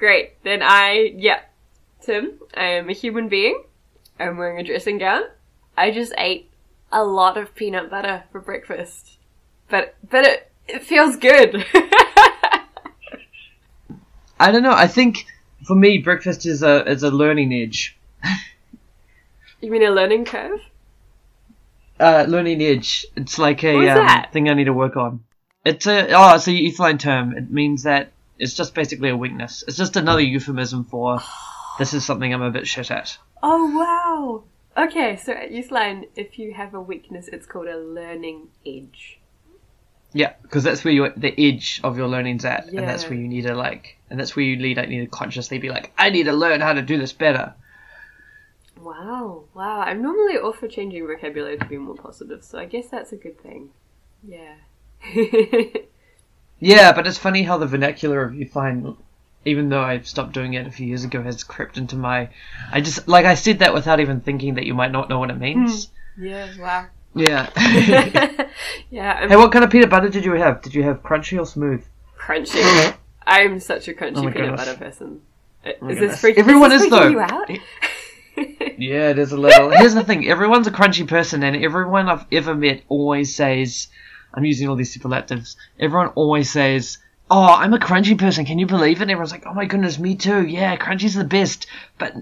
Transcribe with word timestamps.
Great. 0.00 0.42
Then 0.42 0.62
I, 0.62 1.12
yeah. 1.14 1.42
Tim, 2.00 2.40
I 2.54 2.64
am 2.64 2.88
a 2.88 2.94
human 2.94 3.28
being. 3.28 3.62
I'm 4.18 4.38
wearing 4.38 4.58
a 4.58 4.64
dressing 4.64 4.96
gown. 4.96 5.24
I 5.76 5.90
just 5.90 6.14
ate 6.16 6.50
a 6.90 7.04
lot 7.04 7.36
of 7.36 7.54
peanut 7.54 7.90
butter 7.90 8.24
for 8.32 8.40
breakfast. 8.40 9.18
But, 9.68 9.94
but 10.08 10.24
it, 10.24 10.50
it 10.66 10.82
feels 10.82 11.16
good. 11.16 11.66
I 14.40 14.50
don't 14.50 14.62
know. 14.62 14.72
I 14.72 14.86
think 14.86 15.26
for 15.66 15.74
me, 15.76 15.98
breakfast 15.98 16.46
is 16.46 16.62
a 16.62 16.90
is 16.90 17.02
a 17.02 17.10
learning 17.10 17.52
edge. 17.52 17.98
you 19.60 19.70
mean 19.70 19.82
a 19.82 19.90
learning 19.90 20.24
curve? 20.24 20.60
Uh, 22.00 22.24
learning 22.26 22.62
edge. 22.62 23.04
It's 23.16 23.38
like 23.38 23.62
a 23.64 23.90
um, 23.90 24.24
thing 24.32 24.48
I 24.48 24.54
need 24.54 24.64
to 24.64 24.72
work 24.72 24.96
on. 24.96 25.22
It's 25.66 25.86
a 25.86 26.10
oh, 26.14 26.36
it's 26.36 26.48
a 26.48 26.52
Youthline 26.52 26.98
term. 26.98 27.36
It 27.36 27.50
means 27.50 27.82
that 27.82 28.12
it's 28.40 28.54
just 28.54 28.74
basically 28.74 29.10
a 29.10 29.16
weakness. 29.16 29.62
It's 29.68 29.76
just 29.76 29.96
another 29.96 30.22
euphemism 30.22 30.84
for 30.84 31.20
this 31.78 31.92
is 31.94 32.04
something 32.04 32.32
I'm 32.32 32.42
a 32.42 32.50
bit 32.50 32.66
shit 32.66 32.90
at. 32.90 33.16
Oh 33.42 33.66
wow. 33.76 34.44
Okay, 34.82 35.16
so 35.16 35.32
at 35.32 35.50
Youthline, 35.50 36.08
if 36.16 36.38
you 36.38 36.54
have 36.54 36.74
a 36.74 36.80
weakness, 36.80 37.28
it's 37.28 37.46
called 37.46 37.68
a 37.68 37.76
learning 37.76 38.48
edge. 38.66 39.18
Yeah, 40.12 40.32
because 40.42 40.64
that's 40.64 40.84
where 40.84 40.94
your 40.94 41.10
the 41.10 41.34
edge 41.38 41.80
of 41.84 41.98
your 41.98 42.08
learning's 42.08 42.44
at, 42.44 42.66
and 42.68 42.78
that's 42.78 43.04
where 43.04 43.18
you 43.18 43.28
need 43.28 43.42
to 43.42 43.54
like, 43.54 43.98
and 44.08 44.18
that's 44.18 44.34
where 44.34 44.44
you 44.44 44.56
need 44.56 44.76
like 44.76 44.88
need 44.88 45.00
to 45.00 45.06
consciously 45.06 45.58
be 45.58 45.68
like, 45.68 45.92
I 45.98 46.10
need 46.10 46.24
to 46.24 46.32
learn 46.32 46.60
how 46.60 46.72
to 46.72 46.82
do 46.82 46.98
this 46.98 47.12
better. 47.12 47.54
Wow, 48.80 49.44
wow. 49.54 49.80
I'm 49.80 50.02
normally 50.02 50.38
all 50.38 50.54
for 50.54 50.66
changing 50.66 51.06
vocabulary 51.06 51.58
to 51.58 51.66
be 51.66 51.76
more 51.76 51.94
positive, 51.94 52.42
so 52.42 52.58
I 52.58 52.64
guess 52.64 52.88
that's 52.88 53.12
a 53.12 53.16
good 53.16 53.38
thing. 53.40 53.70
Yeah. 54.22 54.54
Yeah, 56.60 56.92
but 56.92 57.06
it's 57.06 57.18
funny 57.18 57.42
how 57.42 57.58
the 57.58 57.66
vernacular 57.66 58.22
of 58.22 58.34
find, 58.50 58.94
even 59.44 59.68
though 59.70 59.80
I 59.82 60.00
stopped 60.00 60.32
doing 60.32 60.54
it 60.54 60.66
a 60.66 60.70
few 60.70 60.86
years 60.86 61.04
ago, 61.04 61.22
has 61.22 61.42
crept 61.42 61.78
into 61.78 61.96
my. 61.96 62.28
I 62.70 62.80
just 62.80 63.08
like 63.08 63.24
I 63.24 63.34
said 63.34 63.60
that 63.60 63.74
without 63.74 63.98
even 64.00 64.20
thinking 64.20 64.54
that 64.54 64.66
you 64.66 64.74
might 64.74 64.92
not 64.92 65.08
know 65.08 65.18
what 65.18 65.30
it 65.30 65.38
means. 65.38 65.88
yeah, 66.18 66.48
wow. 66.58 66.86
Yeah. 67.14 67.50
yeah, 68.90 69.18
I'm 69.20 69.28
hey, 69.30 69.36
what 69.36 69.52
kind 69.52 69.64
of 69.64 69.70
peanut 69.70 69.90
butter 69.90 70.08
did 70.10 70.24
you 70.24 70.32
have? 70.34 70.62
Did 70.62 70.74
you 70.74 70.82
have 70.84 71.02
crunchy 71.02 71.40
or 71.40 71.46
smooth? 71.46 71.84
crunchy. 72.18 72.94
I'm 73.26 73.58
such 73.60 73.88
a 73.88 73.94
crunchy 73.94 74.28
Oh 74.28 74.30
peanut 74.30 74.56
butter 74.56 74.76
person. 74.76 75.22
Uh, 75.64 75.70
Oh 75.82 75.88
is 75.88 75.98
this 75.98 76.20
freak- 76.20 76.38
Everyone 76.38 76.72
is, 76.72 76.82
is, 76.82 76.90
this 76.90 76.98
freaking 76.98 77.02
though. 77.02 77.08
You 77.08 77.20
out? 77.20 77.50
Yeah, 78.78 79.10
it 79.10 79.18
is 79.18 79.32
a 79.32 79.36
little. 79.36 79.68
Here's 79.70 79.92
the 79.92 80.04
thing: 80.04 80.26
everyone's 80.26 80.66
a 80.66 80.70
crunchy 80.70 81.06
person, 81.06 81.42
and 81.42 81.62
everyone 81.62 82.08
I've 82.08 82.24
ever 82.32 82.54
met 82.54 82.82
always 82.88 83.34
says, 83.34 83.88
"I'm 84.34 84.44
using 84.44 84.68
all 84.68 84.76
these 84.76 84.92
superlatives." 84.92 85.56
Everyone 85.78 86.08
always 86.08 86.50
says, 86.50 86.98
"Oh, 87.30 87.42
I'm 87.44 87.74
a 87.74 87.78
crunchy 87.78 88.18
person. 88.18 88.44
Can 88.44 88.58
you 88.58 88.66
believe 88.66 88.98
it?" 88.98 89.02
And 89.02 89.10
everyone's 89.10 89.32
like, 89.32 89.46
"Oh 89.46 89.54
my 89.54 89.66
goodness, 89.66 89.98
me 89.98 90.14
too. 90.14 90.46
Yeah, 90.46 90.76
crunchy's 90.76 91.14
the 91.14 91.24
best." 91.24 91.66
But 91.98 92.14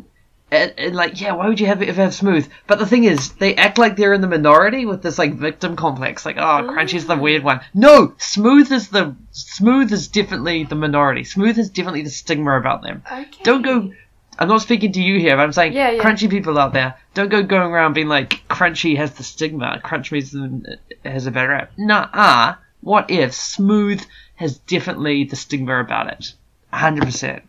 and, 0.50 0.72
and 0.78 0.96
like, 0.96 1.20
yeah, 1.20 1.32
why 1.32 1.48
would 1.48 1.60
you 1.60 1.66
have 1.66 1.82
ever 1.82 2.02
have 2.02 2.14
smooth? 2.14 2.48
But 2.66 2.78
the 2.78 2.86
thing 2.86 3.04
is, 3.04 3.32
they 3.34 3.54
act 3.54 3.76
like 3.76 3.96
they're 3.96 4.14
in 4.14 4.20
the 4.20 4.28
minority 4.28 4.86
with 4.86 5.02
this 5.02 5.18
like 5.18 5.34
victim 5.34 5.76
complex. 5.76 6.24
Like, 6.24 6.36
oh, 6.38 6.68
crunchy's 6.72 7.06
the 7.06 7.16
weird 7.16 7.44
one. 7.44 7.60
No, 7.74 8.14
smooth 8.18 8.72
is 8.72 8.88
the 8.88 9.14
smooth 9.32 9.92
is 9.92 10.08
definitely 10.08 10.64
the 10.64 10.74
minority. 10.74 11.24
Smooth 11.24 11.58
is 11.58 11.70
definitely 11.70 12.02
the 12.02 12.10
stigma 12.10 12.58
about 12.58 12.82
them. 12.82 13.02
okay. 13.10 13.42
Don't 13.42 13.62
go. 13.62 13.92
I'm 14.38 14.48
not 14.48 14.62
speaking 14.62 14.92
to 14.92 15.02
you 15.02 15.18
here. 15.18 15.36
But 15.36 15.42
I'm 15.42 15.52
saying 15.52 15.72
Yeah, 15.72 15.90
yeah. 15.90 16.02
crunchy 16.02 16.30
people 16.30 16.58
out 16.58 16.72
there. 16.72 16.94
Don't 17.14 17.28
go 17.28 17.42
going 17.42 17.72
around 17.72 17.94
being 17.94 18.08
like 18.08 18.42
crunchy 18.48 18.96
has 18.96 19.12
the 19.14 19.24
stigma. 19.24 19.80
Crunch 19.82 20.12
means 20.12 20.34
uh, 20.34 20.76
has 21.04 21.26
a 21.26 21.30
bad 21.30 21.48
rap. 21.48 21.72
Nah. 21.76 22.54
What 22.80 23.10
if 23.10 23.34
smooth 23.34 24.04
has 24.36 24.58
definitely 24.58 25.24
the 25.24 25.36
stigma 25.36 25.80
about 25.80 26.12
it? 26.12 26.32
Hundred 26.72 27.04
percent. 27.04 27.42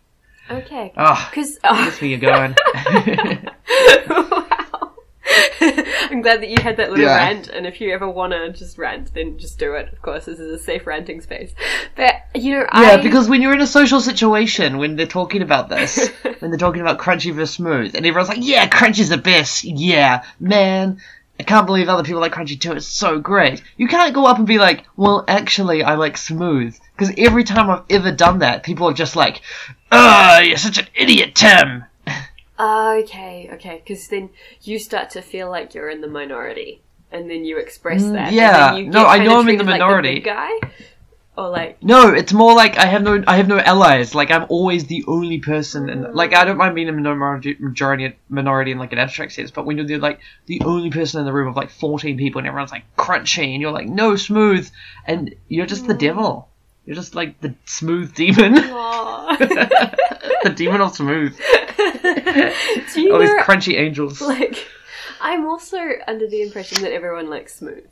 Okay. 0.50 0.92
Ah, 0.98 1.26
oh, 1.26 1.30
Because 1.30 1.60
oh. 1.64 1.76
that's 1.76 2.02
where 2.02 2.10
you're 2.10 2.20
going. 2.20 2.56
I'm 6.12 6.22
glad 6.22 6.42
that 6.42 6.50
you 6.50 6.58
had 6.62 6.78
that 6.78 6.90
little 6.92 7.06
Yeah. 7.06 7.16
rant, 7.18 7.48
and 7.50 7.66
if 7.66 7.80
you 7.82 7.94
ever 7.94 8.10
want 8.10 8.34
to 8.34 8.52
just 8.52 8.78
rant, 8.78 9.14
then 9.14 9.38
just 9.38 9.60
do 9.60 9.74
it. 9.74 9.92
Of 9.94 10.02
course, 10.02 10.26
this 10.26 10.40
is 10.40 10.52
a 10.52 10.64
safe 10.64 10.86
ranting 10.88 11.22
space. 11.22 11.54
But 11.96 12.16
you 12.36 12.54
know, 12.56 12.62
yeah, 12.74 12.98
I 12.98 12.98
because 13.02 13.30
when 13.30 13.42
you're 13.42 13.54
in 13.54 13.62
a 13.62 13.68
social 13.68 14.02
situation, 14.02 14.78
when 14.78 14.96
they're 14.96 15.06
talking 15.06 15.42
about 15.42 15.70
this, 15.70 16.10
when 16.40 16.52
they're 16.52 16.58
talking 16.58 16.82
about 16.82 17.00
crunchy 17.00 17.34
versus 17.34 17.56
smooth, 17.56 17.96
and 17.96 18.06
everyone's 18.06 18.30
like, 18.30 18.40
"Yeah, 18.42 18.68
crunchy's 18.68 19.10
the 19.10 19.18
best." 19.18 19.64
Yeah, 19.64 20.24
man. 20.40 21.00
I 21.40 21.44
can't 21.44 21.66
believe 21.66 21.88
other 21.88 22.04
people 22.04 22.20
like 22.20 22.34
crunchy 22.34 22.60
too. 22.60 22.74
It's 22.74 22.86
so 22.86 23.18
great. 23.18 23.64
You 23.78 23.88
can't 23.88 24.14
go 24.14 24.26
up 24.26 24.38
and 24.40 24.46
be 24.48 24.60
like, 24.60 24.84
"Well, 24.98 25.24
actually, 25.28 25.84
I 25.84 25.96
like 25.96 26.18
smooth," 26.18 26.78
because 26.98 27.14
every 27.18 27.46
time 27.46 27.70
I've 27.70 27.84
ever 27.90 28.12
done 28.12 28.40
that, 28.40 28.64
people 28.64 28.90
are 28.90 28.94
just 28.94 29.16
like, 29.16 29.42
"Ugh, 29.92 30.46
you're 30.46 30.58
such 30.58 30.78
an 30.80 30.88
idiot, 30.96 31.36
Tim." 31.36 31.86
Okay, 32.60 33.50
okay, 33.54 33.82
because 33.84 34.08
then 34.10 34.30
you 34.64 34.80
start 34.80 35.10
to 35.12 35.22
feel 35.22 35.50
like 35.50 35.74
you're 35.74 35.90
in 35.90 36.02
the 36.02 36.08
minority, 36.08 36.82
and 37.12 37.30
then 37.30 37.46
you 37.46 37.58
express 37.58 38.04
Mm, 38.04 38.14
that. 38.14 38.34
yeah. 38.34 38.80
No, 38.86 39.06
I 39.06 39.24
know 39.24 39.40
I'm 39.40 39.48
in 39.50 39.58
the 39.58 39.64
treated 39.64 39.68
like 39.68 39.80
minority. 39.80 40.20
guy, 40.20 40.52
or 41.38 41.50
like 41.50 41.82
No, 41.82 42.10
it's 42.14 42.34
more 42.34 42.54
like 42.54 42.78
I 42.78 42.86
have 42.86 43.02
no, 43.02 43.24
I 43.26 43.38
have 43.38 43.48
no 43.48 43.60
allies. 43.60 44.14
Like 44.14 44.30
I'm 44.30 44.46
always 44.50 44.86
the 44.88 45.04
only 45.08 45.40
person, 45.40 45.90
and 45.90 46.14
like 46.14 46.34
I 46.36 46.44
don't 46.46 46.58
mind 46.58 46.76
being 46.76 46.90
a 46.90 46.92
minority, 46.92 47.56
majority, 47.60 48.14
minority 48.28 48.72
in 48.72 48.78
like 48.78 48.92
an 48.94 49.00
abstract 49.00 49.32
sense. 49.32 49.52
But 49.52 49.66
when 49.66 49.78
you're 49.78 49.86
the, 49.86 49.98
like 49.98 50.20
the 50.48 50.62
only 50.66 50.90
person 50.90 51.20
in 51.22 51.26
the 51.26 51.34
room 51.34 51.48
of 51.48 51.56
like 51.56 51.70
14 51.70 52.18
people, 52.18 52.40
and 52.40 52.48
everyone's 52.48 52.72
like 52.72 52.84
crunchy, 52.98 53.54
and 53.54 53.62
you're 53.62 53.72
like 53.72 53.88
no 53.88 54.16
smooth, 54.16 54.70
and 55.06 55.34
you're 55.48 55.66
just 55.66 55.88
the 55.88 55.94
devil. 55.94 56.50
You're 56.86 56.96
just 56.96 57.14
like 57.16 57.40
the 57.42 57.54
smooth 57.66 58.16
demon, 58.16 58.54
the 58.56 60.54
demon 60.56 60.82
of 60.82 60.96
smooth. 60.96 61.38
Do 62.94 63.02
you 63.02 63.14
All 63.14 63.20
these 63.20 63.30
know, 63.30 63.44
crunchy 63.44 63.78
angels. 63.78 64.22
like, 64.22 64.68
I'm 65.22 65.46
also 65.46 65.78
under 66.08 66.28
the 66.28 66.42
impression 66.42 66.82
that 66.82 66.92
everyone 66.92 67.30
likes 67.30 67.56
smooth. 67.56 67.86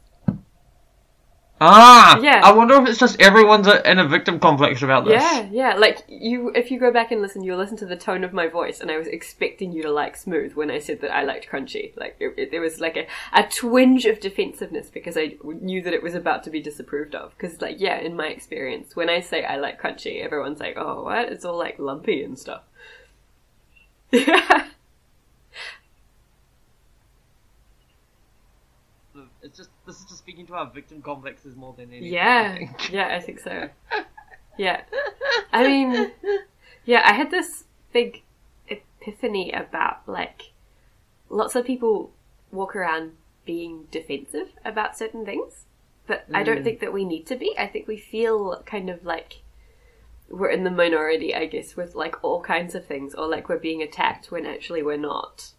Ah, 1.60 2.20
Yeah. 2.22 2.42
I 2.44 2.52
wonder 2.54 2.76
if 2.76 2.88
it's 2.88 3.00
just 3.00 3.20
everyone's 3.20 3.66
a, 3.68 3.90
in 3.90 3.98
a 3.98 4.08
victim 4.08 4.40
complex 4.40 4.84
about 4.84 5.06
this. 5.06 5.22
Yeah, 5.22 5.50
yeah. 5.52 5.74
Like 5.76 6.04
you, 6.08 6.52
if 6.54 6.70
you 6.70 6.80
go 6.80 6.92
back 6.92 7.12
and 7.12 7.20
listen, 7.20 7.44
you'll 7.44 7.58
listen 7.58 7.78
to 7.78 7.86
the 7.88 7.96
tone 7.96 8.24
of 8.24 8.32
my 8.32 8.48
voice, 8.48 8.80
and 8.80 8.92
I 8.92 8.98
was 8.98 9.08
expecting 9.08 9.72
you 9.72 9.82
to 9.84 9.92
like 9.92 10.16
smooth 10.18 10.54
when 10.54 10.70
I 10.70 10.78
said 10.78 11.02
that 11.02 11.12
I 11.12 11.24
liked 11.24 11.48
crunchy. 11.50 11.98
Like 11.98 12.16
it, 12.20 12.34
it, 12.38 12.52
there 12.52 12.62
was 12.62 12.80
like 12.80 12.96
a, 12.96 13.08
a 13.34 13.44
twinge 13.50 14.06
of 14.06 14.20
defensiveness 14.20 14.90
because 14.92 15.18
I 15.18 15.36
knew 15.44 15.82
that 15.82 15.94
it 15.94 16.04
was 16.04 16.14
about 16.14 16.44
to 16.44 16.52
be 16.52 16.62
disapproved 16.62 17.16
of. 17.16 17.32
Because 17.36 17.60
like 17.60 17.80
yeah, 17.80 17.98
in 18.00 18.16
my 18.16 18.28
experience, 18.28 18.96
when 18.96 19.10
I 19.10 19.20
say 19.20 19.44
I 19.44 19.58
like 19.58 19.82
crunchy, 19.82 20.24
everyone's 20.24 20.60
like, 20.60 20.76
oh, 20.78 21.04
what? 21.06 21.32
It's 21.32 21.44
all 21.46 21.58
like 21.58 21.80
lumpy 21.80 22.24
and 22.24 22.38
stuff. 22.38 22.62
Yeah. 24.12 24.68
It's 29.42 29.58
just 29.58 29.70
this 29.88 30.00
is 30.00 30.06
just 30.06 30.20
speaking 30.20 30.46
to 30.48 30.54
our 30.54 30.70
victim 30.70 31.02
complexes 31.02 31.56
more 31.56 31.74
than 31.74 31.90
anything. 31.92 32.14
Yeah, 32.14 32.56
think. 32.56 32.92
yeah, 32.92 33.16
I 33.16 33.20
think 33.20 33.40
so. 33.40 33.70
Yeah, 34.60 34.82
I 35.54 35.68
mean, 35.68 36.12
yeah, 36.84 37.04
I 37.06 37.14
had 37.14 37.30
this 37.30 37.66
big 37.94 38.24
epiphany 38.68 39.52
about 39.52 40.08
like 40.10 40.52
lots 41.30 41.56
of 41.56 41.64
people 41.64 42.10
walk 42.52 42.76
around 42.76 43.12
being 43.46 43.86
defensive 43.92 44.50
about 44.66 44.98
certain 44.98 45.26
things, 45.26 45.66
but 46.08 46.26
I 46.34 46.42
don't 46.42 46.62
Mm. 46.62 46.64
think 46.64 46.80
that 46.80 46.92
we 46.92 47.06
need 47.06 47.28
to 47.28 47.36
be. 47.36 47.54
I 47.56 47.68
think 47.68 47.88
we 47.88 47.98
feel 47.98 48.64
kind 48.66 48.90
of 48.90 49.06
like 49.06 49.42
we're 50.28 50.50
in 50.50 50.64
the 50.64 50.72
minority, 50.72 51.36
I 51.36 51.46
guess, 51.46 51.76
with 51.76 51.94
like 51.94 52.24
all 52.24 52.42
kinds 52.42 52.74
of 52.74 52.84
things, 52.84 53.14
or 53.14 53.28
like 53.28 53.48
we're 53.50 53.60
being 53.60 53.84
attacked 53.84 54.32
when 54.32 54.48
actually 54.48 54.82
we're 54.82 54.98
not. 54.98 55.52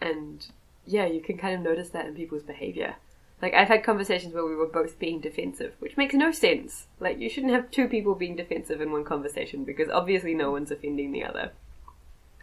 And 0.00 0.46
yeah, 0.84 1.06
you 1.06 1.20
can 1.20 1.38
kind 1.38 1.54
of 1.54 1.60
notice 1.60 1.90
that 1.90 2.06
in 2.06 2.14
people's 2.16 2.42
behavior. 2.42 2.96
Like 3.42 3.54
I've 3.54 3.68
had 3.68 3.82
conversations 3.84 4.34
where 4.34 4.44
we 4.44 4.54
were 4.54 4.66
both 4.66 4.98
being 4.98 5.20
defensive, 5.20 5.74
which 5.78 5.96
makes 5.96 6.14
no 6.14 6.30
sense. 6.32 6.86
Like 6.98 7.18
you 7.18 7.30
shouldn't 7.30 7.52
have 7.52 7.70
two 7.70 7.88
people 7.88 8.14
being 8.14 8.36
defensive 8.36 8.80
in 8.80 8.92
one 8.92 9.04
conversation 9.04 9.64
because 9.64 9.88
obviously 9.88 10.34
no 10.34 10.50
one's 10.50 10.70
offending 10.70 11.12
the 11.12 11.24
other. 11.24 11.52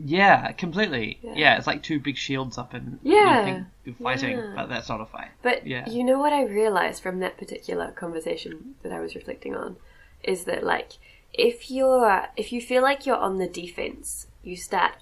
Yeah, 0.00 0.52
completely. 0.52 1.18
Yeah. 1.22 1.32
Yeah. 1.34 1.56
it's 1.58 1.66
like 1.66 1.82
two 1.82 1.98
big 1.98 2.16
shields 2.16 2.56
up 2.56 2.72
and 2.72 3.00
Yeah, 3.02 3.64
you're 3.84 3.96
fighting, 3.96 4.36
yeah. 4.38 4.52
but 4.54 4.68
that's 4.68 4.88
not 4.88 5.00
a 5.00 5.06
fight. 5.06 5.30
But 5.42 5.66
Yeah. 5.66 5.88
you 5.90 6.04
know 6.04 6.20
what 6.20 6.32
I 6.32 6.44
realized 6.44 7.02
from 7.02 7.18
that 7.18 7.36
particular 7.36 7.90
conversation 7.90 8.76
that 8.84 8.92
I 8.92 9.00
was 9.00 9.16
reflecting 9.16 9.56
on 9.56 9.76
is 10.22 10.44
that 10.44 10.62
like 10.62 10.92
if 11.34 11.68
you're 11.68 12.26
if 12.36 12.52
you 12.52 12.60
feel 12.60 12.82
like 12.82 13.06
you're 13.06 13.16
on 13.16 13.38
the 13.38 13.48
defense, 13.48 14.28
you 14.44 14.56
start 14.56 14.92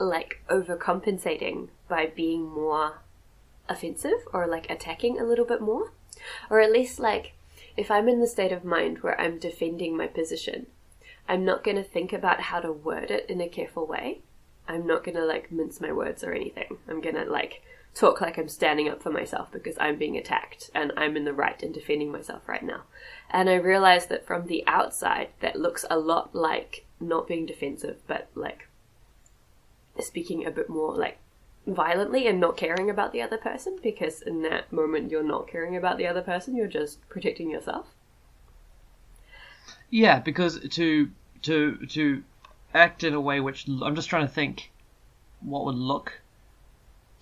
like 0.00 0.42
overcompensating 0.50 1.68
by 1.88 2.06
being 2.06 2.48
more 2.48 3.02
offensive 3.70 4.26
or 4.32 4.46
like 4.46 4.68
attacking 4.70 5.18
a 5.18 5.24
little 5.24 5.46
bit 5.46 5.60
more. 5.60 5.92
Or 6.50 6.60
at 6.60 6.72
least 6.72 6.98
like 6.98 7.32
if 7.76 7.90
I'm 7.90 8.08
in 8.08 8.20
the 8.20 8.26
state 8.26 8.52
of 8.52 8.64
mind 8.64 8.98
where 8.98 9.18
I'm 9.18 9.38
defending 9.38 9.96
my 9.96 10.06
position, 10.06 10.66
I'm 11.28 11.44
not 11.44 11.64
going 11.64 11.76
to 11.76 11.84
think 11.84 12.12
about 12.12 12.40
how 12.40 12.60
to 12.60 12.72
word 12.72 13.10
it 13.10 13.30
in 13.30 13.40
a 13.40 13.48
careful 13.48 13.86
way. 13.86 14.20
I'm 14.68 14.86
not 14.86 15.04
going 15.04 15.16
to 15.16 15.24
like 15.24 15.50
mince 15.50 15.80
my 15.80 15.92
words 15.92 16.22
or 16.22 16.32
anything. 16.32 16.78
I'm 16.88 17.00
going 17.00 17.14
to 17.14 17.24
like 17.24 17.62
talk 17.94 18.20
like 18.20 18.38
I'm 18.38 18.48
standing 18.48 18.88
up 18.88 19.02
for 19.02 19.10
myself 19.10 19.50
because 19.50 19.76
I'm 19.80 19.96
being 19.96 20.16
attacked 20.16 20.70
and 20.74 20.92
I'm 20.96 21.16
in 21.16 21.24
the 21.24 21.32
right 21.32 21.60
in 21.62 21.72
defending 21.72 22.12
myself 22.12 22.48
right 22.48 22.62
now. 22.62 22.82
And 23.30 23.48
I 23.48 23.54
realize 23.54 24.06
that 24.06 24.26
from 24.26 24.46
the 24.46 24.64
outside, 24.66 25.28
that 25.40 25.56
looks 25.56 25.84
a 25.90 25.98
lot 25.98 26.34
like 26.34 26.84
not 27.00 27.26
being 27.26 27.46
defensive, 27.46 27.98
but 28.06 28.28
like 28.34 28.68
speaking 30.00 30.46
a 30.46 30.50
bit 30.50 30.68
more 30.68 30.94
like 30.94 31.18
violently 31.66 32.26
and 32.26 32.40
not 32.40 32.56
caring 32.56 32.88
about 32.90 33.12
the 33.12 33.22
other 33.22 33.36
person 33.36 33.78
because 33.82 34.22
in 34.22 34.42
that 34.42 34.72
moment 34.72 35.10
you're 35.10 35.22
not 35.22 35.48
caring 35.48 35.76
about 35.76 35.98
the 35.98 36.06
other 36.06 36.22
person, 36.22 36.56
you're 36.56 36.66
just 36.66 37.06
protecting 37.08 37.50
yourself. 37.50 37.86
Yeah, 39.90 40.20
because 40.20 40.60
to 40.60 41.10
to 41.42 41.86
to 41.86 42.22
act 42.74 43.04
in 43.04 43.14
a 43.14 43.20
way 43.20 43.40
which 43.40 43.66
I'm 43.68 43.94
just 43.94 44.08
trying 44.08 44.26
to 44.26 44.32
think 44.32 44.70
what 45.40 45.64
would 45.64 45.74
look 45.74 46.20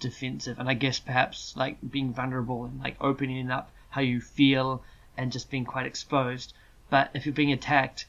defensive, 0.00 0.58
and 0.58 0.69
I 0.69 0.75
guess 0.75 0.99
perhaps 0.99 1.55
like 1.56 1.79
being 1.90 2.12
vulnerable 2.12 2.64
and 2.64 2.81
like 2.81 2.96
opening 3.00 3.50
up 3.50 3.70
how 3.90 4.00
you 4.00 4.20
feel 4.20 4.82
and 5.17 5.32
just 5.32 5.50
being 5.50 5.64
quite 5.64 5.87
exposed. 5.87 6.52
But 6.90 7.11
if 7.14 7.26
you're 7.26 7.35
being 7.35 7.52
attacked, 7.52 8.06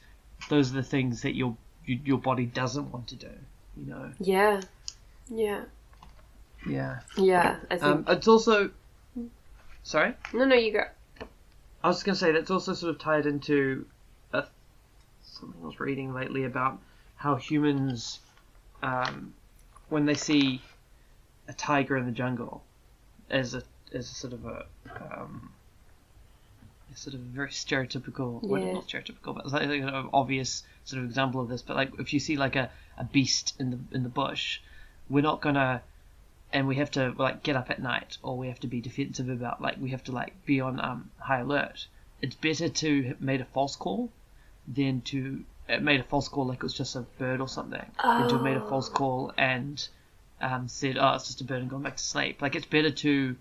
those 0.48 0.70
are 0.70 0.74
the 0.74 0.82
things 0.82 1.22
that 1.22 1.34
your 1.34 1.56
your 1.86 2.18
body 2.18 2.46
doesn't 2.46 2.92
want 2.92 3.08
to 3.08 3.16
do. 3.16 3.30
You 3.76 3.86
know. 3.86 4.12
Yeah. 4.20 4.60
Yeah. 5.28 5.64
Yeah. 6.66 7.00
Yeah. 7.16 7.56
I 7.70 7.76
think. 7.76 7.82
Um, 7.82 8.04
it's 8.08 8.28
also. 8.28 8.70
Sorry. 9.82 10.14
no, 10.34 10.44
no, 10.44 10.54
you 10.54 10.72
go. 10.72 10.84
I 11.82 11.88
was 11.88 12.02
going 12.02 12.14
to 12.14 12.18
say 12.18 12.32
that's 12.32 12.50
also 12.50 12.74
sort 12.74 12.94
of 12.94 13.00
tied 13.00 13.24
into 13.26 13.86
a, 14.32 14.44
something 15.22 15.58
I 15.62 15.66
was 15.66 15.80
reading 15.80 16.12
lately 16.12 16.44
about 16.44 16.78
how 17.16 17.36
humans, 17.36 18.20
um, 18.82 19.32
when 19.88 20.04
they 20.04 20.14
see 20.14 20.60
a 21.48 21.54
tiger 21.54 21.96
in 21.96 22.04
the 22.04 22.12
jungle, 22.12 22.62
as 23.30 23.54
a 23.54 23.62
as 23.92 24.10
a 24.10 24.14
sort 24.14 24.32
of 24.32 24.44
a 24.44 24.66
um, 25.00 25.50
a 26.92 26.96
sort 26.96 27.14
of 27.14 27.20
very 27.20 27.48
stereotypical, 27.48 28.42
well, 28.42 28.62
not 28.72 28.88
stereotypical, 28.88 29.34
but 29.34 29.44
it's 29.44 29.52
like 29.52 29.68
an 29.68 30.08
obvious 30.12 30.62
sort 30.84 31.02
of 31.02 31.08
example 31.08 31.40
of 31.40 31.48
this. 31.48 31.62
But 31.62 31.76
like 31.76 31.98
if 31.98 32.12
you 32.12 32.20
see 32.20 32.36
like 32.36 32.56
a, 32.56 32.70
a 32.98 33.04
beast 33.04 33.54
in 33.58 33.70
the 33.70 33.78
in 33.92 34.02
the 34.02 34.08
bush, 34.08 34.60
we're 35.08 35.22
not 35.22 35.40
gonna 35.40 35.82
and 36.52 36.66
we 36.66 36.76
have 36.76 36.90
to 36.92 37.14
like 37.16 37.42
get 37.42 37.56
up 37.56 37.70
at 37.70 37.80
night 37.80 38.18
or 38.22 38.36
we 38.36 38.48
have 38.48 38.60
to 38.60 38.66
be 38.66 38.80
defensive 38.80 39.28
about 39.28 39.60
like 39.60 39.76
we 39.80 39.90
have 39.90 40.04
to 40.04 40.12
like 40.12 40.44
be 40.44 40.60
on 40.60 40.80
um, 40.80 41.10
high 41.18 41.40
alert. 41.40 41.86
It's 42.22 42.34
better 42.34 42.68
to 42.68 43.02
have 43.04 43.20
made 43.20 43.40
a 43.40 43.44
false 43.46 43.76
call 43.76 44.10
than 44.68 45.00
to 45.02 45.44
uh, 45.68 45.78
made 45.78 46.00
a 46.00 46.04
false 46.04 46.28
call 46.28 46.46
like 46.46 46.58
it 46.58 46.62
was 46.62 46.74
just 46.74 46.96
a 46.96 47.00
bird 47.18 47.40
or 47.40 47.48
something 47.48 47.84
than 48.02 48.28
to 48.28 48.34
have 48.34 48.42
made 48.42 48.56
a 48.56 48.68
false 48.68 48.88
call 48.88 49.32
and 49.38 49.88
um, 50.40 50.68
said 50.68 50.96
oh 50.98 51.14
it's 51.14 51.26
just 51.26 51.40
a 51.40 51.44
bird 51.44 51.60
and 51.62 51.70
gone 51.70 51.82
back 51.82 51.96
to 51.96 52.02
sleep. 52.02 52.42
Like 52.42 52.54
it's 52.56 52.66
better 52.66 52.90
to 52.90 53.36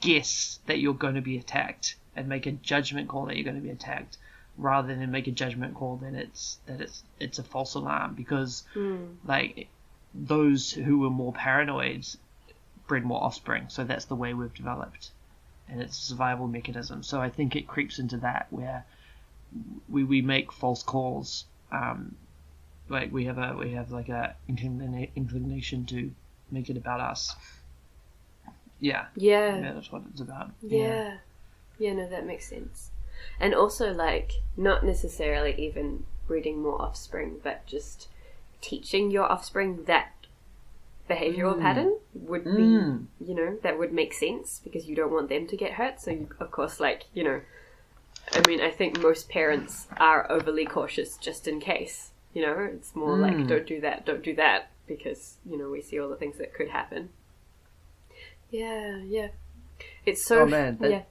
guess 0.00 0.58
that 0.66 0.78
you're 0.78 0.94
going 0.94 1.14
to 1.14 1.22
be 1.22 1.38
attacked 1.38 1.96
and 2.14 2.28
make 2.28 2.46
a 2.46 2.52
judgment 2.52 3.08
call 3.08 3.26
that 3.26 3.36
you're 3.36 3.44
going 3.44 3.56
to 3.56 3.62
be 3.62 3.70
attacked 3.70 4.18
rather 4.58 4.94
than 4.94 5.10
make 5.10 5.26
a 5.26 5.30
judgment 5.30 5.74
call 5.74 5.96
that 5.96 6.14
it's 6.14 6.58
that 6.66 6.80
it's 6.80 7.02
it's 7.20 7.38
a 7.38 7.42
false 7.42 7.74
alarm 7.74 8.14
because 8.14 8.62
like 9.26 9.68
those 10.14 10.72
who 10.72 10.98
were 11.00 11.10
more 11.10 11.32
paranoid 11.32 12.06
bred 12.86 13.04
more 13.04 13.22
offspring, 13.22 13.68
so 13.68 13.84
that's 13.84 14.04
the 14.06 14.14
way 14.14 14.34
we've 14.34 14.54
developed, 14.54 15.10
and 15.68 15.80
it's 15.80 15.98
a 15.98 16.02
survival 16.02 16.46
mechanism. 16.46 17.02
So 17.02 17.20
I 17.20 17.28
think 17.30 17.56
it 17.56 17.66
creeps 17.66 17.98
into 17.98 18.16
that 18.18 18.46
where 18.50 18.84
we 19.88 20.04
we 20.04 20.22
make 20.22 20.52
false 20.52 20.82
calls. 20.82 21.44
Um, 21.72 22.16
like 22.88 23.12
we 23.12 23.24
have 23.24 23.38
a 23.38 23.56
we 23.56 23.72
have 23.72 23.90
like 23.90 24.08
a 24.08 24.36
inclination 24.48 25.84
to 25.86 26.10
make 26.50 26.70
it 26.70 26.76
about 26.76 27.00
us. 27.00 27.34
Yeah, 28.78 29.06
Yeah. 29.16 29.58
yeah, 29.58 29.72
that's 29.72 29.90
what 29.90 30.02
it's 30.10 30.20
about. 30.20 30.50
Yeah. 30.62 31.18
Yeah, 31.78 31.94
no, 31.94 32.08
that 32.08 32.26
makes 32.26 32.48
sense. 32.48 32.90
And 33.40 33.54
also, 33.54 33.92
like, 33.92 34.32
not 34.56 34.84
necessarily 34.84 35.54
even 35.58 36.04
breeding 36.26 36.62
more 36.62 36.80
offspring, 36.80 37.40
but 37.42 37.66
just 37.66 38.08
teaching 38.60 39.10
your 39.10 39.30
offspring 39.30 39.84
that 39.84 40.15
behavioral 41.08 41.60
pattern 41.60 41.96
would 42.14 42.44
be, 42.44 42.50
Mm. 42.50 43.06
you 43.20 43.34
know, 43.34 43.58
that 43.62 43.78
would 43.78 43.92
make 43.92 44.12
sense 44.12 44.60
because 44.64 44.86
you 44.88 44.96
don't 44.96 45.12
want 45.12 45.28
them 45.28 45.46
to 45.46 45.56
get 45.56 45.72
hurt. 45.72 46.00
So, 46.00 46.10
you, 46.10 46.28
of 46.40 46.50
course, 46.50 46.80
like, 46.80 47.04
you 47.14 47.22
know, 47.24 47.40
I 48.32 48.42
mean, 48.48 48.60
I 48.60 48.70
think 48.70 49.00
most 49.00 49.28
parents 49.28 49.86
are 49.98 50.30
overly 50.30 50.64
cautious 50.66 51.16
just 51.16 51.46
in 51.46 51.60
case. 51.60 52.10
You 52.34 52.42
know, 52.42 52.58
it's 52.58 52.94
more 52.94 53.16
like, 53.16 53.36
Mm. 53.36 53.48
don't 53.48 53.66
do 53.66 53.80
that, 53.80 54.04
don't 54.04 54.22
do 54.22 54.34
that, 54.34 54.70
because, 54.86 55.36
you 55.48 55.56
know, 55.56 55.70
we 55.70 55.80
see 55.80 55.98
all 56.00 56.08
the 56.08 56.16
things 56.16 56.38
that 56.38 56.52
could 56.52 56.68
happen. 56.68 57.10
Yeah, 58.50 58.98
yeah. 58.98 59.28
It's 60.04 60.24
so. 60.24 60.40
Oh, 60.40 60.46
man, 60.46 60.78
that- 60.78 60.90
yeah. 60.90 61.02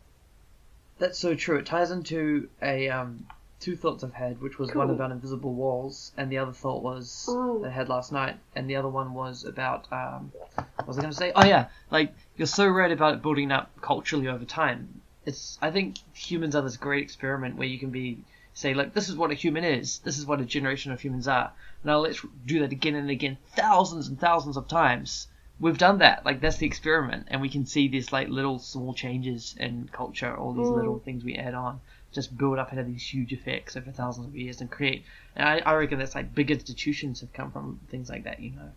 That's 0.97 1.19
so 1.19 1.35
true. 1.35 1.57
It 1.57 1.65
ties 1.65 1.91
into 1.91 2.47
a 2.61 2.87
um, 2.89 3.27
two 3.59 3.75
thoughts 3.75 4.03
I've 4.03 4.13
had, 4.13 4.41
which 4.41 4.59
was 4.59 4.73
one 4.73 4.89
about 4.89 5.11
invisible 5.11 5.53
walls, 5.53 6.11
and 6.17 6.31
the 6.31 6.37
other 6.37 6.51
thought 6.53 6.83
was 6.83 7.27
Ooh. 7.29 7.59
that 7.61 7.69
I 7.69 7.71
had 7.71 7.89
last 7.89 8.11
night, 8.11 8.37
and 8.55 8.69
the 8.69 8.75
other 8.75 8.89
one 8.89 9.13
was 9.13 9.43
about 9.43 9.87
um, 9.91 10.31
what 10.55 10.87
was 10.87 10.97
I 10.97 11.01
going 11.01 11.11
to 11.11 11.17
say? 11.17 11.31
Oh 11.35 11.45
yeah, 11.45 11.67
like 11.91 12.13
you're 12.37 12.47
so 12.47 12.67
right 12.67 12.91
about 12.91 13.15
it 13.15 13.21
building 13.21 13.51
up 13.51 13.71
culturally 13.81 14.27
over 14.27 14.45
time. 14.45 15.01
It's 15.25 15.57
I 15.61 15.71
think 15.71 15.97
humans 16.13 16.55
are 16.55 16.61
this 16.61 16.77
great 16.77 17.03
experiment 17.03 17.55
where 17.55 17.67
you 17.67 17.79
can 17.79 17.89
be 17.89 18.19
say 18.53 18.73
like 18.73 18.93
this 18.93 19.09
is 19.09 19.15
what 19.15 19.31
a 19.31 19.33
human 19.33 19.63
is, 19.63 19.99
this 19.99 20.17
is 20.17 20.25
what 20.25 20.39
a 20.41 20.45
generation 20.45 20.91
of 20.91 21.01
humans 21.01 21.27
are. 21.27 21.51
Now 21.83 21.99
let's 21.99 22.21
do 22.45 22.59
that 22.59 22.71
again 22.71 22.95
and 22.95 23.09
again, 23.09 23.37
thousands 23.55 24.07
and 24.07 24.19
thousands 24.19 24.57
of 24.57 24.67
times. 24.67 25.27
We've 25.59 25.77
done 25.77 25.99
that. 25.99 26.25
Like 26.25 26.41
that's 26.41 26.57
the 26.57 26.67
experiment, 26.67 27.27
and 27.29 27.41
we 27.41 27.49
can 27.49 27.65
see 27.65 27.87
these 27.87 28.11
like 28.11 28.27
little 28.27 28.59
small 28.59 28.93
changes 28.93 29.55
in 29.57 29.89
culture, 29.91 30.35
all 30.35 30.53
these 30.53 30.69
Mm. 30.69 30.75
little 30.75 30.99
things 30.99 31.23
we 31.23 31.35
add 31.35 31.53
on, 31.53 31.79
just 32.15 32.35
build 32.37 32.57
up 32.57 32.71
into 32.71 32.83
these 32.83 33.03
huge 33.13 33.31
effects 33.33 33.75
over 33.75 33.91
thousands 33.91 34.27
of 34.27 34.35
years 34.35 34.61
and 34.61 34.71
create. 34.71 35.03
And 35.35 35.47
I, 35.47 35.57
I 35.59 35.73
reckon 35.75 35.99
that's 35.99 36.15
like 36.15 36.33
big 36.33 36.49
institutions 36.49 37.19
have 37.21 37.33
come 37.33 37.51
from 37.51 37.79
things 37.89 38.09
like 38.09 38.23
that. 38.23 38.39
You 38.39 38.51
know, 38.51 38.71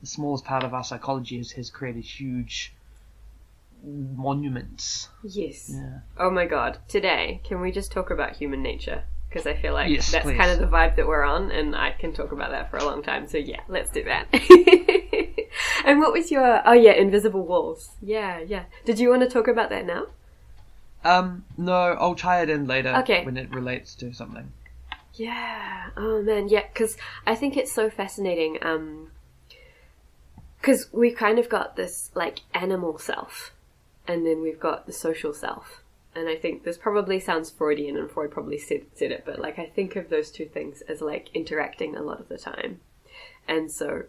the 0.00 0.06
smallest 0.06 0.44
part 0.44 0.62
of 0.62 0.74
our 0.74 0.84
psychology 0.84 1.38
has, 1.38 1.52
has 1.52 1.70
created 1.70 2.04
huge 2.04 2.72
monuments. 3.82 5.08
Yes. 5.22 5.70
Yeah. 5.74 6.00
Oh 6.18 6.30
my 6.30 6.46
god. 6.46 6.78
Today, 6.88 7.40
can 7.44 7.60
we 7.60 7.72
just 7.72 7.90
talk 7.90 8.10
about 8.10 8.36
human 8.36 8.62
nature? 8.62 9.04
Because 9.28 9.46
I 9.46 9.54
feel 9.54 9.74
like 9.74 9.90
Yes, 9.90 10.10
that's 10.10 10.24
please. 10.24 10.38
kind 10.38 10.50
of 10.50 10.58
the 10.58 10.66
vibe 10.66 10.96
that 10.96 11.06
we're 11.06 11.22
on, 11.22 11.50
and 11.50 11.76
I 11.76 11.90
can 11.92 12.14
talk 12.14 12.32
about 12.32 12.50
that 12.50 12.70
for 12.70 12.78
a 12.78 12.84
long 12.84 13.02
time. 13.02 13.28
So 13.28 13.36
yeah, 13.36 13.60
let's 13.68 13.90
do 13.90 14.02
that. 14.04 14.26
and 15.84 16.00
what 16.00 16.12
was 16.12 16.30
your? 16.30 16.62
Oh 16.66 16.72
yeah, 16.72 16.92
invisible 16.92 17.44
walls. 17.44 17.96
Yeah, 18.00 18.40
yeah. 18.40 18.64
Did 18.86 18.98
you 18.98 19.10
want 19.10 19.22
to 19.22 19.28
talk 19.28 19.46
about 19.46 19.68
that 19.68 19.84
now? 19.86 20.06
Um, 21.04 21.44
no, 21.56 21.72
I'll 21.72 22.14
tie 22.14 22.42
it 22.42 22.50
in 22.50 22.66
later 22.66 22.94
Okay. 22.98 23.24
when 23.24 23.36
it 23.36 23.50
relates 23.50 23.94
to 23.96 24.12
something. 24.12 24.52
Yeah. 25.14 25.90
Oh 25.96 26.22
man. 26.22 26.48
Yeah. 26.48 26.64
Because 26.72 26.96
I 27.26 27.34
think 27.34 27.56
it's 27.56 27.72
so 27.72 27.90
fascinating. 27.90 28.58
Um. 28.62 29.10
Because 30.60 30.88
we've 30.92 31.16
kind 31.16 31.38
of 31.38 31.48
got 31.48 31.76
this 31.76 32.10
like 32.14 32.40
animal 32.52 32.98
self, 32.98 33.52
and 34.06 34.26
then 34.26 34.42
we've 34.42 34.60
got 34.60 34.86
the 34.86 34.92
social 34.92 35.32
self. 35.32 35.82
And 36.14 36.28
I 36.28 36.34
think 36.34 36.64
this 36.64 36.76
probably 36.76 37.20
sounds 37.20 37.48
Freudian, 37.50 37.96
and 37.96 38.10
Freud 38.10 38.32
probably 38.32 38.58
said, 38.58 38.86
said 38.94 39.12
it, 39.12 39.22
but 39.24 39.38
like 39.38 39.58
I 39.58 39.66
think 39.66 39.94
of 39.94 40.08
those 40.08 40.32
two 40.32 40.46
things 40.46 40.80
as 40.82 41.00
like 41.00 41.28
interacting 41.32 41.94
a 41.94 42.02
lot 42.02 42.18
of 42.18 42.28
the 42.28 42.38
time. 42.38 42.80
And 43.46 43.70
so 43.70 44.04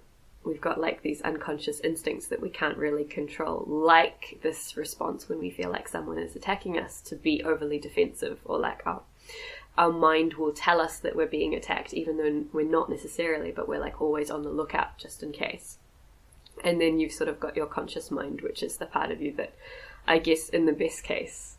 we've 0.50 0.62
got 0.62 0.80
like 0.80 1.02
these 1.02 1.22
unconscious 1.22 1.80
instincts 1.82 2.28
that 2.28 2.42
we 2.42 2.50
can't 2.50 2.78
really 2.78 3.04
control, 3.04 3.64
like 3.68 4.40
this 4.42 4.76
response 4.76 5.30
when 5.30 5.40
we 5.40 5.50
feel 5.50 5.70
like 5.70 5.88
someone 5.88 6.18
is 6.18 6.36
attacking 6.36 6.78
us 6.78 7.02
to 7.02 7.16
be 7.16 7.44
overly 7.44 7.80
defensive, 7.80 8.40
or 8.46 8.60
like 8.60 8.86
our 8.86 9.02
our 9.78 9.92
mind 9.92 10.34
will 10.34 10.52
tell 10.52 10.82
us 10.82 11.00
that 11.00 11.16
we're 11.16 11.28
being 11.28 11.56
attacked, 11.56 11.94
even 11.94 12.18
though 12.18 12.44
we're 12.52 12.70
not 12.70 12.90
necessarily, 12.90 13.52
but 13.52 13.68
we're 13.70 13.80
like 13.80 14.02
always 14.02 14.30
on 14.30 14.44
the 14.44 14.50
lookout 14.50 14.98
just 14.98 15.24
in 15.24 15.32
case. 15.32 15.78
And 16.64 16.82
then 16.82 17.00
you've 17.00 17.14
sort 17.14 17.30
of 17.30 17.40
got 17.40 17.56
your 17.56 17.68
conscious 17.68 18.12
mind, 18.12 18.42
which 18.42 18.62
is 18.62 18.76
the 18.76 18.86
part 18.86 19.12
of 19.12 19.22
you 19.22 19.32
that 19.38 19.54
I 20.06 20.18
guess 20.18 20.50
in 20.50 20.66
the 20.66 20.74
best 20.74 21.04
case 21.04 21.56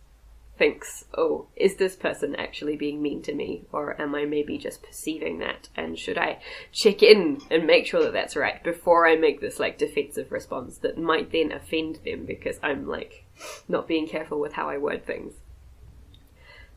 thinks, 0.60 1.06
oh, 1.16 1.46
is 1.56 1.76
this 1.76 1.96
person 1.96 2.36
actually 2.36 2.76
being 2.76 3.00
mean 3.00 3.22
to 3.22 3.34
me? 3.34 3.64
Or 3.72 3.98
am 3.98 4.14
I 4.14 4.26
maybe 4.26 4.58
just 4.58 4.82
perceiving 4.82 5.38
that? 5.38 5.70
And 5.74 5.98
should 5.98 6.18
I 6.18 6.38
check 6.70 7.02
in 7.02 7.40
and 7.50 7.66
make 7.66 7.86
sure 7.86 8.02
that 8.02 8.12
that's 8.12 8.36
right 8.36 8.62
before 8.62 9.06
I 9.06 9.16
make 9.16 9.40
this 9.40 9.58
like 9.58 9.78
defensive 9.78 10.30
response 10.30 10.76
that 10.82 10.98
might 10.98 11.32
then 11.32 11.50
offend 11.50 12.00
them 12.04 12.26
because 12.26 12.60
I'm 12.62 12.86
like 12.86 13.24
not 13.68 13.88
being 13.88 14.06
careful 14.06 14.38
with 14.38 14.52
how 14.52 14.68
I 14.68 14.76
word 14.76 15.06
things? 15.06 15.32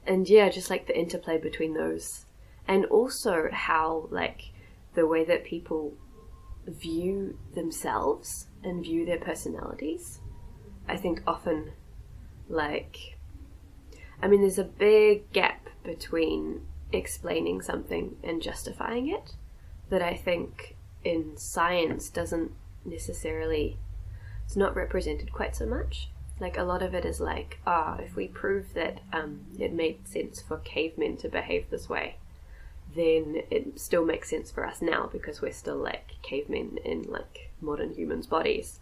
And 0.08 0.30
yeah, 0.30 0.48
just 0.48 0.70
like 0.70 0.88
the 0.88 0.98
interplay 0.98 1.38
between 1.38 1.74
those. 1.74 2.26
And 2.66 2.86
also 2.86 3.50
how 3.52 4.08
like 4.12 4.54
the 4.96 5.06
way 5.06 5.26
that 5.26 5.44
people 5.44 5.94
view 6.66 7.38
themselves 7.54 8.48
and 8.64 8.82
view 8.82 9.06
their 9.06 9.20
personalities. 9.20 10.22
I 10.88 10.96
think 10.96 11.22
often 11.28 11.74
like 12.48 13.18
I 14.24 14.28
mean 14.28 14.40
there's 14.40 14.58
a 14.58 14.64
big 14.64 15.30
gap 15.34 15.68
between 15.84 16.62
explaining 16.94 17.62
something 17.62 18.16
and 18.24 18.42
justifying 18.42 19.10
it 19.10 19.36
that 19.90 20.02
I 20.02 20.14
think 20.16 20.78
in 21.04 21.36
science 21.36 22.10
doesn't 22.10 22.54
necessarily 22.86 23.78
it's 24.46 24.56
not 24.56 24.78
represented 24.78 25.34
quite 25.34 25.58
so 25.58 25.66
much. 25.66 26.10
Like 26.40 26.58
a 26.58 26.64
lot 26.64 26.82
of 26.82 26.94
it 26.94 27.04
is 27.04 27.20
like, 27.20 27.60
ah, 27.68 27.98
if 28.00 28.16
we 28.16 28.30
prove 28.30 28.74
that 28.76 29.02
um, 29.12 29.42
it 29.60 29.74
made 29.74 30.08
sense 30.08 30.42
for 30.42 30.58
cavemen 30.58 31.18
to 31.18 31.28
behave 31.28 31.70
this 31.70 31.90
way, 31.90 32.16
then 32.96 33.42
it 33.52 33.78
still 33.78 34.06
makes 34.06 34.30
sense 34.30 34.52
for 34.52 34.66
us 34.66 34.82
now 34.82 35.10
because 35.12 35.42
we're 35.42 35.52
still 35.52 35.78
like 35.78 36.16
cavemen 36.22 36.78
in 36.86 37.04
like 37.04 37.52
modern 37.60 37.94
humans' 37.94 38.28
bodies. 38.28 38.80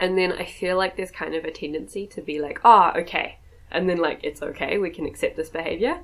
And 0.00 0.18
then 0.18 0.32
I 0.32 0.44
feel 0.44 0.76
like 0.76 0.96
there's 0.96 1.12
kind 1.12 1.36
of 1.36 1.44
a 1.44 1.52
tendency 1.52 2.04
to 2.08 2.20
be 2.20 2.40
like, 2.40 2.60
ah, 2.64 2.92
okay. 2.96 3.38
And 3.70 3.88
then 3.88 3.98
like, 3.98 4.20
it's 4.22 4.42
okay, 4.42 4.78
we 4.78 4.90
can 4.90 5.06
accept 5.06 5.36
this 5.36 5.50
behavior. 5.50 6.00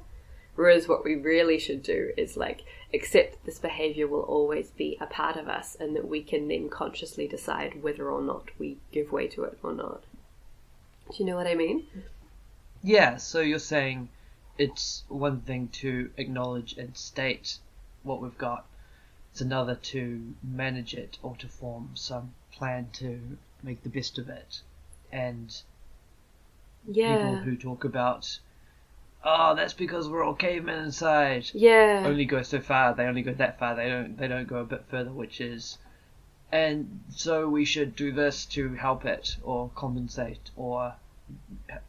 Whereas 0.54 0.86
what 0.86 1.04
we 1.04 1.14
really 1.14 1.58
should 1.58 1.82
do 1.82 2.12
is 2.16 2.36
like 2.36 2.62
accept 2.92 3.44
this 3.46 3.58
behavior 3.58 4.06
will 4.06 4.20
always 4.20 4.70
be 4.70 4.98
a 5.00 5.06
part 5.06 5.36
of 5.36 5.48
us 5.48 5.76
and 5.80 5.96
that 5.96 6.06
we 6.06 6.22
can 6.22 6.48
then 6.48 6.68
consciously 6.68 7.26
decide 7.26 7.82
whether 7.82 8.10
or 8.10 8.20
not 8.20 8.50
we 8.58 8.76
give 8.90 9.12
way 9.12 9.28
to 9.28 9.44
it 9.44 9.58
or 9.62 9.72
not. 9.72 10.04
Do 11.10 11.16
you 11.18 11.24
know 11.24 11.36
what 11.36 11.46
I 11.46 11.54
mean? 11.54 11.86
Yeah, 12.82 13.16
so 13.16 13.40
you're 13.40 13.58
saying 13.58 14.10
it's 14.58 15.04
one 15.08 15.40
thing 15.40 15.68
to 15.68 16.10
acknowledge 16.16 16.76
and 16.76 16.96
state 16.96 17.58
what 18.02 18.20
we've 18.20 18.36
got, 18.36 18.66
it's 19.30 19.40
another 19.40 19.74
to 19.74 20.34
manage 20.42 20.92
it 20.92 21.18
or 21.22 21.36
to 21.36 21.48
form 21.48 21.90
some 21.94 22.34
plan 22.50 22.88
to 22.94 23.38
make 23.62 23.82
the 23.82 23.88
best 23.88 24.18
of 24.18 24.28
it. 24.28 24.60
And 25.10 25.62
Yeah. 26.86 27.16
people 27.16 27.36
who 27.42 27.56
talk 27.56 27.84
about, 27.84 28.38
oh, 29.24 29.54
that's 29.54 29.72
because 29.72 30.08
we're 30.08 30.24
all 30.24 30.34
cavemen 30.34 30.84
inside, 30.84 31.50
Yeah. 31.54 32.02
only 32.06 32.24
go 32.24 32.42
so 32.42 32.60
far. 32.60 32.94
They 32.94 33.04
only 33.04 33.22
go 33.22 33.32
that 33.34 33.58
far. 33.58 33.74
They 33.74 33.88
don't. 33.88 34.16
They 34.16 34.28
don't 34.28 34.48
go 34.48 34.56
a 34.58 34.64
bit 34.64 34.84
further, 34.90 35.10
which 35.10 35.40
is, 35.40 35.78
and 36.50 37.00
so 37.10 37.48
we 37.48 37.64
should 37.64 37.96
do 37.96 38.12
this 38.12 38.44
to 38.46 38.74
help 38.74 39.04
it 39.04 39.36
or 39.42 39.70
compensate 39.74 40.50
or 40.56 40.94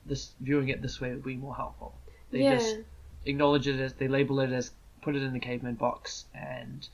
this 0.05 0.31
viewing 0.39 0.69
it 0.69 0.81
this 0.81 1.01
way 1.01 1.09
would 1.11 1.23
be 1.23 1.35
more 1.35 1.55
helpful. 1.55 1.93
They 2.31 2.43
yeah. 2.43 2.55
just 2.55 2.77
acknowledge 3.25 3.67
it 3.67 3.79
as 3.79 3.93
they 3.93 4.07
label 4.07 4.39
it 4.39 4.51
as 4.51 4.71
put 5.01 5.15
it 5.15 5.21
in 5.21 5.33
the 5.33 5.39
caveman 5.39 5.75
box 5.75 6.25
and 6.33 6.87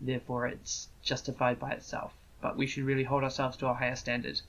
therefore 0.00 0.46
it's 0.46 0.88
justified 1.02 1.58
by 1.58 1.72
itself. 1.72 2.12
But 2.40 2.56
we 2.56 2.66
should 2.66 2.84
really 2.84 3.04
hold 3.04 3.24
ourselves 3.24 3.56
to 3.58 3.66
a 3.66 3.74
higher 3.74 3.96
standard. 3.96 4.40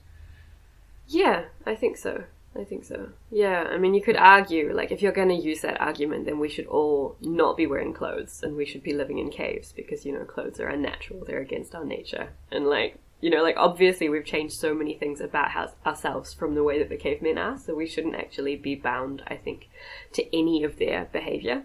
Yeah, 1.08 1.46
I 1.66 1.74
think 1.74 1.96
so. 1.96 2.24
I 2.58 2.64
think 2.64 2.84
so. 2.84 3.10
Yeah, 3.30 3.68
I 3.70 3.78
mean, 3.78 3.94
you 3.94 4.02
could 4.02 4.16
argue, 4.16 4.72
like, 4.74 4.90
if 4.90 5.00
you're 5.00 5.12
going 5.12 5.28
to 5.28 5.34
use 5.34 5.60
that 5.60 5.80
argument, 5.80 6.24
then 6.24 6.40
we 6.40 6.48
should 6.48 6.66
all 6.66 7.16
not 7.20 7.56
be 7.56 7.66
wearing 7.68 7.94
clothes 7.94 8.42
and 8.42 8.56
we 8.56 8.66
should 8.66 8.82
be 8.82 8.92
living 8.94 9.18
in 9.18 9.30
caves 9.30 9.72
because, 9.72 10.04
you 10.04 10.12
know, 10.12 10.24
clothes 10.24 10.58
are 10.58 10.66
unnatural. 10.68 11.24
They're 11.24 11.38
against 11.40 11.74
our 11.76 11.84
nature. 11.84 12.30
And, 12.50 12.66
like, 12.66 12.98
you 13.20 13.30
know, 13.30 13.42
like, 13.44 13.56
obviously 13.56 14.08
we've 14.08 14.24
changed 14.24 14.54
so 14.56 14.74
many 14.74 14.94
things 14.94 15.20
about 15.20 15.50
how, 15.50 15.70
ourselves 15.86 16.34
from 16.34 16.54
the 16.56 16.64
way 16.64 16.78
that 16.80 16.88
the 16.88 16.96
cavemen 16.96 17.38
are, 17.38 17.56
so 17.58 17.74
we 17.76 17.86
shouldn't 17.86 18.16
actually 18.16 18.56
be 18.56 18.74
bound, 18.74 19.22
I 19.28 19.36
think, 19.36 19.68
to 20.14 20.36
any 20.36 20.64
of 20.64 20.78
their 20.78 21.04
behavior. 21.12 21.62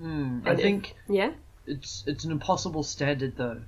Mm, 0.00 0.46
I 0.46 0.50
And 0.50 0.58
if- 0.58 0.62
think 0.64 0.94
Yeah? 1.08 1.32
it's 1.66 2.02
it's 2.06 2.24
an 2.24 2.32
impossible 2.32 2.82
standard 2.82 3.36
though. 3.36 3.62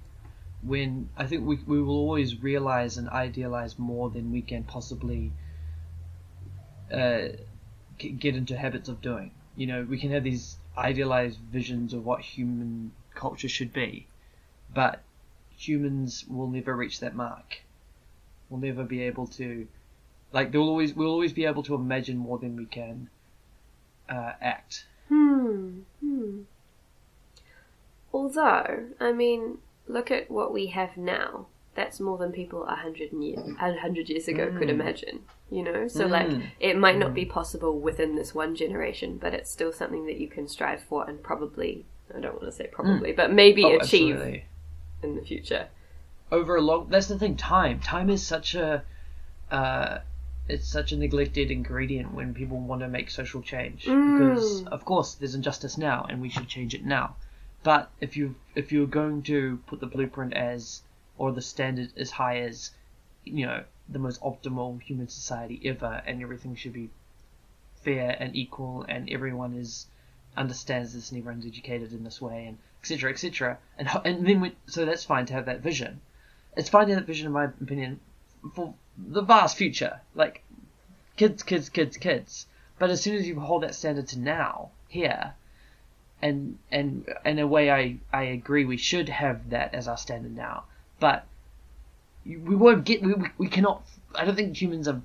When 0.64 1.10
I 1.16 1.26
think 1.26 1.46
we 1.46 1.56
we 1.66 1.82
will 1.82 1.96
always 1.96 2.42
realize 2.42 2.96
and 2.96 3.08
idealize 3.08 3.78
more 3.78 4.10
than 4.10 4.32
we 4.32 4.42
can 4.42 4.64
possibly 4.64 5.32
uh, 6.92 7.28
get 7.98 8.36
into 8.36 8.56
habits 8.56 8.88
of 8.88 9.00
doing. 9.00 9.32
You 9.56 9.66
know, 9.66 9.86
we 9.88 9.98
can 9.98 10.10
have 10.10 10.24
these 10.24 10.56
idealized 10.76 11.38
visions 11.38 11.92
of 11.92 12.04
what 12.04 12.20
human 12.20 12.92
culture 13.14 13.48
should 13.48 13.72
be, 13.72 14.06
but 14.72 15.02
humans 15.56 16.24
will 16.28 16.48
never 16.48 16.74
reach 16.74 17.00
that 17.00 17.14
mark. 17.14 17.62
We'll 18.48 18.60
never 18.60 18.84
be 18.84 19.02
able 19.02 19.26
to, 19.28 19.66
like, 20.32 20.52
they'll 20.52 20.62
always 20.62 20.94
we'll 20.94 21.10
always 21.10 21.32
be 21.32 21.44
able 21.44 21.62
to 21.64 21.74
imagine 21.74 22.16
more 22.16 22.38
than 22.38 22.56
we 22.56 22.66
can 22.66 23.08
uh, 24.08 24.32
act. 24.40 24.86
Hmm. 25.08 25.80
Hmm. 26.00 26.40
Although, 28.12 28.88
I 29.00 29.12
mean, 29.12 29.58
look 29.86 30.10
at 30.10 30.30
what 30.30 30.52
we 30.52 30.66
have 30.68 30.96
now. 30.96 31.46
That's 31.74 31.98
more 31.98 32.18
than 32.18 32.30
people 32.32 32.64
a 32.64 32.76
hundred 32.76 33.12
years 33.12 33.38
a 33.60 33.74
hundred 33.78 34.08
years 34.08 34.28
ago 34.28 34.50
could 34.56 34.68
Mm. 34.68 34.78
imagine. 34.80 35.24
You 35.50 35.62
know, 35.62 35.88
so 35.88 36.06
like 36.06 36.28
Mm. 36.28 36.42
it 36.60 36.76
might 36.78 36.98
not 36.98 37.14
be 37.14 37.24
possible 37.24 37.78
within 37.78 38.16
this 38.16 38.34
one 38.34 38.54
generation, 38.56 39.18
but 39.18 39.34
it's 39.34 39.50
still 39.50 39.72
something 39.72 40.06
that 40.06 40.18
you 40.18 40.28
can 40.28 40.48
strive 40.48 40.82
for 40.82 41.08
and 41.08 41.22
probably 41.22 41.84
I 42.14 42.20
don't 42.20 42.34
want 42.34 42.44
to 42.46 42.52
say 42.52 42.66
probably, 42.66 43.12
but 43.12 43.32
maybe 43.32 43.64
Oh, 43.64 43.76
achieve 43.76 44.14
absolutely. 44.16 44.44
in 45.02 45.16
the 45.16 45.22
future. 45.22 45.68
over 46.32 46.56
a 46.56 46.60
long 46.60 46.86
that's 46.88 47.06
the 47.08 47.18
thing 47.18 47.36
time 47.36 47.78
time 47.80 48.08
is 48.10 48.22
such 48.26 48.54
a 48.54 48.82
uh, 49.50 49.98
it's 50.48 50.66
such 50.66 50.92
a 50.92 50.96
neglected 50.96 51.50
ingredient 51.50 52.12
when 52.12 52.34
people 52.34 52.58
want 52.58 52.80
to 52.82 52.88
make 52.88 53.10
social 53.10 53.40
change 53.42 53.84
because 53.84 54.62
Mm. 54.62 54.68
of 54.72 54.84
course 54.84 55.14
there's 55.14 55.34
injustice 55.34 55.76
now 55.78 56.06
and 56.08 56.20
we 56.20 56.28
should 56.28 56.48
change 56.48 56.74
it 56.74 56.84
now 56.84 57.16
but 57.64 57.90
if 58.00 58.16
you 58.16 58.34
if 58.54 58.70
you're 58.70 58.86
going 58.86 59.22
to 59.22 59.58
put 59.66 59.80
the 59.80 59.86
blueprint 59.86 60.34
as 60.34 60.82
or 61.18 61.32
the 61.32 61.42
standard 61.42 61.90
as 61.96 62.10
high 62.10 62.38
as 62.38 62.70
you 63.24 63.46
know 63.46 63.64
the 63.88 63.98
most 63.98 64.20
optimal 64.20 64.80
human 64.80 65.08
society 65.08 65.60
ever 65.64 66.02
and 66.06 66.22
everything 66.22 66.54
should 66.54 66.74
be 66.74 66.90
fair 67.82 68.16
and 68.20 68.36
equal 68.36 68.84
and 68.88 69.10
everyone 69.10 69.54
is 69.54 69.86
understands 70.36 70.92
this 70.92 71.10
and 71.10 71.18
everyone's 71.18 71.46
educated 71.46 71.92
in 71.92 72.04
this 72.04 72.20
way 72.20 72.46
and 72.46 72.58
etc 72.80 73.10
etc 73.10 73.58
and 73.78 73.88
and 74.04 74.26
then 74.26 74.40
we, 74.40 74.52
so 74.66 74.84
that's 74.84 75.04
fine 75.04 75.26
to 75.26 75.32
have 75.32 75.46
that 75.46 75.60
vision. 75.60 76.00
It's 76.56 76.68
fine 76.68 76.86
to 76.86 76.94
have 76.94 77.02
that 77.02 77.06
vision 77.06 77.26
in 77.26 77.32
my 77.32 77.44
opinion 77.44 78.00
for 78.54 78.74
the 78.96 79.22
vast 79.22 79.56
future. 79.56 80.00
Like 80.14 80.42
kids 81.16 81.42
kids 81.42 81.70
kids 81.70 81.96
kids. 81.96 82.46
But 82.78 82.90
as 82.90 83.00
soon 83.00 83.16
as 83.16 83.26
you 83.26 83.40
hold 83.40 83.62
that 83.62 83.74
standard 83.74 84.08
to 84.08 84.18
now 84.18 84.70
here 84.88 85.34
and 86.22 86.58
and 86.70 87.06
in 87.24 87.38
a 87.38 87.46
way 87.46 87.70
I, 87.70 87.96
I 88.12 88.22
agree 88.24 88.64
we 88.64 88.76
should 88.76 89.08
have 89.08 89.50
that 89.50 89.74
as 89.74 89.88
our 89.88 89.96
standard 89.96 90.36
now 90.36 90.64
but 91.00 91.26
we 92.24 92.54
won't 92.54 92.84
get 92.84 93.02
we, 93.02 93.14
we, 93.36 93.48
cannot 93.48 93.86
I 94.14 94.24
don't 94.24 94.34
think 94.34 94.60
humans 94.60 94.88
are 94.88 95.00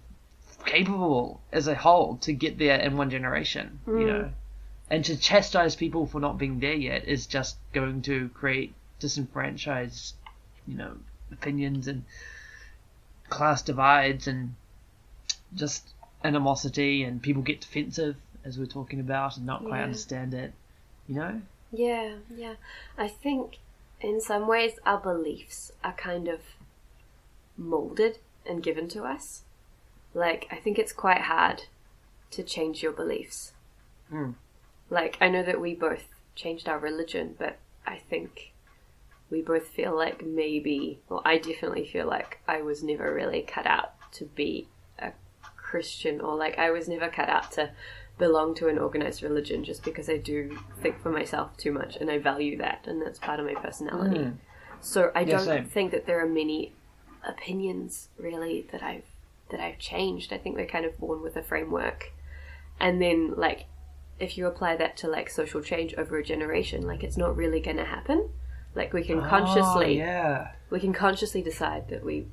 capable 0.66 1.42
as 1.52 1.68
a 1.68 1.76
whole 1.76 2.18
to 2.18 2.34
get 2.34 2.58
there 2.58 2.80
in 2.80 2.98
one 2.98 3.10
generation 3.10 3.80
you 3.86 3.92
Mm. 3.94 4.06
know 4.08 4.32
and 4.92 5.06
to 5.06 5.16
chastise 5.18 5.76
people 5.76 6.08
for 6.08 6.20
not 6.20 6.38
being 6.38 6.60
there 6.60 6.74
yet 6.74 7.08
is 7.08 7.28
just 7.28 7.58
going 7.74 8.02
to 8.04 8.30
create 8.30 8.74
disenfranchised 9.00 10.16
you 10.68 10.76
know 10.78 10.96
opinions 11.32 11.88
and 11.88 12.04
class 13.30 13.62
divides 13.62 14.28
and 14.28 14.56
just 15.56 15.90
animosity 16.24 17.04
and 17.04 17.22
people 17.22 17.42
get 17.42 17.62
defensive 17.62 18.16
as 18.44 18.58
we're 18.58 18.66
talking 18.66 19.00
about 19.00 19.38
and 19.38 19.46
not 19.46 19.64
quite 19.66 19.78
Yeah. 19.80 19.84
understand 19.86 20.34
it 20.34 20.54
you 21.10 21.16
know 21.16 21.42
Yeah, 21.72 22.16
yeah. 22.34 22.56
I 22.98 23.08
think 23.08 23.58
in 24.00 24.22
some 24.22 24.48
ways 24.48 24.80
our 24.86 25.00
beliefs 25.00 25.72
are 25.84 25.94
kind 25.94 26.28
of 26.28 26.40
molded 27.58 28.20
and 28.46 28.64
given 28.64 28.88
to 28.90 29.04
us. 29.04 29.44
Like, 30.14 30.48
I 30.52 30.56
think 30.56 30.80
it's 30.80 30.94
quite 30.94 31.22
hard 31.22 31.64
to 32.32 32.44
change 32.44 32.82
your 32.82 32.92
beliefs. 32.92 33.54
Mm. 34.12 34.36
Like, 34.90 35.18
I 35.22 35.30
know 35.30 35.44
that 35.44 35.62
we 35.62 35.76
both 35.76 36.08
changed 36.36 36.68
our 36.68 36.80
religion, 36.80 37.36
but 37.38 37.60
I 37.86 37.98
think 37.98 38.54
we 39.30 39.42
both 39.42 39.68
feel 39.68 39.96
like 39.96 40.26
maybe, 40.26 41.00
well, 41.10 41.22
I 41.24 41.38
definitely 41.38 41.86
feel 41.86 42.08
like 42.08 42.40
I 42.48 42.62
was 42.62 42.82
never 42.82 43.14
really 43.14 43.42
cut 43.42 43.68
out 43.68 43.94
to 44.14 44.26
be 44.26 44.68
a 44.98 45.12
Christian, 45.56 46.20
or 46.20 46.36
like 46.36 46.58
I 46.58 46.72
was 46.72 46.88
never 46.88 47.10
cut 47.10 47.30
out 47.30 47.52
to 47.54 47.72
belong 48.20 48.54
to 48.56 48.68
an 48.68 48.78
organized 48.78 49.24
religion 49.24 49.64
just 49.64 49.84
because 49.84 50.10
I 50.10 50.18
do 50.18 50.60
think 50.82 51.02
for 51.02 51.10
myself 51.10 51.58
too 51.58 51.72
much 51.72 51.96
and 51.96 52.12
I 52.12 52.20
value 52.20 52.58
that, 52.58 52.86
and 52.86 53.02
that's 53.02 53.18
part 53.18 53.40
of 53.40 53.46
my 53.48 53.56
personality. 53.56 54.20
Mm. 54.20 54.38
So 54.82 55.12
I 55.16 55.22
Yeah, 55.22 55.38
don't 55.38 55.46
same. 55.46 55.66
think 55.66 55.92
that 55.92 56.06
there 56.06 56.24
are 56.24 56.28
many 56.30 56.74
opinions 57.28 58.10
really 58.18 58.68
that 58.72 58.84
I've 58.84 59.04
that 59.52 59.60
I've 59.60 59.80
changed. 59.80 60.32
I 60.32 60.38
think 60.38 60.56
we're 60.56 60.68
kind 60.68 60.86
of 60.86 60.98
born 61.00 61.22
with 61.24 61.36
a 61.36 61.42
framework, 61.42 62.12
and 62.80 63.02
then 63.02 63.34
like 63.36 63.66
if 64.20 64.38
you 64.38 64.46
apply 64.48 64.76
that 64.76 64.98
to 64.98 65.08
like 65.08 65.30
social 65.30 65.62
change 65.62 65.94
over 65.96 66.18
a 66.18 66.24
generation, 66.24 66.86
like 66.86 67.04
it's 67.04 67.18
not 67.18 67.36
really 67.36 67.60
going 67.62 67.78
to 67.78 67.86
happen. 67.86 68.30
Like 68.76 68.94
we 68.94 69.04
can 69.04 69.20
Oh, 69.20 69.28
consciously 69.28 69.98
yeah 69.98 70.52
we 70.70 70.80
can 70.80 70.94
consciously 70.94 71.42
decide 71.42 71.90
that 71.90 72.04
we 72.06 72.28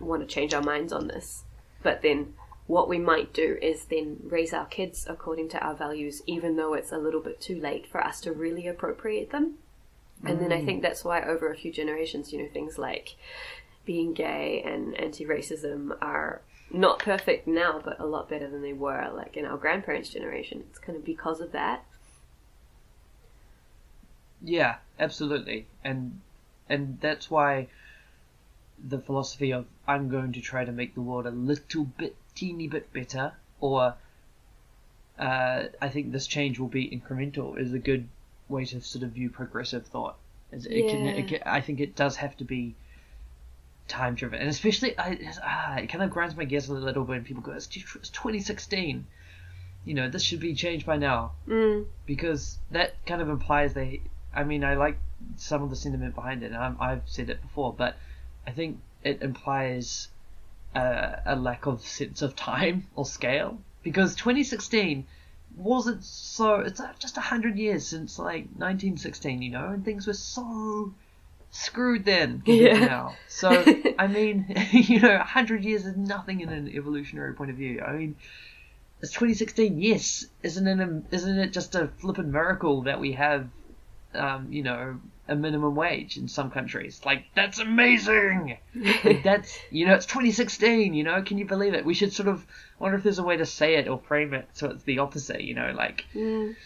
want 0.00 0.22
to 0.22 0.34
change 0.34 0.54
our 0.54 0.62
minds 0.62 0.92
on 0.92 1.08
this, 1.08 1.44
but 1.82 2.00
then 2.02 2.34
what 2.66 2.88
we 2.88 2.98
might 2.98 3.32
do 3.32 3.58
is 3.60 3.84
then 3.86 4.18
raise 4.24 4.52
our 4.52 4.66
kids 4.66 5.06
according 5.08 5.48
to 5.50 5.58
our 5.58 5.74
values, 5.74 6.22
even 6.26 6.56
though 6.56 6.74
it's 6.74 6.92
a 6.92 6.98
little 6.98 7.20
bit 7.20 7.40
too 7.40 7.60
late 7.60 7.86
for 7.86 8.02
us 8.02 8.20
to 8.22 8.32
really 8.32 8.66
appropriate 8.66 9.30
them. 9.30 9.54
And 10.24 10.40
then 10.40 10.52
I 10.52 10.60
mm. 10.60 10.64
think 10.64 10.82
that's 10.82 11.04
why 11.04 11.22
over 11.22 11.50
a 11.50 11.56
few 11.56 11.72
generations, 11.72 12.32
you 12.32 12.40
know, 12.40 12.48
things 12.52 12.78
like 12.78 13.16
being 13.84 14.12
gay 14.12 14.62
and 14.64 14.94
anti-racism 14.98 15.96
are 16.00 16.42
not 16.70 17.00
perfect 17.00 17.46
now, 17.46 17.80
but 17.84 18.00
a 18.00 18.06
lot 18.06 18.28
better 18.28 18.48
than 18.48 18.62
they 18.62 18.72
were 18.72 19.10
like 19.14 19.36
in 19.36 19.44
our 19.44 19.56
grandparents' 19.56 20.10
generation. 20.10 20.64
It's 20.70 20.78
kind 20.78 20.96
of 20.96 21.04
because 21.04 21.40
of 21.40 21.52
that. 21.52 21.84
Yeah, 24.40 24.76
absolutely, 24.98 25.66
and 25.84 26.20
and 26.68 26.98
that's 27.00 27.30
why 27.30 27.68
the 28.82 28.98
philosophy 28.98 29.52
of 29.52 29.66
I'm 29.86 30.08
going 30.08 30.32
to 30.32 30.40
try 30.40 30.64
to 30.64 30.72
make 30.72 30.94
the 30.94 31.00
world 31.00 31.26
a 31.26 31.30
little 31.30 31.84
bit, 31.84 32.16
teeny 32.34 32.68
bit 32.68 32.92
better, 32.92 33.32
or 33.60 33.94
uh, 35.18 35.64
I 35.80 35.88
think 35.88 36.12
this 36.12 36.26
change 36.26 36.58
will 36.58 36.68
be 36.68 36.88
incremental, 36.88 37.58
is 37.58 37.72
a 37.72 37.78
good 37.78 38.08
way 38.48 38.64
to 38.66 38.80
sort 38.80 39.04
of 39.04 39.10
view 39.10 39.30
progressive 39.30 39.86
thought. 39.86 40.16
It, 40.50 40.66
it 40.66 40.88
can, 40.88 41.06
it 41.06 41.16
Yeah. 41.16 41.38
can, 41.38 41.48
I 41.48 41.60
think 41.60 41.80
it 41.80 41.96
does 41.96 42.16
have 42.16 42.36
to 42.38 42.44
be 42.44 42.74
time 43.88 44.14
driven, 44.14 44.40
and 44.40 44.48
especially 44.48 44.98
I, 44.98 45.18
ah, 45.42 45.76
it 45.76 45.88
kind 45.88 46.02
of 46.02 46.10
grinds 46.10 46.36
my 46.36 46.44
gears 46.44 46.68
a 46.68 46.74
little 46.74 47.04
bit 47.04 47.10
when 47.10 47.24
people 47.24 47.42
go, 47.42 47.52
"It's, 47.52 47.68
it's 47.76 48.10
2016." 48.10 49.06
You 49.84 49.94
know, 49.94 50.08
this 50.08 50.22
should 50.22 50.40
be 50.40 50.54
changed 50.54 50.86
by 50.86 50.96
now 50.96 51.32
Mm. 51.48 51.86
because 52.06 52.58
that 52.70 53.04
kind 53.04 53.20
of 53.20 53.28
implies 53.28 53.74
they. 53.74 54.00
I 54.34 54.44
mean, 54.44 54.64
I 54.64 54.74
like 54.74 54.98
some 55.36 55.62
of 55.62 55.70
the 55.70 55.76
sentiment 55.76 56.14
behind 56.14 56.42
it, 56.42 56.46
and 56.46 56.56
I'm, 56.56 56.76
I've 56.80 57.02
said 57.06 57.28
it 57.30 57.42
before, 57.42 57.74
but 57.74 57.96
I 58.46 58.52
think 58.52 58.78
it 59.02 59.20
implies 59.22 60.08
a, 60.74 61.22
a 61.26 61.36
lack 61.36 61.66
of 61.66 61.82
sense 61.82 62.22
of 62.22 62.36
time 62.36 62.86
or 62.94 63.04
scale 63.04 63.58
because 63.82 64.14
2016 64.14 65.06
wasn't 65.56 66.02
so. 66.04 66.56
It's 66.60 66.80
just 66.98 67.16
a 67.18 67.20
hundred 67.20 67.58
years 67.58 67.86
since 67.86 68.18
like 68.18 68.44
1916, 68.56 69.42
you 69.42 69.50
know, 69.50 69.68
and 69.68 69.84
things 69.84 70.06
were 70.06 70.14
so 70.14 70.94
screwed 71.50 72.04
then 72.04 72.42
Yeah. 72.46 72.78
now. 72.78 73.16
So 73.28 73.50
I 73.98 74.06
mean, 74.06 74.46
you 74.72 75.00
know, 75.00 75.14
a 75.16 75.24
hundred 75.24 75.64
years 75.64 75.84
is 75.86 75.96
nothing 75.96 76.40
in 76.40 76.48
an 76.48 76.68
evolutionary 76.68 77.34
point 77.34 77.50
of 77.50 77.56
view. 77.56 77.80
I 77.80 77.92
mean. 77.92 78.16
It's 79.00 79.10
2016. 79.12 79.80
Yes, 79.80 80.26
isn't 80.44 80.66
it? 80.66 80.78
A, 80.78 81.02
isn't 81.10 81.38
it 81.38 81.52
just 81.52 81.74
a 81.74 81.88
flippin' 81.98 82.30
miracle 82.30 82.82
that 82.82 83.00
we 83.00 83.12
have, 83.14 83.48
um, 84.14 84.48
you 84.52 84.62
know, 84.62 84.98
a 85.28 85.34
minimum 85.34 85.74
wage 85.74 86.16
in 86.16 86.28
some 86.28 86.50
countries? 86.50 87.00
Like 87.04 87.24
that's 87.34 87.58
amazing. 87.58 88.58
Like, 88.74 89.22
that's 89.24 89.58
you 89.70 89.86
know, 89.86 89.94
it's 89.94 90.06
2016. 90.06 90.94
You 90.94 91.04
know, 91.04 91.22
can 91.22 91.38
you 91.38 91.44
believe 91.46 91.74
it? 91.74 91.84
We 91.84 91.94
should 91.94 92.12
sort 92.12 92.28
of 92.28 92.46
wonder 92.78 92.96
if 92.96 93.04
there's 93.04 93.18
a 93.18 93.22
way 93.22 93.36
to 93.36 93.46
say 93.46 93.76
it 93.76 93.88
or 93.88 93.98
frame 93.98 94.34
it 94.34 94.48
so 94.52 94.70
it's 94.70 94.82
the 94.84 94.98
opposite. 94.98 95.42
You 95.42 95.54
know, 95.54 95.72
like 95.76 96.04
Mm. 96.14 96.56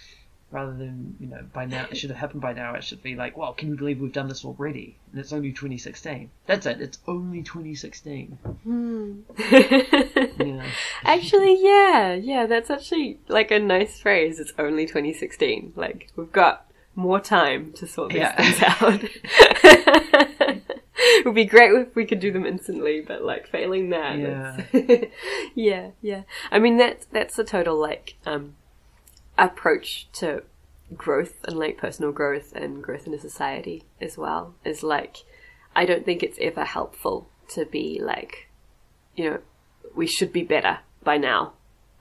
rather 0.52 0.72
than 0.72 1.16
you 1.20 1.26
know 1.26 1.44
by 1.52 1.64
now 1.66 1.86
it 1.90 1.96
should 1.96 2.10
have 2.10 2.18
happened 2.18 2.40
by 2.40 2.52
now. 2.52 2.74
It 2.74 2.84
should 2.84 3.02
be 3.02 3.14
like, 3.16 3.36
well, 3.36 3.52
can 3.52 3.68
you 3.68 3.76
believe 3.76 4.00
we've 4.00 4.12
done 4.12 4.28
this 4.28 4.44
already? 4.44 4.96
And 5.12 5.20
it's 5.20 5.32
only 5.32 5.50
2016. 5.52 6.30
That's 6.46 6.66
it. 6.66 6.80
It's 6.80 6.98
only 7.06 7.42
2016. 7.42 8.38
Hmm. 8.64 9.20
Yeah. 10.38 10.64
Actually, 11.04 11.56
yeah, 11.62 12.12
yeah, 12.14 12.46
that's 12.46 12.70
actually 12.70 13.18
like 13.28 13.50
a 13.50 13.58
nice 13.58 13.98
phrase. 14.00 14.38
It's 14.38 14.52
only 14.58 14.84
2016. 14.86 15.72
Like, 15.76 16.10
we've 16.14 16.30
got 16.30 16.70
more 16.96 17.20
time 17.20 17.72
to 17.74 17.86
sort 17.86 18.08
these 18.10 18.18
Yeah. 18.18 18.34
things 18.36 18.62
out. 18.80 19.02
it 20.98 21.24
would 21.24 21.34
be 21.34 21.44
great 21.44 21.72
if 21.72 21.94
we 21.94 22.04
could 22.04 22.20
do 22.20 22.32
them 22.32 22.46
instantly, 22.46 23.00
but 23.00 23.22
like 23.22 23.46
failing 23.48 23.90
that. 23.90 24.16
it's- 24.18 25.10
yeah, 25.54 25.90
yeah. 26.02 26.22
I 26.50 26.58
mean, 26.58 26.76
that's, 26.78 27.06
that's 27.06 27.38
a 27.38 27.44
total 27.44 27.76
like, 27.80 28.14
um, 28.26 28.56
approach 29.38 30.08
to 30.14 30.42
growth 30.96 31.34
and 31.44 31.58
like 31.58 31.76
personal 31.78 32.12
growth 32.12 32.52
and 32.54 32.82
growth 32.82 33.06
in 33.06 33.14
a 33.14 33.18
society 33.18 33.84
as 34.00 34.16
well 34.16 34.54
is 34.64 34.82
like, 34.82 35.18
I 35.74 35.84
don't 35.84 36.04
think 36.04 36.22
it's 36.22 36.38
ever 36.40 36.64
helpful 36.64 37.28
to 37.50 37.66
be 37.66 38.00
like, 38.02 38.48
you 39.14 39.30
know, 39.30 39.38
we 39.94 40.06
should 40.06 40.32
be 40.32 40.42
better 40.42 40.78
by 41.04 41.18
now. 41.18 41.52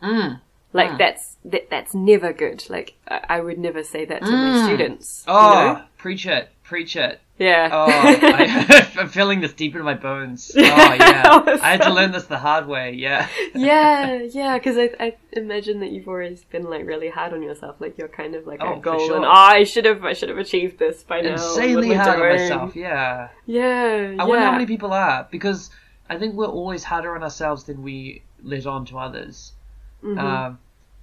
Mm. 0.01 0.39
Like 0.75 0.91
Mm. 0.91 0.97
that's 0.97 1.37
that, 1.45 1.69
that's 1.69 1.93
never 1.93 2.33
good. 2.33 2.59
Like 2.69 2.95
I, 3.07 3.17
I 3.35 3.39
would 3.39 3.57
never 3.67 3.81
say 3.83 4.03
that 4.05 4.21
to 4.21 4.31
my 4.31 4.51
Mm. 4.51 4.65
students. 4.65 5.23
Oh, 5.27 5.49
you 5.49 5.55
know? 5.73 5.81
preach 5.97 6.25
it, 6.27 6.49
preach 6.63 6.95
it. 6.97 7.21
yeah. 7.37 7.69
Oh, 7.71 7.85
I, 7.89 8.87
I'm 8.99 9.07
feeling 9.09 9.39
this 9.41 9.53
deep 9.53 9.73
in 9.75 9.83
my 9.83 9.93
bones. 9.93 10.51
Oh 10.55 10.59
yeah, 10.61 11.23
I 11.67 11.69
had 11.75 11.81
to 11.83 11.93
learn 11.93 12.11
this 12.11 12.25
the 12.25 12.37
hard 12.47 12.65
way. 12.67 12.91
Yeah. 12.93 13.27
yeah, 13.53 14.21
yeah. 14.39 14.57
Because 14.57 14.77
I, 14.77 14.89
I 14.99 15.15
imagine 15.33 15.79
that 15.79 15.91
you've 15.91 16.07
always 16.09 16.43
been 16.45 16.63
like 16.73 16.85
really 16.85 17.09
hard 17.09 17.31
on 17.33 17.41
yourself. 17.41 17.75
Like 17.79 17.97
you're 17.97 18.07
kind 18.21 18.35
of 18.35 18.45
like 18.45 18.59
Oh, 18.61 18.73
a 18.73 18.75
for 18.75 18.81
goal, 18.81 19.07
sure. 19.07 19.15
and 19.17 19.25
oh, 19.25 19.29
I 19.57 19.63
should 19.63 19.85
have, 19.85 20.03
I 20.03 20.13
should 20.13 20.29
have 20.29 20.37
achieved 20.37 20.77
this 20.79 21.03
by 21.03 21.21
now. 21.21 21.33
Insanely 21.33 21.87
What 21.89 21.95
am 21.97 22.01
I 22.01 22.03
hard 22.03 22.19
on 22.21 22.27
doing? 22.27 22.41
myself. 22.49 22.75
Yeah. 22.75 23.29
Yeah, 23.45 24.15
I 24.19 24.23
wonder 24.25 24.45
how 24.45 24.51
many 24.51 24.65
people 24.65 24.91
are 24.93 25.27
because 25.31 25.69
I 26.09 26.17
think 26.17 26.35
we're 26.35 26.45
always 26.47 26.83
harder 26.83 27.15
on 27.15 27.23
ourselves 27.23 27.63
than 27.65 27.81
we 27.81 28.23
let 28.43 28.65
on 28.65 28.85
to 28.87 28.97
others. 28.99 29.53
Mhm. 30.03 30.19
Um, 30.19 30.59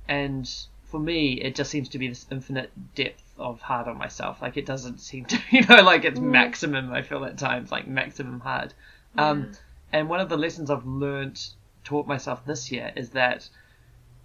and 0.09 0.49
for 0.85 1.01
me, 1.01 1.35
it 1.41 1.55
just 1.55 1.71
seems 1.71 1.89
to 1.91 1.99
be 1.99 2.09
this 2.09 2.27
infinite 2.31 2.71
depth 2.95 3.35
of 3.39 3.61
hard 3.61 3.89
on 3.89 3.99
myself. 3.99 4.43
Like 4.43 4.57
it 4.57 4.67
doesn't 4.67 4.99
seem 5.01 5.25
to, 5.27 5.39
you 5.51 5.65
know, 5.67 5.83
like 5.83 6.05
it's 6.05 6.21
Mm. 6.21 6.25
maximum. 6.25 6.93
I 6.93 7.03
feel 7.03 7.25
at 7.25 7.39
times 7.39 7.73
like 7.73 7.87
maximum 7.87 8.41
hard. 8.41 8.75
Um, 9.19 9.51
and 9.93 10.09
one 10.09 10.21
of 10.21 10.29
the 10.29 10.37
lessons 10.39 10.71
I've 10.71 10.87
learned, 10.87 11.41
taught 11.85 12.07
myself 12.07 12.45
this 12.47 12.71
year 12.73 12.93
is 12.97 13.11
that, 13.11 13.49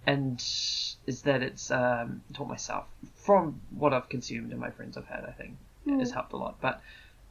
and 0.06 0.38
is 1.06 1.22
that 1.24 1.42
it's 1.42 1.70
um, 1.70 2.22
taught 2.34 2.48
myself 2.48 2.86
from 3.14 3.60
what 3.70 3.92
I've 3.94 4.08
consumed 4.08 4.52
and 4.52 4.60
my 4.60 4.70
friends 4.70 4.96
I've 4.96 5.06
had. 5.06 5.24
I 5.24 5.32
think 5.32 5.56
Mm. 5.86 6.00
has 6.00 6.10
helped 6.10 6.32
a 6.34 6.36
lot. 6.36 6.60
But 6.60 6.82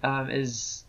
um, 0.04 0.30
is 0.32 0.86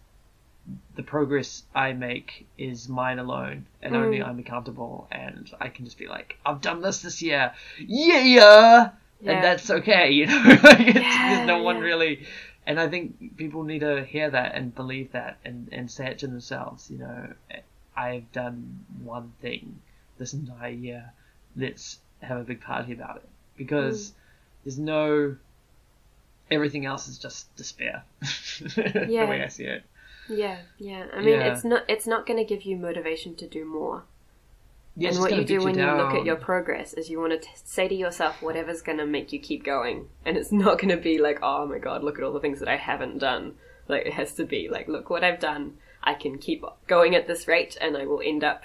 the 0.97 1.03
progress 1.03 1.63
I 1.75 1.93
make 1.93 2.47
is 2.59 2.89
mine 2.89 3.19
alone, 3.19 3.67
and 3.83 3.95
only 3.97 4.19
Mm. 4.19 4.27
I'm 4.29 4.39
accountable, 4.39 5.07
and 5.11 5.51
I 5.61 5.69
can 5.69 5.85
just 5.85 5.99
be 5.99 6.07
like, 6.09 6.37
I've 6.45 6.61
done 6.61 6.81
this 6.83 7.03
this 7.03 7.23
year, 7.23 7.53
yeah, 7.79 8.19
yeah, 8.21 8.91
Yeah. 9.21 9.33
and 9.33 9.45
that's 9.45 9.71
okay, 9.71 10.11
you 10.19 10.27
know. 10.27 10.43
like 10.63 10.81
it's, 10.81 10.99
Yeah, 10.99 11.35
there's 11.37 11.47
no 11.47 11.63
one 11.63 11.77
yeah. 11.77 11.83
really, 11.83 12.27
and 12.67 12.79
I 12.81 12.89
think 12.89 13.37
people 13.37 13.63
need 13.65 13.81
to 13.81 14.05
hear 14.05 14.31
that 14.31 14.55
and 14.55 14.75
believe 14.75 15.13
that, 15.13 15.39
and 15.45 15.69
and 15.73 15.91
say 15.91 16.09
it 16.09 16.19
to 16.21 16.27
themselves. 16.27 16.91
You 16.91 16.99
know, 16.99 17.33
I've 17.97 18.31
done 18.33 18.85
one 19.03 19.33
thing 19.41 19.81
this 20.19 20.35
entire 20.35 20.71
year. 20.71 21.13
Let's 21.57 21.99
have 22.21 22.39
a 22.39 22.45
big 22.45 22.61
party 22.61 22.93
about 22.93 23.17
it 23.17 23.29
because 23.57 24.13
there's 24.65 24.79
no. 24.79 25.37
Everything 26.51 26.87
else 26.87 27.09
is 27.09 27.19
just 27.19 27.55
despair. 27.57 28.05
the 28.75 29.27
way 29.29 29.43
I 29.43 29.49
see 29.49 29.65
it. 29.65 29.83
Yeah, 30.29 30.59
yeah. 30.79 31.07
I 31.13 31.21
mean, 31.21 31.29
Yeah. 31.41 31.53
it's 31.53 31.65
not 31.65 31.85
it's 31.89 32.07
not 32.07 32.27
going 32.27 32.39
to 32.39 32.45
give 32.45 32.63
you 32.63 32.77
motivation 32.77 33.35
to 33.37 33.47
do 33.47 33.65
more. 33.65 34.05
Yes, 34.97 35.15
and 35.15 35.23
what 35.23 35.35
you 35.37 35.45
do 35.45 35.63
when 35.63 35.79
you 35.79 35.85
look 35.87 36.13
at 36.15 36.25
your 36.25 36.35
progress 36.37 36.93
is 36.93 37.09
you 37.09 37.21
want 37.21 37.33
to 37.33 37.39
t- 37.39 37.49
say 37.55 37.87
to 37.87 37.95
yourself 37.95 38.43
whatever's 38.43 38.83
going 38.83 38.99
to 38.99 39.07
make 39.07 39.33
you 39.33 39.39
keep 39.39 39.63
going, 39.65 40.09
and 40.27 40.37
it's 40.37 40.51
not 40.51 40.79
going 40.79 40.89
to 40.89 40.97
be 40.97 41.19
like, 41.19 41.39
oh 41.41 41.67
my 41.67 41.79
god, 41.79 42.03
look 42.03 42.19
at 42.19 42.25
all 42.25 42.33
the 42.33 42.41
things 42.41 42.59
that 42.59 42.69
I 42.69 42.77
haven't 42.77 43.19
done. 43.19 43.55
Like 43.87 44.07
it 44.07 44.15
has 44.15 44.35
to 44.35 44.45
be 44.45 44.69
like, 44.69 44.89
look 44.89 45.09
what 45.09 45.23
I've 45.23 45.39
done. 45.41 45.77
I 46.03 46.15
can 46.15 46.39
keep 46.39 46.65
going 46.89 47.15
at 47.15 47.27
this 47.29 47.47
rate, 47.47 47.77
and 47.81 47.97
I 47.97 48.07
will 48.07 48.21
end 48.25 48.43
up 48.45 48.65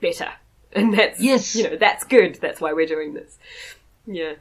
better. 0.00 0.30
And 0.70 0.92
that's 0.92 1.18
Yes. 1.18 1.56
you 1.56 1.62
know 1.70 1.76
that's 1.76 2.04
good. 2.04 2.34
That's 2.42 2.60
why 2.60 2.74
we're 2.74 2.84
doing 2.86 3.14
this. 3.14 3.38
Yeah. 4.06 4.34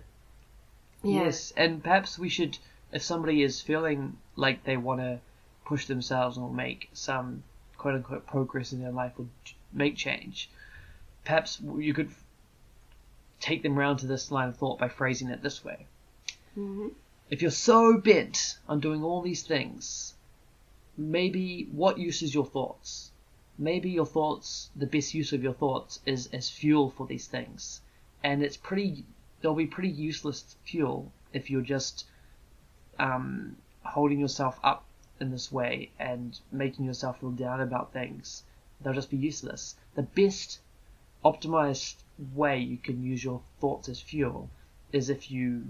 Yeah. 1.04 1.24
Yes, 1.26 1.54
and 1.56 1.82
perhaps 1.82 2.20
we 2.20 2.28
should, 2.28 2.58
if 2.92 3.02
somebody 3.02 3.44
is 3.44 3.62
feeling 3.62 4.18
like 4.36 4.64
they 4.66 4.76
want 4.76 5.00
to 5.00 5.20
push 5.68 5.86
themselves 5.86 6.38
or 6.38 6.50
make 6.50 6.90
some 6.94 7.44
quote 7.78 7.96
unquote 7.96 8.26
progress 8.26 8.72
in 8.72 8.82
their 8.82 8.92
life 8.92 9.12
or 9.18 9.26
make 9.74 9.98
change, 9.98 10.50
perhaps 11.26 11.60
you 11.78 11.94
could 11.94 12.10
take 13.42 13.64
them 13.64 13.78
round 13.78 14.00
to 14.00 14.08
this 14.08 14.32
line 14.32 14.48
of 14.48 14.56
thought 14.56 14.80
by 14.80 14.88
phrasing 14.88 15.30
it 15.30 15.44
this 15.44 15.66
way. 15.66 15.86
Mhm. 16.56 16.94
If 17.30 17.42
you're 17.42 17.52
so 17.52 17.98
bent 17.98 18.58
on 18.70 18.80
doing 18.80 19.04
all 19.04 19.22
these 19.22 19.44
things, 19.44 20.16
maybe 20.96 21.66
what 21.66 21.98
use 21.98 22.22
is 22.22 22.34
your 22.34 22.46
thoughts? 22.46 23.12
Maybe 23.58 23.90
your 23.90 24.06
thoughts, 24.06 24.70
the 24.76 24.88
best 24.88 25.14
use 25.14 25.34
of 25.34 25.44
your 25.44 25.54
thoughts 25.54 26.00
is 26.06 26.28
as 26.28 26.50
fuel 26.50 26.90
for 26.90 27.06
these 27.06 27.28
things. 27.28 27.82
And 28.24 28.42
it's 28.42 28.58
pretty, 28.58 29.04
they'll 29.42 29.54
be 29.54 29.68
pretty 29.68 29.90
useless 29.90 30.56
fuel 30.64 31.12
if 31.34 31.50
you're 31.50 31.70
just 31.76 32.06
um, 32.98 33.58
holding 33.84 34.20
yourself 34.20 34.60
up 34.64 34.87
in 35.22 35.32
this 35.32 35.52
way 35.52 35.92
and 36.00 36.40
making 36.52 36.86
yourself 36.86 37.20
feel 37.20 37.32
down 37.32 37.62
about 37.62 37.94
things. 37.94 38.44
They'll 38.82 38.94
just 38.94 39.10
be 39.10 39.18
useless. 39.18 39.76
The 39.96 40.04
best 40.04 40.60
optimized 41.26 41.96
way 42.34 42.60
you 42.60 42.78
can 42.78 43.04
use 43.04 43.24
your 43.24 43.42
thoughts 43.60 43.90
as 43.90 44.00
fuel 44.00 44.50
is 44.92 45.10
if 45.10 45.30
you 45.32 45.64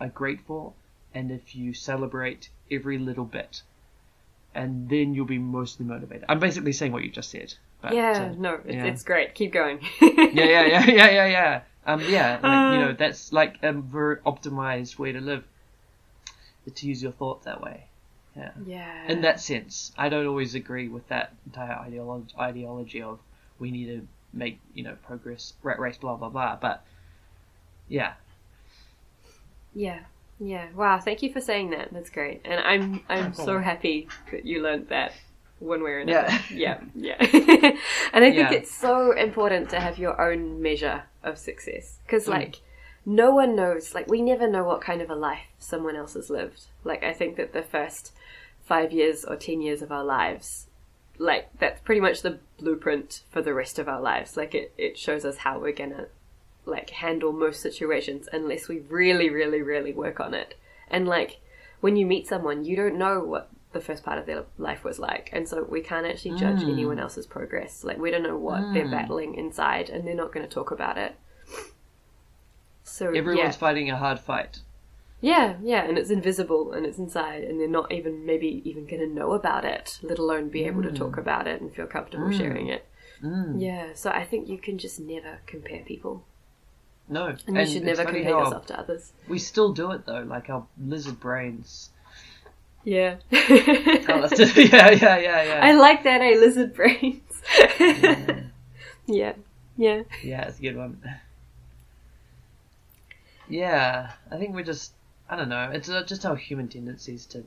are 0.00 0.08
grateful 0.08 0.74
and 1.14 1.30
if 1.30 1.54
you 1.54 1.74
celebrate 1.74 2.48
every 2.70 2.98
little 2.98 3.24
bit. 3.24 3.62
And 4.54 4.88
then 4.88 5.14
you'll 5.14 5.26
be 5.26 5.38
mostly 5.38 5.86
motivated. 5.86 6.24
I'm 6.28 6.40
basically 6.40 6.72
saying 6.72 6.92
what 6.92 7.02
you 7.04 7.10
just 7.10 7.30
said. 7.30 7.54
But, 7.82 7.94
yeah. 7.94 8.30
uh, 8.32 8.34
No, 8.38 8.54
it's, 8.64 8.74
yeah. 8.74 8.84
it's 8.84 9.02
great. 9.04 9.34
Keep 9.34 9.52
going. 9.52 9.80
yeah, 10.00 10.08
yeah, 10.34 10.66
yeah, 10.66 10.86
yeah, 10.86 11.10
yeah, 11.10 11.26
yeah. 11.26 11.60
Um, 11.86 12.00
yeah, 12.08 12.32
like, 12.34 12.42
you 12.42 12.48
Uh. 12.48 12.76
know, 12.86 12.92
that's 12.92 13.32
like 13.32 13.56
a 13.62 13.72
very 13.72 14.16
optimized 14.18 14.98
way 14.98 15.12
to 15.12 15.20
live. 15.20 15.44
To 16.74 16.86
use 16.86 17.02
your 17.02 17.10
thought 17.12 17.42
that 17.44 17.60
way. 17.62 17.86
Yeah. 18.36 18.50
Yeah. 18.64 19.08
In 19.08 19.22
that 19.22 19.40
sense, 19.40 19.92
I 19.98 20.08
don't 20.08 20.26
always 20.26 20.54
agree 20.54 20.88
with 20.88 21.06
that 21.08 21.34
entire 21.46 21.74
ideolo- 21.74 22.26
ideology 22.38 23.02
of 23.02 23.18
we 23.58 23.70
need 23.70 23.86
to 23.86 24.06
make 24.32 24.60
you 24.74 24.84
know 24.84 24.96
progress, 25.06 25.54
rat 25.62 25.78
race, 25.80 25.96
blah 25.98 26.16
blah 26.16 26.28
blah. 26.28 26.56
But 26.56 26.84
yeah, 27.88 28.14
Yeah, 29.74 30.00
yeah. 30.38 30.68
Wow, 30.74 30.98
thank 31.00 31.22
you 31.22 31.32
for 31.32 31.40
saying 31.40 31.70
that. 31.70 31.92
That's 31.92 32.10
great, 32.10 32.40
and 32.44 32.60
I'm 32.60 33.02
I'm 33.08 33.34
so 33.34 33.58
happy 33.58 34.08
that 34.30 34.44
you 34.44 34.62
learned 34.62 34.88
that 34.88 35.12
one 35.58 35.82
way 35.82 35.90
or 35.92 35.98
another. 36.00 36.28
Yeah. 36.50 36.80
Yeah, 36.94 37.16
yeah. 37.30 37.76
and 38.12 38.24
I 38.24 38.30
think 38.32 38.50
Yeah. 38.50 38.52
it's 38.52 38.70
so 38.70 39.12
important 39.12 39.70
to 39.70 39.80
have 39.80 39.98
your 39.98 40.20
own 40.20 40.62
measure 40.62 41.04
of 41.22 41.36
success 41.38 41.98
because, 42.06 42.26
Mm. 42.26 42.56
No 43.06 43.30
one 43.30 43.56
knows. 43.56 43.94
Like, 43.94 44.08
we 44.08 44.22
never 44.22 44.48
know 44.48 44.64
what 44.64 44.80
kind 44.80 45.00
of 45.02 45.10
a 45.10 45.14
life 45.14 45.46
someone 45.58 45.96
else 45.96 46.14
has 46.14 46.30
lived. 46.30 46.66
Like, 46.84 47.02
I 47.02 47.12
think 47.12 47.36
that 47.36 47.52
the 47.52 47.62
first 47.62 48.12
five 48.64 48.92
years 48.92 49.24
or 49.24 49.36
ten 49.36 49.60
years 49.60 49.82
of 49.82 49.90
our 49.92 50.04
lives, 50.04 50.66
like, 51.18 51.48
that's 51.58 51.80
pretty 51.80 52.00
much 52.00 52.22
the 52.22 52.38
blueprint 52.58 53.22
for 53.30 53.42
the 53.42 53.54
rest 53.54 53.78
of 53.78 53.88
our 53.88 54.00
lives. 54.00 54.36
Like, 54.36 54.54
it 54.54 54.72
it 54.78 54.98
shows 54.98 55.24
us 55.24 55.38
how 55.38 55.58
we're 55.58 55.72
gonna 55.72 56.06
like 56.66 56.90
handle 56.90 57.32
most 57.32 57.60
situations 57.60 58.28
unless 58.32 58.68
we 58.68 58.80
really, 58.80 59.30
really, 59.30 59.62
really 59.62 59.92
work 59.92 60.20
on 60.20 60.34
it. 60.34 60.54
And 60.90 61.08
like 61.08 61.40
when 61.80 61.96
you 61.96 62.04
meet 62.06 62.28
someone, 62.28 62.64
you 62.64 62.76
don't 62.76 62.98
know 62.98 63.20
what 63.24 63.48
the 63.72 63.80
first 63.80 64.04
part 64.04 64.18
of 64.18 64.26
their 64.26 64.44
life 64.58 64.84
was 64.84 64.98
like, 64.98 65.30
and 65.32 65.48
so 65.48 65.62
we 65.64 65.80
can't 65.80 66.06
actually 66.06 66.34
judge 66.36 66.60
Mm. 66.60 66.70
anyone 66.70 66.98
else's 66.98 67.26
progress. 67.26 67.82
Like 67.82 67.98
we 67.98 68.10
don't 68.10 68.22
know 68.22 68.36
what 68.36 68.72
they're 68.74 68.84
Mm. 68.86 68.90
battling 68.90 69.34
inside, 69.36 69.88
and 69.88 70.06
they're 70.06 70.14
not 70.14 70.32
going 70.32 70.46
to 70.46 70.52
talk 70.54 70.70
about 70.70 70.98
it. 70.98 71.14
So 72.90 73.06
Everyone's 73.12 73.54
yeah, 73.54 73.60
fighting 73.60 73.90
a 73.90 73.96
hard 73.96 74.18
fight. 74.20 74.58
yeah, 75.20 75.56
yeah, 75.62 75.84
and 75.84 75.96
it's 75.96 76.10
invisible 76.10 76.72
and 76.72 76.84
it's 76.84 76.98
inside, 76.98 77.44
and 77.44 77.60
they're 77.60 77.68
not 77.68 77.92
even 77.92 78.26
maybe 78.26 78.62
even 78.64 78.84
going 78.86 79.00
to 79.00 79.06
know 79.06 79.32
about 79.32 79.64
it, 79.64 79.98
let 80.02 80.18
alone 80.18 80.48
be 80.48 80.64
able 80.64 80.82
to 80.82 80.90
talk 80.92 81.16
about 81.16 81.46
it 81.46 81.60
and 81.60 81.72
feel 81.74 81.86
comfortable 81.86 82.26
Mm. 82.28 82.36
sharing 82.38 82.68
it. 82.68 82.84
Mm. 83.22 83.60
Yeah, 83.60 83.88
so 83.94 84.10
I 84.10 84.24
think 84.24 84.48
you 84.48 84.58
can 84.58 84.78
just 84.78 84.98
never 84.98 85.38
compare 85.46 85.82
people, 85.84 86.24
No, 87.08 87.36
and 87.46 87.56
you 87.56 87.66
should 87.66 87.84
never 87.84 88.04
compare 88.04 88.30
yourself 88.38 88.66
to 88.66 88.78
others. 88.78 89.12
We 89.28 89.38
still 89.38 89.72
do 89.72 89.90
it 89.92 90.06
though, 90.06 90.22
like 90.22 90.48
our 90.50 90.66
lizard 90.78 91.20
brains. 91.20 91.90
Yeah. 92.84 93.16
Oh, 94.12 94.26
yeah, 94.56 94.90
yeah, 94.90 95.16
yeah, 95.18 95.42
yeah. 95.44 95.60
I 95.62 95.72
like 95.72 96.02
that, 96.04 96.20
eh? 96.22 96.34
Lizard 96.38 96.74
brains. 96.74 97.22
yeah. 97.78 98.40
yeah. 99.06 99.32
Yeah. 99.76 100.02
Yeah, 100.24 100.42
it's 100.48 100.58
a 100.58 100.62
good 100.62 100.76
one. 100.76 101.00
Yeah, 103.50 104.12
I 104.30 104.38
think 104.38 104.54
we're 104.54 104.64
just, 104.64 104.92
I 105.28 105.36
don't 105.36 105.48
know, 105.48 105.70
it's 105.72 105.88
just 105.88 106.24
our 106.24 106.36
human 106.36 106.68
tendencies 106.68 107.26
to 107.26 107.44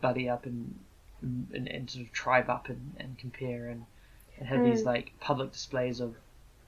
buddy 0.00 0.28
up 0.28 0.46
and 0.46 0.78
and, 1.22 1.66
and 1.66 1.90
sort 1.90 2.06
of 2.06 2.12
tribe 2.12 2.48
up 2.50 2.68
and, 2.68 2.94
and 2.98 3.18
compare 3.18 3.68
and, 3.68 3.84
and 4.38 4.46
have 4.48 4.62
these 4.62 4.82
Mm. 4.82 4.86
like 4.86 5.12
public 5.18 5.52
displays 5.52 5.98
of 6.00 6.14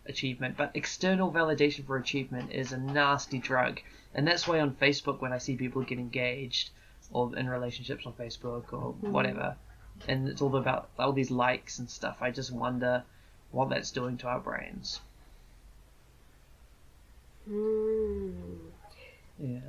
achievement. 0.07 0.57
But 0.57 0.73
external 0.75 1.31
validation 1.31 1.87
for 1.87 1.97
achievement 1.97 2.51
is 2.53 2.73
a 2.73 2.79
nasty 2.79 3.38
drug. 3.38 3.81
And 4.14 4.27
that's 4.27 4.49
why 4.49 4.59
on 4.61 4.75
Facebook, 4.75 5.21
when 5.21 5.33
I 5.33 5.38
see 5.38 5.57
people 5.57 5.83
get 5.83 5.99
engaged 5.99 6.71
or 7.12 7.37
in 7.37 7.49
relationships 7.49 8.07
on 8.07 8.14
Facebook 8.14 8.73
or 8.73 8.94
whatever, 9.03 9.57
and 10.09 10.29
it's 10.29 10.40
all 10.42 10.57
about 10.57 10.88
all 10.99 11.12
these 11.12 11.31
likes 11.31 11.79
and 11.79 11.88
stuff, 11.90 12.16
I 12.21 12.31
just 12.31 12.51
wonder 12.51 13.05
what 13.51 13.68
that's 13.68 13.90
doing 13.92 14.16
to 14.18 14.29
our 14.29 14.40
brains. 14.40 15.01
Mm. 17.49 18.59
Yeah. 19.39 19.61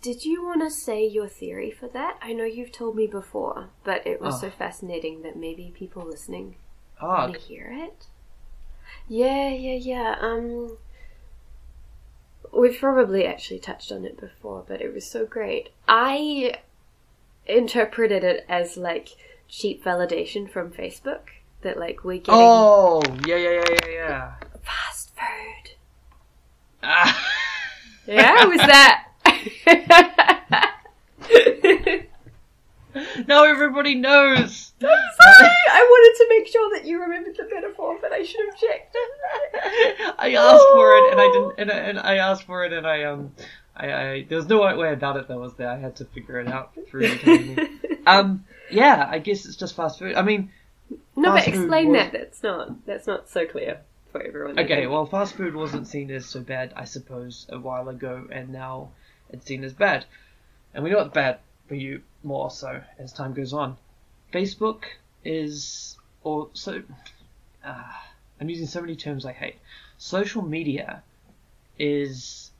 Did 0.00 0.24
you 0.24 0.42
want 0.44 0.62
to 0.62 0.70
say 0.70 1.06
your 1.06 1.28
theory 1.28 1.70
for 1.70 1.86
that? 1.88 2.18
I 2.20 2.32
know 2.32 2.44
you've 2.44 2.72
told 2.72 2.96
me 2.96 3.06
before, 3.06 3.68
but 3.84 4.04
it 4.06 4.20
was 4.20 4.34
Oh. 4.36 4.38
so 4.38 4.50
fascinating 4.50 5.22
that 5.22 5.36
maybe 5.36 5.72
people 5.76 6.02
listening 6.04 6.56
Oh, 7.00 7.08
want 7.08 7.34
to 7.34 7.40
hear 7.40 7.70
it. 7.72 8.06
Yeah, 9.08 9.48
yeah, 9.50 9.74
yeah. 9.74 10.16
Um, 10.20 10.78
we've 12.52 12.78
probably 12.78 13.26
actually 13.26 13.60
touched 13.60 13.92
on 13.92 14.04
it 14.04 14.18
before, 14.18 14.64
but 14.66 14.80
it 14.80 14.92
was 14.92 15.06
so 15.08 15.24
great. 15.26 15.70
I 15.88 16.54
interpreted 17.46 18.22
it 18.24 18.44
as 18.48 18.76
like 18.76 19.10
cheap 19.48 19.84
validation 19.84 20.50
from 20.50 20.70
Facebook 20.70 21.28
that 21.62 21.78
like 21.78 22.02
we're 22.04 22.18
getting 22.18 22.34
oh, 22.40 23.02
yeah, 23.26 23.36
yeah, 23.36 23.50
yeah, 23.50 23.64
yeah, 23.70 23.88
yeah. 23.92 24.32
fast 24.64 25.10
food. 25.14 25.51
Ah. 26.82 27.28
Yeah, 28.06 28.44
was 28.46 28.58
that? 28.58 29.08
now 33.28 33.44
everybody 33.44 33.94
knows. 33.94 34.72
Sorry, 34.80 35.50
I 35.70 35.86
wanted 35.88 36.18
to 36.18 36.26
make 36.28 36.46
sure 36.48 36.76
that 36.76 36.84
you 36.86 37.00
remembered 37.00 37.36
the 37.36 37.48
metaphor, 37.54 37.96
but 38.00 38.12
I 38.12 38.22
should 38.22 38.44
have 38.46 38.56
checked. 38.58 38.96
I 40.18 40.34
asked 40.34 40.66
for 40.72 40.96
it, 40.96 41.12
and 41.12 41.20
I 41.20 41.30
didn't, 41.32 41.54
and 41.58 41.70
I, 41.70 41.74
and 41.74 41.98
I 42.00 42.16
asked 42.16 42.42
for 42.42 42.64
it, 42.64 42.72
and 42.72 42.84
I 42.86 43.04
um, 43.04 43.32
I, 43.76 43.92
I 43.92 44.22
there 44.28 44.38
was 44.38 44.48
no 44.48 44.64
right 44.64 44.76
way 44.76 44.92
about 44.92 45.16
it. 45.16 45.28
That 45.28 45.38
was 45.38 45.54
there. 45.54 45.70
I 45.70 45.78
had 45.78 45.94
to 45.96 46.04
figure 46.06 46.40
it 46.40 46.48
out 46.48 46.72
through. 46.88 47.08
Um, 48.04 48.44
yeah, 48.68 49.06
I 49.08 49.20
guess 49.20 49.46
it's 49.46 49.54
just 49.54 49.76
fast 49.76 50.00
food. 50.00 50.16
I 50.16 50.22
mean, 50.22 50.50
no, 51.14 51.30
but 51.30 51.46
explain 51.46 51.90
was- 51.90 51.98
that. 51.98 52.12
That's 52.12 52.42
not 52.42 52.84
that's 52.84 53.06
not 53.06 53.28
so 53.28 53.46
clear 53.46 53.82
for 54.12 54.22
everyone. 54.22 54.58
Okay, 54.60 54.86
well, 54.86 55.06
fast 55.06 55.34
food 55.34 55.54
wasn't 55.54 55.88
seen 55.88 56.10
as 56.10 56.26
so 56.26 56.40
bad, 56.40 56.72
I 56.76 56.84
suppose, 56.84 57.46
a 57.48 57.58
while 57.58 57.88
ago, 57.88 58.28
and 58.30 58.50
now 58.50 58.90
it's 59.30 59.46
seen 59.46 59.64
as 59.64 59.72
bad, 59.72 60.04
and 60.74 60.84
we 60.84 60.90
know 60.90 61.00
it's 61.00 61.14
bad 61.14 61.38
for 61.66 61.74
you 61.74 62.02
more 62.22 62.50
so 62.50 62.82
as 62.98 63.12
time 63.12 63.32
goes 63.32 63.52
on. 63.52 63.76
Facebook 64.32 64.84
is, 65.24 65.96
or 66.22 66.50
so, 66.52 66.82
uh, 67.64 67.92
I'm 68.40 68.50
using 68.50 68.66
so 68.66 68.80
many 68.80 68.94
terms 68.94 69.24
I 69.24 69.32
hate. 69.32 69.56
Social 69.98 70.42
media 70.42 71.02
is 71.78 72.50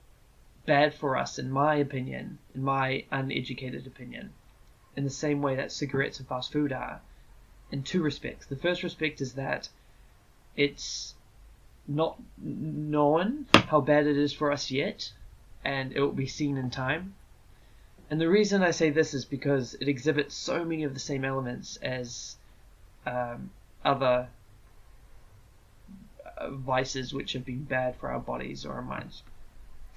bad 0.65 0.95
for 0.95 1.17
us, 1.17 1.39
in 1.39 1.51
my 1.51 1.77
opinion, 1.77 2.39
in 2.55 2.63
my 2.63 3.05
uneducated 3.11 3.87
opinion, 3.87 4.33
in 4.97 5.05
the 5.05 5.11
same 5.11 5.43
way 5.43 5.57
that 5.57 5.73
cigarettes 5.73 6.19
and 6.19 6.29
fast 6.29 6.53
food 6.53 6.73
are, 6.73 7.01
in 7.71 7.83
two 7.83 8.03
respects. 8.03 8.47
The 8.47 8.57
first 8.57 8.83
respect 8.83 9.21
is 9.21 9.35
that 9.35 9.69
it's 10.57 11.12
not 11.97 12.19
known 12.39 13.47
how 13.55 13.81
bad 13.81 14.07
it 14.07 14.17
is 14.17 14.33
for 14.33 14.53
us 14.53 14.71
yet, 14.71 15.13
and 15.65 15.93
it 15.93 16.01
will 16.01 16.13
be 16.13 16.27
seen 16.27 16.57
in 16.57 16.71
time. 16.71 17.15
And 18.11 18.21
the 18.21 18.29
reason 18.29 18.63
I 18.63 18.73
say 18.73 18.91
this 18.91 19.15
is 19.15 19.25
because 19.25 19.75
it 19.75 19.89
exhibits 19.89 20.35
so 20.35 20.65
many 20.65 20.85
of 20.85 20.95
the 20.95 21.01
same 21.01 21.25
elements 21.25 21.77
as 21.77 22.37
um, 23.07 23.51
other 23.85 24.29
uh, 26.37 26.51
vices 26.51 27.15
which 27.15 27.33
have 27.33 27.45
been 27.45 27.65
bad 27.65 27.97
for 27.97 28.11
our 28.11 28.21
bodies 28.21 28.67
or 28.67 28.75
our 28.75 28.83
minds, 28.83 29.23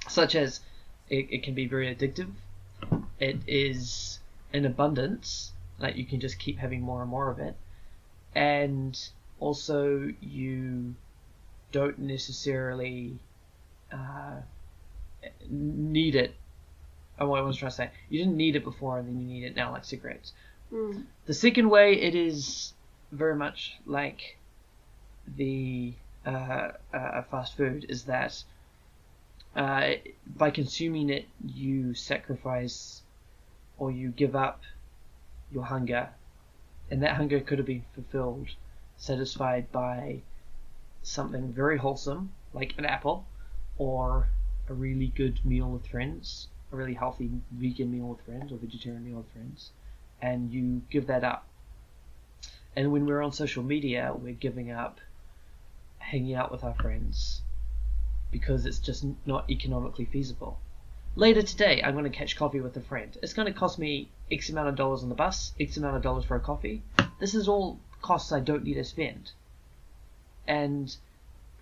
such 0.07 0.35
as 0.35 0.61
it, 1.09 1.27
it 1.29 1.43
can 1.43 1.53
be 1.53 1.67
very 1.67 1.93
addictive. 1.93 2.31
It 3.19 3.39
is 3.47 4.19
in 4.53 4.65
abundance, 4.65 5.51
like 5.79 5.97
you 5.97 6.05
can 6.05 6.19
just 6.19 6.39
keep 6.39 6.57
having 6.57 6.81
more 6.81 7.01
and 7.01 7.09
more 7.09 7.29
of 7.29 7.39
it, 7.39 7.55
and 8.33 8.97
also 9.39 10.13
you 10.21 10.95
don't 11.75 11.99
necessarily 11.99 13.19
uh, 13.91 14.39
need 15.49 16.15
it. 16.15 16.33
Oh, 17.19 17.33
I 17.33 17.41
was 17.41 17.57
trying 17.57 17.71
to 17.71 17.75
say, 17.75 17.89
you 18.09 18.19
didn't 18.19 18.37
need 18.37 18.55
it 18.55 18.63
before, 18.63 18.97
and 18.97 19.05
then 19.09 19.19
you 19.19 19.27
need 19.27 19.43
it 19.43 19.57
now, 19.57 19.73
like 19.73 19.83
cigarettes. 19.83 20.31
Mm. 20.71 21.03
The 21.25 21.33
second 21.33 21.69
way, 21.69 21.99
it 21.99 22.15
is 22.15 22.73
very 23.11 23.35
much 23.35 23.75
like 23.85 24.37
the 25.35 25.93
uh, 26.25 26.69
uh, 26.93 27.23
fast 27.29 27.57
food, 27.57 27.87
is 27.89 28.03
that 28.03 28.41
uh, 29.53 29.91
by 30.25 30.49
consuming 30.51 31.09
it, 31.09 31.25
you 31.45 31.93
sacrifice 31.93 33.01
or 33.77 33.91
you 33.91 34.11
give 34.11 34.33
up 34.33 34.61
your 35.51 35.65
hunger, 35.65 36.07
and 36.89 37.03
that 37.03 37.17
hunger 37.17 37.41
could 37.41 37.57
have 37.57 37.67
been 37.67 37.83
fulfilled, 37.93 38.47
satisfied 38.95 39.69
by 39.73 40.21
something 41.05 41.53
very 41.53 41.77
wholesome, 41.77 42.31
like 42.53 42.73
an 42.77 42.85
apple, 42.85 43.25
or 43.77 44.27
a 44.67 44.73
really 44.73 45.07
good 45.07 45.39
meal 45.45 45.69
with 45.69 45.87
friends, 45.87 46.47
a 46.71 46.75
really 46.75 46.93
healthy 46.93 47.29
vegan 47.51 47.91
meal 47.91 48.07
with 48.07 48.21
friends, 48.25 48.51
or 48.51 48.57
vegetarian 48.57 49.05
meal 49.05 49.17
with 49.17 49.31
friends, 49.31 49.71
and 50.21 50.51
you 50.51 50.81
give 50.89 51.07
that 51.07 51.23
up. 51.23 51.47
And 52.75 52.91
when 52.91 53.05
we're 53.05 53.21
on 53.21 53.31
social 53.31 53.63
media, 53.63 54.13
we're 54.15 54.33
giving 54.33 54.71
up 54.71 54.99
hanging 55.99 56.35
out 56.35 56.51
with 56.51 56.63
our 56.63 56.75
friends 56.75 57.41
because 58.31 58.65
it's 58.65 58.79
just 58.79 59.05
not 59.25 59.49
economically 59.49 60.05
feasible. 60.05 60.59
Later 61.15 61.41
today, 61.41 61.81
I'm 61.81 61.93
going 61.93 62.03
to 62.03 62.09
catch 62.09 62.35
coffee 62.35 62.59
with 62.59 62.75
a 62.75 62.81
friend. 62.81 63.17
It's 63.23 63.33
going 63.33 63.51
to 63.51 63.57
cost 63.57 63.79
me 63.79 64.09
X 64.29 64.49
amount 64.49 64.67
of 64.67 64.75
dollars 64.75 65.03
on 65.03 65.09
the 65.09 65.15
bus, 65.15 65.53
X 65.59 65.77
amount 65.77 65.95
of 65.95 66.01
dollars 66.01 66.25
for 66.25 66.35
a 66.35 66.41
coffee. 66.41 66.83
This 67.19 67.33
is 67.33 67.47
all 67.47 67.79
costs 68.01 68.33
I 68.33 68.41
don't 68.41 68.65
need 68.65 68.73
to 68.73 68.83
spend. 68.83 69.31
And 70.47 70.95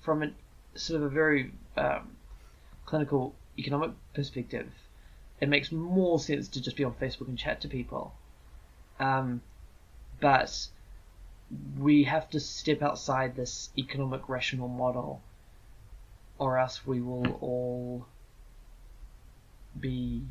from 0.02 0.24
a 0.24 0.32
sort 0.76 1.02
of 1.02 1.08
a 1.08 1.10
very 1.10 1.52
um, 1.78 2.16
clinical 2.86 3.34
economic 3.58 3.92
perspective, 4.14 4.70
it 5.40 5.50
makes 5.50 5.72
more 5.72 6.20
sense 6.20 6.48
to 6.50 6.62
just 6.62 6.76
be 6.76 6.84
on 6.84 6.94
Facebook 6.94 7.28
and 7.28 7.38
chat 7.38 7.62
to 7.62 7.68
people. 7.68 8.14
Um, 9.00 9.42
but 10.20 10.68
we 11.78 12.04
have 12.04 12.30
to 12.32 12.40
step 12.40 12.82
outside 12.82 13.36
this 13.36 13.70
economic 13.78 14.28
rational 14.30 14.68
model, 14.68 15.22
or 16.40 16.58
else 16.58 16.86
we 16.86 17.02
will 17.02 17.38
all 17.42 18.06
be 19.80 20.24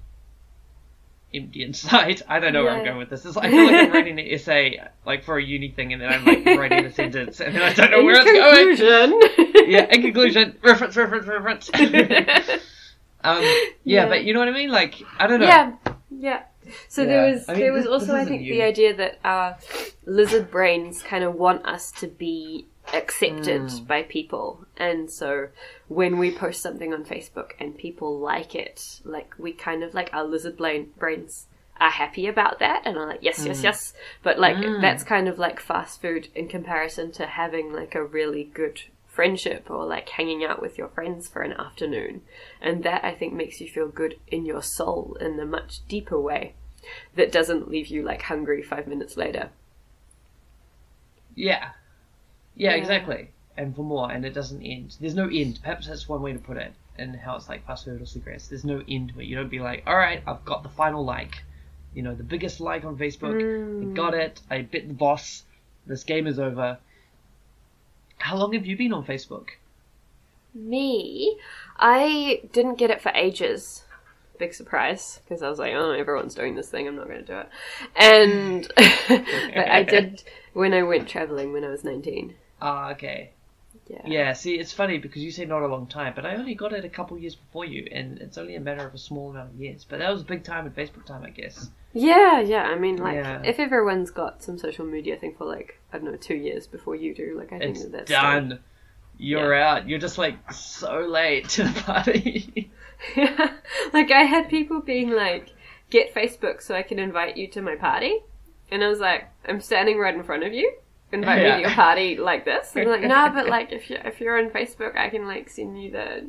empty 1.34 1.62
inside. 1.64 2.22
I 2.28 2.38
don't 2.40 2.52
know 2.52 2.64
where 2.64 2.72
I'm 2.72 2.84
going 2.84 2.98
with 2.98 3.10
this. 3.10 3.24
It's, 3.24 3.36
like, 3.36 3.46
I 3.46 3.50
feel 3.50 3.66
like 3.66 3.74
I'm 3.74 3.92
writing 3.92 4.18
an 4.18 4.26
essay 4.26 4.80
like 5.06 5.24
for 5.24 5.38
a 5.38 5.42
uni 5.42 5.70
thing, 5.70 5.92
and 5.92 6.00
then 6.02 6.12
I'm 6.12 6.24
like 6.24 6.44
writing 6.58 6.84
a 6.84 6.92
sentence, 6.92 7.40
and 7.40 7.54
then 7.54 7.62
I 7.62 7.72
don't 7.72 7.90
know 7.90 8.00
In 8.00 8.06
where 8.06 8.70
it's 8.70 8.80
going. 8.80 9.70
Yeah. 9.70 9.86
In 9.90 10.02
conclusion, 10.02 10.58
reference, 10.62 10.96
reference, 10.96 11.26
reference. 11.26 11.70
um, 13.24 13.42
yeah, 13.42 13.64
Yeah. 13.84 14.08
but 14.08 14.24
you 14.24 14.34
know 14.34 14.40
what 14.40 14.48
I 14.48 14.52
mean? 14.52 14.70
Like, 14.70 15.02
I 15.18 15.26
don't 15.26 15.40
know. 15.40 15.46
Yeah, 15.46 15.72
yeah. 16.10 16.42
So 16.88 17.04
there 17.04 17.30
was 17.32 17.48
I 17.48 17.52
mean, 17.52 17.60
there 17.62 17.72
was 17.72 17.84
this- 17.84 17.92
also 17.92 18.06
this 18.06 18.14
I 18.14 18.24
think 18.24 18.42
you. 18.42 18.54
the 18.54 18.62
idea 18.62 18.94
that 18.94 19.18
our 19.24 19.58
lizard 20.06 20.50
brains 20.50 21.02
kind 21.02 21.24
of 21.24 21.34
want 21.34 21.66
us 21.66 21.90
to 21.92 22.06
be 22.06 22.66
accepted 22.92 23.62
Mm. 23.62 23.86
by 23.86 24.02
people, 24.02 24.66
and 24.76 25.10
so 25.10 25.48
when 25.88 26.18
we 26.18 26.30
post 26.34 26.60
something 26.60 26.92
on 26.92 27.04
Facebook 27.04 27.52
and 27.58 27.76
people 27.76 28.18
like 28.18 28.54
it, 28.54 29.00
like 29.04 29.34
we 29.38 29.52
kind 29.52 29.82
of 29.82 29.94
like 29.94 30.10
our 30.12 30.24
lizard 30.24 30.56
brain 30.56 30.92
brains 30.98 31.46
are 31.80 31.90
happy 31.90 32.26
about 32.26 32.58
that 32.58 32.82
and 32.84 32.96
are 32.96 33.06
like 33.06 33.22
yes 33.22 33.44
yes 33.44 33.60
Mm. 33.60 33.64
yes 33.64 33.94
but 34.22 34.38
like 34.38 34.56
Mm. 34.56 34.80
that's 34.80 35.02
kind 35.02 35.26
of 35.28 35.38
like 35.38 35.58
fast 35.58 36.00
food 36.00 36.28
in 36.34 36.46
comparison 36.48 37.10
to 37.12 37.26
having 37.26 37.72
like 37.72 37.94
a 37.94 38.04
really 38.04 38.44
good 38.44 38.82
friendship 39.06 39.70
or 39.70 39.84
like 39.84 40.08
hanging 40.10 40.44
out 40.44 40.60
with 40.62 40.78
your 40.78 40.88
friends 40.88 41.28
for 41.28 41.42
an 41.42 41.52
afternoon 41.54 42.22
and 42.60 42.82
that 42.84 43.04
i 43.04 43.12
think 43.12 43.32
makes 43.32 43.60
you 43.60 43.68
feel 43.68 43.88
good 43.88 44.18
in 44.28 44.44
your 44.46 44.62
soul 44.62 45.16
in 45.20 45.38
a 45.40 45.44
much 45.46 45.86
deeper 45.88 46.20
way 46.20 46.54
that 47.16 47.32
doesn't 47.32 47.68
leave 47.68 47.88
you 47.88 48.02
like 48.02 48.22
hungry 48.22 48.62
five 48.62 48.86
minutes 48.86 49.16
later 49.16 49.50
Yeah. 51.34 51.70
Yeah, 52.56 52.70
Yeah. 52.70 52.76
exactly. 52.76 53.30
And 53.56 53.74
for 53.76 53.82
more, 53.82 54.10
and 54.10 54.24
it 54.24 54.32
doesn't 54.34 54.62
end. 54.62 54.96
There's 55.00 55.14
no 55.14 55.28
end. 55.28 55.60
Perhaps 55.62 55.86
that's 55.86 56.08
one 56.08 56.22
way 56.22 56.32
to 56.32 56.38
put 56.38 56.56
it, 56.56 56.72
and 56.96 57.14
how 57.16 57.36
it's 57.36 57.48
like 57.48 57.66
fast 57.66 57.84
food 57.84 58.00
or 58.00 58.06
cigarettes. 58.06 58.48
There's 58.48 58.64
no 58.64 58.82
end 58.88 59.12
to 59.14 59.20
it. 59.20 59.26
You 59.26 59.36
don't 59.36 59.48
be 59.50 59.60
like, 59.60 59.82
all 59.86 59.96
right, 59.96 60.22
I've 60.26 60.44
got 60.44 60.62
the 60.62 60.68
final 60.70 61.04
like, 61.04 61.42
you 61.94 62.02
know, 62.02 62.14
the 62.14 62.24
biggest 62.24 62.60
like 62.60 62.84
on 62.84 62.96
Facebook. 62.96 63.42
I 63.80 63.84
Mm. 63.84 63.94
got 63.94 64.14
it. 64.14 64.40
I 64.50 64.62
bit 64.62 64.88
the 64.88 64.94
boss. 64.94 65.44
This 65.86 66.04
game 66.04 66.26
is 66.26 66.38
over. 66.38 66.78
How 68.18 68.36
long 68.36 68.52
have 68.54 68.64
you 68.66 68.76
been 68.76 68.92
on 68.92 69.04
Facebook? 69.04 69.48
me 70.54 71.38
i 71.78 72.42
didn't 72.52 72.74
get 72.76 72.90
it 72.90 73.00
for 73.00 73.10
ages 73.14 73.84
big 74.38 74.52
surprise 74.52 75.20
because 75.24 75.42
i 75.42 75.48
was 75.48 75.58
like 75.58 75.72
oh 75.74 75.92
everyone's 75.92 76.34
doing 76.34 76.54
this 76.54 76.68
thing 76.68 76.86
i'm 76.86 76.96
not 76.96 77.06
going 77.08 77.24
to 77.24 77.26
do 77.26 77.38
it 77.38 77.48
and 77.96 78.70
but 79.54 79.68
i 79.70 79.82
did 79.82 80.22
when 80.52 80.74
i 80.74 80.82
went 80.82 81.08
traveling 81.08 81.52
when 81.54 81.64
i 81.64 81.68
was 81.70 81.84
19 81.84 82.34
Ah, 82.62 82.92
okay. 82.92 83.30
yeah 83.88 84.02
Yeah, 84.04 84.32
see, 84.32 84.54
it's 84.54 84.72
funny 84.72 84.98
because 84.98 85.22
you 85.22 85.30
say 85.32 85.44
not 85.44 85.62
a 85.62 85.66
long 85.66 85.86
time, 85.86 86.12
but 86.14 86.24
I 86.24 86.36
only 86.36 86.54
got 86.54 86.72
it 86.72 86.84
a 86.84 86.88
couple 86.88 87.18
years 87.18 87.34
before 87.34 87.64
you, 87.64 87.88
and 87.90 88.18
it's 88.18 88.38
only 88.38 88.54
a 88.54 88.60
matter 88.60 88.86
of 88.86 88.94
a 88.94 88.98
small 88.98 89.30
amount 89.30 89.50
of 89.54 89.60
years. 89.60 89.84
But 89.84 89.98
that 89.98 90.10
was 90.10 90.22
a 90.22 90.24
big 90.24 90.44
time 90.44 90.66
at 90.66 90.76
Facebook 90.76 91.04
time, 91.04 91.24
I 91.24 91.30
guess. 91.30 91.70
Yeah, 91.92 92.40
yeah. 92.40 92.62
I 92.62 92.78
mean, 92.78 92.96
like, 92.96 93.16
Yeah. 93.16 93.42
if 93.44 93.58
everyone's 93.58 94.10
got 94.10 94.42
some 94.42 94.58
social 94.58 94.86
media 94.86 95.16
thing 95.16 95.34
for 95.36 95.44
like 95.44 95.78
I 95.92 95.98
don't 95.98 96.10
know 96.10 96.16
two 96.16 96.36
years 96.36 96.66
before 96.66 96.94
you 96.96 97.14
do, 97.14 97.34
like 97.36 97.52
I 97.52 97.58
think 97.58 97.76
It's 97.76 97.82
that 97.84 97.92
that's 97.92 98.10
done. 98.10 98.60
You're 99.18 99.54
out. 99.54 99.88
You're 99.88 99.98
just 99.98 100.18
like 100.18 100.52
so 100.52 101.00
late 101.00 101.48
to 101.50 101.64
the 101.64 101.80
party. 101.82 102.70
Yeah. 103.16 103.52
like 103.92 104.10
I 104.10 104.22
had 104.22 104.48
people 104.48 104.80
being 104.80 105.10
like, 105.10 105.48
"Get 105.90 106.14
Facebook 106.14 106.62
so 106.62 106.74
I 106.74 106.82
can 106.82 106.98
invite 106.98 107.36
you 107.36 107.46
to 107.48 107.60
my 107.60 107.76
party," 107.76 108.20
and 108.70 108.82
I 108.82 108.88
was 108.88 109.00
like, 109.00 109.28
"I'm 109.46 109.60
standing 109.60 109.98
right 109.98 110.14
in 110.14 110.22
front 110.22 110.44
of 110.44 110.52
you. 110.54 110.72
Invite 111.12 111.42
me 111.42 111.50
to 111.52 111.60
your 111.60 111.70
party 111.70 112.16
like 112.16 112.44
this." 112.44 112.74
And 112.74 112.88
like, 112.90 113.02
"No, 113.02 113.30
but 113.34 113.48
like 113.56 113.72
if 113.72 113.90
you 113.90 113.98
if 114.04 114.20
you're 114.20 114.38
on 114.38 114.50
Facebook, 114.50 114.96
I 114.96 115.08
can 115.10 115.26
like 115.26 115.48
send 115.50 115.80
you 115.82 115.90
the." 115.90 116.24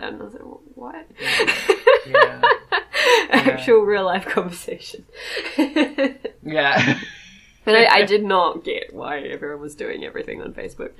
And 0.00 0.20
I 0.20 0.24
was 0.24 0.34
like, 0.34 0.42
"What?" 0.74 1.06
Yeah. 2.06 2.40
Actual 3.30 3.80
real 3.80 4.04
life 4.04 4.24
conversation. 4.26 5.04
yeah. 6.42 6.98
And 7.66 7.76
I, 7.76 7.86
I 7.86 8.04
did 8.06 8.24
not 8.24 8.64
get 8.64 8.94
why 8.94 9.20
everyone 9.20 9.60
was 9.60 9.74
doing 9.74 10.04
everything 10.04 10.40
on 10.40 10.54
Facebook. 10.54 10.92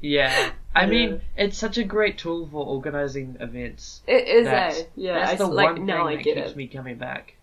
Yeah. 0.00 0.50
I 0.74 0.82
Yeah. 0.82 0.86
mean, 0.86 1.20
it's 1.36 1.56
such 1.56 1.78
a 1.78 1.84
great 1.84 2.18
tool 2.18 2.48
for 2.50 2.64
organizing 2.66 3.36
events. 3.38 4.02
it 4.08 4.26
is 4.26 4.46
That's, 4.46 4.80
a 4.80 4.86
yeah. 4.96 5.14
that's 5.20 5.32
I, 5.32 5.36
the 5.36 5.46
like 5.46 5.76
one 5.76 5.86
now 5.86 6.06
thing 6.08 6.14
I 6.14 6.16
that 6.16 6.24
keeps 6.24 6.50
it. 6.50 6.56
me 6.56 6.66
coming 6.66 6.96
back. 6.96 7.34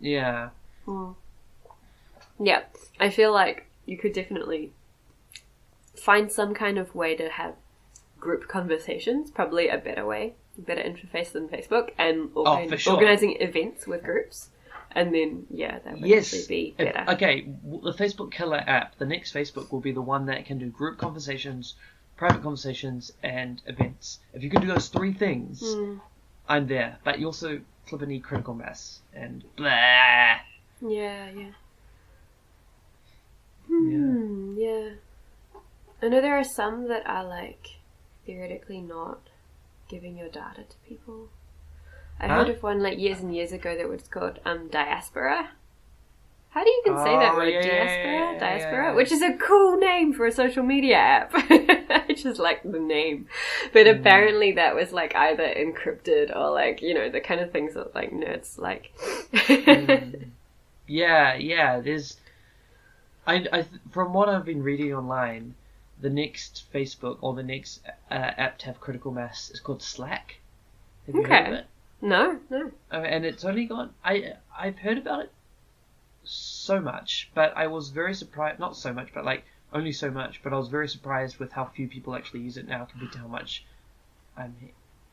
Yeah. 0.00 0.50
Mm. 0.86 1.14
Yeah, 2.38 2.62
I 2.98 3.10
feel 3.10 3.32
like 3.32 3.66
you 3.90 3.98
could 3.98 4.12
definitely 4.12 4.72
find 5.96 6.30
some 6.30 6.54
kind 6.54 6.78
of 6.78 6.94
way 6.94 7.14
to 7.16 7.28
have 7.28 7.54
group 8.18 8.46
conversations. 8.48 9.30
Probably 9.30 9.68
a 9.68 9.78
better 9.78 10.06
way, 10.06 10.34
a 10.58 10.60
better 10.62 10.82
interface 10.82 11.32
than 11.32 11.48
Facebook, 11.48 11.90
and 11.98 12.30
organ- 12.34 12.72
Oh, 12.72 12.76
sure. 12.76 12.94
organizing 12.94 13.36
events 13.40 13.86
with 13.86 14.02
groups. 14.04 14.50
And 14.92 15.14
then 15.14 15.46
yeah, 15.50 15.78
that 15.80 15.94
would 16.00 16.06
Yes. 16.08 16.46
be 16.46 16.74
better. 16.76 17.04
okay, 17.14 17.42
the 17.42 17.92
Facebook 17.92 18.32
Killer 18.32 18.62
app, 18.66 18.96
the 18.98 19.06
next 19.06 19.32
Facebook 19.32 19.70
will 19.72 19.80
be 19.80 19.92
the 19.92 20.02
one 20.02 20.26
that 20.26 20.44
can 20.46 20.58
do 20.58 20.66
group 20.68 20.98
conversations, 20.98 21.74
private 22.16 22.42
conversations, 22.42 23.12
and 23.22 23.62
events. 23.66 24.18
If 24.34 24.42
you 24.42 24.50
can 24.50 24.60
do 24.60 24.66
those 24.68 24.88
three 24.88 25.12
things, 25.12 25.62
Mm. 25.62 26.00
I'm 26.48 26.66
there. 26.66 26.98
But 27.04 27.18
you 27.20 27.26
also 27.26 27.60
flip 27.86 28.02
need 28.02 28.22
critical 28.24 28.54
mass 28.54 29.00
and 29.14 29.44
blah. 29.56 29.68
Yeah, 29.68 30.40
yeah. 30.80 31.52
Hmm, 33.70 34.56
yeah. 34.58 34.90
I 36.02 36.08
know 36.08 36.20
there 36.20 36.38
are 36.38 36.44
some 36.44 36.88
that 36.88 37.06
are 37.06 37.24
like 37.24 37.78
theoretically 38.26 38.80
not 38.80 39.20
giving 39.88 40.16
your 40.16 40.28
data 40.28 40.64
to 40.68 40.76
people. 40.88 41.28
I 42.20 42.28
Huh? 42.28 42.34
heard 42.36 42.48
of 42.48 42.62
one 42.62 42.82
like 42.82 42.98
years 42.98 43.20
and 43.20 43.34
years 43.34 43.52
ago 43.52 43.76
that 43.76 43.88
was 43.88 44.08
called 44.08 44.40
um 44.44 44.68
diaspora. 44.68 45.50
How 46.50 46.64
do 46.64 46.70
you 46.70 46.82
even 46.84 46.98
say 46.98 47.16
that 47.18 47.34
Oh, 47.34 47.36
word? 47.36 47.60
yeah, 47.60 47.62
yeah, 47.62 47.72
diaspora? 47.78 48.34
yeah, 48.34 48.50
yeah, 48.50 48.76
diaspora? 48.78 48.94
yeah. 48.94 48.94
Which 48.94 49.12
is 49.12 49.22
a 49.22 49.34
cool 49.34 49.76
name 49.78 50.12
for 50.12 50.26
a 50.26 50.32
social 50.32 50.64
media 50.64 50.96
app. 50.96 51.30
I 51.34 52.12
just 52.16 52.40
like 52.40 52.62
the 52.64 52.80
name. 52.80 53.28
But 53.72 53.86
Hmm. 53.86 53.86
apparently 53.86 54.52
that 54.52 54.74
was 54.74 54.92
like 54.92 55.14
either 55.14 55.44
encrypted 55.44 56.34
or 56.36 56.50
like, 56.50 56.82
you 56.82 56.94
know, 56.94 57.08
the 57.08 57.20
kind 57.20 57.40
of 57.40 57.52
things 57.52 57.74
that 57.74 57.94
like 57.94 58.10
nerds 58.12 58.58
like. 58.58 58.90
Mm. 59.66 60.32
Yeah, 60.86 61.34
yeah. 61.34 61.80
There's, 61.80 62.16
I, 63.26 63.46
I, 63.52 63.66
from 63.90 64.12
what 64.12 64.28
I've 64.28 64.44
been 64.44 64.62
reading 64.62 64.92
online, 64.94 65.54
the 66.00 66.10
next 66.10 66.64
Facebook 66.72 67.18
or 67.20 67.34
the 67.34 67.42
next 67.42 67.80
uh, 68.10 68.14
app 68.14 68.58
to 68.58 68.66
have 68.66 68.80
critical 68.80 69.12
mass 69.12 69.50
is 69.50 69.60
called 69.60 69.82
Slack. 69.82 70.40
Have 71.06 71.16
you 71.16 71.26
heard 71.26 71.32
Okay. 71.32 71.46
of 71.48 71.52
it? 71.52 71.66
no, 72.02 72.40
no. 72.50 72.72
Uh, 72.92 72.96
and 72.96 73.24
it's 73.26 73.44
only 73.44 73.66
got 73.66 73.92
I 74.04 74.34
I've 74.56 74.78
heard 74.78 74.98
about 74.98 75.20
it 75.24 75.32
so 76.24 76.80
much, 76.80 77.30
but 77.34 77.52
I 77.56 77.66
was 77.66 77.90
very 77.90 78.14
surprised. 78.14 78.58
Not 78.58 78.76
so 78.76 78.92
much, 78.92 79.12
but 79.14 79.24
like 79.24 79.44
only 79.72 79.92
so 79.92 80.10
much. 80.10 80.42
But 80.42 80.52
I 80.52 80.58
was 80.58 80.68
very 80.68 80.88
surprised 80.88 81.38
with 81.38 81.52
how 81.52 81.66
few 81.66 81.88
people 81.88 82.14
actually 82.14 82.40
use 82.40 82.56
it 82.56 82.66
now 82.68 82.84
compared 82.86 83.12
to 83.12 83.18
how 83.18 83.28
much 83.28 83.64
I'm. 84.36 84.56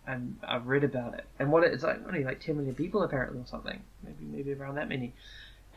I'm, 0.07 0.39
I've 0.47 0.67
read 0.67 0.85
about 0.85 1.15
it, 1.15 1.25
and 1.37 1.51
what 1.51 1.63
it- 1.65 1.73
it's 1.73 1.83
like 1.83 1.99
only 2.07 2.23
like 2.23 2.39
10 2.39 2.55
million 2.55 2.75
people 2.75 3.03
apparently, 3.03 3.39
or 3.41 3.45
something, 3.45 3.81
maybe 4.03 4.23
maybe 4.25 4.53
around 4.53 4.75
that 4.75 4.87
many, 4.89 5.13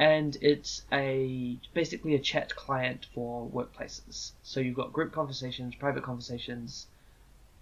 and 0.01 0.39
it's 0.41 0.83
a 0.91 1.59
basically 1.75 2.15
a 2.15 2.19
chat 2.19 2.57
client 2.57 3.07
for 3.15 3.47
workplaces. 3.51 4.33
So 4.43 4.59
you've 4.59 4.75
got 4.75 4.95
group 4.95 5.13
conversations, 5.13 5.75
private 5.75 6.03
conversations. 6.03 6.87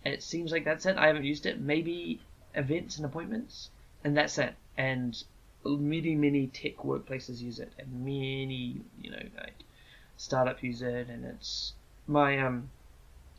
It 0.05 0.23
seems 0.23 0.53
like 0.53 0.65
that's 0.65 0.87
it. 0.87 0.97
I 0.97 1.09
haven't 1.09 1.25
used 1.25 1.47
it. 1.47 1.61
Maybe 1.61 2.21
events 2.55 2.97
and 2.97 3.05
appointments, 3.05 3.71
and 4.05 4.17
that's 4.17 4.39
it. 4.39 4.55
And 4.77 5.21
many 5.65 6.15
many 6.15 6.47
tech 6.47 6.77
workplaces 6.77 7.41
use 7.41 7.59
it, 7.59 7.73
and 7.77 8.05
many 8.05 8.81
you 9.03 9.11
know 9.11 9.23
like 9.37 9.65
startups 10.17 10.63
use 10.63 10.81
it, 10.81 11.09
and 11.09 11.25
it's 11.25 11.73
my 12.07 12.39
um 12.39 12.71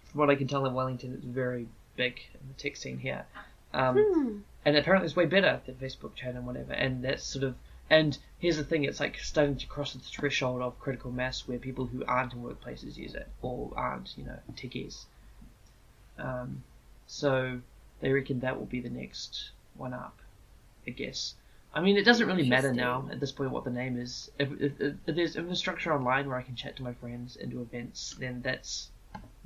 from 0.07 0.19
what 0.19 0.29
I 0.29 0.35
can 0.35 0.47
tell 0.47 0.65
in 0.65 0.73
Wellington, 0.73 1.13
it's 1.13 1.23
very 1.23 1.67
big 1.95 2.19
in 2.33 2.47
the 2.49 2.53
tech 2.55 2.75
scene 2.75 2.97
here. 2.97 3.25
Um, 3.73 3.97
Hmm. 3.97 4.37
and 4.65 4.75
apparently 4.75 5.05
it's 5.05 5.15
way 5.15 5.25
better 5.25 5.61
than 5.65 5.75
Facebook 5.75 6.15
chat 6.15 6.35
and 6.35 6.45
whatever. 6.45 6.73
And 6.73 7.03
that's 7.03 7.23
sort 7.23 7.43
of 7.43 7.55
and 7.89 8.17
here's 8.39 8.57
the 8.57 8.63
thing: 8.63 8.83
it's 8.83 8.99
like 8.99 9.17
starting 9.19 9.57
to 9.57 9.67
cross 9.67 9.93
the 9.93 9.99
threshold 9.99 10.61
of 10.61 10.79
critical 10.79 11.11
mass 11.11 11.47
where 11.47 11.57
people 11.57 11.85
who 11.85 12.03
aren't 12.05 12.33
in 12.33 12.43
workplaces 12.43 12.97
use 12.97 13.15
it 13.15 13.27
or 13.41 13.71
aren't, 13.75 14.17
you 14.17 14.25
know, 14.25 14.39
techies. 14.55 15.05
Um, 16.17 16.63
so 17.07 17.59
they 18.01 18.11
reckon 18.11 18.41
that 18.41 18.57
will 18.57 18.65
be 18.65 18.81
the 18.81 18.89
next 18.89 19.51
one 19.75 19.93
up, 19.93 20.17
I 20.85 20.91
guess. 20.91 21.35
I 21.73 21.81
mean, 21.81 21.97
it 21.97 22.03
doesn't 22.03 22.25
really 22.25 22.49
matter 22.49 22.73
now 22.73 23.07
at 23.11 23.19
this 23.19 23.31
point 23.31 23.51
what 23.51 23.63
the 23.63 23.69
name 23.69 23.99
is. 23.99 24.31
If, 24.39 24.49
if, 24.59 24.81
if, 24.81 24.93
if 25.05 25.15
there's 25.15 25.35
infrastructure 25.35 25.93
online 25.93 26.27
where 26.27 26.37
I 26.37 26.41
can 26.41 26.55
chat 26.55 26.75
to 26.77 26.83
my 26.83 26.93
friends 26.93 27.37
and 27.39 27.51
do 27.51 27.61
events, 27.61 28.15
then 28.19 28.41
that's, 28.41 28.89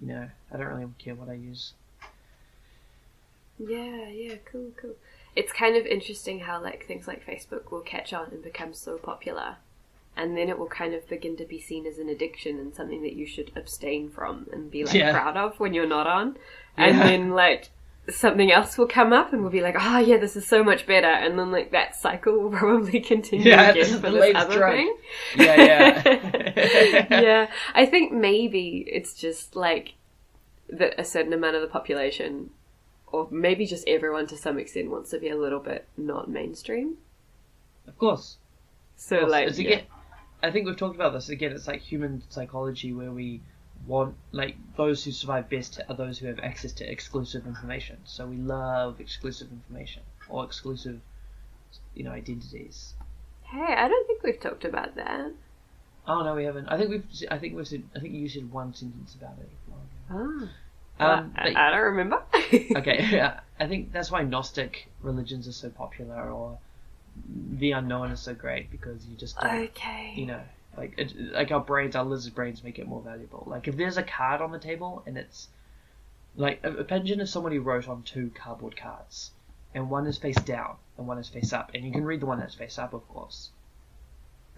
you 0.02 0.08
know, 0.08 0.30
I 0.52 0.58
don't 0.58 0.68
really 0.68 0.90
care 1.00 1.16
what 1.16 1.30
I 1.30 1.34
use. 1.34 1.74
Yeah, 3.60 4.08
yeah, 4.08 4.36
cool, 4.46 4.72
cool. 4.78 4.96
It's 5.36 5.52
kind 5.52 5.76
of 5.76 5.86
interesting 5.86 6.42
how 6.42 6.62
like 6.62 6.86
things 6.88 7.08
like 7.08 7.26
Facebook 7.26 7.72
will 7.72 7.82
catch 7.82 8.14
on 8.14 8.28
and 8.32 8.44
become 8.44 8.74
so 8.74 8.98
popular, 8.98 9.58
and 10.16 10.38
then 10.38 10.50
it 10.50 10.60
will 10.60 10.68
kind 10.68 10.94
of 10.94 11.08
begin 11.10 11.36
to 11.38 11.46
be 11.46 11.60
seen 11.60 11.86
as 11.88 11.98
an 11.98 12.10
addiction 12.10 12.60
and 12.60 12.74
something 12.76 13.02
that 13.02 13.14
you 13.14 13.26
should 13.26 13.52
abstain 13.56 14.10
from 14.12 14.48
and 14.54 14.70
be 14.70 14.84
like 14.84 14.94
Yeah. 14.94 15.12
proud 15.12 15.38
of 15.38 15.60
when 15.60 15.74
you're 15.74 15.88
not 15.88 16.06
on, 16.08 16.38
and 16.78 16.98
Yeah. 16.98 17.04
then 17.04 17.32
like 17.32 17.70
something 18.10 18.52
else 18.52 18.78
will 18.78 18.86
come 18.86 19.14
up 19.14 19.32
and 19.32 19.42
we'll 19.42 19.50
be 19.50 19.62
like, 19.62 19.78
oh 19.80 19.98
yeah, 19.98 20.18
this 20.18 20.36
is 20.36 20.46
so 20.46 20.62
much 20.62 20.86
better. 20.86 21.08
And 21.08 21.40
then 21.40 21.52
like 21.54 21.72
that 21.72 21.96
cycle 21.96 22.38
will 22.38 22.52
probably 22.60 23.00
continue 23.00 23.50
Yeah, 23.50 23.70
again 23.72 23.84
this 23.86 23.92
for 24.02 24.12
the 24.12 24.20
this 24.20 24.36
other 24.36 24.58
drug. 24.58 24.74
thing. 24.76 24.96
Yeah, 25.38 26.04
yeah. 26.06 27.08
yeah, 27.22 27.52
I 27.74 27.86
think 27.86 28.12
maybe 28.12 28.84
it's 28.88 29.14
just 29.14 29.56
like 29.56 29.94
that 30.70 30.94
a 31.00 31.06
certain 31.06 31.32
amount 31.34 31.56
of 31.56 31.62
the 31.62 31.68
population, 31.70 32.50
or 33.14 33.28
maybe 33.32 33.66
just 33.66 33.88
everyone 33.88 34.28
to 34.28 34.38
some 34.38 34.60
extent, 34.60 34.90
wants 34.92 35.12
to 35.12 35.20
be 35.20 35.30
a 35.30 35.38
little 35.38 35.60
bit 35.60 35.88
not 35.96 36.30
mainstream. 36.30 36.98
Of 37.88 37.98
course. 37.98 38.38
So 38.98 39.16
Of 39.16 39.22
course. 39.22 39.32
like, 39.32 39.58
yeah. 39.58 39.64
again, 39.76 39.84
I 40.42 40.52
think 40.52 40.66
we've 40.68 40.76
talked 40.78 40.96
about 40.96 41.14
this 41.14 41.30
again. 41.30 41.52
It's 41.54 41.68
like 41.68 41.82
human 41.82 42.24
psychology 42.30 42.92
where 42.94 43.12
we 43.12 43.42
want 43.88 44.16
like 44.32 44.56
those 44.78 45.04
who 45.04 45.12
survive 45.12 45.50
best 45.50 45.80
are 45.90 45.96
those 45.96 46.18
who 46.20 46.28
have 46.28 46.40
access 46.40 46.72
to 46.74 46.90
exclusive 46.90 47.46
information. 47.48 47.98
So 48.06 48.26
we 48.26 48.38
love 48.38 49.00
exclusive 49.00 49.50
information 49.52 50.04
or 50.30 50.44
exclusive, 50.46 51.00
you 51.94 52.04
know, 52.04 52.12
identities. 52.12 52.94
hey, 53.44 53.74
I 53.78 53.88
don't 53.88 54.08
think 54.08 54.24
we've 54.24 54.40
talked 54.40 54.66
about 54.66 54.96
that. 54.96 55.32
Oh 56.08 56.24
no, 56.24 56.36
we 56.36 56.44
haven't. 56.46 56.68
I 56.68 56.78
think 56.78 56.90
we've. 56.90 57.06
I 57.32 57.38
think 57.38 57.56
we've 57.56 57.68
said. 57.68 57.84
I 57.96 58.00
think 58.00 58.14
you 58.14 58.28
said 58.28 58.52
one 58.52 58.74
sentence 58.74 59.16
about 59.16 59.38
it. 59.40 59.50
Ah, 60.10 60.50
Um, 61.00 61.34
I, 61.36 61.44
but- 61.44 61.58
I 61.58 61.72
don't 61.72 61.82
remember. 61.82 62.24
okay, 62.36 63.08
yeah, 63.12 63.40
I 63.60 63.68
think 63.68 63.92
that's 63.92 64.12
why 64.12 64.24
Gnostic 64.24 64.90
religions 65.02 65.48
are 65.48 65.54
so 65.54 65.70
popular, 65.70 66.30
or 66.32 66.58
the 67.26 67.72
unknown 67.72 68.12
is 68.12 68.20
so 68.20 68.34
great 68.34 68.72
because 68.72 69.06
you 69.06 69.16
just 69.16 69.40
don't 69.40 69.70
okay. 69.70 70.14
you 70.16 70.26
know, 70.26 70.42
like 70.78 70.94
it, 70.98 71.14
like 71.34 71.52
our 71.52 71.60
brains, 71.60 71.96
our 71.96 72.04
lizard 72.04 72.36
brains 72.36 72.64
make 72.64 72.80
it 72.80 72.88
more 72.88 73.02
valuable. 73.02 73.44
Like 73.48 73.68
if 73.68 73.78
there's 73.78 73.98
a 73.98 74.04
card 74.04 74.42
on 74.42 74.52
the 74.52 74.60
table 74.60 75.04
and 75.06 75.18
it's 75.18 75.48
like 76.36 76.64
imagine 76.64 77.22
if 77.22 77.30
somebody 77.30 77.60
wrote 77.60 77.88
on 77.88 78.04
two 78.04 78.32
cardboard 78.34 78.76
cards, 78.76 79.32
and 79.76 79.90
one 79.90 80.08
is 80.08 80.18
face 80.18 80.42
down 80.42 80.76
and 80.98 81.08
one 81.08 81.18
is 81.18 81.30
face 81.30 81.54
up, 81.54 81.72
and 81.74 81.84
you 81.84 81.92
can 81.92 82.06
read 82.06 82.22
the 82.22 82.26
one 82.26 82.40
that's 82.40 82.56
face 82.56 82.80
up, 82.80 82.94
of 82.94 83.08
course, 83.10 83.50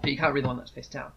but 0.02 0.10
you 0.10 0.18
can't 0.18 0.34
read 0.34 0.44
the 0.44 0.50
one 0.50 0.58
that's 0.58 0.72
face 0.72 0.88
down. 0.88 1.12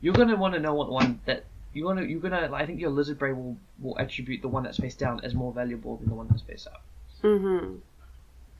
You're 0.00 0.14
gonna 0.14 0.36
want 0.36 0.54
to 0.54 0.60
know 0.60 0.74
what 0.74 0.86
the 0.86 0.92
one 0.92 1.20
that 1.26 1.44
you 1.74 1.84
want 1.84 1.98
to. 1.98 2.06
You're 2.06 2.20
gonna. 2.20 2.50
I 2.52 2.66
think 2.66 2.80
your 2.80 2.90
lizard 2.90 3.18
brain 3.18 3.36
will 3.36 3.56
will 3.80 3.98
attribute 3.98 4.42
the 4.42 4.48
one 4.48 4.62
that's 4.62 4.78
face 4.78 4.94
down 4.94 5.20
as 5.24 5.34
more 5.34 5.52
valuable 5.52 5.96
than 5.96 6.08
the 6.08 6.14
one 6.14 6.28
that's 6.28 6.42
face 6.42 6.66
up. 6.66 6.82
Mm-hmm. 7.22 7.76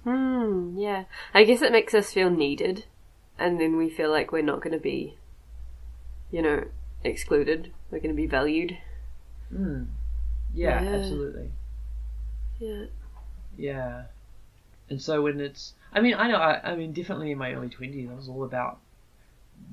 Hmm. 0.05 0.79
Yeah. 0.79 1.05
I 1.33 1.45
guess 1.45 1.63
it 1.63 1.73
makes 1.73 1.95
us 1.95 2.13
feel 2.13 2.31
needed, 2.31 2.85
and 3.39 3.61
then 3.61 3.77
we 3.77 3.89
feel 3.89 4.11
like 4.11 4.33
we're 4.33 4.43
not 4.43 4.61
going 4.61 4.73
to 4.73 4.79
be, 4.79 5.17
you 6.31 6.43
know, 6.43 6.65
excluded. 7.03 7.73
We're 7.91 8.01
going 8.01 8.15
to 8.15 8.21
be 8.21 8.27
valued. 8.27 8.77
Mm. 9.53 9.87
Yeah, 10.55 10.83
Yeah. 10.83 10.89
absolutely. 10.91 11.51
Yeah. 12.59 12.85
Yeah. 13.57 14.03
And 14.91 15.01
so 15.01 15.23
when 15.23 15.41
it's, 15.41 15.75
I 15.93 16.01
mean, 16.01 16.15
I 16.15 16.29
know, 16.29 16.37
I, 16.37 16.73
I 16.73 16.77
mean, 16.77 16.93
definitely 16.93 17.31
in 17.31 17.39
my 17.39 17.53
early 17.55 17.69
20s, 17.69 18.11
I 18.11 18.15
was 18.15 18.29
all 18.29 18.45
about, 18.45 18.79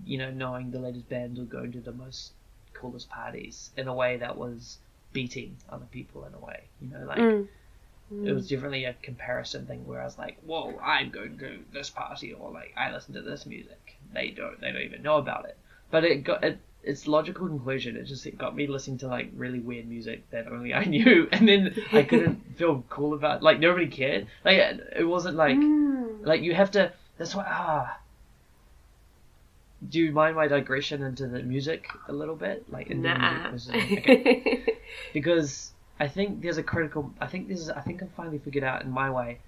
you 0.06 0.18
know, 0.18 0.32
knowing 0.32 0.72
the 0.72 0.80
latest 0.80 1.10
bands 1.10 1.40
or 1.40 1.44
going 1.44 1.72
to 1.74 1.82
the 1.82 1.92
most 1.92 2.32
coolest 2.82 3.10
parties 3.10 3.70
in 3.78 3.88
a 3.88 3.94
way 3.94 4.18
that 4.18 4.38
was 4.38 4.78
beating 5.14 5.56
other 5.70 5.86
people 5.92 6.26
in 6.26 6.34
a 6.34 6.40
way. 6.40 6.64
You 6.82 6.90
know, 6.90 7.06
like, 7.06 7.18
Mm. 7.20 7.48
it 8.26 8.34
was 8.34 8.50
definitely 8.50 8.86
a 8.86 8.94
comparison 9.02 9.66
thing 9.66 9.86
where 9.88 10.02
I 10.02 10.06
was 10.06 10.18
like, 10.18 10.38
whoa, 10.46 10.78
I'm 10.84 11.10
going 11.12 11.38
to 11.40 11.60
this 11.72 11.90
party 11.90 12.34
or 12.34 12.52
like, 12.52 12.74
I 12.78 12.92
listen 12.92 13.14
to 13.14 13.22
this 13.22 13.46
music. 13.46 13.98
They 14.14 14.30
don't, 14.32 14.60
they 14.60 14.72
don't 14.72 14.82
even 14.82 15.02
know 15.04 15.18
about 15.18 15.46
it. 15.46 15.58
But 15.92 16.04
it 16.06 16.24
got, 16.24 16.44
it, 16.44 16.60
its 16.84 17.08
logical 17.08 17.48
conclusion, 17.48 17.96
it 17.96 18.06
just 18.06 18.26
it 18.26 18.38
got 18.38 18.56
me 18.56 18.66
listening 18.68 18.98
to 19.00 19.08
like 19.08 19.30
really 19.36 19.60
weird 19.60 19.88
music 19.88 20.30
that 20.32 20.48
only 20.48 20.74
I 20.74 20.84
knew, 20.96 21.28
and 21.32 21.48
then 21.48 21.76
I 21.92 22.02
couldn't 22.10 22.42
feel 22.58 22.84
cool 22.90 23.14
about 23.14 23.44
like 23.44 23.60
nobody 23.60 23.88
cared. 23.88 24.28
Like 24.44 24.58
it 24.98 25.08
wasn't 25.08 25.36
like 25.38 25.58
Mm. 25.58 26.26
like 26.26 26.42
you 26.42 26.54
have 26.56 26.72
to. 26.72 26.92
That's 27.18 27.36
why 27.36 27.46
ah. 27.48 27.98
Do 29.90 30.00
you 30.00 30.12
mind 30.12 30.36
my 30.36 30.48
digression 30.48 31.02
into 31.02 31.28
the 31.28 31.42
music 31.42 31.88
a 32.08 32.14
little 32.14 32.36
bit, 32.36 32.72
like 32.72 32.88
in 32.92 33.02
the 33.02 33.10
Nah. 33.10 33.50
music? 33.50 33.76
Uh, 33.76 33.78
okay. 33.78 34.64
Because 35.14 35.72
I 36.00 36.08
think 36.08 36.42
there's 36.42 36.58
a 36.58 36.64
critical. 36.64 37.12
I 37.20 37.28
think 37.28 37.48
there's. 37.48 37.70
I 37.70 37.82
think 37.82 38.04
I 38.04 38.08
finally 38.16 38.38
figured 38.40 38.64
out 38.64 38.84
in 38.84 38.92
my 38.92 39.10
way 39.10 39.40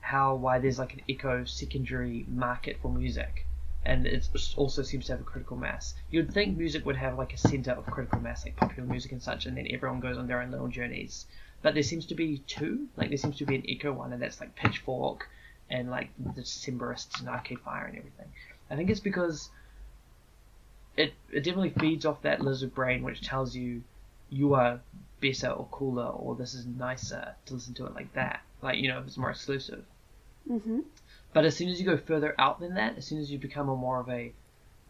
how 0.00 0.34
why 0.36 0.58
there's 0.60 0.78
like 0.78 0.94
an 0.94 1.00
eco 1.08 1.44
secondary 1.44 2.24
market 2.28 2.78
for 2.80 2.90
music, 2.90 3.44
and 3.84 4.06
it 4.06 4.28
also 4.56 4.82
seems 4.82 5.06
to 5.06 5.12
have 5.12 5.20
a 5.20 5.24
critical 5.24 5.56
mass. 5.56 5.94
You'd 6.10 6.32
think 6.32 6.56
music 6.56 6.86
would 6.86 6.96
have 6.96 7.18
like 7.18 7.32
a 7.34 7.36
center 7.36 7.72
of 7.72 7.84
critical 7.86 8.20
mass, 8.20 8.44
like 8.44 8.56
popular 8.56 8.88
music 8.88 9.12
and 9.12 9.22
such, 9.22 9.46
and 9.46 9.56
then 9.56 9.66
everyone 9.70 10.00
goes 10.00 10.16
on 10.16 10.26
their 10.28 10.40
own 10.40 10.50
little 10.52 10.68
journeys. 10.68 11.26
But 11.62 11.74
there 11.74 11.82
seems 11.82 12.06
to 12.06 12.14
be 12.14 12.38
two. 12.46 12.86
Like 12.96 13.08
there 13.08 13.18
seems 13.18 13.36
to 13.38 13.44
be 13.46 13.56
an 13.56 13.68
eco 13.68 13.92
one, 13.92 14.12
and 14.12 14.22
that's 14.22 14.40
like 14.40 14.54
Pitchfork 14.54 15.28
and 15.68 15.90
like 15.90 16.10
the 16.18 16.42
Decemberists 16.42 17.18
and 17.20 17.28
Arcade 17.28 17.58
Fire 17.60 17.86
and 17.86 17.98
everything. 17.98 18.28
I 18.70 18.76
think 18.76 18.88
it's 18.90 19.00
because 19.00 19.50
it 20.96 21.14
it 21.30 21.44
definitely 21.44 21.70
feeds 21.70 22.04
off 22.06 22.22
that 22.22 22.40
lizard 22.40 22.74
brain, 22.74 23.02
which 23.02 23.20
tells 23.22 23.54
you 23.54 23.82
you 24.30 24.54
are 24.54 24.80
better 25.20 25.48
or 25.48 25.66
cooler 25.70 26.06
or 26.06 26.34
this 26.34 26.54
is 26.54 26.66
nicer 26.66 27.34
to 27.46 27.54
listen 27.54 27.74
to 27.74 27.86
it 27.86 27.94
like 27.94 28.12
that. 28.14 28.40
Like 28.62 28.78
you 28.78 28.88
know, 28.88 28.98
if 29.00 29.06
it's 29.06 29.16
more 29.16 29.30
exclusive. 29.30 29.84
mm-hmm. 30.48 30.80
But 31.32 31.44
as 31.44 31.56
soon 31.56 31.68
as 31.68 31.78
you 31.80 31.86
go 31.86 31.96
further 31.98 32.34
out 32.38 32.60
than 32.60 32.74
that, 32.74 32.96
as 32.96 33.06
soon 33.06 33.18
as 33.18 33.30
you 33.30 33.38
become 33.38 33.68
a 33.68 33.76
more 33.76 34.00
of 34.00 34.08
a 34.08 34.32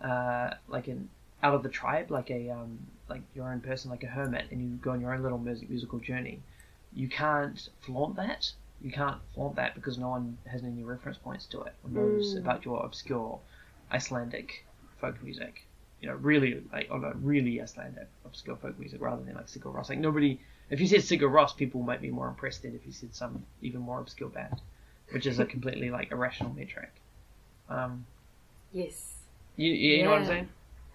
uh, 0.00 0.54
like 0.68 0.88
an 0.88 1.08
out 1.42 1.54
of 1.54 1.62
the 1.62 1.68
tribe, 1.68 2.10
like 2.10 2.30
a 2.30 2.50
um, 2.50 2.78
like 3.08 3.22
your 3.34 3.50
own 3.52 3.60
person, 3.60 3.90
like 3.90 4.02
a 4.04 4.06
hermit, 4.06 4.46
and 4.50 4.60
you 4.60 4.68
go 4.78 4.92
on 4.92 5.00
your 5.00 5.12
own 5.14 5.22
little 5.22 5.38
music, 5.38 5.68
musical 5.70 5.98
journey, 5.98 6.40
you 6.94 7.08
can't 7.08 7.68
flaunt 7.80 8.16
that. 8.16 8.52
You 8.80 8.92
can't 8.92 9.18
flaunt 9.34 9.56
that 9.56 9.74
because 9.74 9.98
no 9.98 10.08
one 10.10 10.36
has 10.46 10.62
any 10.62 10.84
reference 10.84 11.18
points 11.18 11.46
to 11.46 11.62
it 11.62 11.74
or 11.82 11.90
knows 11.90 12.34
Mm. 12.34 12.38
about 12.38 12.64
your 12.64 12.84
obscure 12.84 13.40
Icelandic 13.90 14.64
folk 15.00 15.22
music. 15.22 15.65
You 16.00 16.08
know, 16.08 16.14
really 16.16 16.62
like 16.72 16.88
on 16.90 17.04
a 17.04 17.12
really 17.14 17.60
Icelandic 17.60 18.08
obscure 18.24 18.56
folk 18.56 18.78
music 18.78 19.00
rather 19.00 19.22
than 19.22 19.34
like 19.34 19.46
Sigur 19.46 19.74
Rós. 19.74 19.88
Like 19.88 19.98
nobody, 19.98 20.40
if 20.70 20.80
you 20.80 20.86
said 20.86 21.00
Sigur 21.00 21.30
Rós, 21.30 21.56
people 21.56 21.82
might 21.82 22.02
be 22.02 22.10
more 22.10 22.28
impressed 22.28 22.62
than 22.62 22.74
if 22.74 22.86
you 22.86 22.92
said 22.92 23.14
some 23.14 23.44
even 23.62 23.80
more 23.80 24.00
obscure 24.00 24.28
band, 24.28 24.60
which 25.10 25.26
is 25.26 25.38
a 25.38 25.44
completely 25.46 25.90
like 25.90 26.12
irrational 26.12 26.52
metric. 26.52 26.92
Um, 27.68 28.06
Yes. 28.72 29.14
you, 29.56 29.72
you 29.72 30.04
know 30.04 30.10
what 30.10 30.20
I'm 30.20 30.26
saying? 30.26 30.48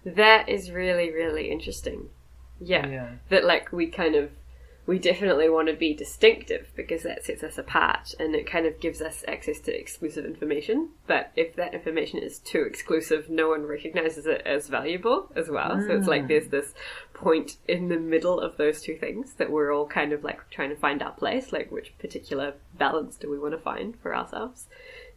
That 0.06 0.50
is 0.50 0.72
really, 0.72 1.12
really 1.12 1.50
interesting. 1.52 2.10
Yeah. 2.60 2.88
Yeah. 2.88 3.10
That 3.30 3.44
like 3.46 3.72
we 3.72 3.88
kind 3.88 4.16
of 4.16 4.30
we 4.88 4.98
definitely 4.98 5.48
want 5.50 5.68
to 5.68 5.74
be 5.76 5.94
distinctive 5.94 6.72
because 6.76 7.04
that 7.04 7.24
sets 7.24 7.44
us 7.44 7.58
apart 7.58 8.14
and 8.20 8.36
it 8.36 8.46
kind 8.50 8.66
of 8.66 8.80
gives 8.80 9.02
us 9.02 9.24
access 9.28 9.60
to 9.62 9.80
exclusive 9.80 10.26
information. 10.26 10.90
But 11.08 11.32
if 11.36 11.56
that 11.56 11.74
information 11.74 12.20
is 12.20 12.40
too 12.40 12.64
exclusive, 12.64 13.30
no 13.30 13.50
one 13.50 13.64
recognizes 13.66 14.26
it 14.26 14.42
as 14.46 14.68
valuable 14.68 15.32
as 15.36 15.50
well. 15.50 15.80
So 15.82 15.96
it's 15.96 16.08
like 16.08 16.24
Mm. 16.24 16.28
there's 16.30 16.48
this 16.48 16.74
point 17.14 17.58
in 17.68 17.90
the 17.90 18.00
middle 18.00 18.40
of 18.40 18.58
those 18.58 18.82
two 18.82 18.96
things 18.98 19.34
that 19.36 19.52
we're 19.52 19.72
all 19.72 19.86
kind 19.86 20.12
of 20.14 20.24
like 20.24 20.50
trying 20.50 20.70
to 20.72 20.76
find 20.76 21.04
our 21.04 21.12
place, 21.12 21.54
like 21.54 21.72
which 21.72 21.98
particular 22.00 22.56
balance 22.78 23.16
do 23.18 23.30
we 23.30 23.38
want 23.38 23.54
to 23.54 23.60
find 23.60 23.96
for 24.02 24.16
ourselves. 24.16 24.68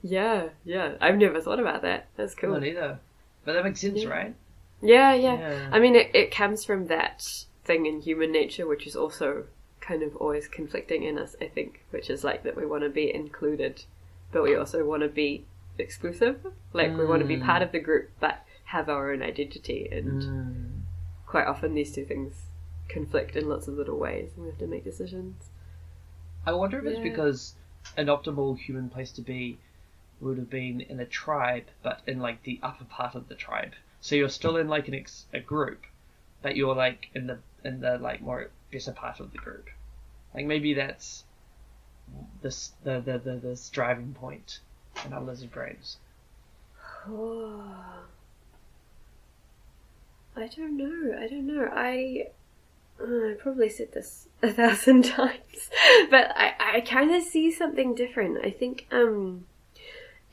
Yeah, 0.02 0.50
yeah. 0.64 0.96
I've 1.00 1.16
never 1.16 1.40
thought 1.40 1.58
about 1.60 1.80
that. 1.82 2.08
That's 2.16 2.34
cool. 2.34 2.52
Not 2.52 2.64
either. 2.66 2.98
But 3.46 3.54
that 3.54 3.64
makes 3.64 3.80
sense, 3.80 4.02
Yeah. 4.02 4.08
right? 4.10 4.34
Yeah, 4.82 5.14
yeah. 5.14 5.38
Yeah. 5.38 5.68
I 5.72 5.78
mean, 5.78 5.96
it, 5.96 6.10
it 6.14 6.30
comes 6.30 6.64
from 6.66 6.88
that 6.88 7.26
thing 7.64 7.86
in 7.86 8.00
human 8.00 8.30
nature, 8.32 8.66
which 8.66 8.86
is 8.86 8.96
also 8.96 9.44
kind 9.80 10.02
of 10.02 10.16
always 10.16 10.48
conflicting 10.48 11.02
in 11.02 11.18
us, 11.18 11.36
I 11.40 11.46
think, 11.48 11.84
which 11.90 12.08
is 12.10 12.24
like 12.24 12.42
that 12.44 12.56
we 12.56 12.66
want 12.66 12.82
to 12.84 12.88
be 12.90 13.12
included, 13.14 13.84
but 14.32 14.42
we 14.42 14.56
also 14.56 14.84
want 14.84 15.02
to 15.02 15.08
be 15.08 15.44
exclusive. 15.78 16.46
Like, 16.72 16.96
we 16.96 17.04
want 17.04 17.20
to 17.22 17.28
be 17.28 17.36
Mm. 17.36 17.44
part 17.44 17.62
of 17.62 17.72
the 17.72 17.80
group, 17.80 18.10
but 18.20 18.46
have 18.66 18.88
our 18.88 19.12
own 19.12 19.22
identity. 19.22 19.88
And 19.90 20.22
Mm. 20.22 20.80
quite 21.26 21.46
often, 21.46 21.74
these 21.74 21.94
two 21.94 22.04
things 22.04 22.46
conflict 22.88 23.36
in 23.36 23.48
lots 23.48 23.68
of 23.68 23.74
little 23.74 23.98
ways, 23.98 24.32
and 24.34 24.44
we 24.44 24.50
have 24.50 24.58
to 24.58 24.66
make 24.66 24.84
decisions. 24.84 25.50
I 26.46 26.52
wonder 26.52 26.78
if 26.78 26.86
it's 26.86 27.02
because 27.02 27.54
an 27.96 28.06
optimal 28.06 28.58
human 28.58 28.90
place 28.90 29.12
to 29.12 29.22
be 29.22 29.58
would 30.20 30.38
have 30.38 30.50
been 30.50 30.80
in 30.80 31.00
a 31.00 31.06
tribe, 31.06 31.66
but 31.82 32.00
in 32.06 32.20
like 32.20 32.42
the 32.42 32.60
upper 32.62 32.84
part 32.84 33.14
of 33.14 33.28
the 33.28 33.34
tribe. 33.34 33.72
So 34.00 34.14
you're 34.14 34.28
still 34.28 34.56
in 34.56 34.68
like 34.68 34.88
an 34.88 34.94
ex- 34.94 35.26
a 35.32 35.40
group, 35.40 35.84
but 36.42 36.56
you're 36.56 36.74
like 36.74 37.08
in 37.14 37.26
the 37.26 37.38
in 37.64 37.80
the 37.80 37.98
like 37.98 38.20
more 38.20 38.50
better 38.70 38.92
part 38.92 39.20
of 39.20 39.32
the 39.32 39.38
group. 39.38 39.68
Like 40.34 40.46
maybe 40.46 40.74
that's 40.74 41.24
this 42.42 42.72
the 42.82 43.00
the 43.00 43.18
the, 43.18 43.36
the 43.36 43.56
striving 43.56 44.14
point 44.14 44.60
in 45.04 45.12
our 45.12 45.22
lizard 45.22 45.50
brains. 45.50 45.98
I 50.36 50.48
don't 50.48 50.76
know. 50.76 51.16
I 51.16 51.28
don't 51.28 51.46
know. 51.46 51.70
I 51.72 52.26
uh, 53.00 53.04
I 53.04 53.34
probably 53.38 53.68
said 53.68 53.92
this 53.92 54.28
a 54.42 54.52
thousand 54.52 55.04
times, 55.04 55.70
but 56.10 56.32
I 56.36 56.54
I 56.58 56.80
kind 56.80 57.14
of 57.14 57.22
see 57.22 57.50
something 57.50 57.94
different. 57.94 58.44
I 58.44 58.50
think 58.50 58.86
um, 58.90 59.46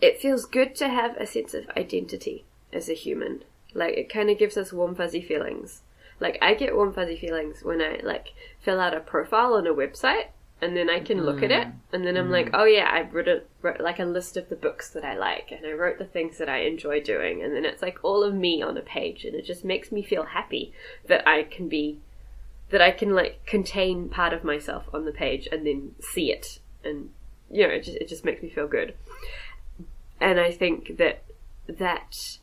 it 0.02 0.20
feels 0.20 0.46
good 0.46 0.76
to 0.76 0.90
have 0.90 1.16
a 1.18 1.28
sense 1.28 1.54
of 1.54 1.70
identity 1.78 2.46
as 2.74 2.90
a 2.90 2.94
human. 2.94 3.44
Like 3.74 3.94
it 3.94 4.10
kind 4.10 4.30
of 4.30 4.38
gives 4.40 4.58
us 4.58 4.74
warm 4.74 4.96
fuzzy 4.96 5.22
feelings. 5.22 5.82
Like 6.22 6.38
I 6.42 6.54
get 6.54 6.74
warm 6.76 6.94
fuzzy 6.94 7.18
feelings 7.18 7.64
when 7.64 7.82
I 7.82 8.00
like 8.04 8.28
fill 8.62 8.80
out 8.80 8.96
a 8.96 9.02
profile 9.02 9.56
on 9.56 9.68
a 9.68 9.74
website 9.74 10.28
and 10.62 10.78
then 10.78 10.92
I 10.92 11.00
can 11.00 11.26
look 11.26 11.42
at 11.42 11.50
it, 11.52 11.68
Mm. 11.68 11.74
and 11.92 12.06
then 12.06 12.16
I'm 12.18 12.30
like, 12.30 12.52
oh 12.54 12.66
yeah, 12.66 12.88
I 12.88 13.02
wrote, 13.02 13.28
a, 13.28 13.42
wrote 13.64 13.82
like 13.82 13.98
a 13.98 14.06
list 14.06 14.38
of 14.38 14.48
the 14.48 14.56
books 14.56 14.92
that 14.92 15.04
I 15.04 15.18
like, 15.18 15.52
and 15.52 15.66
I 15.66 15.72
wrote 15.72 15.98
the 15.98 16.06
things 16.06 16.38
that 16.38 16.48
I 16.48 16.60
enjoy 16.60 17.02
doing, 17.02 17.42
and 17.42 17.56
then 17.56 17.66
it's 17.66 17.82
like 17.82 17.98
all 18.04 18.24
of 18.24 18.36
me 18.36 18.62
on 18.62 18.78
a 18.78 18.82
page, 18.82 19.26
and 19.26 19.34
it 19.34 19.44
just 19.44 19.66
makes 19.66 19.92
me 19.92 20.04
feel 20.04 20.24
happy 20.24 20.72
that 21.08 21.28
I 21.28 21.42
can 21.42 21.68
be, 21.68 21.98
that 22.70 22.80
I 22.80 22.92
can 22.92 23.16
like 23.16 23.44
contain 23.48 24.08
part 24.08 24.34
of 24.34 24.44
myself 24.44 24.84
on 24.94 25.06
the 25.06 25.12
page 25.12 25.48
and 25.52 25.66
then 25.66 25.96
see 26.00 26.32
it, 26.32 26.60
and 26.84 27.10
you 27.50 27.68
know, 27.68 27.74
it 27.74 27.84
just 27.84 27.98
it 27.98 28.08
just 28.08 28.24
makes 28.24 28.44
me 28.44 28.50
feel 28.52 28.68
good, 28.68 28.94
and 30.20 30.40
I 30.40 30.52
think 30.52 30.98
that 30.98 31.24
that. 31.68 32.38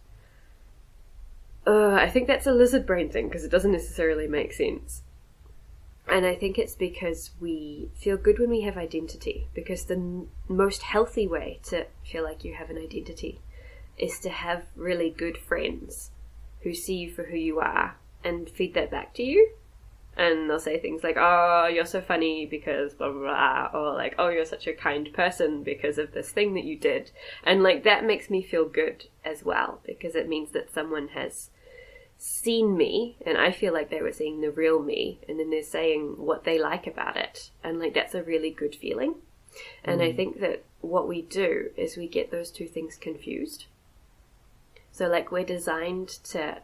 Uh, 1.68 1.92
I 1.92 2.08
think 2.08 2.26
that's 2.26 2.46
a 2.46 2.52
lizard 2.52 2.86
brain 2.86 3.10
thing 3.10 3.28
because 3.28 3.44
it 3.44 3.50
doesn't 3.50 3.72
necessarily 3.72 4.26
make 4.26 4.54
sense. 4.54 5.02
And 6.08 6.24
I 6.24 6.34
think 6.34 6.58
it's 6.58 6.74
because 6.74 7.32
we 7.40 7.90
feel 7.94 8.16
good 8.16 8.38
when 8.38 8.48
we 8.48 8.62
have 8.62 8.78
identity. 8.78 9.48
Because 9.52 9.84
the 9.84 9.96
n- 9.96 10.28
most 10.48 10.80
healthy 10.80 11.26
way 11.26 11.60
to 11.64 11.84
feel 12.02 12.24
like 12.24 12.42
you 12.42 12.54
have 12.54 12.70
an 12.70 12.78
identity 12.78 13.42
is 13.98 14.18
to 14.20 14.30
have 14.30 14.64
really 14.76 15.10
good 15.10 15.36
friends 15.36 16.10
who 16.62 16.72
see 16.72 16.94
you 16.94 17.12
for 17.12 17.24
who 17.24 17.36
you 17.36 17.60
are 17.60 17.98
and 18.24 18.48
feed 18.48 18.72
that 18.72 18.90
back 18.90 19.12
to 19.14 19.22
you. 19.22 19.50
And 20.16 20.48
they'll 20.48 20.58
say 20.58 20.78
things 20.78 21.04
like, 21.04 21.16
oh, 21.18 21.68
you're 21.70 21.84
so 21.84 22.00
funny 22.00 22.46
because 22.46 22.94
blah, 22.94 23.12
blah, 23.12 23.20
blah, 23.20 23.70
or 23.78 23.92
like, 23.92 24.14
oh, 24.18 24.30
you're 24.30 24.46
such 24.46 24.66
a 24.66 24.72
kind 24.72 25.12
person 25.12 25.62
because 25.62 25.98
of 25.98 26.12
this 26.12 26.32
thing 26.32 26.54
that 26.54 26.64
you 26.64 26.78
did. 26.78 27.10
And 27.44 27.62
like, 27.62 27.84
that 27.84 28.06
makes 28.06 28.30
me 28.30 28.42
feel 28.42 28.64
good 28.64 29.04
as 29.22 29.44
well 29.44 29.82
because 29.84 30.14
it 30.14 30.30
means 30.30 30.52
that 30.52 30.72
someone 30.72 31.08
has 31.08 31.50
seen 32.18 32.76
me 32.76 33.16
and 33.24 33.38
I 33.38 33.52
feel 33.52 33.72
like 33.72 33.90
they 33.90 34.02
were 34.02 34.12
seeing 34.12 34.40
the 34.40 34.50
real 34.50 34.82
me 34.82 35.20
and 35.28 35.38
then 35.38 35.50
they're 35.50 35.62
saying 35.62 36.14
what 36.16 36.44
they 36.44 36.58
like 36.58 36.86
about 36.86 37.16
it. 37.16 37.50
And 37.62 37.78
like 37.78 37.94
that's 37.94 38.14
a 38.14 38.22
really 38.22 38.50
good 38.50 38.74
feeling. 38.74 39.14
And 39.84 40.02
I 40.02 40.12
mm. 40.12 40.16
think 40.16 40.40
that 40.40 40.64
what 40.80 41.08
we 41.08 41.22
do 41.22 41.70
is 41.76 41.96
we 41.96 42.08
get 42.08 42.30
those 42.30 42.50
two 42.50 42.66
things 42.66 42.96
confused. 42.96 43.66
So 44.90 45.06
like 45.06 45.30
we're 45.30 45.44
designed 45.44 46.08
to 46.24 46.58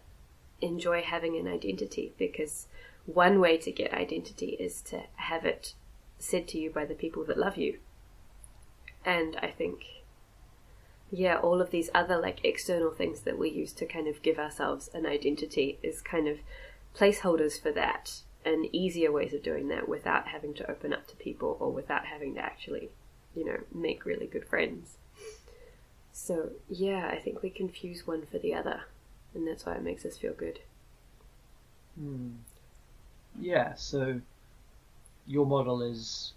enjoy 0.60 1.02
having 1.02 1.36
an 1.36 1.46
identity 1.46 2.12
because 2.18 2.66
one 3.06 3.40
way 3.40 3.56
to 3.58 3.70
get 3.70 3.92
identity 3.92 4.56
is 4.58 4.80
to 4.82 5.02
have 5.16 5.44
it 5.44 5.74
said 6.18 6.48
to 6.48 6.58
you 6.58 6.70
by 6.70 6.84
the 6.84 6.94
people 6.94 7.24
that 7.24 7.38
love 7.38 7.56
you. 7.56 7.78
And 9.04 9.36
I 9.42 9.48
think 9.48 10.03
yeah, 11.14 11.36
all 11.36 11.60
of 11.60 11.70
these 11.70 11.90
other 11.94 12.18
like 12.18 12.44
external 12.44 12.90
things 12.90 13.20
that 13.20 13.38
we 13.38 13.48
use 13.48 13.72
to 13.74 13.86
kind 13.86 14.08
of 14.08 14.20
give 14.22 14.38
ourselves 14.38 14.90
an 14.92 15.06
identity 15.06 15.78
is 15.82 16.02
kind 16.02 16.26
of 16.26 16.38
placeholders 16.96 17.60
for 17.60 17.70
that 17.70 18.22
and 18.44 18.66
easier 18.74 19.12
ways 19.12 19.32
of 19.32 19.42
doing 19.42 19.68
that 19.68 19.88
without 19.88 20.28
having 20.28 20.52
to 20.54 20.68
open 20.68 20.92
up 20.92 21.06
to 21.06 21.16
people 21.16 21.56
or 21.60 21.70
without 21.70 22.06
having 22.06 22.34
to 22.34 22.40
actually, 22.40 22.90
you 23.34 23.44
know, 23.44 23.58
make 23.72 24.04
really 24.04 24.26
good 24.26 24.44
friends. 24.44 24.96
So, 26.12 26.50
yeah, 26.68 27.08
I 27.10 27.18
think 27.18 27.42
we 27.42 27.50
confuse 27.50 28.06
one 28.06 28.26
for 28.26 28.38
the 28.38 28.54
other, 28.54 28.82
and 29.34 29.46
that's 29.46 29.64
why 29.64 29.74
it 29.74 29.82
makes 29.82 30.04
us 30.04 30.18
feel 30.18 30.34
good. 30.34 30.60
Hmm. 31.96 32.30
Yeah, 33.40 33.74
so 33.74 34.20
your 35.26 35.46
model 35.46 35.80
is 35.80 36.32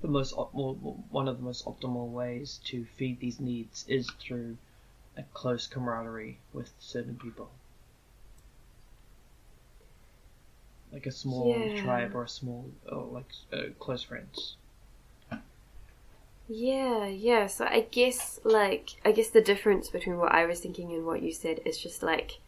the 0.00 0.08
most 0.08 0.34
optimal, 0.34 0.76
one 1.10 1.28
of 1.28 1.38
the 1.38 1.42
most 1.44 1.64
optimal 1.64 2.08
ways 2.10 2.60
to 2.64 2.84
feed 2.84 3.20
these 3.20 3.40
needs 3.40 3.84
is 3.88 4.10
through 4.20 4.58
a 5.16 5.22
close 5.34 5.66
camaraderie 5.66 6.38
with 6.52 6.72
certain 6.78 7.16
people. 7.16 7.50
Like 10.92 11.06
a 11.06 11.12
small 11.12 11.68
Yeah. 11.68 11.68
tribe 11.68 12.14
or 12.14 12.24
a 12.24 12.28
small, 12.28 12.72
or 12.90 13.04
like 13.04 13.30
uh, 13.52 13.70
close 13.78 14.02
friends. 14.02 14.56
Yeah, 16.48 17.06
yeah. 17.06 17.46
So 17.46 17.64
I 17.64 17.80
guess 17.90 18.38
like 18.44 18.90
I 19.04 19.12
guess 19.12 19.30
the 19.30 19.40
difference 19.40 19.88
between 19.88 20.18
what 20.18 20.32
I 20.32 20.46
was 20.46 20.60
thinking 20.60 20.92
and 20.92 21.04
what 21.04 21.22
you 21.22 21.32
said 21.32 21.60
is 21.64 21.78
just 21.78 22.02
like 22.02 22.38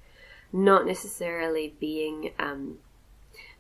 not 0.53 0.87
necessarily 0.87 1.75
being 1.81 2.33
um 2.39 2.79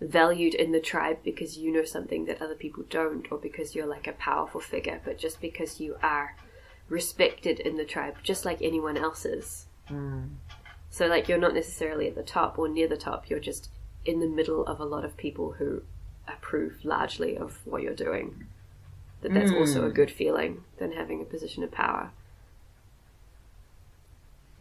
valued 0.01 0.55
in 0.55 0.73
the 0.73 0.81
tribe 0.81 1.19
because 1.25 1.59
you 1.59 1.73
know 1.73 1.85
something 1.85 2.27
that 2.27 2.41
other 2.41 2.55
people 2.55 2.85
don't 2.89 3.31
or 3.31 3.39
because 3.39 3.75
you're 3.75 3.87
like 3.87 4.07
a 4.07 4.13
powerful 4.13 4.61
figure, 4.61 5.01
but 5.05 5.19
just 5.19 5.41
because 5.41 5.81
you 5.81 5.97
are 6.03 6.37
respected 6.89 7.61
in 7.61 7.77
the 7.77 7.85
tribe 7.85 8.17
just 8.23 8.45
like 8.45 8.63
anyone 8.63 8.97
else 8.97 9.25
is. 9.25 9.67
Mm. 9.91 10.31
So 10.91 11.07
like 11.07 11.29
you're 11.29 11.39
not 11.39 11.55
necessarily 11.55 12.09
at 12.09 12.15
the 12.15 12.23
top 12.23 12.59
or 12.59 12.69
near 12.69 12.89
the 12.89 12.97
top, 12.97 13.29
you're 13.29 13.41
just 13.41 13.71
in 14.05 14.21
the 14.21 14.27
middle 14.29 14.65
of 14.67 14.81
a 14.81 14.85
lot 14.85 15.05
of 15.05 15.17
people 15.17 15.53
who 15.53 15.83
approve 16.27 16.85
largely 16.85 17.37
of 17.37 17.59
what 17.65 17.83
you're 17.83 17.95
doing. 17.95 18.47
That 19.21 19.35
that's 19.35 19.51
also 19.51 19.85
a 19.85 19.91
Mm. 19.91 19.95
good 19.95 20.11
feeling 20.11 20.65
than 20.79 20.93
having 20.93 21.21
a 21.21 21.25
position 21.25 21.65
of 21.65 21.73
power. 21.73 22.13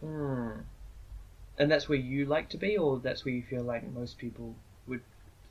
Hmm. 0.02 0.52
And 1.60 1.72
that's 1.72 1.90
where 1.90 1.98
you 1.98 2.26
like 2.26 2.50
to 2.50 2.58
be, 2.58 2.78
or 2.78 3.00
that's 3.00 3.26
where 3.26 3.34
you 3.34 3.44
feel 3.44 3.64
like 3.64 3.92
most 3.92 4.18
people 4.18 4.56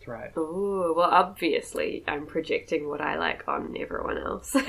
thrive. 0.06 0.32
Oh, 0.36 0.94
well, 0.96 1.10
obviously, 1.10 2.02
I'm 2.08 2.24
projecting 2.26 2.88
what 2.88 3.02
I 3.02 3.18
like 3.18 3.46
on 3.46 3.76
everyone 3.78 4.16
else. 4.16 4.50
so 4.52 4.60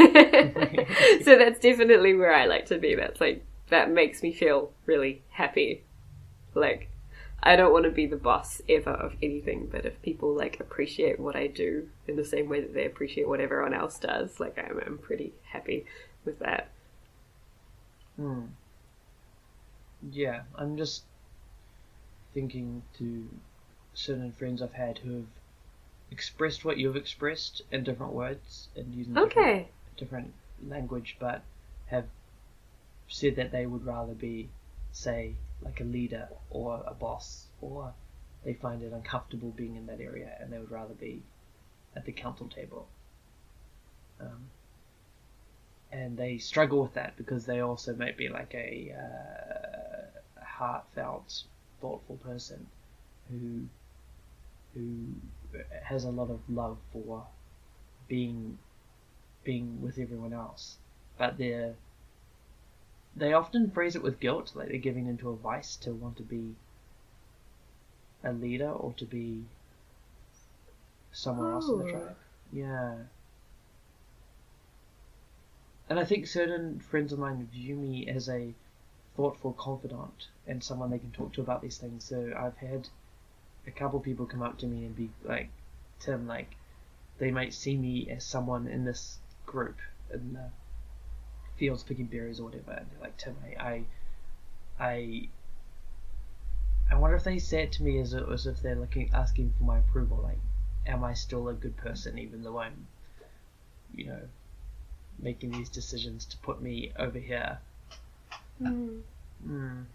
that's 1.38 1.60
definitely 1.60 2.16
where 2.16 2.34
I 2.34 2.46
like 2.48 2.66
to 2.66 2.78
be. 2.78 2.96
That's 2.96 3.22
like, 3.22 3.46
that 3.70 3.90
makes 3.90 4.22
me 4.22 4.34
feel 4.34 4.72
really 4.86 5.22
happy. 5.30 5.84
Like, 6.56 6.90
I 7.42 7.56
don't 7.56 7.72
want 7.72 7.86
to 7.86 7.92
be 7.92 8.08
the 8.08 8.18
boss 8.18 8.62
ever 8.68 8.90
of 8.90 9.16
anything, 9.22 9.70
but 9.72 9.86
if 9.86 10.02
people 10.02 10.36
like 10.36 10.60
appreciate 10.60 11.20
what 11.20 11.36
I 11.36 11.48
do 11.48 11.88
in 12.08 12.16
the 12.16 12.26
same 12.26 12.50
way 12.50 12.60
that 12.60 12.74
they 12.74 12.86
appreciate 12.86 13.28
what 13.28 13.40
everyone 13.40 13.76
else 13.76 14.00
does, 14.00 14.40
like, 14.40 14.58
I'm, 14.58 14.82
I'm 14.86 14.98
pretty 14.98 15.34
happy 15.52 15.86
with 16.26 16.40
that. 16.40 16.70
Hmm. 18.18 18.46
Yeah, 20.12 20.42
I'm 20.56 20.78
just 20.78 21.04
thinking 22.34 22.82
to 22.98 23.30
certain 23.98 24.32
friends 24.32 24.62
I've 24.62 24.74
had 24.74 25.00
who 25.00 25.16
have 25.16 25.26
expressed 26.12 26.64
what 26.64 26.78
you've 26.78 26.96
expressed 26.96 27.64
in 27.72 27.84
different 27.84 28.14
words 28.14 28.70
and 28.76 28.94
using 28.94 29.14
different, 29.16 29.32
Okay. 29.38 29.68
different 29.98 30.34
language, 30.68 31.18
but 31.20 31.42
have 31.88 32.06
said 33.08 33.36
that 33.38 33.52
they 33.52 33.66
would 33.66 33.86
rather 33.86 34.14
be, 34.14 34.50
say, 34.92 35.34
like 35.62 35.82
a 35.82 35.84
leader 35.84 36.30
or 36.52 36.84
a 36.86 36.94
boss, 36.94 37.48
or 37.60 37.94
they 38.46 38.54
find 38.54 38.84
it 38.84 38.94
uncomfortable 38.94 39.50
being 39.50 39.76
in 39.76 39.88
that 39.88 40.00
area 40.00 40.38
and 40.40 40.54
they 40.54 40.60
would 40.60 40.72
rather 40.72 40.94
be 40.94 41.24
at 41.96 42.06
the 42.06 42.12
council 42.12 42.48
table. 42.48 42.88
Um, 44.22 44.50
and 45.92 46.18
they 46.18 46.38
struggle 46.38 46.84
with 46.84 46.94
that 46.94 47.18
because 47.18 47.46
they 47.48 47.62
also 47.62 47.96
might 47.96 48.16
be 48.16 48.30
like 48.30 48.54
a, 48.54 48.94
uh, 48.96 50.42
a 50.42 50.46
heartfelt, 50.46 51.44
thoughtful 51.82 52.18
person 52.18 52.68
who 53.30 53.68
who 54.78 55.16
has 55.84 56.06
a 56.06 56.12
lot 56.12 56.30
of 56.30 56.42
love 56.50 56.78
for 56.94 57.28
being 58.08 58.60
being 59.44 59.82
with 59.82 60.00
everyone 60.00 60.34
else, 60.34 60.78
but 61.18 61.38
they're 61.38 61.76
they 63.16 63.34
often 63.34 63.70
phrase 63.72 63.96
it 63.98 64.04
with 64.04 64.20
guilt, 64.20 64.56
like 64.56 64.70
they're 64.70 64.78
giving 64.78 65.08
into 65.08 65.30
a 65.30 65.36
vice 65.36 65.76
to 65.76 65.94
want 65.94 66.16
to 66.18 66.24
be 66.24 66.56
a 68.24 68.32
leader 68.32 68.70
or 68.72 68.94
to 68.94 69.06
be 69.06 69.50
somewhere 71.12 71.52
else 71.52 71.72
in 71.72 71.80
the 71.80 71.84
Oh. 71.84 71.92
tribe. 71.92 72.18
Yeah. 72.52 73.08
And 75.90 76.00
I 76.00 76.06
think 76.06 76.28
certain 76.28 76.80
friends 76.80 77.12
of 77.12 77.20
mine 77.20 77.48
view 77.48 77.76
me 77.76 78.08
as 78.08 78.30
a 78.30 78.56
thoughtful 79.16 79.54
confidant 79.54 80.30
and 80.46 80.64
someone 80.64 80.92
they 80.92 81.00
can 81.00 81.12
talk 81.12 81.34
to 81.34 81.42
about 81.42 81.62
these 81.62 81.78
things. 81.78 82.06
So 82.06 82.34
I've 82.38 82.58
had 82.58 82.90
a 83.68 83.72
couple 83.72 84.00
people 84.00 84.26
come 84.26 84.42
up 84.42 84.58
to 84.60 84.66
me 84.66 84.86
and 84.86 84.96
be 84.96 85.10
like, 85.24 85.50
Tim, 86.00 86.28
like, 86.28 86.56
they 87.20 87.32
might 87.32 87.54
see 87.54 87.76
me 87.76 88.10
as 88.10 88.24
someone 88.24 88.68
in 88.68 88.86
this 88.86 89.18
group 89.46 89.78
in 90.14 90.34
the 90.34 90.50
fields 91.58 91.84
picking 91.84 92.06
berries 92.06 92.40
or 92.40 92.46
whatever, 92.46 92.72
and 92.72 92.88
they're 92.92 93.02
like, 93.02 93.18
Tim, 93.18 93.36
I, 93.44 93.64
I, 93.64 93.84
I, 94.80 95.30
I 96.92 96.96
wonder 96.96 97.18
if 97.18 97.24
they 97.24 97.40
say 97.40 97.64
it 97.64 97.74
to 97.74 97.84
me 97.84 98.00
as, 98.00 98.14
as 98.14 98.46
if 98.46 98.62
they're 98.62 98.76
looking, 98.76 99.10
asking 99.14 99.54
for 99.58 99.64
my 99.64 99.80
approval, 99.80 100.22
like, 100.24 100.40
am 100.86 101.04
I 101.04 101.14
still 101.14 101.50
a 101.50 101.54
good 101.54 101.76
person 101.76 102.18
even 102.18 102.44
though 102.44 102.60
I'm, 102.60 102.88
you 103.94 104.06
know, 104.06 104.22
making 105.20 105.52
these 105.52 105.70
decisions 105.70 106.26
to 106.26 106.38
put 106.38 106.62
me 106.62 106.92
over 106.98 107.20
here. 107.20 107.60
Hmm. 108.60 109.00
Mm. 109.48 109.86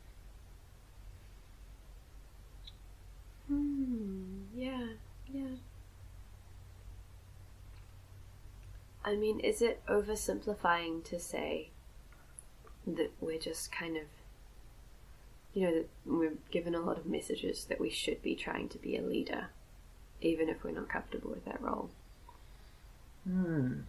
Hmm. 3.47 4.47
Yeah. 4.55 4.95
Yeah. 5.32 5.57
I 9.05 9.14
mean, 9.14 9.38
is 9.38 9.62
it 9.62 9.80
oversimplifying 9.86 11.05
to 11.05 11.20
say 11.20 11.70
that 12.86 13.11
we're 13.20 13.38
just 13.38 13.72
kind 13.72 13.97
of, 13.97 14.05
you 15.55 15.62
know, 15.66 15.74
that 15.74 15.88
we're 16.05 16.36
given 16.51 16.74
a 16.74 16.80
lot 16.80 16.99
of 16.99 17.07
messages 17.07 17.64
that 17.66 17.80
we 17.80 17.90
should 17.90 18.22
be 18.22 18.34
trying 18.34 18.68
to 18.70 18.78
be 18.78 18.97
a 18.97 19.03
leader, 19.03 19.49
even 20.20 20.49
if 20.49 20.64
we're 20.64 20.72
not 20.72 20.88
comfortable 20.90 21.30
with 21.30 21.45
that 21.47 21.61
role? 21.62 21.90
Hmm. 23.24 23.80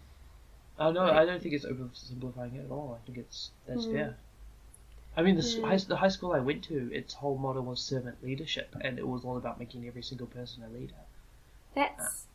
Oh 0.79 0.91
no, 0.91 1.05
I 1.05 1.25
don't 1.25 1.41
think 1.43 1.55
it's 1.55 1.65
oversimplifying 1.65 2.55
it 2.55 2.65
at 2.65 2.71
all. 2.71 2.99
I 3.01 3.05
think 3.05 3.17
it's 3.19 3.51
that's 3.67 3.85
Hmm. 3.85 3.87
fair. 3.87 4.17
I 5.15 5.21
mean, 5.21 5.35
the, 5.35 5.61
high, 5.63 5.77
the 5.77 5.97
high 5.97 6.07
school 6.07 6.31
I 6.33 6.39
went 6.39 6.63
to, 6.65 6.91
its 6.93 7.13
whole 7.13 7.37
motto 7.37 7.61
was 7.61 7.79
servant 7.79 8.23
leadership, 8.23 8.75
and 8.81 8.97
it 8.97 9.07
was 9.07 9.23
all 9.23 9.37
about 9.37 9.59
making 9.59 9.87
every 9.87 10.01
single 10.01 10.27
person 10.27 10.63
a 10.63 10.69
leader. 10.73 10.93
That's. 11.75 12.25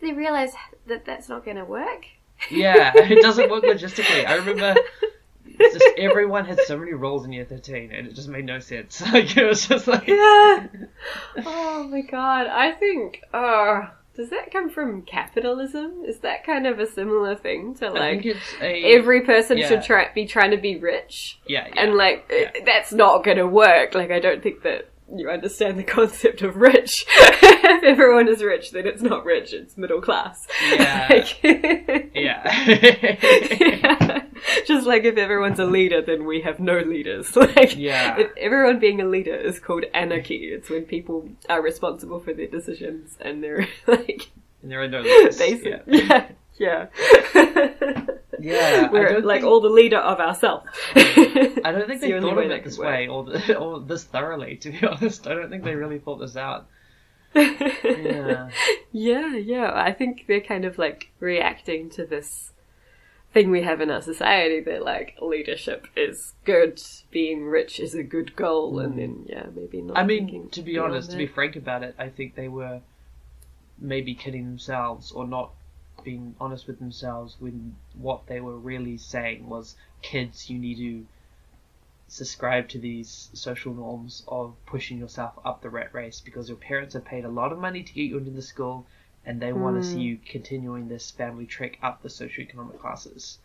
Did 0.00 0.10
they 0.10 0.12
realize 0.14 0.52
that 0.86 1.04
that's 1.04 1.28
not 1.28 1.44
going 1.44 1.56
to 1.58 1.64
work? 1.64 2.06
Yeah, 2.50 2.92
it 2.96 3.22
doesn't 3.22 3.50
work 3.50 3.64
logistically. 3.64 4.26
I 4.26 4.36
remember 4.36 4.74
just 5.58 5.84
everyone 5.98 6.46
had 6.46 6.60
so 6.60 6.78
many 6.78 6.92
roles 6.92 7.24
in 7.24 7.32
year 7.32 7.44
thirteen, 7.44 7.92
and 7.92 8.06
it 8.06 8.14
just 8.14 8.28
made 8.28 8.44
no 8.44 8.58
sense. 8.58 9.00
Like 9.12 9.36
it 9.36 9.44
was 9.46 9.68
just 9.68 9.86
like 9.86 10.06
Yeah. 10.06 10.66
oh 11.44 11.86
my 11.90 12.00
god. 12.00 12.46
I 12.46 12.72
think. 12.72 13.22
Uh, 13.32 13.88
does 14.16 14.30
that 14.30 14.52
come 14.52 14.70
from 14.70 15.02
capitalism? 15.02 16.04
Is 16.06 16.20
that 16.20 16.44
kind 16.44 16.66
of 16.66 16.78
a 16.78 16.86
similar 16.86 17.34
thing 17.34 17.74
to 17.76 17.90
like 17.90 18.24
a 18.60 18.94
every 18.96 19.22
person 19.22 19.58
yeah. 19.58 19.68
should 19.68 19.82
try 19.82 20.08
be 20.14 20.26
trying 20.26 20.52
to 20.52 20.56
be 20.56 20.76
rich? 20.78 21.40
yeah, 21.46 21.66
yeah. 21.66 21.82
And 21.82 21.94
like 21.96 22.30
Yeah. 22.30 22.50
that's 22.64 22.92
not 22.92 23.24
going 23.24 23.38
to 23.38 23.46
work. 23.46 23.94
Like 23.94 24.10
I 24.10 24.20
don't 24.20 24.42
think 24.42 24.62
that 24.62 24.90
you 25.14 25.28
understand 25.28 25.78
the 25.78 25.84
concept 25.98 26.42
of 26.42 26.56
rich. 26.56 27.04
if 27.82 27.82
everyone 27.84 28.28
is 28.28 28.42
rich, 28.42 28.70
then 28.72 28.86
it's 28.86 29.02
not 29.02 29.24
rich; 29.24 29.52
it's 29.52 29.76
middle 29.76 30.00
class. 30.00 30.46
Yeah. 30.72 31.08
Like- 31.10 31.40
yeah. 32.14 32.68
Yeah. 33.60 34.24
Just 34.66 34.86
like 34.86 35.04
if 35.04 35.16
everyone's 35.16 35.58
a 35.58 35.64
leader, 35.64 36.02
then 36.02 36.26
we 36.26 36.40
have 36.42 36.60
no 36.60 36.78
leaders. 36.80 37.34
Like, 37.36 37.76
Yeah. 37.76 38.18
if 38.18 38.30
everyone 38.36 38.78
being 38.78 39.00
a 39.00 39.04
leader 39.06 39.34
is 39.34 39.58
called 39.60 39.84
anarchy. 39.94 40.46
It's 40.52 40.68
when 40.70 40.84
people 40.84 41.28
are 41.48 41.62
responsible 41.62 42.20
for 42.20 42.32
their 42.34 42.46
decisions 42.48 43.16
and 43.20 43.42
they're 43.42 43.66
like 43.86 44.30
and 44.62 44.70
there 44.70 44.82
are 44.82 44.88
no 44.88 45.00
limits. 45.00 45.38
basic. 45.38 45.82
Yeah. 45.86 46.28
Yeah, 46.58 46.86
yeah. 47.34 48.06
Yeah, 48.40 48.90
We're 48.90 49.20
like 49.20 49.40
think- 49.40 49.50
all 49.50 49.60
the 49.60 49.68
leader 49.70 49.96
of 49.98 50.18
ourselves. 50.20 50.66
I 50.94 51.70
don't 51.72 51.86
think 51.86 52.00
the 52.00 52.12
they 52.12 52.20
thought 52.20 52.38
of 52.38 52.50
it 52.50 52.64
this 52.64 52.76
could 52.76 52.84
way 52.86 53.08
or, 53.08 53.24
the, 53.24 53.56
or 53.56 53.80
this 53.80 54.04
thoroughly. 54.04 54.56
To 54.56 54.70
be 54.70 54.86
honest, 54.86 55.26
I 55.26 55.34
don't 55.34 55.50
think 55.50 55.64
they 55.64 55.74
really 55.74 55.98
thought 55.98 56.18
this 56.18 56.36
out. 56.36 56.66
Yeah. 57.34 58.48
yeah, 58.92 59.36
yeah. 59.36 59.72
I 59.74 59.92
think 59.92 60.24
they're 60.26 60.40
kind 60.40 60.64
of 60.64 60.78
like 60.78 61.10
reacting 61.20 61.90
to 61.90 62.04
this 62.04 62.52
thing 63.32 63.50
we 63.50 63.62
have 63.62 63.80
in 63.80 63.90
our 63.90 64.00
society 64.00 64.60
that 64.60 64.84
like 64.84 65.16
leadership 65.20 65.88
is 65.96 66.34
good, 66.44 66.80
being 67.10 67.44
rich 67.44 67.80
is 67.80 67.94
a 67.94 68.02
good 68.02 68.36
goal, 68.36 68.78
and 68.78 68.94
mm. 68.94 68.96
then 68.96 69.26
yeah, 69.28 69.46
maybe 69.54 69.82
not. 69.82 69.98
I 69.98 70.04
mean, 70.04 70.48
to 70.50 70.62
be 70.62 70.78
honest, 70.78 71.10
to 71.10 71.16
be 71.16 71.26
frank 71.26 71.56
about 71.56 71.82
it, 71.82 71.94
I 71.98 72.08
think 72.08 72.36
they 72.36 72.48
were 72.48 72.80
maybe 73.78 74.14
kidding 74.14 74.44
themselves 74.44 75.10
or 75.10 75.26
not 75.26 75.50
being 76.04 76.34
honest 76.40 76.66
with 76.66 76.78
themselves 76.78 77.36
when 77.40 77.74
what 77.94 78.26
they 78.26 78.40
were 78.40 78.56
really 78.56 78.96
saying 78.96 79.48
was, 79.48 79.74
kids, 80.02 80.48
you 80.48 80.58
need 80.58 80.76
to 80.76 81.06
subscribe 82.08 82.68
to 82.68 82.78
these 82.78 83.30
social 83.32 83.74
norms 83.74 84.22
of 84.28 84.54
pushing 84.66 84.98
yourself 84.98 85.32
up 85.44 85.62
the 85.62 85.70
rat 85.70 85.92
race 85.94 86.20
because 86.20 86.48
your 86.48 86.58
parents 86.58 86.94
have 86.94 87.04
paid 87.04 87.24
a 87.24 87.28
lot 87.28 87.52
of 87.52 87.58
money 87.58 87.82
to 87.82 87.92
get 87.92 88.02
you 88.02 88.18
into 88.18 88.30
the 88.30 88.42
school 88.42 88.86
and 89.26 89.40
they 89.40 89.52
want 89.52 89.76
to 89.82 89.88
see 89.88 89.96
Mm. 89.98 90.02
you 90.04 90.18
continuing 90.26 90.88
this 90.88 91.10
family 91.10 91.46
trek 91.46 91.78
up 91.82 92.02
the 92.02 92.08
socioeconomic 92.08 92.78
classes. 92.78 93.38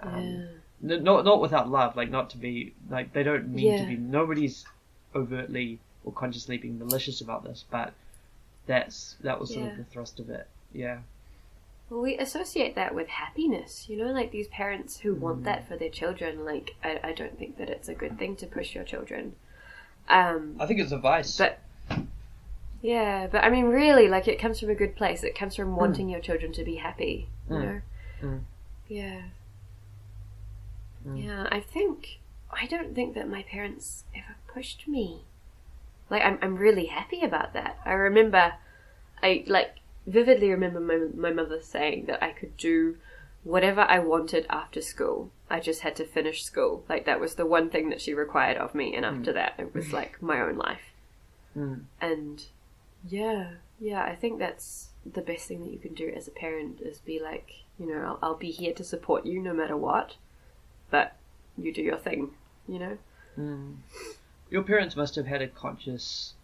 Um, 0.00 0.46
yeah. 0.82 0.98
Not 1.00 1.24
not 1.24 1.40
without 1.40 1.70
love, 1.70 1.96
like 1.96 2.10
not 2.10 2.30
to 2.30 2.38
be 2.38 2.74
like 2.90 3.12
they 3.12 3.22
don't 3.22 3.48
mean 3.48 3.72
Yeah. 3.72 3.78
to 3.78 3.86
be. 3.86 3.96
Nobody's 3.96 4.66
overtly 5.14 5.78
or 6.04 6.12
consciously 6.12 6.58
being 6.58 6.78
malicious 6.78 7.20
about 7.22 7.44
this, 7.44 7.64
but 7.70 7.94
that's 8.66 9.14
that 9.20 9.40
was 9.40 9.50
sort 9.54 9.64
Yeah. 9.64 9.70
of 9.70 9.76
the 9.78 9.84
thrust 9.84 10.20
of 10.20 10.28
it. 10.28 10.46
Yeah, 10.72 10.98
Well, 11.88 12.00
we 12.00 12.18
associate 12.18 12.74
that 12.74 12.94
with 12.94 13.08
happiness, 13.08 13.88
you 13.88 13.96
know, 13.96 14.10
like 14.12 14.32
these 14.32 14.48
parents 14.48 14.98
who 14.98 15.14
want 15.14 15.42
Mm. 15.42 15.44
that 15.44 15.68
for 15.68 15.76
their 15.76 15.88
children. 15.90 16.44
Like, 16.44 16.74
I, 16.82 16.98
I 17.02 17.12
don't 17.12 17.38
think 17.38 17.58
that 17.58 17.70
it's 17.70 17.88
a 17.88 17.94
good 17.94 18.18
thing 18.18 18.34
to 18.36 18.46
push 18.46 18.74
your 18.74 18.82
children. 18.84 19.36
Um, 20.08 20.56
I 20.58 20.66
think 20.66 20.80
it's 20.80 20.92
a 20.92 20.98
vice. 20.98 21.36
but 21.36 21.58
yeah, 22.82 23.26
but 23.26 23.44
I 23.44 23.50
mean, 23.50 23.66
really, 23.66 24.08
like, 24.08 24.28
it 24.28 24.38
comes 24.38 24.60
from 24.60 24.70
a 24.70 24.74
good 24.74 24.96
place. 24.96 25.22
It 25.24 25.34
comes 25.38 25.54
from 25.56 25.76
wanting 25.76 26.08
your 26.08 26.20
children 26.20 26.52
to 26.52 26.64
be 26.64 26.76
happy, 26.76 27.28
you 27.48 27.56
Mm. 27.56 27.62
know? 27.62 27.80
Mm. 28.22 28.40
Yeah. 28.88 29.22
Mm. 31.06 31.24
Yeah, 31.24 31.48
I 31.50 31.60
think, 31.60 32.18
I 32.50 32.66
don't 32.66 32.94
think 32.94 33.14
that 33.14 33.28
my 33.28 33.42
parents 33.42 34.04
ever 34.14 34.36
pushed 34.52 34.86
me. 34.88 35.22
Like, 36.10 36.22
I'm, 36.24 36.38
I'm 36.42 36.56
really 36.56 36.86
happy 36.86 37.22
about 37.22 37.52
that. 37.54 37.78
I 37.84 37.92
remember, 37.92 38.54
I, 39.22 39.44
like, 39.46 39.76
vividly 40.06 40.50
remember 40.50 40.80
my, 40.80 41.06
my 41.14 41.32
mother 41.32 41.60
saying 41.60 42.06
that 42.06 42.22
I 42.22 42.30
could 42.30 42.56
do 42.56 42.96
whatever 43.44 43.82
I 43.82 43.98
wanted 44.00 44.46
after 44.50 44.80
school. 44.80 45.30
I 45.48 45.60
just 45.60 45.82
had 45.82 45.94
to 45.96 46.04
finish 46.04 46.42
school. 46.42 46.84
Like, 46.88 47.06
that 47.06 47.20
was 47.20 47.36
the 47.36 47.46
one 47.46 47.70
thing 47.70 47.90
that 47.90 48.00
she 48.00 48.12
required 48.14 48.56
of 48.56 48.74
me, 48.74 48.94
and 48.94 49.04
after 49.04 49.32
that, 49.32 49.54
it 49.58 49.74
was 49.74 49.92
like 49.92 50.20
my 50.20 50.40
own 50.40 50.56
life. 50.56 50.92
Mm. 51.56 51.82
And 52.00 52.44
yeah, 53.08 53.52
yeah, 53.78 54.02
I 54.02 54.14
think 54.16 54.38
that's 54.38 54.88
the 55.04 55.22
best 55.22 55.46
thing 55.46 55.62
that 55.62 55.72
you 55.72 55.78
can 55.78 55.94
do 55.94 56.12
as 56.14 56.26
a 56.26 56.32
parent 56.32 56.80
is 56.80 56.98
be 56.98 57.20
like, 57.20 57.64
you 57.78 57.86
know, 57.86 58.02
I'll, 58.02 58.18
I'll 58.22 58.36
be 58.36 58.50
here 58.50 58.74
to 58.74 58.84
support 58.84 59.24
you 59.24 59.40
no 59.40 59.54
matter 59.54 59.76
what, 59.76 60.16
but 60.90 61.16
you 61.56 61.72
do 61.72 61.82
your 61.82 61.98
thing, 61.98 62.30
you 62.66 62.78
know? 62.78 62.98
Mm. 63.38 63.76
Your 64.50 64.62
parents 64.62 64.96
must 64.96 65.14
have 65.14 65.26
had 65.26 65.42
a 65.42 65.48
conscious 65.48 66.34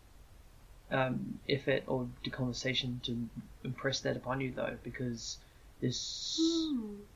um, 0.93 1.41
effort 1.49 1.83
or 1.87 2.07
the 2.23 2.31
conversation 2.31 3.01
to 3.05 3.17
impress 3.65 4.01
that 4.01 4.17
upon 4.17 4.41
you, 4.41 4.53
though, 4.53 4.77
because 4.83 5.39
this, 5.81 6.41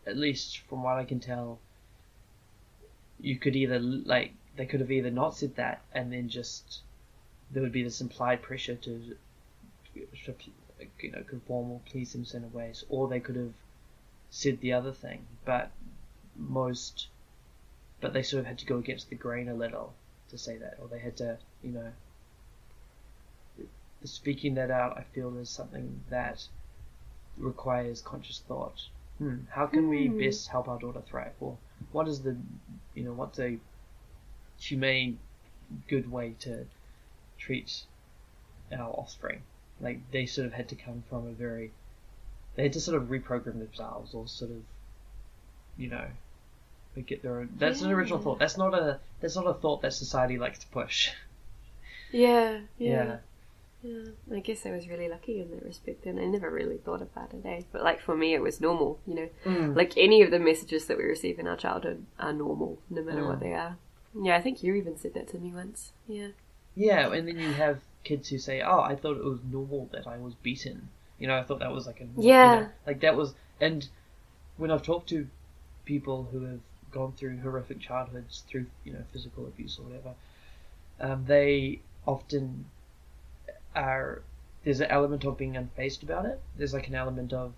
at 0.06 0.16
least 0.16 0.58
from 0.68 0.82
what 0.82 0.96
I 0.96 1.04
can 1.04 1.20
tell, 1.20 1.58
you 3.20 3.36
could 3.38 3.56
either 3.56 3.78
like 3.78 4.32
they 4.56 4.66
could 4.66 4.80
have 4.80 4.90
either 4.90 5.10
not 5.10 5.36
said 5.36 5.56
that 5.56 5.82
and 5.92 6.12
then 6.12 6.28
just 6.28 6.80
there 7.50 7.62
would 7.62 7.72
be 7.72 7.82
this 7.82 8.00
implied 8.00 8.42
pressure 8.42 8.74
to, 8.74 9.16
to 10.24 10.34
you 11.00 11.12
know 11.12 11.22
conform 11.22 11.70
or 11.70 11.80
please 11.86 12.12
them 12.12 12.22
in 12.22 12.26
certain 12.26 12.52
ways, 12.52 12.84
or 12.88 13.08
they 13.08 13.20
could 13.20 13.36
have 13.36 13.52
said 14.30 14.60
the 14.60 14.72
other 14.72 14.92
thing, 14.92 15.26
but 15.44 15.70
most, 16.36 17.06
but 18.00 18.12
they 18.12 18.22
sort 18.22 18.40
of 18.40 18.46
had 18.46 18.58
to 18.58 18.66
go 18.66 18.78
against 18.78 19.08
the 19.08 19.16
grain 19.16 19.48
a 19.48 19.54
little 19.54 19.94
to 20.30 20.38
say 20.38 20.56
that, 20.56 20.78
or 20.80 20.88
they 20.88 20.98
had 20.98 21.16
to 21.16 21.38
you 21.62 21.70
know. 21.72 21.92
Speaking 24.06 24.54
that 24.54 24.70
out, 24.70 24.96
I 24.98 25.02
feel 25.14 25.36
is 25.38 25.50
something 25.50 26.04
that 26.10 26.46
requires 27.36 28.00
conscious 28.00 28.40
thought. 28.40 28.80
Hmm, 29.18 29.44
how 29.50 29.66
can 29.66 29.88
we 29.88 30.08
Hmm. 30.08 30.18
best 30.18 30.48
help 30.48 30.68
our 30.68 30.78
daughter 30.78 31.02
thrive? 31.02 31.34
Or 31.40 31.58
what 31.92 32.08
is 32.08 32.22
the, 32.22 32.36
you 32.94 33.04
know, 33.04 33.12
what's 33.12 33.38
a 33.38 33.58
humane, 34.58 35.18
good 35.88 36.10
way 36.10 36.34
to 36.40 36.66
treat 37.38 37.84
our 38.72 38.90
offspring? 38.92 39.42
Like 39.80 40.10
they 40.10 40.26
sort 40.26 40.46
of 40.46 40.52
had 40.54 40.68
to 40.70 40.76
come 40.76 41.02
from 41.08 41.26
a 41.26 41.32
very, 41.32 41.72
they 42.54 42.64
had 42.64 42.72
to 42.74 42.80
sort 42.80 43.00
of 43.00 43.08
reprogram 43.08 43.58
themselves, 43.58 44.14
or 44.14 44.26
sort 44.26 44.50
of, 44.50 44.62
you 45.76 45.88
know, 45.88 46.06
get 47.06 47.22
their 47.22 47.40
own. 47.40 47.50
That's 47.58 47.82
an 47.82 47.90
original 47.92 48.18
thought. 48.18 48.38
That's 48.38 48.56
not 48.56 48.74
a. 48.74 49.00
That's 49.20 49.36
not 49.36 49.46
a 49.46 49.54
thought 49.54 49.82
that 49.82 49.92
society 49.92 50.38
likes 50.38 50.58
to 50.60 50.66
push. 50.68 51.10
Yeah, 52.10 52.60
Yeah. 52.78 53.04
yeah. 53.04 53.16
Yeah, 53.86 54.36
I 54.36 54.40
guess 54.40 54.66
I 54.66 54.72
was 54.72 54.88
really 54.88 55.08
lucky 55.08 55.40
in 55.40 55.50
that 55.50 55.64
respect, 55.64 56.06
and 56.06 56.18
I 56.18 56.24
never 56.24 56.50
really 56.50 56.78
thought 56.78 57.02
about 57.02 57.32
it, 57.32 57.46
eh? 57.46 57.62
But 57.72 57.84
like 57.84 58.00
for 58.00 58.16
me, 58.16 58.34
it 58.34 58.42
was 58.42 58.60
normal, 58.60 58.98
you 59.06 59.14
know. 59.14 59.28
Mm. 59.44 59.76
Like 59.76 59.92
any 59.96 60.22
of 60.22 60.30
the 60.30 60.38
messages 60.40 60.86
that 60.86 60.98
we 60.98 61.04
receive 61.04 61.38
in 61.38 61.46
our 61.46 61.56
childhood 61.56 62.04
are 62.18 62.32
normal, 62.32 62.78
no 62.90 63.02
matter 63.02 63.24
what 63.24 63.36
Mm. 63.38 63.40
they 63.40 63.52
are. 63.52 63.76
Yeah, 64.20 64.36
I 64.36 64.40
think 64.42 64.62
you 64.62 64.74
even 64.74 64.96
said 64.96 65.14
that 65.14 65.28
to 65.28 65.38
me 65.38 65.52
once. 65.52 65.92
Yeah. 66.08 66.28
Yeah, 66.74 67.12
and 67.12 67.28
then 67.28 67.38
you 67.38 67.54
have 67.54 67.80
kids 68.02 68.28
who 68.30 68.38
say, 68.38 68.60
"Oh, 68.60 68.80
I 68.80 68.96
thought 68.96 69.18
it 69.18 69.24
was 69.24 69.38
normal 69.50 69.88
that 69.92 70.06
I 70.06 70.18
was 70.18 70.34
beaten." 70.34 70.88
You 71.18 71.28
know, 71.28 71.38
I 71.38 71.42
thought 71.44 71.60
that 71.60 71.72
was 71.72 71.86
like 71.86 72.00
a 72.00 72.04
you 72.04 72.10
Yeah. 72.32 72.54
know, 72.60 72.68
like 72.86 73.00
that 73.00 73.16
was. 73.16 73.34
And 73.60 73.88
when 74.56 74.70
I've 74.70 74.82
talked 74.82 75.08
to 75.10 75.28
people 75.84 76.24
who 76.32 76.40
have 76.44 76.60
gone 76.90 77.12
through 77.12 77.38
horrific 77.38 77.78
childhoods 77.80 78.42
through 78.48 78.66
you 78.84 78.92
know 78.92 79.04
physical 79.12 79.46
abuse 79.46 79.78
or 79.78 79.82
whatever, 79.84 80.14
um, 81.00 81.24
they 81.26 81.80
often 82.06 82.66
are. 83.76 84.22
There's 84.64 84.80
an 84.80 84.90
element 84.90 85.24
of 85.24 85.38
being 85.38 85.52
unfazed 85.54 86.02
about 86.02 86.24
it. 86.26 86.40
There's 86.56 86.74
like 86.74 86.88
an 86.88 86.94
element 86.96 87.32
of, 87.32 87.52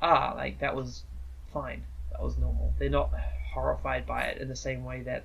ah, 0.00 0.32
like 0.34 0.60
that 0.60 0.74
was 0.74 1.02
fine, 1.52 1.82
that 2.10 2.22
was 2.22 2.38
normal. 2.38 2.72
They're 2.78 2.88
not 2.88 3.10
horrified 3.52 4.06
by 4.06 4.22
it 4.22 4.38
in 4.40 4.48
the 4.48 4.56
same 4.56 4.82
way 4.84 5.02
that 5.02 5.24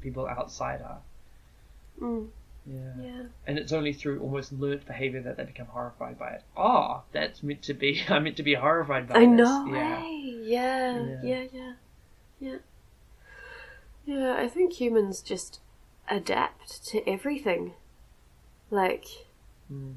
people 0.00 0.26
outside 0.26 0.82
are. 0.82 0.98
Mm, 2.00 2.28
Yeah. 2.66 2.92
yeah. 3.00 3.22
And 3.46 3.56
it's 3.58 3.72
only 3.72 3.92
through 3.92 4.20
almost 4.20 4.52
learnt 4.52 4.84
behaviour 4.86 5.20
that 5.22 5.36
they 5.36 5.44
become 5.44 5.66
horrified 5.68 6.18
by 6.18 6.30
it. 6.30 6.42
Ah, 6.56 7.02
that's 7.12 7.42
meant 7.44 7.62
to 7.62 7.74
be. 7.74 8.02
I'm 8.08 8.24
meant 8.24 8.36
to 8.38 8.42
be 8.42 8.54
horrified 8.54 9.08
by 9.08 9.14
it. 9.14 9.18
I 9.18 9.26
this. 9.26 9.36
know, 9.36 9.66
Yeah. 9.72 10.02
Yeah, 10.04 10.98
Yeah. 10.98 11.20
yeah, 11.22 11.46
yeah, 11.52 11.72
yeah. 12.40 12.56
Yeah, 14.06 14.34
I 14.38 14.48
think 14.48 14.72
humans 14.72 15.20
just 15.22 15.60
adapt 16.10 16.84
to 16.88 17.08
everything. 17.08 17.74
Like, 18.70 19.06
Mm. 19.72 19.94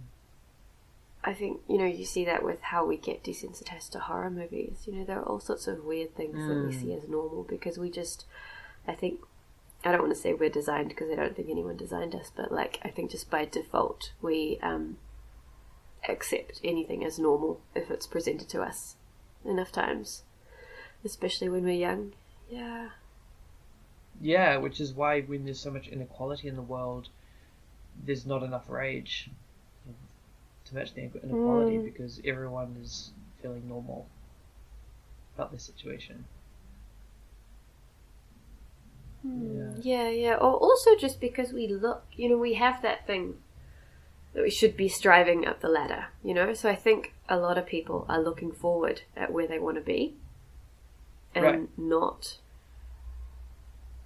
I 1.24 1.34
think 1.34 1.61
you 1.69 1.78
know 1.78 1.86
you 1.86 2.05
see 2.05 2.26
that 2.26 2.43
with 2.43 2.61
how 2.61 2.86
we 2.86 2.97
get 2.97 3.24
desensitized 3.24 3.91
to 3.91 3.99
horror 3.99 4.32
movies. 4.32 4.84
You 4.86 4.93
know, 4.95 5.05
there 5.05 5.19
are 5.19 5.24
all 5.24 5.39
sorts 5.39 5.67
of 5.67 5.86
weird 5.86 6.15
things 6.15 6.47
that 6.47 6.65
we 6.65 6.74
see 6.74 6.93
as 6.93 7.07
normal 7.07 7.43
because 7.43 7.78
we 7.78 7.91
just, 7.91 8.26
I 8.88 8.93
think, 8.93 9.19
I 9.86 9.91
don't 9.91 10.01
want 10.01 10.13
to 10.13 10.19
say 10.19 10.34
we're 10.34 10.49
designed 10.49 10.89
because 10.89 11.11
I 11.11 11.15
don't 11.15 11.36
think 11.36 11.49
anyone 11.49 11.78
designed 11.78 12.15
us, 12.15 12.32
but 12.36 12.51
like 12.51 12.80
I 12.84 12.89
think 12.89 13.11
just 13.11 13.30
by 13.30 13.45
default 13.45 14.13
we 14.22 14.59
um, 14.63 14.97
accept 16.09 16.59
anything 16.63 17.05
as 17.05 17.19
normal 17.19 17.61
if 17.76 17.91
it's 17.91 18.07
presented 18.07 18.49
to 18.49 18.61
us 18.63 18.95
enough 19.45 19.72
times, 19.72 20.24
especially 21.05 21.49
when 21.49 21.63
we're 21.63 21.74
young. 21.74 22.13
Yeah. 22.49 22.89
Yeah, 24.19 24.57
which 24.57 24.80
is 24.80 24.93
why 24.93 25.22
when 25.22 25.45
there's 25.45 25.59
so 25.59 25.72
much 25.72 25.88
inequality 25.88 26.47
in 26.47 26.55
the 26.55 26.61
world, 26.63 27.09
there's 28.03 28.26
not 28.26 28.41
enough 28.41 28.69
rage 28.69 29.30
to 30.72 30.76
match 30.76 30.93
the 30.93 31.01
inequality 31.01 31.78
Mm. 31.78 31.84
because 31.86 32.22
everyone 32.26 32.76
is 32.82 33.11
feeling 33.41 33.67
normal 33.67 34.07
about 35.36 35.51
their 35.51 35.59
situation. 35.59 36.26
Yeah. 39.24 39.74
Yeah, 39.82 40.09
yeah. 40.09 40.36
Or 40.36 40.55
also 40.55 40.95
just 40.95 41.19
because 41.22 41.53
we 41.53 41.67
look, 41.67 42.03
you 42.13 42.30
know, 42.30 42.38
we 42.38 42.55
have 42.55 42.82
that 42.82 43.05
thing 43.05 43.38
that 44.34 44.43
we 44.43 44.49
should 44.49 44.76
be 44.78 44.88
striving 44.88 45.45
up 45.45 45.59
the 45.61 45.67
ladder, 45.69 46.07
you 46.24 46.34
know? 46.34 46.53
So 46.53 46.69
I 46.69 46.76
think 46.76 47.13
a 47.30 47.38
lot 47.38 47.57
of 47.57 47.65
people 47.65 48.05
are 48.09 48.22
looking 48.22 48.51
forward 48.51 49.01
at 49.15 49.32
where 49.32 49.47
they 49.47 49.59
want 49.59 49.76
to 49.76 49.82
be 49.82 50.15
and 51.36 51.45
Right. 51.45 51.78
not 51.78 52.38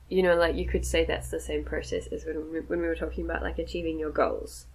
you 0.07 0.21
know, 0.21 0.35
like 0.35 0.55
you 0.55 0.67
could 0.67 0.85
say 0.85 1.03
that's 1.03 1.29
the 1.29 1.39
same 1.39 1.63
process 1.63 2.05
as 2.07 2.25
when 2.25 2.51
we, 2.51 2.59
when 2.59 2.79
we 2.79 2.87
were 2.87 2.95
talking 2.95 3.25
about 3.25 3.41
like 3.41 3.57
achieving 3.57 3.97
your 3.97 4.11
goals. 4.11 4.67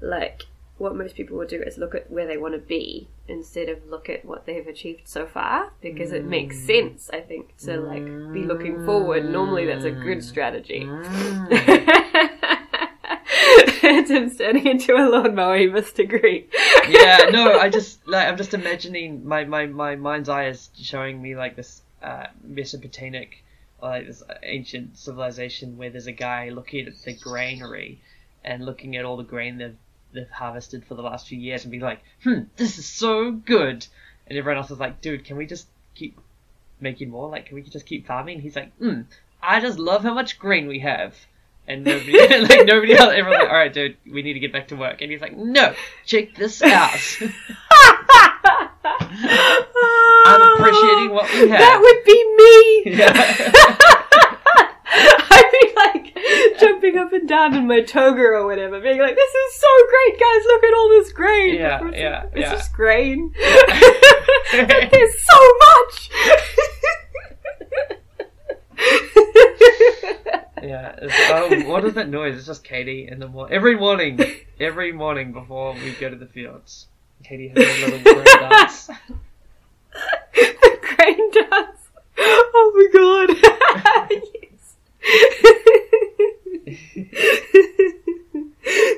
Like 0.00 0.42
what 0.76 0.96
most 0.96 1.14
people 1.14 1.36
would 1.36 1.48
do 1.48 1.62
is 1.62 1.78
look 1.78 1.94
at 1.94 2.10
where 2.10 2.26
they 2.26 2.36
want 2.36 2.54
to 2.54 2.58
be 2.58 3.08
instead 3.28 3.68
of 3.68 3.86
look 3.88 4.10
at 4.10 4.24
what 4.24 4.44
they've 4.44 4.66
achieved 4.66 5.02
so 5.04 5.24
far 5.24 5.72
because 5.80 6.12
it 6.12 6.24
makes 6.24 6.56
mm. 6.56 6.66
sense 6.66 7.10
I 7.12 7.20
think 7.20 7.56
to 7.58 7.80
like 7.80 8.04
be 8.32 8.44
looking 8.44 8.84
forward. 8.84 9.30
Normally 9.30 9.66
that's 9.66 9.84
a 9.84 9.90
good 9.90 10.18
mm. 10.18 10.22
strategy. 10.22 10.84
Mm. 10.84 11.48
it's 13.84 14.10
him 14.10 14.28
standing 14.28 14.66
into 14.66 14.94
a 14.94 15.04
lawnmower, 15.08 15.56
he 15.56 15.68
must 15.68 15.98
agree. 15.98 16.48
yeah, 16.88 17.28
no, 17.30 17.58
I 17.60 17.68
just 17.68 18.06
like 18.06 18.28
I'm 18.28 18.36
just 18.36 18.54
imagining 18.54 19.26
my 19.26 19.44
my 19.44 19.66
my 19.66 19.96
mind's 19.96 20.28
eye 20.28 20.48
is 20.48 20.70
showing 20.76 21.20
me 21.22 21.36
like 21.36 21.56
this 21.56 21.82
uh, 22.02 22.26
Mesopotamic, 22.42 23.42
like 23.82 24.06
this 24.06 24.22
ancient 24.42 24.98
civilization 24.98 25.76
where 25.76 25.90
there's 25.90 26.06
a 26.06 26.12
guy 26.12 26.48
looking 26.50 26.86
at 26.86 26.94
the 27.04 27.12
granary 27.14 28.00
and 28.44 28.64
looking 28.64 28.96
at 28.96 29.04
all 29.04 29.16
the 29.16 29.24
grain 29.24 29.58
they've 29.58 29.76
they've 30.14 30.30
harvested 30.30 30.84
for 30.84 30.94
the 30.94 31.02
last 31.02 31.28
few 31.28 31.38
years 31.38 31.64
and 31.64 31.72
be 31.72 31.80
like, 31.80 32.00
hmm, 32.22 32.40
this 32.56 32.78
is 32.78 32.86
so 32.86 33.32
good, 33.32 33.86
and 34.26 34.38
everyone 34.38 34.58
else 34.58 34.70
is 34.70 34.78
like, 34.78 35.00
dude, 35.00 35.24
can 35.24 35.36
we 35.36 35.46
just 35.46 35.66
keep 35.94 36.18
making 36.80 37.10
more? 37.10 37.28
Like, 37.28 37.46
can 37.46 37.56
we 37.56 37.62
just 37.62 37.86
keep 37.86 38.06
farming? 38.06 38.40
He's 38.40 38.56
like, 38.56 38.74
hmm, 38.76 39.02
I 39.42 39.60
just 39.60 39.78
love 39.78 40.02
how 40.02 40.14
much 40.14 40.38
grain 40.38 40.66
we 40.66 40.78
have. 40.80 41.14
And 41.66 41.84
nobody, 41.84 42.12
like 42.18 42.66
nobody 42.66 42.94
else, 42.94 43.12
everyone's 43.14 43.42
like, 43.42 43.50
all 43.50 43.56
right, 43.56 43.72
dude, 43.72 43.96
we 44.10 44.22
need 44.22 44.34
to 44.34 44.40
get 44.40 44.52
back 44.52 44.68
to 44.68 44.76
work. 44.76 45.00
And 45.02 45.10
he's 45.10 45.20
like, 45.20 45.36
no, 45.36 45.74
check 46.06 46.34
this 46.34 46.62
out. 46.62 46.98
I'm 50.26 50.56
appreciating 50.56 51.10
what 51.10 51.30
we 51.32 51.48
have. 51.48 51.60
That 51.60 51.78
would 51.80 52.04
be 52.04 52.24
me! 52.36 52.82
Yeah. 52.98 53.12
I'd 55.30 55.50
be 55.60 55.72
like 55.76 56.03
jumping 56.60 56.96
up 56.98 57.12
and 57.12 57.28
down 57.28 57.54
in 57.54 57.66
my 57.66 57.80
toga 57.82 58.20
or 58.22 58.46
whatever, 58.46 58.80
being 58.80 58.98
like, 58.98 59.14
"This 59.14 59.30
is 59.34 59.54
so 59.60 59.68
great, 59.88 60.18
guys! 60.20 60.44
Look 60.46 60.64
at 60.64 60.74
all 60.74 60.88
this 60.90 61.12
grain! 61.12 61.54
Yeah, 61.54 61.86
It's- 61.88 62.00
yeah, 62.00 62.22
it's 62.32 62.36
yeah. 62.40 62.52
just 62.52 62.72
grain. 62.72 63.32
There's 64.52 65.14
so 65.24 65.52
much." 65.58 66.10
yeah. 70.62 70.94
Um, 71.32 71.66
what 71.68 71.84
is 71.84 71.94
that 71.94 72.08
noise? 72.08 72.36
It's 72.36 72.46
just 72.46 72.64
Katie 72.64 73.08
in 73.10 73.18
the 73.18 73.28
morning. 73.28 73.54
Every 73.54 73.76
morning, 73.76 74.18
every 74.60 74.92
morning 74.92 75.32
before 75.32 75.74
we 75.74 75.92
go 75.92 76.08
to 76.10 76.16
the 76.16 76.26
fields, 76.26 76.86
Katie 77.22 77.48
has 77.48 77.58
a 77.58 77.84
little 77.86 78.00
grain 78.14 78.24
dance. 78.24 78.90
grain 80.96 81.30
dance. 81.30 81.80
Oh 82.18 82.72
my 82.74 82.88
god! 82.98 84.10
yes. 84.10 85.90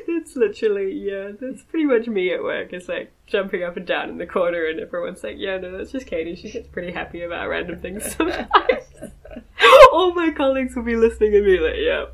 that's 0.07 0.37
literally 0.37 0.93
yeah. 0.93 1.33
That's 1.41 1.62
pretty 1.64 1.87
much 1.87 2.07
me 2.07 2.33
at 2.33 2.43
work. 2.43 2.73
It's 2.73 2.89
like 2.89 3.12
jumping 3.27 3.62
up 3.62 3.77
and 3.77 3.87
down 3.87 4.09
in 4.11 4.19
the 4.19 4.27
corner, 4.27 4.64
and 4.67 4.81
everyone's 4.81 5.23
like, 5.23 5.37
"Yeah, 5.39 5.59
no, 5.59 5.77
that's 5.77 5.93
just 5.93 6.07
Katie. 6.07 6.37
She 6.37 6.51
gets 6.51 6.69
pretty 6.69 6.93
happy 6.93 7.23
about 7.23 7.49
random 7.49 7.81
things 7.81 8.05
sometimes." 8.17 8.49
All 9.93 10.12
my 10.14 10.31
colleagues 10.31 10.75
will 10.77 10.83
be 10.85 10.97
listening 10.97 11.35
and 11.35 11.45
be 11.45 11.59
like, 11.59 11.75
"Yeah, 11.79 12.07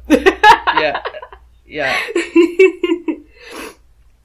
yeah, 0.80 1.02
yeah. 1.66 2.00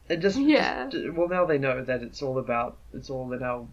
It 0.09 0.21
just, 0.21 0.37
Yeah. 0.39 0.87
just- 0.89 1.13
well, 1.13 1.27
now 1.27 1.45
they 1.45 1.57
know 1.57 1.83
that 1.83 2.01
it's 2.01 2.21
all 2.21 2.39
about, 2.39 2.77
it's 2.93 3.09
all 3.09 3.33
in 3.33 3.43
our, 3.43 3.67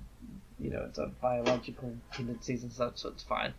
you 0.59 0.69
know, 0.71 0.85
it's 0.89 0.99
our 0.99 1.07
biological 1.23 1.95
tendencies 2.13 2.65
and 2.65 2.73
such, 2.73 2.99
so 2.99 3.11
it's 3.11 3.23
fine. 3.23 3.55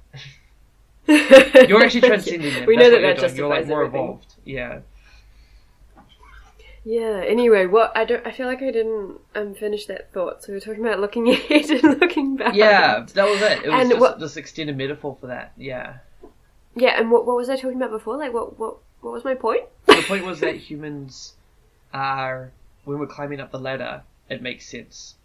You're 1.69 1.83
actually 1.83 2.01
transcending 2.01 2.53
them. 2.53 2.65
We 2.65 2.75
That's 2.77 2.89
know 2.89 3.01
that 3.01 3.01
that 3.01 3.19
doing. 3.27 3.35
You're 3.35 3.47
like 3.49 3.67
more 3.67 3.85
everything. 3.85 4.03
evolved. 4.05 4.35
Yeah. 4.43 4.79
Yeah. 6.83 7.23
Anyway, 7.25 7.65
what 7.65 7.95
I 7.95 8.05
don't. 8.05 8.25
I 8.25 8.31
feel 8.31 8.45
like 8.47 8.61
I 8.61 8.71
didn't 8.71 9.19
um, 9.33 9.55
finish 9.55 9.85
that 9.87 10.13
thought. 10.13 10.43
So 10.43 10.51
we 10.51 10.55
were 10.55 10.59
talking 10.59 10.85
about 10.85 10.99
looking 10.99 11.29
ahead 11.33 11.69
and 11.69 11.99
looking 11.99 12.35
back. 12.35 12.53
Yeah, 12.55 13.05
that 13.13 13.25
was 13.27 13.41
it. 13.41 13.63
It 13.65 13.69
was 13.69 13.81
And 13.81 13.89
just 13.89 14.01
what- 14.01 14.19
this 14.19 14.37
extended 14.37 14.77
metaphor 14.77 15.17
for 15.19 15.27
that. 15.27 15.53
Yeah. 15.57 15.97
Yeah. 16.75 16.99
And 16.99 17.09
what 17.11 17.25
what 17.25 17.35
was 17.35 17.49
I 17.49 17.55
talking 17.55 17.77
about 17.77 17.91
before? 17.91 18.17
Like 18.17 18.33
what 18.33 18.59
what 18.59 18.77
what 19.01 19.13
was 19.13 19.23
my 19.23 19.35
point? 19.35 19.63
The 19.87 20.03
point 20.07 20.25
was 20.25 20.39
that 20.41 20.55
humans 20.69 21.33
are, 21.93 22.51
when 22.83 22.99
we're 22.99 23.07
climbing 23.07 23.39
up 23.39 23.51
the 23.51 23.59
ladder, 23.59 24.01
it 24.29 24.41
makes 24.41 24.67
sense. 24.67 25.15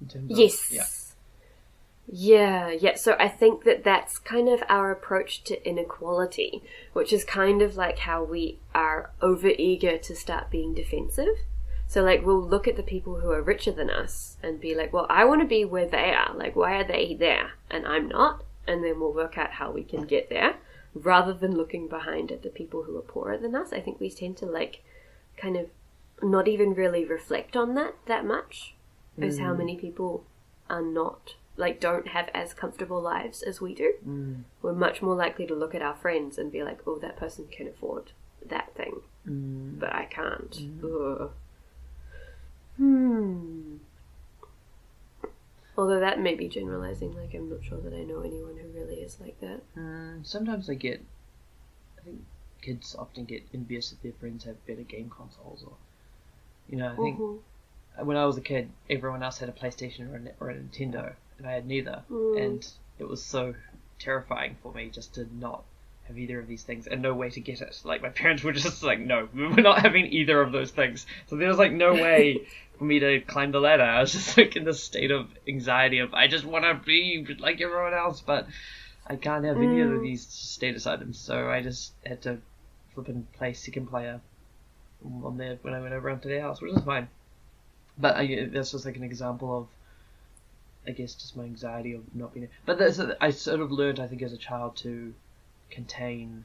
In 0.00 0.08
terms 0.08 0.30
of, 0.30 0.38
Yes. 0.38 0.70
Yeah. 0.72 0.84
Yeah, 2.12 2.72
yeah. 2.72 2.96
So 2.96 3.14
I 3.20 3.28
think 3.28 3.62
that 3.64 3.84
that's 3.84 4.18
kind 4.18 4.48
of 4.48 4.64
our 4.68 4.90
approach 4.90 5.44
to 5.44 5.68
inequality, 5.68 6.60
which 6.92 7.12
is 7.12 7.22
kind 7.22 7.62
of 7.62 7.76
like 7.76 8.00
how 8.00 8.24
we 8.24 8.58
are 8.74 9.12
over 9.22 9.48
eager 9.48 9.96
to 9.96 10.16
start 10.16 10.50
being 10.50 10.74
defensive. 10.74 11.36
So 11.86 12.02
like 12.02 12.26
we'll 12.26 12.42
look 12.42 12.66
at 12.66 12.76
the 12.76 12.82
people 12.82 13.20
who 13.20 13.30
are 13.30 13.42
richer 13.42 13.70
than 13.70 13.90
us 13.90 14.36
and 14.42 14.60
be 14.60 14.74
like, 14.74 14.92
well, 14.92 15.06
I 15.08 15.24
want 15.24 15.40
to 15.42 15.46
be 15.46 15.64
where 15.64 15.86
they 15.86 16.12
are. 16.12 16.34
Like, 16.34 16.56
why 16.56 16.74
are 16.74 16.86
they 16.86 17.14
there 17.14 17.52
and 17.70 17.86
I'm 17.86 18.08
not? 18.08 18.42
And 18.66 18.82
then 18.82 18.98
we'll 18.98 19.12
work 19.12 19.38
out 19.38 19.52
how 19.52 19.70
we 19.70 19.84
can 19.84 20.02
get 20.02 20.30
there, 20.30 20.56
rather 20.94 21.32
than 21.32 21.56
looking 21.56 21.86
behind 21.88 22.32
at 22.32 22.42
the 22.42 22.48
people 22.48 22.84
who 22.84 22.96
are 22.98 23.02
poorer 23.02 23.38
than 23.38 23.54
us. 23.54 23.72
I 23.72 23.80
think 23.80 24.00
we 24.00 24.10
tend 24.10 24.36
to 24.38 24.46
like 24.46 24.82
kind 25.36 25.56
of 25.56 25.66
not 26.22 26.48
even 26.48 26.74
really 26.74 27.04
reflect 27.04 27.56
on 27.56 27.74
that 27.74 27.94
that 28.06 28.24
much. 28.24 28.74
Is 29.18 29.38
how 29.38 29.52
mm. 29.52 29.58
many 29.58 29.76
people 29.76 30.24
are 30.70 30.82
not 30.82 31.34
like 31.60 31.78
don't 31.78 32.08
have 32.08 32.28
as 32.34 32.52
comfortable 32.54 33.00
lives 33.00 33.42
as 33.42 33.60
we 33.60 33.74
do. 33.74 33.94
Mm. 34.06 34.42
We're 34.62 34.72
much 34.72 35.00
more 35.02 35.14
likely 35.14 35.46
to 35.46 35.54
look 35.54 35.74
at 35.74 35.82
our 35.82 35.94
friends 35.94 36.38
and 36.38 36.50
be 36.50 36.64
like, 36.64 36.80
"Oh, 36.86 36.98
that 36.98 37.16
person 37.16 37.46
can 37.48 37.68
afford 37.68 38.10
that 38.44 38.74
thing, 38.74 39.02
Mm. 39.28 39.78
but 39.78 39.92
I 39.94 40.06
can't." 40.06 40.58
Ugh. 40.82 41.30
Hmm. 42.76 43.76
Although 45.76 46.00
that 46.00 46.20
may 46.20 46.34
be 46.34 46.48
generalizing. 46.48 47.14
Like, 47.16 47.34
I'm 47.34 47.48
not 47.48 47.64
sure 47.64 47.78
that 47.78 47.94
I 47.94 48.02
know 48.04 48.20
anyone 48.20 48.56
who 48.56 48.68
really 48.68 48.96
is 48.96 49.20
like 49.20 49.38
that. 49.40 49.60
Mm, 49.76 50.26
sometimes 50.26 50.68
I 50.68 50.74
get, 50.74 51.00
I 51.98 52.02
think 52.02 52.24
kids 52.60 52.94
often 52.98 53.24
get 53.24 53.42
envious 53.54 53.90
that 53.90 54.02
their 54.02 54.12
friends 54.12 54.44
have 54.44 54.64
better 54.66 54.82
game 54.82 55.10
consoles, 55.10 55.62
or, 55.64 55.72
you 56.68 56.76
know, 56.76 56.92
I 56.92 56.96
think 56.96 57.18
Mhm. 57.18 57.38
when 58.04 58.16
I 58.16 58.26
was 58.26 58.36
a 58.36 58.42
kid, 58.42 58.70
everyone 58.90 59.22
else 59.22 59.38
had 59.38 59.48
a 59.48 59.52
PlayStation 59.52 60.10
or 60.12 60.16
a, 60.16 60.34
or 60.44 60.50
a 60.50 60.54
Nintendo, 60.56 61.14
and 61.40 61.48
I 61.48 61.54
had 61.54 61.66
neither, 61.66 62.02
Mm. 62.10 62.38
and 62.44 62.68
it 62.98 63.08
was 63.08 63.22
so 63.22 63.54
terrifying 63.98 64.56
for 64.62 64.72
me 64.72 64.90
just 64.90 65.14
to 65.14 65.26
not 65.38 65.64
have 66.04 66.18
either 66.18 66.38
of 66.40 66.46
these 66.48 66.62
things 66.62 66.86
and 66.86 67.00
no 67.02 67.14
way 67.14 67.30
to 67.30 67.40
get 67.40 67.60
it. 67.62 67.80
Like 67.84 68.02
my 68.02 68.08
parents 68.22 68.42
were 68.42 68.52
just 68.52 68.82
like, 68.82 68.98
no, 69.00 69.28
we're 69.34 69.48
not 69.62 69.80
having 69.80 70.06
either 70.06 70.40
of 70.40 70.52
those 70.52 70.70
things. 70.70 71.06
So 71.28 71.36
there 71.36 71.48
was 71.48 71.58
like 71.58 71.72
no 71.72 71.92
way 72.06 72.46
for 72.78 72.84
me 72.84 72.98
to 72.98 73.20
climb 73.20 73.52
the 73.52 73.60
ladder. 73.60 73.82
I 73.84 74.00
was 74.00 74.12
just 74.12 74.36
like 74.36 74.54
in 74.56 74.64
this 74.64 74.82
state 74.82 75.10
of 75.10 75.28
anxiety 75.48 75.98
of 76.00 76.12
I 76.14 76.26
just 76.28 76.44
want 76.44 76.64
to 76.64 76.74
be 76.74 77.26
like 77.38 77.60
everyone 77.60 77.94
else, 77.94 78.20
but 78.20 78.46
I 79.06 79.16
can't 79.16 79.44
have 79.44 79.56
any 79.56 79.80
of 79.80 79.88
Mm. 79.90 80.02
these 80.02 80.26
status 80.26 80.86
items. 80.86 81.18
So 81.18 81.48
I 81.50 81.62
just 81.62 81.92
had 82.04 82.22
to 82.22 82.38
flip 82.94 83.08
and 83.08 83.30
play 83.32 83.52
second 83.54 83.86
player 83.86 84.20
on 85.24 85.38
there 85.38 85.58
when 85.62 85.72
I 85.74 85.80
went 85.80 85.94
over 85.94 86.14
to 86.14 86.28
their 86.28 86.42
house, 86.42 86.60
which 86.60 86.72
is 86.76 86.82
fine. 86.84 87.08
But 87.98 88.16
I, 88.16 88.48
that's 88.52 88.72
just 88.72 88.84
like 88.84 88.96
an 88.96 89.02
example 89.04 89.58
of, 89.58 89.66
I 90.90 90.92
guess, 90.92 91.14
just 91.14 91.36
my 91.36 91.44
anxiety 91.44 91.92
of 91.92 92.02
not 92.14 92.34
being. 92.34 92.48
But 92.66 92.78
that's, 92.78 93.00
I 93.20 93.30
sort 93.30 93.60
of 93.60 93.70
learned, 93.70 94.00
I 94.00 94.08
think, 94.08 94.22
as 94.22 94.32
a 94.32 94.36
child 94.36 94.76
to 94.78 95.14
contain 95.70 96.44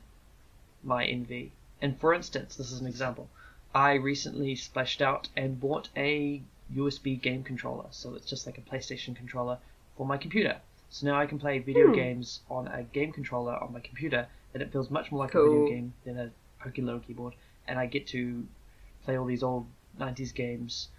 my 0.84 1.04
envy. 1.06 1.52
And 1.82 2.00
for 2.00 2.14
instance, 2.14 2.56
this 2.56 2.72
is 2.72 2.80
an 2.80 2.86
example. 2.88 3.28
I 3.74 3.96
recently 3.96 4.56
splashed 4.56 5.02
out 5.02 5.30
and 5.36 5.60
bought 5.60 5.90
a 5.98 6.42
USB 6.74 7.20
game 7.20 7.44
controller. 7.44 7.88
So 7.90 8.14
it's 8.14 8.28
just 8.28 8.46
like 8.46 8.60
a 8.60 8.62
PlayStation 8.62 9.16
controller 9.16 9.58
for 9.98 10.06
my 10.06 10.18
computer. 10.18 10.58
So 10.90 11.08
now 11.08 11.20
I 11.20 11.26
can 11.26 11.40
play 11.40 11.58
video 11.58 11.88
Hmm. 11.88 11.94
games 11.94 12.42
on 12.50 12.68
a 12.68 12.84
game 12.84 13.12
controller 13.12 13.56
on 13.56 13.74
my 13.74 13.80
computer, 13.80 14.28
and 14.54 14.62
it 14.62 14.72
feels 14.72 14.92
much 14.92 15.12
more 15.12 15.20
like 15.26 15.34
a 15.34 15.44
video 15.44 15.68
game 15.68 15.94
than 16.06 16.20
a 16.20 16.32
pokey 16.62 16.84
little 16.84 17.02
keyboard. 17.02 17.34
And 17.68 17.80
I 17.80 17.88
get 17.88 18.06
to 18.08 18.46
play 19.04 19.18
all 19.18 19.26
these 19.26 19.44
old 19.44 19.66
90s 20.00 20.34
games, 20.34 20.90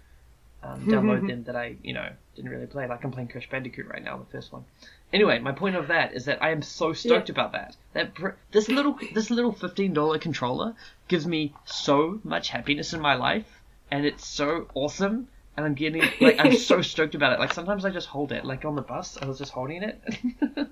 um, 0.67 0.81
download 0.87 1.27
them 1.27 1.43
that 1.43 1.55
I, 1.55 1.75
you 1.81 1.93
know, 1.93 2.09
didn't 2.35 2.51
really 2.51 2.67
play. 2.67 2.87
Like 2.87 3.03
I'm 3.03 3.11
playing 3.11 3.29
Crash 3.29 3.49
Bandicoot 3.49 3.87
right 3.87 4.03
now, 4.03 4.17
the 4.17 4.25
first 4.25 4.51
one. 4.51 4.65
Anyway, 5.13 5.39
my 5.39 5.53
point 5.53 5.75
of 5.75 5.87
that 5.87 6.13
is 6.13 6.25
that 6.25 6.43
I 6.43 6.51
am 6.51 6.61
so 6.61 6.91
stoked 6.93 7.29
about 7.29 7.53
that. 7.53 7.75
That 7.93 8.13
pr- 8.13 8.31
this 8.51 8.67
little 8.67 8.99
this 9.13 9.29
little 9.29 9.53
fifteen 9.53 9.93
dollar 9.93 10.19
controller 10.19 10.75
gives 11.07 11.25
me 11.25 11.53
so 11.65 12.19
much 12.23 12.49
happiness 12.49 12.93
in 12.93 12.99
my 12.99 13.15
life, 13.15 13.61
and 13.89 14.05
it's 14.05 14.27
so 14.27 14.67
awesome. 14.73 15.29
And 15.55 15.65
I'm 15.65 15.73
getting 15.75 16.03
like 16.19 16.35
I'm 16.39 16.55
so 16.55 16.81
stoked 16.93 17.15
about 17.15 17.33
it. 17.33 17.39
Like 17.39 17.53
sometimes 17.53 17.85
I 17.85 17.89
just 17.89 18.07
hold 18.07 18.31
it. 18.33 18.43
Like 18.43 18.65
on 18.65 18.75
the 18.75 18.81
bus, 18.81 19.17
I 19.21 19.25
was 19.25 19.37
just 19.37 19.53
holding 19.53 19.81
it. 19.81 20.01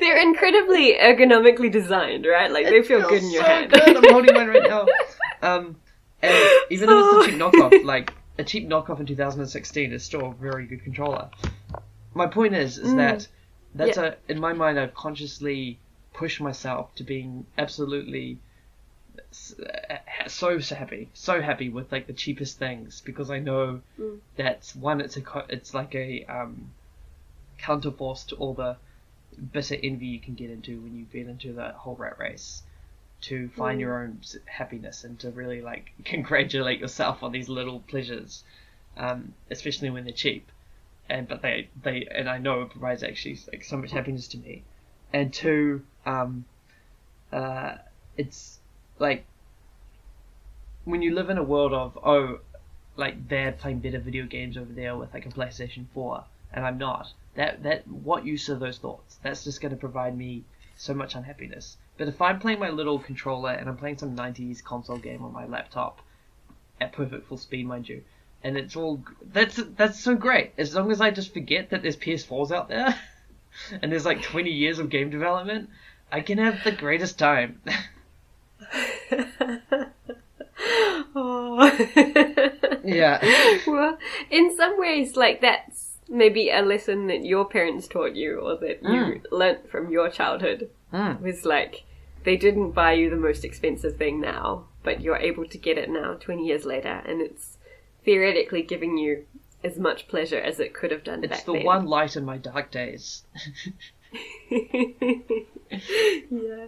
They're 0.00 0.20
incredibly 0.20 0.94
ergonomically 0.94 1.72
designed, 1.72 2.26
right? 2.26 2.50
Like 2.50 2.66
they 2.66 2.82
feel 2.82 3.00
good 3.08 3.22
in 3.22 3.30
your 3.30 3.42
so 3.42 3.48
hand. 3.48 3.70
good. 3.70 3.96
I'm 3.96 4.12
holding 4.12 4.34
one 4.34 4.48
right 4.48 4.62
now. 4.62 4.86
Um, 5.40 5.76
and 6.24 6.48
even 6.70 6.88
though 6.88 6.98
it's 6.98 7.12
a 7.12 7.30
cheap 7.30 7.34
knockoff, 7.40 7.84
like 7.94 8.14
a 8.38 8.44
cheap 8.44 8.68
knockoff 8.68 8.98
in 9.00 9.06
2016 9.06 9.92
is 9.92 10.04
still 10.04 10.26
a 10.26 10.34
very 10.34 10.66
good 10.66 10.82
controller. 10.82 11.28
My 12.14 12.26
point 12.26 12.54
is, 12.54 12.78
is 12.78 12.92
Mm. 12.92 12.96
that 12.96 13.28
that's 13.74 13.96
Yeah. 13.96 14.14
a 14.28 14.32
in 14.32 14.38
my 14.40 14.52
mind 14.52 14.78
I've 14.78 14.94
consciously 14.94 15.78
pushed 16.12 16.40
myself 16.40 16.94
to 16.96 17.02
being 17.04 17.46
absolutely 17.58 18.38
uh, 19.18 19.96
so 20.28 20.58
so 20.60 20.74
happy, 20.76 21.08
so 21.14 21.40
happy 21.40 21.68
with 21.68 21.90
like 21.92 22.06
the 22.06 22.12
cheapest 22.12 22.58
things 22.58 23.00
because 23.00 23.30
I 23.30 23.38
know 23.38 23.80
Mm. 24.00 24.20
that 24.36 24.72
one 24.78 25.00
it's 25.00 25.16
a 25.16 25.22
it's 25.48 25.74
like 25.74 25.94
a 25.94 26.24
um, 26.26 26.72
counterforce 27.58 28.26
to 28.28 28.36
all 28.36 28.54
the 28.54 28.76
bitter 29.52 29.76
envy 29.82 30.06
you 30.06 30.20
can 30.20 30.34
get 30.34 30.50
into 30.50 30.80
when 30.80 30.96
you 30.96 31.04
get 31.12 31.26
into 31.28 31.52
that 31.54 31.74
whole 31.74 31.96
rat 31.96 32.18
race 32.18 32.62
to 33.28 33.48
find 33.50 33.78
Mm. 33.78 33.80
your 33.80 34.02
own 34.02 34.20
happiness 34.46 35.04
and 35.04 35.18
to 35.20 35.30
really 35.30 35.60
like 35.60 35.92
congratulate 36.04 36.80
yourself 36.80 37.22
on 37.22 37.32
these 37.32 37.48
little 37.48 37.80
pleasures, 37.80 38.44
um, 38.96 39.34
especially 39.50 39.90
when 39.90 40.04
they're 40.04 40.12
cheap. 40.12 40.50
And 41.08 41.28
but 41.28 41.42
they 41.42 41.68
they 41.82 42.06
and 42.10 42.28
I 42.28 42.38
know 42.38 42.62
it 42.62 42.70
provides 42.70 43.02
actually 43.02 43.38
like 43.52 43.64
so 43.64 43.76
much 43.76 43.90
happiness 43.92 44.28
to 44.28 44.38
me. 44.38 44.62
And 45.12 45.32
two, 45.32 45.82
um, 46.06 46.44
uh, 47.32 47.76
it's 48.16 48.58
like 48.98 49.24
when 50.84 51.02
you 51.02 51.14
live 51.14 51.30
in 51.30 51.38
a 51.38 51.42
world 51.42 51.72
of 51.72 51.98
oh, 52.02 52.40
like 52.96 53.28
they're 53.28 53.52
playing 53.52 53.80
better 53.80 53.98
video 53.98 54.26
games 54.26 54.56
over 54.56 54.72
there 54.72 54.96
with 54.96 55.12
like 55.14 55.26
a 55.26 55.30
PlayStation 55.30 55.86
Four, 55.94 56.24
and 56.52 56.64
I'm 56.64 56.78
not. 56.78 57.12
That 57.34 57.62
that 57.64 57.86
what 57.88 58.24
use 58.24 58.48
are 58.48 58.54
those 58.56 58.78
thoughts? 58.78 59.18
That's 59.22 59.44
just 59.44 59.60
going 59.60 59.70
to 59.72 59.76
provide 59.80 60.16
me 60.16 60.44
so 60.76 60.94
much 60.94 61.14
unhappiness. 61.14 61.76
But 61.96 62.08
if 62.08 62.20
I'm 62.20 62.40
playing 62.40 62.58
my 62.58 62.70
little 62.70 62.98
controller 62.98 63.52
and 63.52 63.68
I'm 63.68 63.76
playing 63.76 63.98
some 63.98 64.16
90s 64.16 64.62
console 64.62 64.98
game 64.98 65.22
on 65.22 65.32
my 65.32 65.46
laptop 65.46 66.00
at 66.80 66.92
perfect 66.92 67.28
full 67.28 67.38
speed, 67.38 67.66
mind 67.66 67.88
you, 67.88 68.02
and 68.42 68.56
it's 68.56 68.76
all 68.76 69.02
that's 69.32 69.60
that's 69.76 70.00
so 70.00 70.14
great. 70.14 70.52
As 70.58 70.74
long 70.74 70.90
as 70.90 71.00
I 71.00 71.10
just 71.10 71.32
forget 71.32 71.70
that 71.70 71.82
there's 71.82 71.96
PS4s 71.96 72.50
out 72.50 72.68
there 72.68 72.98
and 73.82 73.92
there's 73.92 74.04
like 74.04 74.22
20 74.22 74.50
years 74.50 74.78
of 74.78 74.90
game 74.90 75.10
development, 75.10 75.70
I 76.10 76.20
can 76.20 76.38
have 76.38 76.64
the 76.64 76.72
greatest 76.72 77.18
time. 77.18 77.60
oh. 81.14 81.70
yeah. 82.84 83.60
well, 83.66 83.98
in 84.30 84.56
some 84.56 84.78
ways, 84.78 85.16
like 85.16 85.40
that's 85.40 85.73
maybe 86.14 86.48
a 86.50 86.62
lesson 86.62 87.08
that 87.08 87.24
your 87.24 87.44
parents 87.44 87.88
taught 87.88 88.14
you 88.14 88.38
or 88.38 88.56
that 88.58 88.82
you 88.82 88.88
Mm. 88.88 89.22
learnt 89.32 89.68
from 89.70 89.90
your 89.90 90.08
childhood 90.08 90.70
Mm. 90.92 91.20
was 91.20 91.44
like 91.44 91.82
they 92.22 92.36
didn't 92.36 92.70
buy 92.70 92.92
you 92.92 93.10
the 93.10 93.16
most 93.16 93.44
expensive 93.44 93.96
thing 93.96 94.20
now, 94.20 94.66
but 94.82 95.00
you're 95.02 95.16
able 95.30 95.46
to 95.46 95.58
get 95.58 95.76
it 95.76 95.90
now 95.90 96.14
20 96.14 96.46
years 96.46 96.64
later, 96.64 97.02
and 97.04 97.20
it's 97.20 97.58
theoretically 98.04 98.62
giving 98.62 98.96
you 98.96 99.26
as 99.62 99.78
much 99.78 100.08
pleasure 100.08 100.38
as 100.40 100.60
it 100.60 100.72
could 100.72 100.90
have 100.90 101.04
done 101.04 101.24
It's 101.24 101.30
back 101.38 101.44
the 101.46 101.52
then. 101.54 101.64
one 101.64 101.86
light 101.86 102.16
in 102.16 102.24
my 102.24 102.38
dark 102.38 102.70
days. 102.70 103.24
yeah. 106.30 106.66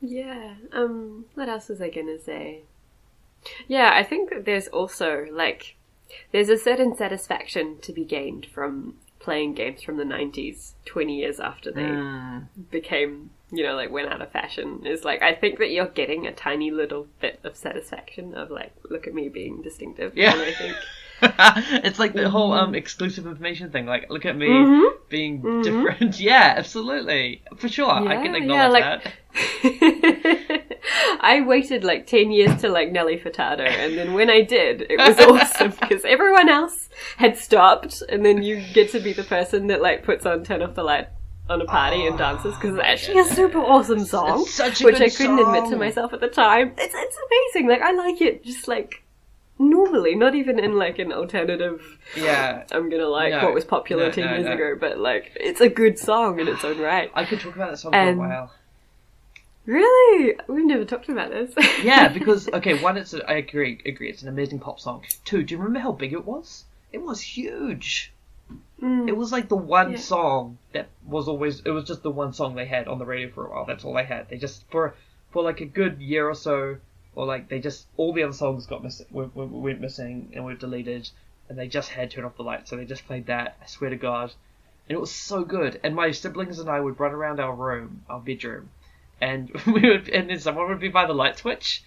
Yeah. 0.00 0.54
Um, 0.72 1.26
what 1.34 1.48
else 1.48 1.68
was 1.68 1.80
I 1.80 1.90
gonna 1.90 2.18
say? 2.18 2.60
Yeah, 3.68 3.90
I 3.94 4.02
think 4.02 4.30
that 4.30 4.44
there's 4.44 4.68
also, 4.68 5.26
like, 5.32 5.76
there's 6.32 6.48
a 6.48 6.58
certain 6.58 6.96
satisfaction 6.96 7.78
to 7.82 7.92
be 7.92 8.04
gained 8.04 8.46
from 8.46 8.96
playing 9.18 9.52
games 9.54 9.82
from 9.82 9.98
the 9.98 10.04
90s 10.04 10.72
20 10.86 11.18
years 11.18 11.38
after 11.40 11.70
they 11.70 11.82
Mm. 11.82 12.46
became, 12.70 13.30
you 13.52 13.62
know, 13.62 13.74
like 13.76 13.90
went 13.90 14.10
out 14.10 14.22
of 14.22 14.32
fashion. 14.32 14.86
Is 14.86 15.04
like, 15.04 15.20
I 15.22 15.34
think 15.34 15.58
that 15.58 15.70
you're 15.70 15.88
getting 15.88 16.26
a 16.26 16.32
tiny 16.32 16.70
little 16.70 17.06
bit 17.20 17.38
of 17.44 17.54
satisfaction 17.56 18.34
of, 18.34 18.50
like, 18.50 18.72
look 18.88 19.06
at 19.06 19.12
me 19.14 19.28
being 19.28 19.60
distinctive. 19.62 20.16
Yeah. 20.16 20.32
And 20.32 20.42
I 20.42 20.52
think. 20.52 20.76
it's 21.84 21.98
like 21.98 22.12
the 22.14 22.28
whole 22.30 22.52
um 22.52 22.74
exclusive 22.74 23.26
information 23.26 23.70
thing. 23.70 23.86
Like, 23.86 24.10
look 24.10 24.24
at 24.26 24.36
me 24.36 24.48
Mhm. 24.48 24.90
being 25.08 25.42
Mhm. 25.42 25.62
different. 25.62 26.20
Yeah, 26.30 26.54
absolutely, 26.56 27.42
for 27.56 27.68
sure. 27.68 27.90
I 27.90 28.16
can 28.22 28.34
Yeah, 28.34 28.40
acknowledge 28.40 28.82
yeah, 28.82 28.90
like- 28.90 29.04
that. 29.04 30.70
I 31.22 31.42
waited 31.46 31.84
like 31.84 32.06
10 32.06 32.30
years 32.30 32.60
to 32.62 32.68
like 32.68 32.90
Nelly 32.90 33.18
Furtado, 33.18 33.60
and 33.68 33.96
then 33.96 34.14
when 34.14 34.30
I 34.30 34.40
did, 34.42 34.86
it 34.90 34.98
was 34.98 35.18
awesome 35.20 35.72
because 35.80 36.04
everyone 36.04 36.48
else 36.48 36.88
had 37.16 37.36
stopped, 37.36 38.02
and 38.08 38.24
then 38.24 38.42
you 38.42 38.62
get 38.72 38.90
to 38.92 39.00
be 39.00 39.12
the 39.12 39.22
person 39.24 39.66
that 39.68 39.82
like 39.82 40.02
puts 40.04 40.26
on 40.26 40.44
Turn 40.44 40.62
Off 40.62 40.74
the 40.74 40.82
Light 40.82 41.08
on 41.48 41.60
a 41.60 41.64
party 41.64 42.06
and 42.06 42.16
dances 42.16 42.54
because 42.54 42.74
it's 42.76 42.84
actually 42.84 43.18
a 43.18 43.24
super 43.24 43.58
awesome 43.58 44.04
song, 44.04 44.42
It's 44.42 44.54
such 44.54 44.80
a 44.82 44.84
which 44.84 45.00
I 45.00 45.08
couldn't 45.10 45.38
admit 45.40 45.68
to 45.70 45.76
myself 45.76 46.12
at 46.12 46.20
the 46.20 46.28
time. 46.28 46.72
It's, 46.78 46.94
it's 46.96 47.16
amazing. 47.54 47.68
Like, 47.68 47.82
I 47.82 47.90
like 47.92 48.20
it 48.20 48.44
just 48.44 48.68
like 48.68 49.02
normally, 49.60 50.14
not 50.16 50.34
even 50.34 50.58
in 50.58 50.76
like 50.76 50.98
an 50.98 51.12
alternative. 51.12 51.98
Yeah, 52.16 52.64
I'm 52.72 52.90
gonna 52.90 53.06
like 53.06 53.30
No, 53.32 53.44
what 53.44 53.54
was 53.54 53.64
popular 53.64 54.06
no, 54.06 54.10
10 54.12 54.24
no, 54.24 54.30
years 54.36 54.46
ago, 54.46 54.76
but 54.80 54.98
like, 54.98 55.30
it's 55.36 55.60
a 55.60 55.68
good 55.68 55.98
song 55.98 56.40
in 56.40 56.48
its 56.48 56.64
own 56.64 56.78
right. 56.92 57.10
I 57.14 57.24
could 57.24 57.38
talk 57.40 57.54
about 57.54 57.70
that 57.70 57.76
song 57.78 57.94
And- 57.94 58.18
for 58.18 58.24
a 58.24 58.28
while. 58.28 58.52
Really? 59.66 60.34
We've 60.48 60.64
never 60.64 60.84
talked 60.84 61.08
about 61.08 61.30
this. 61.30 61.52
Yeah, 61.84 62.08
because 62.08 62.48
okay, 62.48 62.82
one, 62.82 62.96
it's 62.96 63.14
a, 63.14 63.24
I 63.30 63.34
agree, 63.34 63.78
agree, 63.86 64.08
it's 64.08 64.22
an 64.22 64.28
amazing 64.28 64.58
pop 64.58 64.80
song. 64.80 65.02
Two, 65.24 65.42
do 65.42 65.54
you 65.54 65.58
remember 65.58 65.80
how 65.80 65.92
big 65.92 66.12
it 66.12 66.24
was? 66.24 66.64
It 66.92 67.02
was 67.02 67.20
huge. 67.20 68.12
Mm. 68.82 69.08
It 69.08 69.16
was 69.16 69.30
like 69.30 69.48
the 69.48 69.56
one 69.56 69.92
Yeah. 69.92 69.98
song 69.98 70.58
that 70.72 70.88
was 71.06 71.28
always. 71.28 71.60
It 71.60 71.70
was 71.70 71.84
just 71.84 72.02
the 72.02 72.10
one 72.10 72.32
song 72.32 72.54
they 72.54 72.64
had 72.66 72.88
on 72.88 72.98
the 72.98 73.04
radio 73.04 73.30
for 73.30 73.46
a 73.46 73.50
while. 73.50 73.64
That's 73.66 73.84
all 73.84 73.94
they 73.94 74.04
had. 74.04 74.28
They 74.28 74.38
just 74.38 74.64
for 74.70 74.94
for 75.30 75.42
like 75.42 75.60
a 75.60 75.66
good 75.66 76.00
year 76.00 76.28
or 76.28 76.34
so, 76.34 76.78
or 77.14 77.26
like 77.26 77.48
they 77.48 77.58
just 77.58 77.86
all 77.96 78.12
the 78.12 78.22
other 78.22 78.32
songs 78.32 78.66
got 78.66 78.82
miss, 78.82 79.02
went, 79.10 79.34
went, 79.34 79.80
missing 79.80 80.32
and 80.34 80.44
were 80.44 80.54
deleted, 80.54 81.08
and 81.48 81.58
they 81.58 81.68
just 81.68 81.90
had 81.90 82.10
turn 82.10 82.24
off 82.24 82.36
the 82.36 82.42
lights. 82.42 82.70
So 82.70 82.76
they 82.76 82.84
just 82.84 83.06
played 83.06 83.26
that. 83.26 83.56
I 83.62 83.66
swear 83.66 83.90
to 83.90 83.96
God, 83.96 84.32
and 84.88 84.96
it 84.96 85.00
was 85.00 85.12
so 85.12 85.44
good. 85.44 85.80
And 85.82 85.94
my 85.94 86.10
siblings 86.12 86.58
and 86.58 86.68
I 86.68 86.80
would 86.80 87.00
run 87.00 87.12
around 87.12 87.40
our 87.40 87.54
room, 87.54 88.02
our 88.08 88.20
bedroom, 88.20 88.70
and 89.20 89.50
we 89.66 89.88
would, 89.88 90.08
and 90.08 90.30
then 90.30 90.38
someone 90.40 90.68
would 90.68 90.80
be 90.80 90.88
by 90.88 91.06
the 91.06 91.14
light 91.14 91.38
switch, 91.38 91.82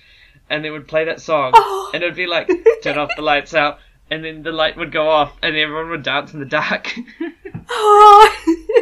and 0.49 0.63
they 0.63 0.69
would 0.69 0.87
play 0.87 1.05
that 1.05 1.21
song, 1.21 1.51
Oh. 1.55 1.91
and 1.93 2.03
it 2.03 2.05
would 2.07 2.15
be 2.15 2.27
like 2.27 2.49
turn 2.83 2.97
off 2.97 3.09
the 3.15 3.21
lights 3.21 3.53
out. 3.53 3.79
And 4.11 4.23
then 4.23 4.43
the 4.43 4.51
light 4.51 4.75
would 4.77 4.91
go 4.91 5.07
off, 5.09 5.35
and 5.41 5.55
everyone 5.55 5.89
would 5.89 6.03
dance 6.03 6.33
in 6.33 6.39
the 6.41 6.45
dark. 6.45 6.93
Oh, 7.69 8.73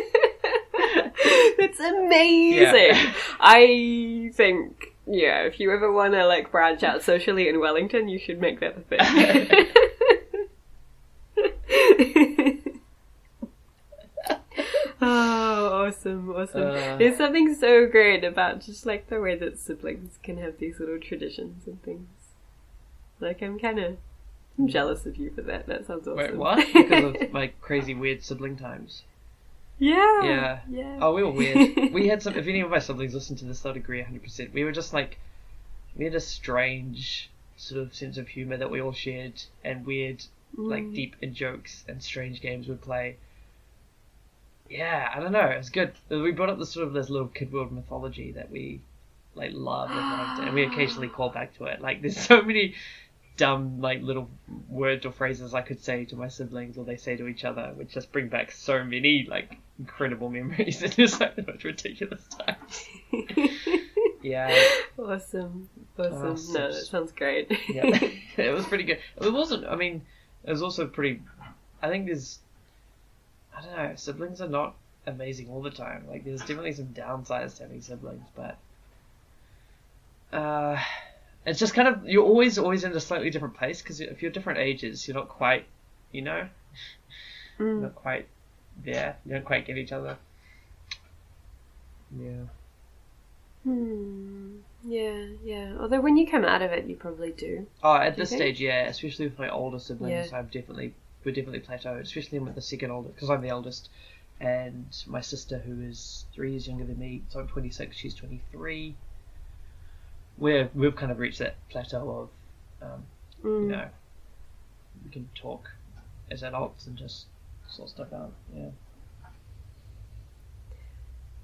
that's 1.58 1.80
amazing. 1.80 2.96
Yeah. 2.96 3.14
I 3.40 4.32
think, 4.34 4.91
yeah, 5.12 5.42
if 5.42 5.60
you 5.60 5.72
ever 5.72 5.92
want 5.92 6.14
to 6.14 6.26
like 6.26 6.52
branch 6.52 6.84
out 6.84 7.04
socially 7.04 7.50
in 7.50 7.60
Wellington, 7.60 8.08
you 8.08 8.18
should 8.18 8.40
make 8.40 8.62
that 8.62 8.78
a 8.78 8.82
thing. 8.82 8.98
oh, 15.02 15.86
awesome, 15.86 16.32
awesome. 16.32 16.62
Uh. 16.62 16.96
There's 16.98 17.18
something 17.18 17.56
so 17.56 17.88
great 17.88 18.24
about 18.24 18.62
just 18.62 18.86
like 18.86 19.10
the 19.10 19.20
way 19.20 19.36
that 19.36 19.60
siblings 19.60 20.18
can 20.24 20.38
have 20.38 20.60
these 20.60 20.80
little 20.80 21.00
traditions 21.00 21.68
and 21.68 21.84
things. 21.84 22.08
Like, 23.20 23.42
I'm 23.42 23.60
kind 23.60 23.80
of. 23.80 23.98
I'm 24.58 24.68
jealous 24.68 25.06
of 25.06 25.18
you 25.18 25.32
for 25.32 25.42
that. 25.42 25.68
That 25.68 25.88
sounds 25.88 26.08
awesome. 26.08 26.18
Wait, 26.18 26.36
what? 26.36 26.66
Because 26.74 27.16
of 27.16 27.32
my 27.34 27.48
crazy 27.62 27.94
weird 27.94 28.24
sibling 28.24 28.56
times. 28.58 29.04
Yeah. 29.82 30.24
Yeah. 30.24 30.60
Yeah. 30.70 31.00
Oh, 31.02 31.14
we 31.16 31.24
were 31.24 31.32
weird. 31.32 31.92
we 31.94 32.08
had 32.08 32.22
some. 32.22 32.36
If 32.36 32.48
any 32.48 32.62
of 32.62 32.70
my 32.70 32.78
siblings 32.80 33.16
listen 33.16 33.36
to 33.38 33.46
this, 33.46 33.62
they'll 33.62 33.74
agree 33.74 34.02
100%. 34.02 34.54
We 34.54 34.64
were 34.64 34.72
just 34.72 34.94
like, 34.94 35.18
we 35.96 36.06
had 36.06 36.14
a 36.14 36.20
strange 36.20 37.30
sort 37.58 37.82
of 37.82 37.96
sense 37.96 38.18
of 38.18 38.28
humor 38.28 38.58
that 38.58 38.70
we 38.70 38.80
all 38.80 38.94
shared, 38.94 39.42
and 39.64 39.86
weird, 39.86 40.24
like 40.56 40.84
Mm. 40.84 40.96
deep 40.96 41.16
in 41.22 41.34
jokes 41.34 41.84
and 41.88 42.02
strange 42.04 42.42
games 42.42 42.68
we'd 42.68 42.82
play. 42.82 43.18
Yeah, 44.70 45.12
I 45.14 45.20
don't 45.20 45.32
know. 45.32 45.48
It 45.48 45.58
was 45.58 45.70
good. 45.70 45.94
We 46.10 46.32
brought 46.32 46.50
up 46.50 46.60
this 46.60 46.72
sort 46.72 46.88
of 46.88 46.94
this 46.94 47.10
little 47.10 47.28
kid 47.28 47.52
world 47.52 47.72
mythology 47.72 48.32
that 48.34 48.52
we 48.52 48.82
like 49.34 49.52
love 49.54 49.90
and 49.92 50.00
loved, 50.00 50.42
and 50.42 50.54
we 50.54 50.64
occasionally 50.64 51.08
call 51.08 51.30
back 51.30 51.58
to 51.58 51.66
it. 51.66 51.82
Like, 51.82 52.02
there's 52.02 52.18
so 52.18 52.42
many 52.42 52.76
dumb 53.38 53.82
like 53.82 54.02
little 54.02 54.30
words 54.70 55.06
or 55.06 55.12
phrases 55.12 55.54
I 55.54 55.62
could 55.62 55.80
say 55.84 56.06
to 56.06 56.16
my 56.16 56.28
siblings 56.28 56.78
or 56.78 56.86
they 56.86 56.98
say 56.98 57.16
to 57.18 57.28
each 57.28 57.44
other, 57.46 57.72
which 57.76 57.90
just 57.90 58.12
bring 58.12 58.28
back 58.28 58.52
so 58.52 58.84
many 58.84 59.26
like 59.30 59.58
incredible 59.80 60.30
memories 60.30 60.82
and 60.84 60.96
just 60.96 61.20
like 61.20 61.36
the 61.36 61.44
most 61.44 61.64
ridiculous 61.64 62.24
times. 62.28 62.86
Yeah, 64.24 64.56
Awesome. 65.00 65.68
Awesome. 65.98 66.14
Oh, 66.24 66.36
so- 66.36 66.60
no, 66.60 66.72
that 66.72 66.86
sounds 66.86 67.12
great. 67.12 67.50
yeah, 67.68 67.86
it 68.38 68.54
was 68.54 68.66
pretty 68.68 68.84
good. 68.84 69.00
It 69.20 69.34
wasn't. 69.34 69.66
I 69.66 69.76
mean, 69.76 70.04
it 70.44 70.52
was 70.52 70.62
also 70.62 70.86
pretty. 70.86 71.24
I 71.82 71.90
think 71.90 72.06
there's. 72.06 72.38
I 73.58 73.62
don't 73.64 73.76
know. 73.76 73.94
Siblings 73.96 74.40
are 74.40 74.48
not 74.48 74.76
amazing 75.08 75.50
all 75.50 75.64
the 75.64 75.72
time. 75.72 76.06
Like, 76.08 76.24
there's 76.24 76.42
definitely 76.42 76.74
some 76.74 76.90
downsides 76.90 77.58
to 77.58 77.64
having 77.64 77.82
siblings, 77.82 78.28
but. 78.36 78.60
Uh, 80.32 80.80
it's 81.46 81.60
just 81.60 81.74
kind 81.74 81.88
of 81.88 82.08
you're 82.08 82.24
always 82.26 82.58
always 82.58 82.84
in 82.84 82.92
a 82.94 83.00
slightly 83.00 83.30
different 83.30 83.56
place 83.56 83.82
because 83.82 84.00
if 84.02 84.22
you're 84.22 84.32
different 84.32 84.60
ages, 84.60 85.08
you're 85.08 85.16
not 85.18 85.30
quite, 85.30 85.66
you 86.12 86.22
know, 86.22 86.48
Mm. 87.60 87.82
not 87.82 87.96
quite 87.96 88.28
there. 88.84 89.18
You 89.26 89.34
don't 89.34 89.46
quite 89.46 89.66
get 89.66 89.78
each 89.78 89.92
other. 89.92 90.18
Yeah. 92.18 92.44
Hmm. 93.64 94.58
Yeah, 94.84 95.26
yeah. 95.44 95.78
Although 95.80 96.02
when 96.02 96.18
you 96.18 96.26
come 96.28 96.44
out 96.44 96.62
of 96.64 96.72
it, 96.72 96.86
you 96.86 96.96
probably 96.96 97.32
do. 97.32 97.68
Oh, 97.84 97.96
at 97.96 98.16
Do 98.16 98.22
this 98.24 98.32
stage, 98.32 98.60
yeah, 98.60 98.88
especially 98.88 99.28
with 99.28 99.38
my 99.38 99.50
older 99.50 99.78
siblings, 99.78 100.32
Yeah. 100.32 100.38
I've 100.38 100.50
definitely 100.52 100.94
we're 101.24 101.34
definitely 101.36 101.60
plateaued, 101.60 102.00
especially 102.02 102.40
with 102.40 102.56
the 102.56 102.62
second 102.62 102.90
oldest, 102.90 103.14
because 103.16 103.30
I'm 103.30 103.42
the 103.42 103.50
eldest, 103.50 103.90
and 104.40 104.88
my 105.06 105.22
sister 105.22 105.60
who 105.60 105.82
is 105.84 106.26
three 106.34 106.50
years 106.52 106.68
younger 106.68 106.84
than 106.86 106.98
me, 106.98 107.22
so 107.30 107.40
I'm 107.40 107.48
26, 107.48 107.96
she's 107.96 108.16
23. 108.16 108.96
We're 110.42 110.70
we've 110.74 110.96
kind 110.96 111.12
of 111.12 111.20
reached 111.20 111.40
that 111.40 111.56
plateau 111.70 112.30
of, 112.82 112.88
um, 112.92 113.06
Mm. 113.44 113.62
you 113.64 113.68
know, 113.70 113.90
we 115.06 115.10
can 115.12 115.30
talk 115.36 115.70
as 116.30 116.44
adults 116.44 116.86
and 116.88 116.98
just 116.98 117.28
sort 117.70 117.90
stuff 117.90 118.12
out. 118.14 118.34
Yeah. 118.54 118.70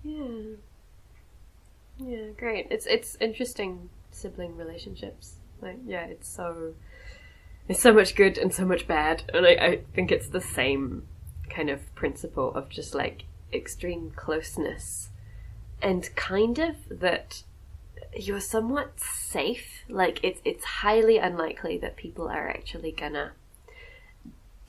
Yeah. 0.03 0.55
Yeah, 1.99 2.27
great. 2.37 2.67
It's 2.69 2.85
it's 2.85 3.17
interesting 3.19 3.89
sibling 4.11 4.55
relationships. 4.57 5.35
Like, 5.61 5.77
yeah, 5.85 6.05
it's 6.05 6.27
so 6.27 6.73
it's 7.67 7.81
so 7.81 7.93
much 7.93 8.15
good 8.15 8.37
and 8.37 8.53
so 8.53 8.65
much 8.65 8.87
bad, 8.87 9.23
and 9.33 9.45
I, 9.45 9.49
I 9.51 9.79
think 9.93 10.11
it's 10.11 10.29
the 10.29 10.41
same 10.41 11.07
kind 11.49 11.69
of 11.69 11.93
principle 11.95 12.53
of 12.53 12.69
just 12.69 12.93
like 12.95 13.23
extreme 13.51 14.11
closeness, 14.15 15.09
and 15.81 16.09
kind 16.15 16.59
of 16.59 16.75
that 16.89 17.43
you're 18.15 18.39
somewhat 18.39 18.99
safe. 18.99 19.83
Like, 19.89 20.19
it's 20.23 20.41
it's 20.43 20.63
highly 20.63 21.17
unlikely 21.17 21.77
that 21.79 21.95
people 21.97 22.27
are 22.27 22.49
actually 22.49 22.91
gonna 22.91 23.33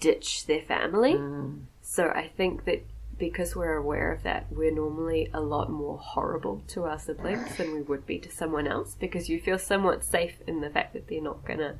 ditch 0.01 0.47
their 0.47 0.63
family. 0.63 1.15
Mm. 1.15 1.63
So 1.83 2.09
I 2.09 2.29
think 2.29 2.65
that 2.65 2.85
because 3.19 3.57
we're 3.57 3.77
aware 3.77 4.13
of 4.13 4.23
that, 4.23 4.47
we're 4.51 4.75
normally 4.75 5.29
a 5.35 5.41
lot 5.41 5.71
more 5.71 5.99
horrible 5.99 6.63
to 6.69 6.85
our 6.85 6.99
siblings 6.99 7.57
than 7.57 7.73
we 7.73 7.83
would 7.83 8.07
be 8.07 8.19
to 8.19 8.31
someone 8.31 8.67
else 8.67 8.97
because 8.99 9.29
you 9.29 9.41
feel 9.41 9.59
somewhat 9.59 10.05
safe 10.05 10.41
in 10.47 10.61
the 10.61 10.71
fact 10.71 10.93
that 10.93 11.09
they're 11.09 11.21
not 11.21 11.45
to 11.47 11.75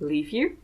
leave 0.00 0.30
you 0.30 0.56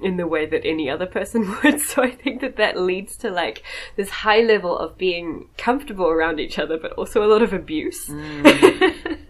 in 0.00 0.16
the 0.16 0.26
way 0.26 0.46
that 0.46 0.64
any 0.64 0.88
other 0.88 1.06
person 1.06 1.54
would. 1.62 1.80
So 1.80 2.02
I 2.02 2.10
think 2.10 2.40
that 2.40 2.56
that 2.56 2.80
leads 2.80 3.16
to 3.18 3.30
like 3.30 3.62
this 3.96 4.08
high 4.10 4.40
level 4.40 4.76
of 4.76 4.96
being 4.96 5.48
comfortable 5.58 6.06
around 6.06 6.40
each 6.40 6.58
other, 6.58 6.78
but 6.78 6.92
also 6.92 7.22
a 7.22 7.28
lot 7.28 7.42
of 7.42 7.52
abuse. 7.52 8.08
Mm. 8.08 9.18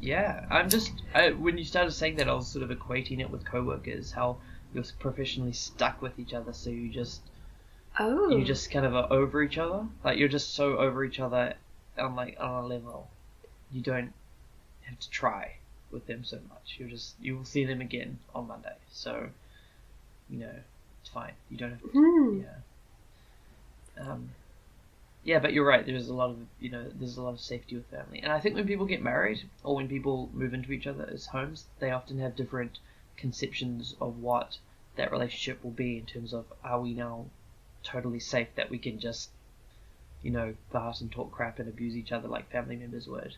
Yeah, 0.00 0.44
I'm 0.50 0.68
just 0.68 0.92
I, 1.14 1.30
when 1.30 1.56
you 1.56 1.64
started 1.64 1.92
saying 1.92 2.16
that, 2.16 2.28
I 2.28 2.34
was 2.34 2.48
sort 2.48 2.68
of 2.68 2.76
equating 2.76 3.20
it 3.20 3.30
with 3.30 3.44
coworkers, 3.44 4.12
how 4.12 4.36
you're 4.74 4.84
professionally 4.98 5.52
stuck 5.52 6.02
with 6.02 6.18
each 6.18 6.34
other, 6.34 6.52
so 6.52 6.68
you 6.68 6.90
just 6.90 7.22
oh. 7.98 8.36
you 8.36 8.44
just 8.44 8.70
kind 8.70 8.84
of 8.84 8.94
are 8.94 9.10
over 9.10 9.42
each 9.42 9.56
other. 9.56 9.86
Like 10.04 10.18
you're 10.18 10.28
just 10.28 10.54
so 10.54 10.76
over 10.76 11.04
each 11.04 11.20
other 11.20 11.54
on 11.96 12.14
like 12.16 12.36
on 12.38 12.64
a 12.64 12.66
level. 12.66 13.08
You 13.72 13.80
don't 13.80 14.12
have 14.82 14.98
to 14.98 15.10
try 15.10 15.56
with 15.90 16.06
them 16.06 16.24
so 16.24 16.38
much. 16.50 16.76
You'll 16.78 16.90
just 16.90 17.14
you 17.20 17.36
will 17.36 17.44
see 17.44 17.64
them 17.64 17.80
again 17.80 18.18
on 18.34 18.48
Monday. 18.48 18.76
So 18.90 19.30
you 20.28 20.40
know, 20.40 20.54
it's 21.00 21.10
fine. 21.10 21.32
You 21.48 21.56
don't 21.56 21.70
have 21.70 21.82
to 21.82 21.88
Hmm. 21.88 22.40
yeah. 22.42 24.02
Um 24.10 24.30
yeah, 25.24 25.38
but 25.38 25.52
you're 25.54 25.66
right. 25.66 25.84
There's 25.84 26.08
a 26.08 26.14
lot 26.14 26.30
of 26.30 26.38
you 26.60 26.70
know, 26.70 26.84
there's 26.94 27.16
a 27.16 27.22
lot 27.22 27.32
of 27.32 27.40
safety 27.40 27.74
with 27.76 27.86
family, 27.86 28.20
and 28.20 28.30
I 28.30 28.40
think 28.40 28.54
when 28.54 28.66
people 28.66 28.86
get 28.86 29.02
married 29.02 29.42
or 29.62 29.74
when 29.74 29.88
people 29.88 30.30
move 30.32 30.54
into 30.54 30.72
each 30.72 30.86
other's 30.86 31.26
homes, 31.26 31.66
they 31.80 31.90
often 31.90 32.18
have 32.18 32.36
different 32.36 32.78
conceptions 33.16 33.94
of 34.00 34.18
what 34.18 34.58
that 34.96 35.10
relationship 35.10 35.64
will 35.64 35.70
be 35.70 35.98
in 35.98 36.06
terms 36.06 36.32
of 36.32 36.44
are 36.62 36.80
we 36.80 36.94
now 36.94 37.26
totally 37.82 38.20
safe 38.20 38.48
that 38.54 38.70
we 38.70 38.78
can 38.78 38.98
just 38.98 39.30
you 40.22 40.30
know 40.30 40.54
fart 40.70 41.00
and 41.00 41.10
talk 41.10 41.32
crap 41.32 41.58
and 41.58 41.68
abuse 41.68 41.96
each 41.96 42.12
other 42.12 42.28
like 42.28 42.50
family 42.50 42.76
members 42.76 43.08
would, 43.08 43.36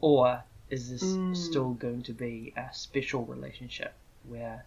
or 0.00 0.42
is 0.70 0.90
this 0.90 1.18
Mm. 1.30 1.36
still 1.36 1.74
going 1.74 2.02
to 2.02 2.12
be 2.12 2.52
a 2.56 2.68
special 2.72 3.24
relationship 3.24 3.94
where 4.28 4.64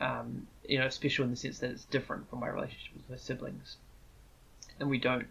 um, 0.00 0.46
you 0.66 0.78
know, 0.78 0.88
special 0.88 1.24
in 1.24 1.30
the 1.30 1.36
sense 1.36 1.58
that 1.58 1.70
it's 1.70 1.84
different 1.84 2.28
from 2.30 2.40
my 2.40 2.48
relationship 2.48 2.96
with 2.96 3.10
my 3.10 3.16
siblings, 3.16 3.76
and 4.78 4.88
we 4.88 4.98
don't 4.98 5.26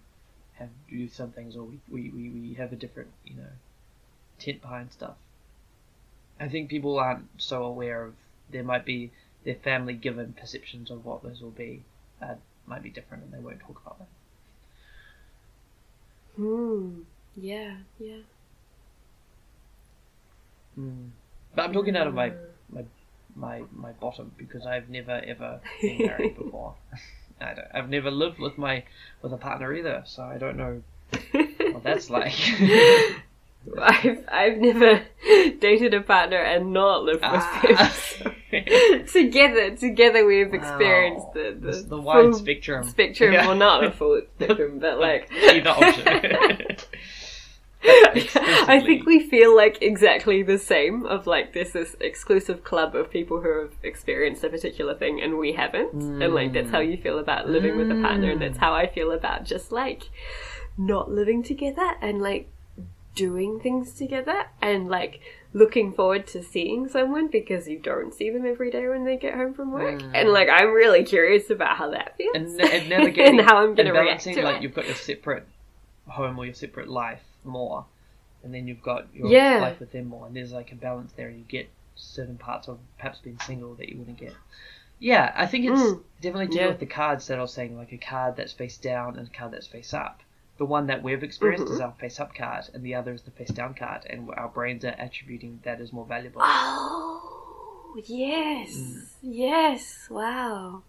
have 0.60 0.70
do 0.90 1.08
some 1.08 1.32
things, 1.32 1.56
or 1.56 1.64
we, 1.64 1.80
we, 1.90 2.10
we, 2.10 2.30
we 2.30 2.54
have 2.56 2.72
a 2.72 2.76
different, 2.76 3.10
you 3.26 3.36
know, 3.36 3.50
tent 4.40 4.62
behind 4.62 4.92
stuff. 4.92 5.16
I 6.40 6.48
think 6.48 6.70
people 6.70 7.00
aren't 7.00 7.28
so 7.38 7.64
aware 7.64 8.04
of 8.04 8.14
there 8.52 8.64
might 8.64 8.86
be 8.86 9.12
their 9.44 9.56
family 9.56 9.94
given 9.94 10.34
perceptions 10.40 10.92
of 10.92 11.06
what 11.06 11.24
those 11.24 11.42
will 11.42 11.52
be 11.52 11.84
uh, 12.22 12.36
might 12.66 12.84
be 12.84 12.90
different, 12.90 13.24
and 13.24 13.34
they 13.34 13.40
won't 13.40 13.60
talk 13.60 13.82
about 13.86 14.00
that. 14.00 14.08
Hmm. 16.36 17.02
Yeah, 17.36 17.76
yeah. 18.00 18.20
Mm. 20.78 21.10
But 21.56 21.64
I'm 21.66 21.74
talking 21.74 21.96
out 21.96 22.08
of 22.08 22.14
my 22.14 22.34
my 22.70 22.84
my 23.36 23.64
my 23.74 23.92
bottom 23.92 24.32
because 24.38 24.66
I've 24.66 24.90
never 24.90 25.22
ever 25.26 25.60
been 25.82 25.98
married 26.06 26.38
before. 26.38 26.76
I 27.42 27.56
I've 27.74 27.90
never 27.90 28.12
lived 28.12 28.40
with 28.40 28.58
my 28.58 28.84
with 29.22 29.34
a 29.34 29.38
partner 29.38 29.74
either, 29.74 30.04
so 30.06 30.24
I 30.24 30.38
don't 30.38 30.58
know 30.58 30.82
what 31.72 31.84
that's 31.84 32.10
like. 32.10 32.34
I've 33.78 34.24
I've 34.32 34.58
never 34.58 35.02
dated 35.60 35.94
a 35.94 36.02
partner 36.02 36.38
and 36.38 36.72
not 36.74 37.04
lived 37.04 37.22
with 37.22 37.30
Ah. 37.34 37.94
them. 38.24 38.34
together, 39.12 39.76
together 39.76 40.26
we've 40.26 40.54
experienced 40.54 41.28
the 41.34 41.56
the, 41.60 41.68
It's 41.70 41.84
the 41.84 41.98
wide 42.00 42.34
spectrum. 42.36 42.84
spectrum. 42.88 43.34
Yeah. 43.34 43.48
Well, 43.48 43.56
not 43.58 43.84
a 43.84 43.92
full 43.92 44.22
spectrum, 44.38 44.80
but 44.80 45.00
like 45.00 45.30
Either 45.32 45.70
option. 45.70 46.78
I 47.84 48.82
think 48.86 49.06
we 49.06 49.20
feel 49.30 49.56
like 49.56 49.82
exactly 49.82 50.44
the 50.44 50.58
same. 50.58 51.06
Of 51.06 51.28
like 51.28 51.54
there's 51.54 51.72
this 51.72 51.96
exclusive 52.02 52.64
club 52.64 52.96
of 52.96 53.10
people 53.10 53.42
who 53.42 53.62
have 53.62 53.74
experienced 53.84 54.44
a 54.44 54.50
particular 54.50 54.94
thing 54.96 55.22
and 55.22 55.38
we 55.38 55.54
haven't, 55.54 55.94
and 55.94 56.34
like 56.34 56.54
that's 56.54 56.72
how 56.72 56.80
you 56.80 56.98
feel 56.98 57.20
about 57.20 57.48
living 57.48 57.78
with 57.78 57.90
a 57.90 58.02
partner, 58.02 58.32
and 58.32 58.42
that's 58.42 58.58
how 58.58 58.74
I 58.74 58.88
feel 58.88 59.12
about 59.12 59.46
just 59.46 59.72
like 59.72 60.10
not 60.78 61.10
living 61.10 61.42
together 61.42 61.94
and 62.02 62.22
like 62.22 62.50
doing 63.16 63.60
things 63.60 63.94
together 63.94 64.46
and 64.62 64.90
like 64.90 65.20
looking 65.52 65.92
forward 65.92 66.28
to 66.28 66.44
seeing 66.44 66.88
someone 66.88 67.28
because 67.28 67.68
you 67.68 67.80
don't 67.80 68.14
see 68.14 68.30
them 68.30 68.46
every 68.46 68.70
day 68.72 68.88
when 68.88 69.04
they 69.04 69.18
get 69.18 69.36
home 69.36 69.54
from 69.54 69.72
work. 69.72 70.00
Mm. 70.00 70.12
And 70.14 70.30
like 70.30 70.50
I'm 70.50 70.74
really 70.74 71.04
curious 71.04 71.50
about 71.50 71.78
how 71.78 71.90
that 71.92 72.16
feels 72.18 72.36
and, 72.36 72.62
and 72.62 72.90
navigating 72.90 73.40
and 73.40 73.50
how 73.50 73.58
I'm 73.58 73.76
going 73.76 73.88
to 73.88 73.94
react 73.94 74.24
to 74.24 74.44
like 74.44 74.58
it. 74.58 74.64
you've 74.64 74.74
got 74.74 74.86
your 74.86 74.96
separate 74.96 75.46
home 76.08 76.38
or 76.38 76.46
your 76.46 76.54
separate 76.54 76.88
life 76.88 77.22
more, 77.44 77.86
and 78.44 78.54
then 78.54 78.68
you've 78.68 78.82
got 78.82 79.14
your 79.14 79.28
Yeah. 79.32 79.60
life 79.60 79.80
with 79.80 79.92
them 79.92 80.06
more, 80.08 80.28
and 80.28 80.36
there's 80.36 80.52
like 80.52 80.72
a 80.72 80.76
balance 80.76 81.12
there, 81.14 81.28
and 81.28 81.38
you 81.38 81.46
get 81.46 81.70
certain 81.96 82.38
parts 82.38 82.68
of 82.68 82.80
perhaps 82.98 83.20
being 83.20 83.40
single 83.40 83.76
that 83.76 83.90
you 83.90 83.98
wouldn't 83.98 84.18
get. 84.18 84.34
Yeah, 85.00 85.34
I 85.36 85.46
think 85.48 85.66
it's 85.66 85.82
Mm. 85.82 86.04
definitely 86.22 86.48
to 86.48 86.52
do 86.54 86.60
Yeah. 86.60 86.68
with 86.68 86.80
the 86.80 86.86
cards 86.86 87.28
that 87.28 87.38
I 87.38 87.42
was 87.42 87.54
saying, 87.54 87.78
like 87.78 87.94
a 87.94 87.98
card 87.98 88.36
that's 88.36 88.52
face 88.54 88.78
down 88.78 89.18
and 89.18 89.28
a 89.28 89.32
card 89.32 89.52
that's 89.52 89.68
face 89.68 89.94
up. 89.94 90.22
The 90.58 90.66
one 90.66 90.88
that 90.88 91.02
we've 91.02 91.24
experienced 91.24 91.66
Mm-hmm. 91.66 91.76
is 91.76 91.80
our 91.80 91.94
face 91.94 92.20
up 92.20 92.36
card, 92.36 92.70
and 92.74 92.84
the 92.84 92.96
other 92.96 93.14
is 93.14 93.22
the 93.22 93.32
face 93.32 93.50
down 93.52 93.76
card, 93.76 94.06
and 94.10 94.30
our 94.32 94.50
brains 94.50 94.84
are 94.84 94.96
attributing 94.98 95.62
that 95.64 95.80
as 95.80 95.94
more 95.94 96.06
valuable. 96.06 96.42
Oh, 96.44 97.96
yes. 98.06 98.76
Mm. 98.76 99.08
Yes. 99.22 100.08
Wow. 100.10 100.84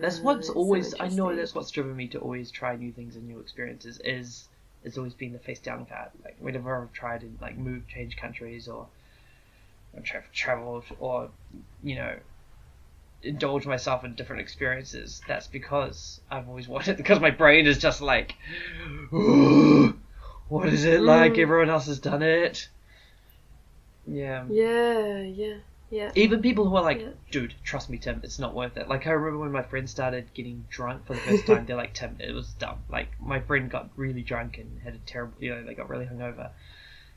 That's 0.00 0.18
Ah, 0.18 0.22
what's 0.22 0.50
always 0.50 0.94
I 1.00 1.08
know 1.08 1.34
that's 1.34 1.54
what's 1.54 1.70
driven 1.70 1.96
me 1.96 2.08
to 2.08 2.18
always 2.18 2.50
try 2.50 2.76
new 2.76 2.92
things 2.92 3.16
and 3.16 3.26
new 3.26 3.40
experiences 3.40 4.00
is 4.04 4.48
it's 4.84 4.98
always 4.98 5.14
been 5.14 5.32
the 5.32 5.38
face 5.38 5.60
down 5.60 5.86
card. 5.86 6.10
Like 6.24 6.36
whenever 6.38 6.82
I've 6.82 6.92
tried 6.92 7.20
to 7.22 7.30
like 7.40 7.56
move, 7.56 7.88
change 7.88 8.16
countries 8.16 8.68
or, 8.68 8.88
or 9.94 10.00
tra- 10.02 10.24
traveled 10.32 10.84
or 11.00 11.30
you 11.82 11.96
know 11.96 12.16
indulge 13.22 13.66
myself 13.66 14.04
in 14.04 14.14
different 14.14 14.42
experiences. 14.42 15.22
That's 15.26 15.46
because 15.46 16.20
I've 16.30 16.48
always 16.48 16.68
wanted 16.74 16.96
because 16.96 17.20
my 17.20 17.30
brain 17.30 17.66
is 17.66 17.78
just 17.78 18.00
like, 18.00 18.34
what 19.10 20.68
is 20.68 20.84
it 20.84 21.02
like? 21.02 21.34
Mm. 21.34 21.38
Everyone 21.38 21.70
else 21.70 21.86
has 21.86 21.98
done 21.98 22.22
it. 22.22 22.68
Yeah. 24.06 24.44
Yeah, 24.48 25.20
yeah, 25.22 25.56
yeah. 25.90 26.10
Even 26.14 26.42
people 26.42 26.68
who 26.68 26.76
are 26.76 26.82
like, 26.82 27.00
Yeah. 27.00 27.08
dude, 27.30 27.54
trust 27.64 27.88
me, 27.90 27.98
Tim, 27.98 28.20
it's 28.24 28.38
not 28.38 28.54
worth 28.54 28.76
it. 28.76 28.88
Like 28.88 29.06
I 29.06 29.10
remember 29.10 29.38
when 29.38 29.52
my 29.52 29.62
friend 29.62 29.88
started 29.88 30.32
getting 30.34 30.66
drunk 30.68 31.06
for 31.06 31.14
the 31.14 31.20
first 31.20 31.46
time, 31.46 31.64
they're 31.66 31.76
like, 31.76 31.94
Tim, 31.94 32.16
it 32.20 32.32
was 32.32 32.48
dumb. 32.54 32.78
Like 32.88 33.08
my 33.20 33.40
friend 33.40 33.70
got 33.70 33.90
really 33.96 34.22
drunk 34.22 34.58
and 34.58 34.80
had 34.82 34.94
a 34.94 34.98
terrible, 34.98 35.34
you 35.40 35.54
know, 35.54 35.62
they 35.64 35.74
got 35.74 35.88
really 35.88 36.06
hungover. 36.06 36.50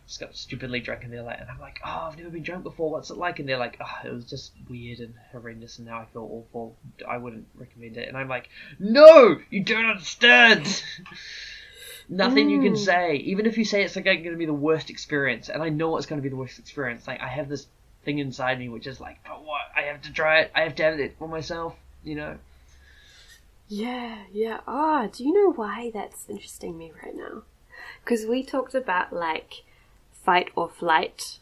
Just 0.07 0.19
got 0.21 0.35
stupidly 0.35 0.79
drunk 0.79 1.03
and 1.03 1.13
they're 1.13 1.21
like, 1.21 1.39
and 1.39 1.49
I'm 1.49 1.59
like, 1.59 1.79
oh, 1.85 2.09
I've 2.11 2.17
never 2.17 2.31
been 2.31 2.41
drunk 2.41 2.63
before. 2.63 2.89
What's 2.91 3.11
it 3.11 3.17
like? 3.17 3.37
And 3.39 3.47
they're 3.47 3.59
like, 3.59 3.77
oh, 3.79 4.07
it 4.07 4.11
was 4.11 4.25
just 4.25 4.53
weird 4.67 4.99
and 4.99 5.13
horrendous, 5.31 5.77
and 5.77 5.85
now 5.87 5.99
I 5.99 6.05
feel 6.11 6.23
awful. 6.23 6.75
I 7.07 7.17
wouldn't 7.17 7.45
recommend 7.55 7.95
it. 7.97 8.07
And 8.07 8.17
I'm 8.17 8.27
like, 8.27 8.49
no, 8.79 9.37
you 9.51 9.63
don't 9.63 9.85
understand. 9.85 10.83
Nothing 12.09 12.49
you 12.49 12.59
can 12.61 12.73
Mm. 12.73 12.77
say, 12.77 13.15
even 13.17 13.45
if 13.45 13.55
you 13.59 13.65
say 13.65 13.83
it's 13.83 13.95
like 13.95 14.05
going 14.05 14.23
to 14.23 14.35
be 14.35 14.47
the 14.47 14.53
worst 14.53 14.89
experience, 14.89 15.47
and 15.47 15.61
I 15.61 15.69
know 15.69 15.95
it's 15.97 16.07
going 16.07 16.17
to 16.19 16.23
be 16.23 16.29
the 16.29 16.35
worst 16.35 16.57
experience. 16.57 17.07
Like 17.07 17.21
I 17.21 17.27
have 17.27 17.47
this 17.47 17.67
thing 18.03 18.19
inside 18.19 18.59
me 18.59 18.69
which 18.69 18.87
is 18.87 18.99
like, 18.99 19.19
but 19.23 19.43
what? 19.43 19.61
I 19.75 19.81
have 19.83 20.01
to 20.03 20.13
try 20.13 20.41
it. 20.41 20.51
I 20.55 20.61
have 20.61 20.75
to 20.75 20.83
have 20.83 20.99
it 20.99 21.15
for 21.17 21.27
myself. 21.27 21.75
You 22.03 22.15
know. 22.15 22.37
Yeah, 23.67 24.23
yeah. 24.31 24.61
Ah, 24.67 25.07
do 25.11 25.23
you 25.23 25.33
know 25.33 25.53
why 25.53 25.91
that's 25.93 26.27
interesting 26.27 26.77
me 26.77 26.91
right 27.03 27.15
now? 27.15 27.43
Because 28.03 28.25
we 28.25 28.43
talked 28.43 28.73
about 28.73 29.13
like 29.13 29.63
fight 30.11 30.49
or 30.55 30.67
flight 30.67 31.39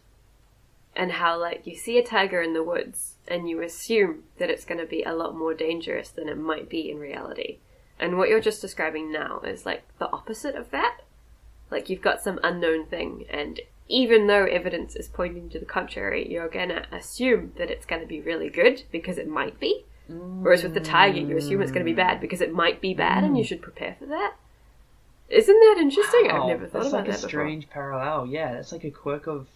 and 0.95 1.13
how 1.13 1.39
like 1.39 1.65
you 1.65 1.75
see 1.75 1.97
a 1.97 2.03
tiger 2.03 2.41
in 2.41 2.53
the 2.53 2.63
woods 2.63 3.15
and 3.27 3.49
you 3.49 3.61
assume 3.61 4.23
that 4.39 4.49
it's 4.49 4.65
going 4.65 4.79
to 4.79 4.85
be 4.85 5.03
a 5.03 5.13
lot 5.13 5.35
more 5.35 5.53
dangerous 5.53 6.09
than 6.09 6.27
it 6.27 6.37
might 6.37 6.69
be 6.69 6.89
in 6.89 6.99
reality. 6.99 7.57
And 7.99 8.17
what 8.17 8.29
you're 8.29 8.41
just 8.41 8.61
describing 8.61 9.11
now 9.11 9.39
is 9.41 9.65
like 9.65 9.83
the 9.99 10.11
opposite 10.11 10.55
of 10.55 10.71
that. 10.71 10.99
Like 11.71 11.89
you've 11.89 12.01
got 12.01 12.21
some 12.21 12.39
unknown 12.43 12.85
thing 12.87 13.25
and 13.29 13.59
even 13.89 14.27
though 14.27 14.45
evidence 14.45 14.95
is 14.95 15.07
pointing 15.07 15.49
to 15.49 15.59
the 15.59 15.65
contrary, 15.65 16.29
you're 16.29 16.49
going 16.49 16.69
to 16.69 16.85
assume 16.93 17.53
that 17.57 17.71
it's 17.71 17.85
going 17.85 18.01
to 18.01 18.07
be 18.07 18.21
really 18.21 18.49
good 18.49 18.83
because 18.91 19.17
it 19.17 19.27
might 19.27 19.59
be. 19.59 19.85
Whereas 20.09 20.63
with 20.63 20.73
the 20.73 20.79
tiger, 20.79 21.19
you 21.19 21.35
assume 21.35 21.61
it's 21.61 21.71
going 21.71 21.85
to 21.85 21.89
be 21.89 21.95
bad 21.95 22.21
because 22.21 22.39
it 22.39 22.53
might 22.53 22.79
be 22.79 22.93
bad, 22.93 23.25
and 23.25 23.37
you 23.37 23.43
mm. 23.43 23.47
should 23.47 23.61
prepare 23.61 23.97
for 23.99 24.05
that. 24.05 24.35
Isn't 25.27 25.59
that 25.59 25.77
interesting? 25.81 26.31
I've 26.31 26.47
never 26.47 26.65
thought 26.65 26.83
that's 26.83 26.87
about 26.87 26.99
like 26.99 27.07
a 27.09 27.11
that 27.11 27.17
before. 27.17 27.29
strange 27.29 27.69
parallel. 27.69 28.27
Yeah, 28.27 28.53
that's 28.53 28.71
like 28.71 28.85
a 28.85 28.91
quirk 28.91 29.27
of. 29.27 29.47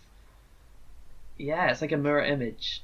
Yeah, 1.38 1.72
it's 1.72 1.82
like 1.82 1.94
a 1.94 1.98
mirror 1.98 2.24
image. 2.24 2.84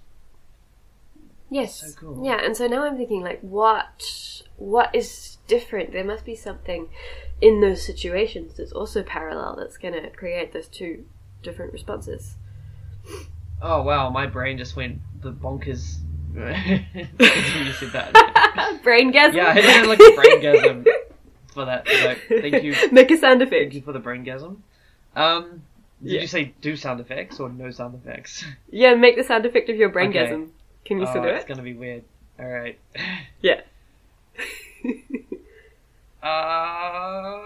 Yes. 1.50 1.82
So 1.82 2.00
cool. 2.00 2.26
Yeah, 2.26 2.40
and 2.42 2.56
so 2.56 2.68
now 2.68 2.86
I'm 2.86 2.96
thinking, 2.96 3.22
like, 3.22 3.42
what 3.42 4.44
what 4.56 4.96
is 4.96 5.38
different? 5.48 5.92
There 5.92 6.06
must 6.06 6.24
be 6.24 6.36
something 6.36 6.88
in 7.42 7.60
those 7.60 7.86
situations 7.86 8.54
that's 8.56 8.72
also 8.72 9.04
parallel 9.04 9.58
that's 9.58 9.78
going 9.78 9.94
to 9.94 10.10
create 10.10 10.54
those 10.54 10.68
two 10.68 11.06
different 11.48 11.72
responses. 11.72 12.36
Oh 13.62 13.82
wow, 13.82 14.10
my 14.10 14.28
brain 14.28 14.58
just 14.58 14.76
went 14.76 15.00
the 15.22 15.32
bonkers. 15.32 15.98
you 16.36 17.72
said 17.74 17.92
that. 17.94 18.14
Braingasm. 18.84 19.34
Yeah, 19.34 19.48
I 19.56 19.62
did 19.62 19.88
like 19.88 20.00
a 20.00 20.04
braingasm 20.04 20.86
for 21.54 21.66
that. 21.66 21.88
So 21.88 22.16
thank 22.42 22.64
you, 22.64 22.76
Make 22.92 23.10
a 23.12 23.18
sound 23.18 23.40
thank 23.40 23.52
effect. 23.54 23.74
you 23.74 23.82
for 23.82 23.94
the 23.94 24.00
braingasm. 24.00 24.58
Um, 25.16 25.64
did 26.04 26.12
Yeah. 26.12 26.22
you 26.22 26.28
say 26.28 26.54
do 26.62 26.76
sound 26.76 27.00
effects 27.00 27.40
or 27.40 27.50
no 27.50 27.72
sound 27.72 27.96
effects? 27.96 28.46
Yeah, 28.70 28.94
make 28.96 29.16
the 29.16 29.24
sound 29.24 29.46
effect 29.46 29.70
of 29.70 29.78
your 29.78 29.90
brain 29.90 30.12
gasm. 30.12 30.50
Can 30.86 31.00
you 31.00 31.06
oh, 31.08 31.10
still 31.10 31.24
do 31.24 31.30
it's 31.30 31.46
it? 31.46 31.48
gonna 31.48 31.64
be 31.64 31.74
weird. 31.74 32.04
All 32.40 32.46
right. 32.46 32.78
Yeah. 33.42 33.62
Uh, 36.22 37.40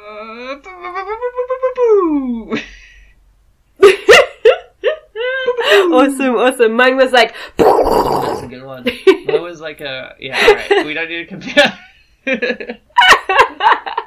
awesome, 5.91 6.35
awesome. 6.35 6.73
Mine 6.73 6.97
was 6.97 7.11
like, 7.11 7.33
That's 7.57 8.41
a 8.41 8.47
good 8.47 8.63
one. 8.63 8.83
That 8.83 9.39
was 9.41 9.61
like 9.61 9.79
a 9.79 10.15
yeah. 10.19 10.37
All 10.37 10.55
right, 10.55 10.85
we 10.85 10.93
don't 10.93 11.07
need 11.07 11.27
to 11.27 11.27
compare. 11.27 11.79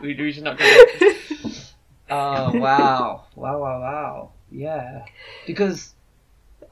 we, 0.02 0.14
we 0.14 0.32
should 0.32 0.44
not 0.44 0.58
compare. 0.58 0.86
Oh 2.10 2.58
wow, 2.58 3.24
wow, 3.34 3.58
wow, 3.58 3.80
wow. 3.80 4.30
Yeah, 4.50 5.04
because 5.46 5.94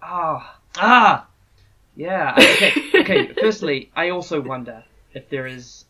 ah 0.02 0.58
ah 0.76 1.26
yeah. 1.96 2.34
Okay, 2.38 2.72
okay. 2.94 3.32
Firstly, 3.40 3.90
I 3.96 4.10
also 4.10 4.42
wonder 4.42 4.84
if 5.14 5.28
there 5.30 5.46
is 5.46 5.86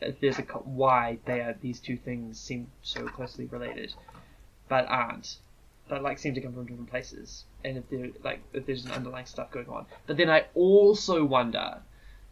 if 0.00 0.18
there's 0.20 0.38
a 0.38 0.42
why 0.42 1.18
they 1.26 1.40
are 1.40 1.54
these 1.60 1.80
two 1.80 1.98
things 1.98 2.40
seem 2.40 2.68
so 2.82 3.06
closely 3.08 3.44
related, 3.46 3.94
but 4.68 4.86
aren't. 4.88 5.36
But 5.88 6.02
like 6.02 6.18
seem 6.18 6.34
to 6.34 6.40
come 6.40 6.52
from 6.52 6.66
different 6.66 6.90
places, 6.90 7.44
and 7.64 7.78
if 7.78 7.88
there 7.88 8.10
like 8.22 8.40
if 8.52 8.66
there's 8.66 8.84
an 8.84 8.90
underlying 8.90 9.26
stuff 9.26 9.50
going 9.50 9.68
on. 9.68 9.86
But 10.06 10.16
then 10.18 10.28
I 10.28 10.46
also 10.54 11.24
wonder 11.24 11.82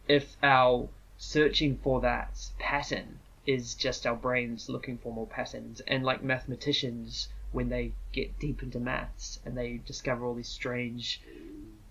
if 0.07 0.37
our 0.43 0.89
searching 1.17 1.77
for 1.77 1.99
that 2.01 2.37
pattern 2.59 3.19
is 3.47 3.73
just 3.73 4.05
our 4.05 4.15
brains 4.15 4.69
looking 4.69 4.97
for 4.99 5.11
more 5.11 5.25
patterns, 5.25 5.81
and 5.87 6.03
like 6.03 6.21
mathematicians 6.23 7.29
when 7.51 7.69
they 7.69 7.93
get 8.11 8.37
deep 8.39 8.61
into 8.61 8.79
maths 8.79 9.39
and 9.45 9.57
they 9.57 9.77
discover 9.85 10.25
all 10.25 10.35
these 10.35 10.49
strange, 10.49 11.21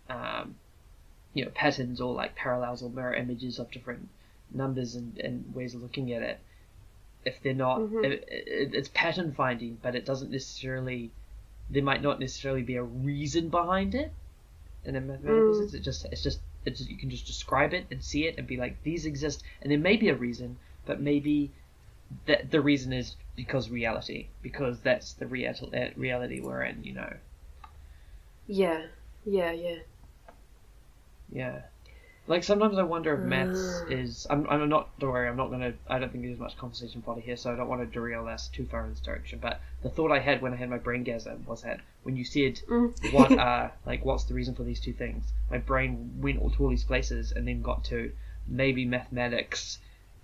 um, 0.09 0.55
you 1.33 1.45
know, 1.45 1.51
patterns 1.51 2.01
or 2.01 2.15
like 2.15 2.35
parallels 2.37 2.83
or 2.83 2.91
mirror 2.91 3.15
images 3.15 3.59
of 3.59 3.71
different 3.71 4.09
numbers 4.53 4.95
and, 4.95 5.19
and 5.19 5.55
ways 5.55 5.75
of 5.75 5.83
looking 5.83 6.13
at 6.13 6.23
it. 6.23 6.39
If 7.25 7.43
they're 7.43 7.55
not, 7.55 7.81
Mhm. 7.81 8.05
it, 8.05 8.13
it, 8.29 8.75
it's 8.75 8.89
pattern 8.93 9.33
finding, 9.33 9.79
but 9.83 9.97
it 9.97 10.05
doesn't 10.05 10.31
necessarily. 10.31 11.11
There 11.71 11.83
might 11.83 12.03
not 12.03 12.21
necessarily 12.21 12.63
be 12.63 12.77
a 12.77 12.83
reason 12.83 13.49
behind 13.51 13.95
it. 13.95 14.15
In 14.85 14.97
a 14.97 15.01
mathematical 15.01 15.53
Mm. 15.53 15.55
sense, 15.55 15.75
it 15.75 15.81
just 15.83 16.07
it's 16.07 16.23
just 16.23 16.41
it's 16.65 16.81
you 16.89 16.97
can 16.97 17.11
just 17.11 17.27
describe 17.27 17.75
it 17.75 17.87
and 17.91 18.03
see 18.03 18.27
it 18.27 18.39
and 18.39 18.47
be 18.47 18.57
like 18.57 18.83
these 18.83 19.05
exist, 19.07 19.43
and 19.63 19.71
there 19.71 19.79
may 19.79 19.97
be 19.97 20.09
a 20.09 20.15
reason, 20.17 20.59
but 20.87 21.01
maybe 21.01 21.55
that 22.27 22.51
the 22.51 22.61
reason 22.61 22.93
is 22.93 23.17
because 23.37 23.71
reality, 23.71 24.29
because 24.43 24.81
that's 24.81 25.15
the 25.15 25.27
real, 25.27 25.55
uh, 25.75 25.87
reality 25.97 26.41
we're 26.41 26.63
in. 26.63 26.85
You 26.85 26.95
know, 26.95 27.17
yeah, 28.47 28.87
yeah, 29.25 29.53
yeah. 29.53 29.79
Yeah. 31.29 31.63
Like 32.29 32.43
sometimes 32.43 32.77
I 32.77 32.83
wonder 32.83 33.15
if 33.15 33.21
maths 33.21 33.85
is. 33.87 34.27
I'm. 34.29 34.49
I'm 34.51 34.69
not. 34.69 34.99
Don't 34.99 35.13
worry. 35.13 35.29
I'm 35.29 35.37
not 35.37 35.51
gonna. 35.51 35.75
I 35.89 36.01
don't 36.01 36.11
think 36.11 36.25
there's 36.25 36.41
much 36.41 36.57
conversation 36.57 37.01
fodder 37.03 37.21
here, 37.21 37.37
so 37.37 37.53
I 37.53 37.57
don't 37.57 37.69
want 37.69 37.83
to 37.83 37.87
derail 37.87 38.27
us 38.27 38.49
too 38.49 38.67
far 38.67 38.83
in 38.83 38.91
this 38.91 38.99
direction. 39.01 39.39
But 39.41 39.61
the 39.83 39.91
thought 39.91 40.11
I 40.11 40.19
had 40.19 40.43
when 40.43 40.53
I 40.53 40.57
had 40.57 40.69
my 40.69 40.79
brain 40.79 41.05
gasm 41.05 41.47
was 41.47 41.63
that 41.63 41.81
when 42.03 42.17
you 42.17 42.25
said 42.25 42.61
Mm. 42.69 43.13
what 43.13 43.31
are 43.39 43.73
like 43.85 44.05
what's 44.05 44.25
the 44.25 44.35
reason 44.35 44.57
for 44.57 44.65
these 44.65 44.81
two 44.81 44.93
things, 44.93 45.33
my 45.51 45.59
brain 45.59 46.19
went 46.21 46.41
all 46.41 46.51
to 46.51 46.65
all 46.65 46.71
these 46.71 46.83
places 46.83 47.31
and 47.31 47.47
then 47.47 47.63
got 47.63 47.85
to 47.85 48.11
maybe 48.49 48.85
mathematics 48.85 49.79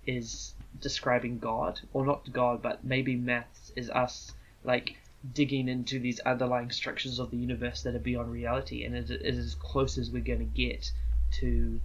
is 0.05 0.53
describing 0.81 1.39
God, 1.39 1.79
or 1.93 2.05
not 2.05 2.29
God, 2.33 2.61
but 2.61 2.83
maybe 2.83 3.15
maths 3.15 3.71
is 3.77 3.89
us 3.89 4.33
like 4.65 4.97
digging 5.33 5.69
into 5.69 5.99
these 5.99 6.19
underlying 6.21 6.69
structures 6.71 7.19
of 7.19 7.31
the 7.31 7.37
universe 7.37 7.81
that 7.83 7.95
are 7.95 7.99
beyond 7.99 8.29
reality, 8.29 8.83
and 8.83 8.93
it 8.93 9.09
it 9.09 9.21
is 9.21 9.37
as 9.37 9.55
close 9.55 9.97
as 9.97 10.11
we're 10.11 10.21
going 10.21 10.39
to 10.39 10.45
get 10.45 10.91
to 11.39 11.79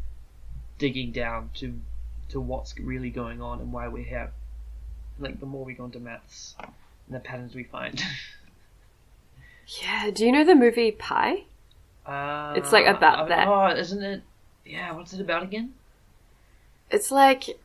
digging 0.79 1.13
down 1.13 1.51
to 1.55 1.79
to 2.31 2.41
what's 2.41 2.79
really 2.79 3.11
going 3.11 3.41
on 3.41 3.61
and 3.61 3.73
why 3.73 3.89
we're 3.89 4.05
here. 4.05 4.31
Like 5.19 5.41
the 5.41 5.47
more 5.47 5.65
we 5.65 5.75
go 5.75 5.85
into 5.85 5.99
maths 6.01 6.55
and 6.61 7.17
the 7.17 7.21
patterns 7.21 7.55
we 7.55 7.65
find. 7.65 8.03
Yeah, 9.83 10.11
do 10.11 10.25
you 10.25 10.33
know 10.33 10.45
the 10.45 10.55
movie 10.55 10.93
Pi? 10.93 11.45
uh, 12.07 12.55
It's, 12.57 12.73
like, 12.73 12.87
about 12.87 13.19
uh, 13.19 13.25
that. 13.27 13.49
Oh, 13.49 13.69
isn't 13.69 14.03
it? 14.03 14.23
Yeah, 14.65 14.93
what's 14.93 15.13
it 15.13 15.21
about 15.21 15.43
again? 15.43 15.75
It's 16.91 17.11
like 17.11 17.59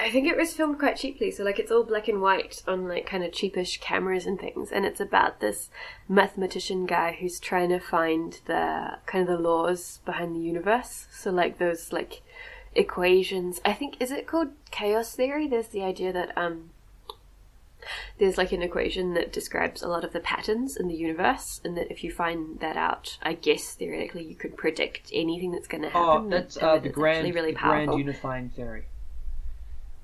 I 0.00 0.10
think 0.10 0.26
it 0.26 0.36
was 0.36 0.54
filmed 0.54 0.78
quite 0.78 0.96
cheaply, 0.96 1.30
so 1.30 1.44
like 1.44 1.58
it's 1.58 1.70
all 1.70 1.84
black 1.84 2.08
and 2.08 2.22
white 2.22 2.62
on 2.66 2.88
like 2.88 3.06
kind 3.06 3.22
of 3.22 3.32
cheapish 3.32 3.80
cameras 3.80 4.24
and 4.26 4.40
things, 4.40 4.72
and 4.72 4.86
it's 4.86 5.00
about 5.00 5.40
this 5.40 5.68
mathematician 6.08 6.86
guy 6.86 7.16
who's 7.20 7.38
trying 7.38 7.68
to 7.68 7.78
find 7.78 8.40
the 8.46 8.98
kind 9.04 9.28
of 9.28 9.36
the 9.36 9.42
laws 9.42 10.00
behind 10.06 10.34
the 10.34 10.40
universe. 10.40 11.06
So 11.12 11.30
like 11.30 11.58
those 11.58 11.92
like 11.92 12.22
equations. 12.74 13.60
I 13.64 13.72
think 13.72 14.00
is 14.00 14.10
it 14.10 14.26
called 14.26 14.48
chaos 14.70 15.14
theory? 15.14 15.46
There's 15.48 15.68
the 15.68 15.82
idea 15.82 16.12
that 16.12 16.36
um 16.36 16.70
there's 18.18 18.38
like 18.38 18.52
an 18.52 18.62
equation 18.62 19.14
that 19.14 19.32
describes 19.32 19.82
a 19.82 19.88
lot 19.88 20.04
of 20.04 20.12
the 20.12 20.20
patterns 20.20 20.76
in 20.76 20.86
the 20.86 20.94
universe, 20.94 21.60
and 21.64 21.76
that 21.76 21.90
if 21.90 22.04
you 22.04 22.12
find 22.12 22.60
that 22.60 22.76
out, 22.76 23.18
I 23.22 23.34
guess 23.34 23.74
theoretically 23.74 24.24
you 24.24 24.36
could 24.36 24.56
predict 24.56 25.10
anything 25.12 25.50
that's 25.50 25.66
going 25.66 25.82
to 25.82 25.88
happen. 25.90 26.26
Oh, 26.26 26.28
that's 26.30 26.56
uh, 26.56 26.78
the 26.78 26.88
grand, 26.88 27.34
really 27.34 27.52
the 27.52 27.58
grand 27.58 27.92
unifying 27.98 28.50
theory. 28.50 28.84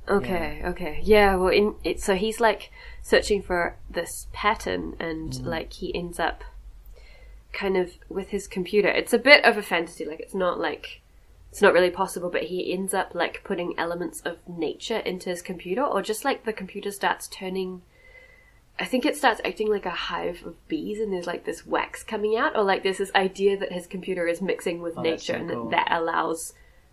Okay, 0.09 0.63
okay. 0.65 1.01
Yeah, 1.05 1.37
well 1.37 1.53
in 1.53 1.75
it 1.85 2.01
so 2.01 2.15
he's 2.15 2.41
like 2.41 2.71
searching 3.03 3.43
for 3.43 3.77
this 3.91 4.27
pattern 4.33 4.97
and 4.99 5.33
Mm. 5.33 5.45
like 5.45 5.73
he 5.75 5.95
ends 5.95 6.19
up 6.19 6.43
kind 7.53 7.77
of 7.77 7.93
with 8.09 8.31
his 8.31 8.47
computer. 8.49 8.89
It's 8.89 9.13
a 9.13 9.19
bit 9.19 9.45
of 9.45 9.57
a 9.57 9.63
fantasy, 9.63 10.05
like 10.05 10.21
it's 10.21 10.35
not 10.35 10.59
like 10.59 11.03
it's 11.59 11.63
not 11.65 11.73
really 11.73 11.91
possible, 11.91 12.31
but 12.31 12.45
he 12.45 12.73
ends 12.73 12.95
up 12.95 13.17
like 13.17 13.43
putting 13.43 13.77
elements 13.77 14.21
of 14.21 14.37
nature 14.49 14.99
into 14.99 15.29
his 15.29 15.43
computer 15.43 15.83
or 15.83 16.03
just 16.03 16.25
like 16.25 16.45
the 16.45 16.53
computer 16.53 16.93
starts 16.93 17.27
turning 17.27 17.83
I 18.79 18.85
think 18.85 19.05
it 19.05 19.17
starts 19.17 19.41
acting 19.45 19.69
like 19.69 19.85
a 19.85 19.91
hive 19.91 20.47
of 20.47 20.69
bees, 20.69 21.01
and 21.01 21.13
there's 21.13 21.27
like 21.27 21.45
this 21.45 21.67
wax 21.67 22.05
coming 22.05 22.37
out, 22.37 22.55
or 22.57 22.63
like 22.63 22.85
there's 22.85 22.99
this 22.99 23.11
idea 23.13 23.57
that 23.59 23.73
his 23.73 23.89
computer 23.89 24.29
is 24.29 24.41
mixing 24.41 24.81
with 24.81 24.97
Oh, 24.97 25.03
nature, 25.03 25.33
so 25.33 25.35
and 25.35 25.51
cool. 25.51 25.69
that 25.71 25.89
that 25.89 25.99
allows 26.01 26.53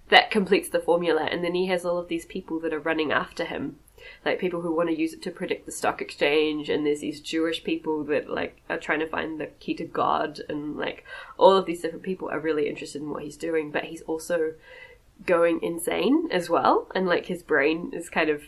that 0.09 0.31
completes 0.31 0.69
the 0.69 0.79
formula. 0.79 1.25
And 1.31 1.43
then 1.43 1.53
he 1.53 1.67
has 1.67 1.85
all 1.85 1.99
of 1.99 2.07
these 2.07 2.25
people 2.25 2.59
that 2.61 2.73
are 2.73 2.79
running 2.79 3.11
after 3.11 3.45
him, 3.45 3.77
like 4.23 4.39
people 4.39 4.61
who 4.61 4.73
want 4.73 4.89
to 4.89 4.99
use 4.99 5.13
it 5.13 5.21
to 5.23 5.31
predict 5.31 5.65
the 5.65 5.71
stock 5.71 6.01
exchange, 6.01 6.69
and 6.69 6.85
there's 6.85 7.01
these 7.01 7.19
Jewish 7.19 7.63
people 7.63 8.03
that 8.05 8.29
like 8.29 8.61
are 8.69 8.77
trying 8.77 8.99
to 8.99 9.07
find 9.07 9.39
the 9.39 9.47
key 9.59 9.73
to 9.75 9.85
God, 9.85 10.41
and 10.49 10.75
like 10.75 11.03
all 11.37 11.55
of 11.57 11.65
these 11.65 11.81
different 11.81 12.03
people 12.03 12.29
are 12.29 12.39
really 12.39 12.67
interested 12.67 13.01
in 13.01 13.09
what 13.09 13.23
he's 13.23 13.37
doing, 13.37 13.71
but 13.71 13.85
he's 13.85 14.01
also 14.03 14.53
going 15.25 15.61
insane 15.61 16.27
as 16.31 16.49
well, 16.49 16.87
and 16.93 17.07
like 17.07 17.27
his 17.27 17.43
brain 17.43 17.91
is 17.93 18.09
kind 18.09 18.29
of 18.29 18.43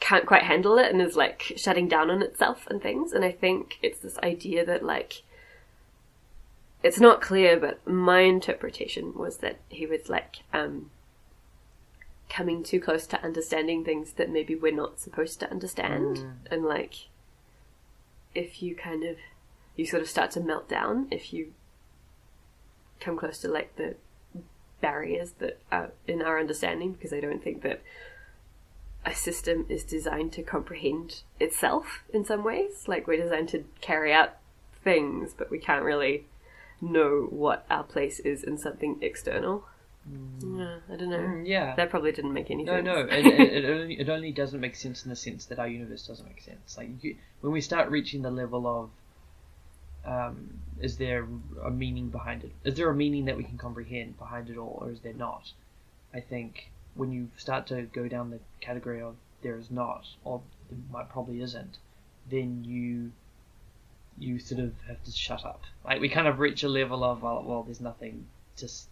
can't 0.00 0.26
quite 0.26 0.44
handle 0.44 0.78
it 0.78 0.90
and 0.90 1.00
is 1.00 1.14
like 1.14 1.52
shutting 1.56 1.86
down 1.86 2.10
on 2.10 2.22
itself 2.22 2.66
and 2.68 2.82
things. 2.82 3.12
And 3.12 3.24
I 3.24 3.30
think 3.30 3.78
it's 3.82 4.00
this 4.00 4.18
idea 4.18 4.64
that 4.64 4.82
like 4.82 5.22
it's 6.82 6.98
not 6.98 7.20
clear, 7.20 7.60
but 7.60 7.86
my 7.86 8.20
interpretation 8.20 9.14
was 9.14 9.38
that 9.38 9.58
he 9.68 9.86
was 9.86 10.08
like 10.08 10.36
um 10.52 10.90
coming 12.30 12.62
too 12.62 12.80
close 12.80 13.06
to 13.06 13.22
understanding 13.22 13.84
things 13.84 14.12
that 14.12 14.30
maybe 14.30 14.54
we're 14.54 14.74
not 14.74 14.98
supposed 14.98 15.40
to 15.40 15.50
understand 15.50 16.16
mm. 16.16 16.32
and 16.50 16.64
like 16.64 17.08
if 18.34 18.62
you 18.62 18.74
kind 18.74 19.04
of 19.04 19.16
you 19.76 19.84
sort 19.84 20.00
of 20.00 20.08
start 20.08 20.30
to 20.30 20.40
melt 20.40 20.68
down 20.68 21.08
if 21.10 21.32
you 21.32 21.52
come 23.00 23.16
close 23.16 23.38
to 23.40 23.48
like 23.48 23.74
the 23.76 23.96
barriers 24.80 25.32
that 25.38 25.60
are 25.70 25.90
in 26.06 26.22
our 26.22 26.38
understanding 26.38 26.92
because 26.92 27.12
I 27.12 27.20
don't 27.20 27.42
think 27.42 27.62
that 27.62 27.82
a 29.04 29.14
system 29.14 29.66
is 29.68 29.84
designed 29.84 30.32
to 30.32 30.42
comprehend 30.42 31.22
itself 31.38 32.04
in 32.12 32.24
some 32.24 32.44
ways. 32.44 32.84
Like 32.86 33.06
we're 33.06 33.22
designed 33.22 33.48
to 33.50 33.64
carry 33.80 34.12
out 34.12 34.36
things, 34.84 35.34
but 35.36 35.50
we 35.50 35.58
can't 35.58 35.84
really 35.84 36.26
know 36.80 37.26
what 37.30 37.66
our 37.70 37.82
place 37.82 38.20
is 38.20 38.42
in 38.42 38.58
something 38.58 38.98
external. 39.00 39.64
Yeah, 40.08 40.78
I 40.90 40.96
don't 40.96 41.10
know. 41.10 41.18
Mm, 41.18 41.46
yeah. 41.46 41.74
That 41.76 41.90
probably 41.90 42.12
didn't 42.12 42.32
make 42.32 42.50
any 42.50 42.64
No, 42.64 42.76
sense. 42.76 42.86
no, 42.86 43.00
it, 43.00 43.26
it, 43.26 43.64
it, 43.64 43.64
only, 43.70 44.00
it 44.00 44.08
only 44.08 44.32
doesn't 44.32 44.60
make 44.60 44.74
sense 44.74 45.04
in 45.04 45.10
the 45.10 45.16
sense 45.16 45.44
that 45.46 45.58
our 45.58 45.68
universe 45.68 46.06
doesn't 46.06 46.26
make 46.26 46.42
sense. 46.42 46.76
Like 46.76 46.88
you, 47.02 47.16
when 47.40 47.52
we 47.52 47.60
start 47.60 47.90
reaching 47.90 48.22
the 48.22 48.30
level 48.30 48.66
of, 48.66 48.90
um, 50.10 50.60
is 50.80 50.96
there 50.96 51.26
a 51.62 51.70
meaning 51.70 52.08
behind 52.08 52.44
it? 52.44 52.52
Is 52.64 52.74
there 52.74 52.88
a 52.88 52.94
meaning 52.94 53.26
that 53.26 53.36
we 53.36 53.44
can 53.44 53.58
comprehend 53.58 54.18
behind 54.18 54.48
it 54.48 54.56
all, 54.56 54.78
or 54.80 54.90
is 54.90 55.00
there 55.00 55.12
not? 55.12 55.52
I 56.14 56.20
think 56.20 56.70
when 56.94 57.12
you 57.12 57.28
start 57.36 57.66
to 57.68 57.82
go 57.82 58.08
down 58.08 58.30
the 58.30 58.40
category 58.60 59.00
of 59.02 59.14
there 59.42 59.56
is 59.58 59.70
not, 59.70 60.06
or 60.24 60.40
there 60.70 60.78
might 60.90 61.08
probably 61.10 61.40
isn't, 61.42 61.78
then 62.30 62.64
you 62.64 63.12
you 64.18 64.38
sort 64.38 64.60
of 64.60 64.72
have 64.88 65.02
to 65.04 65.10
shut 65.10 65.44
up. 65.44 65.62
Like 65.84 66.00
we 66.00 66.08
kind 66.08 66.26
of 66.26 66.38
reach 66.40 66.62
a 66.62 66.68
level 66.68 67.04
of 67.04 67.22
well, 67.22 67.42
well 67.44 67.62
there's 67.62 67.80
nothing, 67.80 68.26
just 68.56 68.88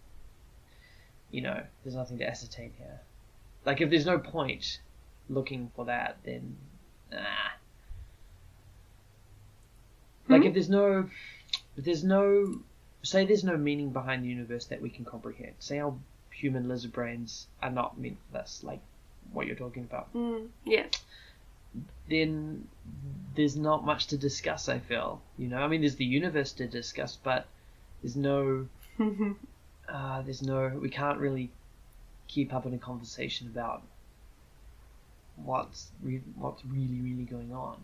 you 1.31 1.41
know, 1.41 1.61
there's 1.83 1.95
nothing 1.95 2.17
to 2.19 2.27
ascertain 2.27 2.73
here. 2.77 2.99
Like 3.65 3.81
if 3.81 3.89
there's 3.89 4.05
no 4.05 4.19
point 4.19 4.79
looking 5.29 5.71
for 5.75 5.85
that, 5.85 6.17
then 6.23 6.57
nah. 7.11 7.17
Like 10.27 10.41
Hmm? 10.41 10.47
if 10.47 10.53
there's 10.53 10.69
no, 10.69 11.09
if 11.77 11.85
there's 11.85 12.03
no, 12.03 12.59
say 13.03 13.25
there's 13.25 13.43
no 13.43 13.57
meaning 13.57 13.89
behind 13.91 14.23
the 14.23 14.27
universe 14.29 14.65
that 14.65 14.81
we 14.81 14.89
can 14.89 15.05
comprehend. 15.05 15.53
Say 15.59 15.79
our 15.79 15.93
human 16.31 16.67
lizard 16.67 16.91
brains 16.93 17.47
are 17.61 17.71
not 17.71 17.99
meant 17.99 18.17
for 18.27 18.39
this, 18.39 18.63
like 18.63 18.79
what 19.33 19.47
you're 19.47 19.55
talking 19.55 19.83
about. 19.83 20.13
Mm, 20.13 20.47
yeah. 20.65 20.85
Then 22.09 22.67
there's 23.35 23.55
not 23.55 23.85
much 23.85 24.07
to 24.07 24.17
discuss. 24.17 24.69
I 24.69 24.79
feel, 24.79 25.21
you 25.37 25.47
know, 25.47 25.57
I 25.57 25.67
mean, 25.67 25.81
there's 25.81 25.95
the 25.95 26.05
universe 26.05 26.53
to 26.53 26.67
discuss, 26.67 27.17
but 27.21 27.45
there's 28.01 28.15
no 28.15 28.67
uh, 29.91 30.21
there's 30.21 30.41
no 30.41 30.69
we 30.81 30.89
can't 30.89 31.19
really 31.19 31.49
keep 32.27 32.53
up 32.53 32.65
in 32.65 32.73
a 32.73 32.77
conversation 32.77 33.47
about 33.47 33.81
what's 35.43 35.89
re- 36.03 36.21
what's 36.35 36.63
really 36.65 36.99
really 37.01 37.23
going 37.23 37.53
on. 37.53 37.77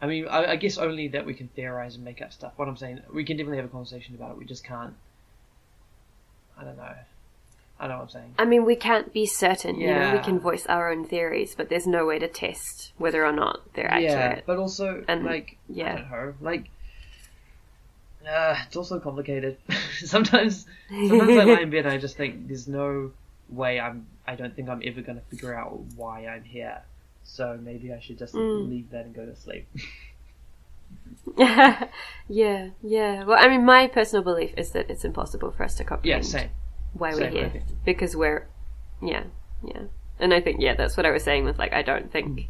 I 0.00 0.06
mean, 0.06 0.28
I, 0.28 0.52
I 0.52 0.56
guess 0.56 0.76
only 0.76 1.08
that 1.08 1.24
we 1.24 1.32
can 1.32 1.48
theorize 1.48 1.94
and 1.96 2.04
make 2.04 2.20
up 2.20 2.32
stuff. 2.32 2.52
What 2.56 2.68
I'm 2.68 2.76
saying, 2.76 3.00
we 3.12 3.24
can 3.24 3.36
definitely 3.38 3.56
have 3.58 3.66
a 3.66 3.70
conversation 3.70 4.14
about 4.14 4.32
it. 4.32 4.38
We 4.38 4.44
just 4.44 4.62
can't. 4.64 4.94
I 6.58 6.64
don't 6.64 6.76
know. 6.76 6.94
I 7.78 7.88
know 7.88 7.96
what 7.96 8.02
I'm 8.04 8.08
saying. 8.08 8.34
I 8.38 8.44
mean, 8.46 8.64
we 8.64 8.76
can't 8.76 9.12
be 9.12 9.26
certain. 9.26 9.78
You 9.80 9.88
know, 9.88 10.12
we 10.14 10.18
can 10.20 10.38
voice 10.38 10.66
our 10.66 10.90
own 10.90 11.04
theories, 11.06 11.54
but 11.54 11.68
there's 11.68 11.86
no 11.86 12.06
way 12.06 12.18
to 12.18 12.28
test 12.28 12.92
whether 12.98 13.24
or 13.24 13.32
not 13.32 13.60
they're 13.74 13.90
accurate. 13.90 14.38
Yeah, 14.38 14.40
but 14.46 14.58
also 14.58 15.04
And- 15.08 15.24
like 15.24 15.56
yeah. 15.68 15.92
I 15.94 15.96
don't 15.96 16.10
know, 16.10 16.34
like. 16.40 16.68
Uh, 18.28 18.56
it's 18.66 18.76
also 18.76 18.98
complicated. 18.98 19.56
sometimes, 20.04 20.66
sometimes 20.88 21.36
I 21.36 21.44
lie 21.44 21.60
in 21.60 21.70
bed 21.70 21.86
and 21.86 21.94
I 21.94 21.98
just 21.98 22.16
think 22.16 22.48
there's 22.48 22.66
no 22.66 23.12
way 23.48 23.78
I'm. 23.78 24.06
I 24.26 24.34
don't 24.34 24.54
think 24.54 24.68
I'm 24.68 24.82
ever 24.84 25.00
going 25.00 25.18
to 25.18 25.24
figure 25.30 25.54
out 25.54 25.78
why 25.94 26.26
I'm 26.26 26.42
here. 26.42 26.82
So 27.22 27.58
maybe 27.62 27.92
I 27.92 28.00
should 28.00 28.18
just 28.18 28.34
Mm. 28.34 28.68
leave 28.68 28.90
that 28.90 29.04
and 29.06 29.14
go 29.14 29.24
to 29.26 29.36
sleep. 29.36 29.68
yeah, 32.28 32.70
yeah. 32.82 33.24
Well, 33.24 33.36
I 33.38 33.48
mean, 33.48 33.64
my 33.64 33.88
personal 33.88 34.22
belief 34.22 34.54
is 34.56 34.70
that 34.72 34.90
it's 34.90 35.04
impossible 35.04 35.50
for 35.50 35.64
us 35.64 35.74
to 35.76 35.82
yeah, 35.82 35.88
comprehend 35.88 36.24
same. 36.24 36.50
why 36.94 37.12
same, 37.12 37.20
we're 37.34 37.50
here 37.50 37.62
because 37.84 38.16
we're, 38.16 38.46
yeah, 39.02 39.24
yeah. 39.62 39.82
And 40.18 40.32
I 40.32 40.40
think 40.40 40.60
yeah, 40.60 40.74
that's 40.74 40.96
what 40.96 41.04
I 41.04 41.10
was 41.10 41.24
saying 41.24 41.44
with 41.44 41.58
like 41.58 41.72
I 41.72 41.82
don't 41.82 42.10
think 42.10 42.26
Mm. 42.28 42.46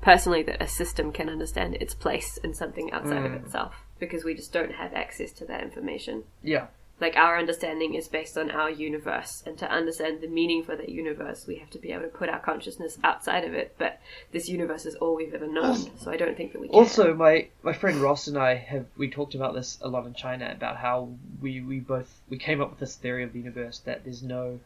personally 0.00 0.42
that 0.44 0.60
a 0.62 0.66
system 0.66 1.12
can 1.12 1.28
understand 1.28 1.76
its 1.80 1.94
place 1.94 2.38
in 2.38 2.54
something 2.54 2.90
outside 2.92 3.24
of 3.24 3.32
Mm. 3.32 3.44
itself 3.44 3.83
because 3.98 4.24
we 4.24 4.34
just 4.34 4.52
don't 4.52 4.72
have 4.72 4.92
access 4.92 5.32
to 5.32 5.44
that 5.46 5.62
information. 5.62 6.24
Yeah, 6.42 6.66
Like 7.00 7.16
our 7.16 7.38
understanding 7.38 7.94
is 7.94 8.08
based 8.08 8.36
on 8.38 8.50
our 8.50 8.70
universe, 8.70 9.42
and 9.46 9.56
to 9.58 9.70
understand 9.70 10.20
the 10.20 10.28
meaning 10.28 10.62
for 10.62 10.76
that 10.76 10.88
universe, 10.88 11.46
we 11.46 11.56
have 11.56 11.70
to 11.70 11.78
be 11.78 11.92
able 11.92 12.02
to 12.02 12.08
put 12.08 12.28
our 12.28 12.38
consciousness 12.40 12.98
outside 13.02 13.44
of 13.44 13.54
it. 13.54 13.74
But 13.78 14.00
this 14.32 14.48
universe 14.48 14.86
is 14.86 14.94
all 14.96 15.16
we've 15.16 15.34
ever 15.34 15.46
known, 15.46 15.96
so 15.98 16.10
I 16.10 16.16
don't 16.16 16.36
think 16.36 16.52
that 16.52 16.60
we 16.60 16.68
can. 16.68 16.74
Also, 16.76 17.14
my 17.14 17.48
my 17.62 17.72
friend 17.72 17.96
Ross 18.00 18.26
and 18.28 18.38
I 18.38 18.54
have 18.54 18.86
we 18.96 19.10
talked 19.10 19.34
about 19.34 19.54
this 19.54 19.78
a 19.80 19.88
lot 19.88 20.06
in 20.06 20.14
China 20.14 20.50
about 20.52 20.76
how 20.76 21.08
we 21.40 21.60
we 21.60 21.80
both 21.80 22.20
we 22.28 22.38
came 22.38 22.60
up 22.60 22.70
with 22.70 22.78
this 22.80 22.96
theory 22.96 23.22
of 23.24 23.32
the 23.32 23.38
universe 23.40 23.78
that 23.80 24.04
there's 24.04 24.22
no 24.22 24.60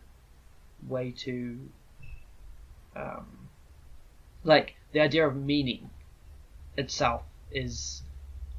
way 0.87 1.11
to 1.11 1.59
um 2.95 3.27
like 4.45 4.75
the 4.93 5.01
idea 5.01 5.27
of 5.27 5.35
meaning 5.37 5.91
itself 6.77 7.23
is 7.51 8.03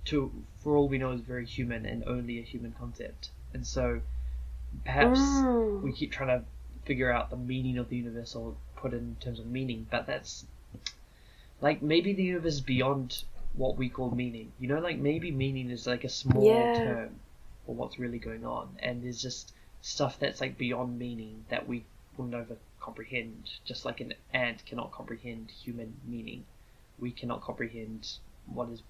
to 0.10 0.32
for 0.60 0.76
all 0.76 0.88
we 0.88 0.97
know 0.97 1.12
is 1.12 1.22
very 1.22 1.45
human 1.45 1.86
and 1.86 2.03
only 2.05 2.39
a 2.39 2.43
human 2.43 2.74
concept 2.80 3.32
and 3.53 3.66
so 3.66 4.01
perhaps 4.86 5.20
Mm. 5.20 5.84
we 5.84 5.91
keep 5.91 6.12
trying 6.12 6.30
to 6.39 6.45
figure 6.86 7.12
out 7.12 7.30
the 7.30 7.38
meaning 7.38 7.78
of 7.78 7.89
the 7.89 7.97
universe 7.97 8.36
or 8.36 8.55
put 8.76 8.93
it 8.93 8.97
in 8.97 9.16
terms 9.20 9.39
of 9.39 9.45
meaning 9.45 9.88
but 9.91 10.05
that's 10.07 10.45
like 11.62 11.82
maybe 11.82 12.14
the 12.14 12.24
universe 12.24 12.55
is 12.55 12.62
beyond 12.62 13.24
what 13.53 13.78
we 13.78 13.89
call 13.89 14.12
meaning. 14.12 14.53
You 14.60 14.68
know, 14.70 14.80
like 14.80 14.97
maybe 14.97 15.32
meaning 15.32 15.70
is 15.70 15.88
like 15.88 16.03
a 16.03 16.10
small 16.10 16.45
Yeah. 16.45 16.73
term 16.84 17.19
for 17.65 17.76
what's 17.76 17.99
really 17.99 18.19
going 18.19 18.45
on, 18.45 18.77
and 18.80 19.03
there's 19.03 19.22
just 19.22 19.53
stuff 19.81 20.19
that's 20.19 20.41
like 20.41 20.57
beyond 20.57 20.98
meaning 20.98 21.45
that 21.49 21.68
we 21.68 21.86
will 22.18 22.26
never 22.26 22.57
comprehend. 22.80 23.49
Just 23.65 23.86
like 23.86 23.99
an 23.99 24.14
ant 24.34 24.65
cannot 24.65 24.91
comprehend 24.91 25.52
human 25.52 25.94
meaning, 26.06 26.45
we 26.98 27.11
cannot 27.11 27.41
comprehend 27.41 28.07
what 28.45 28.69
is 28.69 28.81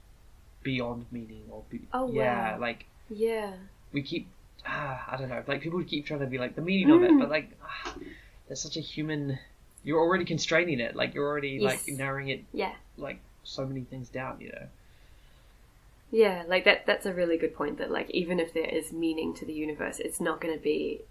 beyond 0.64 1.06
meaning 1.12 1.44
or 1.50 1.64
be- 1.70 1.88
Oh, 1.94 2.12
yeah, 2.12 2.54
wow. 2.56 2.60
like 2.60 2.86
Yeah. 3.10 3.54
we 3.94 4.02
keep 4.02 4.28
ah, 4.66 5.06
I 5.10 5.18
don't 5.18 5.30
know, 5.30 5.44
like 5.48 5.62
people 5.62 5.82
keep 5.84 6.06
trying 6.06 6.20
to 6.20 6.26
be 6.28 6.38
like 6.38 6.56
the 6.56 6.62
meaning 6.62 6.92
of 6.92 7.02
it, 7.04 7.12
Mm. 7.12 7.20
but 7.20 7.30
like 7.30 7.52
ah, 7.64 7.96
that's 8.48 8.62
such 8.62 8.78
a 8.78 8.82
human. 8.82 9.40
You're 9.84 10.00
already 10.02 10.26
constraining 10.26 10.80
it, 10.80 10.96
like 10.96 11.14
you're 11.14 11.28
already 11.28 11.60
Yes. 11.62 11.88
like 11.88 11.98
narrowing 11.98 12.28
it 12.30 12.44
Yeah. 12.54 12.76
like 12.98 13.20
so 13.44 13.66
many 13.66 13.82
things 13.82 14.10
down, 14.10 14.42
you 14.42 14.50
know. 14.52 14.68
Yeah, 16.12 16.44
like 16.48 16.66
that 16.66 16.86
that's 16.86 17.06
a 17.06 17.14
really 17.14 17.38
good 17.38 17.56
point 17.56 17.78
that 17.78 17.92
like 17.92 18.10
even 18.12 18.40
if 18.40 18.54
there 18.54 18.66
is 18.66 18.92
meaning 18.92 19.34
to 19.36 19.46
the 19.46 19.54
universe, 19.54 20.00
it's 20.00 20.20
not 20.20 20.42
going 20.42 20.56
to 20.56 20.62
be 20.62 21.02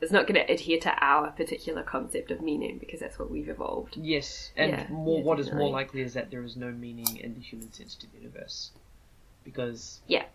it's 0.00 0.12
not 0.12 0.26
going 0.26 0.34
to 0.34 0.52
adhere 0.52 0.78
to 0.78 0.92
our 1.04 1.30
particular 1.30 1.82
concept 1.82 2.30
of 2.30 2.40
meaning 2.42 2.76
because 2.78 3.00
that's 3.00 3.18
what 3.18 3.30
we've 3.30 3.48
evolved. 3.48 3.96
Yes, 3.96 4.52
and 4.56 4.70
Yeah, 4.72 4.86
more 4.90 5.18
yeah, 5.18 5.24
what 5.24 5.40
is 5.40 5.50
more 5.52 5.70
likely 5.70 6.02
is 6.02 6.12
that 6.14 6.30
there 6.30 6.42
is 6.42 6.54
no 6.56 6.70
meaning 6.70 7.16
in 7.16 7.34
the 7.34 7.40
human 7.40 7.72
sense 7.72 7.94
to 7.96 8.06
the 8.06 8.18
universe, 8.18 8.70
because 9.46 10.00
Yeah. 10.08 10.26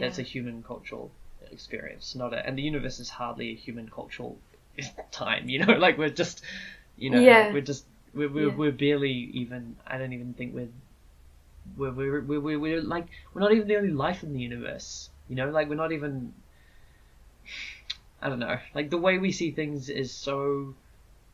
that's 0.00 0.18
a 0.18 0.22
human 0.22 0.62
cultural 0.62 1.10
experience, 1.52 2.14
not 2.14 2.32
a. 2.34 2.46
And 2.46 2.56
the 2.58 2.62
universe 2.62 3.00
is 3.00 3.10
hardly 3.10 3.50
a 3.52 3.56
human 3.56 3.88
cultural 3.90 4.38
time, 5.12 5.48
you 5.48 5.58
know. 5.66 5.74
Like 5.86 5.98
we're 5.98 6.16
just, 6.24 6.42
you 6.96 7.10
know, 7.10 7.20
Yeah. 7.20 7.52
we're 7.52 7.68
just 7.72 7.84
we're 8.14 8.28
we're, 8.30 8.48
Yeah. 8.48 8.56
we're 8.60 8.72
barely 8.86 9.12
even. 9.42 9.76
I 9.86 9.98
don't 9.98 10.12
even 10.14 10.34
think 10.34 10.54
we're. 10.54 10.72
We're, 11.76 11.92
we're, 11.92 12.20
we're, 12.22 12.40
we're, 12.40 12.58
we're 12.58 12.82
like 12.82 13.06
we're 13.32 13.40
not 13.42 13.52
even 13.52 13.68
the 13.68 13.76
only 13.76 13.90
life 13.92 14.22
in 14.22 14.32
the 14.32 14.40
universe 14.40 15.10
you 15.28 15.36
know 15.36 15.50
like 15.50 15.68
we're 15.68 15.74
not 15.84 15.92
even 15.92 16.32
I 18.22 18.30
don't 18.30 18.38
know 18.38 18.58
like 18.74 18.88
the 18.88 18.96
way 18.98 19.18
we 19.18 19.30
see 19.30 19.50
things 19.50 19.90
is 19.90 20.10
so 20.10 20.74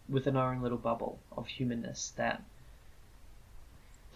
within 0.08 0.36
our 0.36 0.52
own 0.54 0.62
little 0.62 0.78
bubble 0.78 1.20
of 1.32 1.46
humanness 1.48 2.12
that 2.16 2.42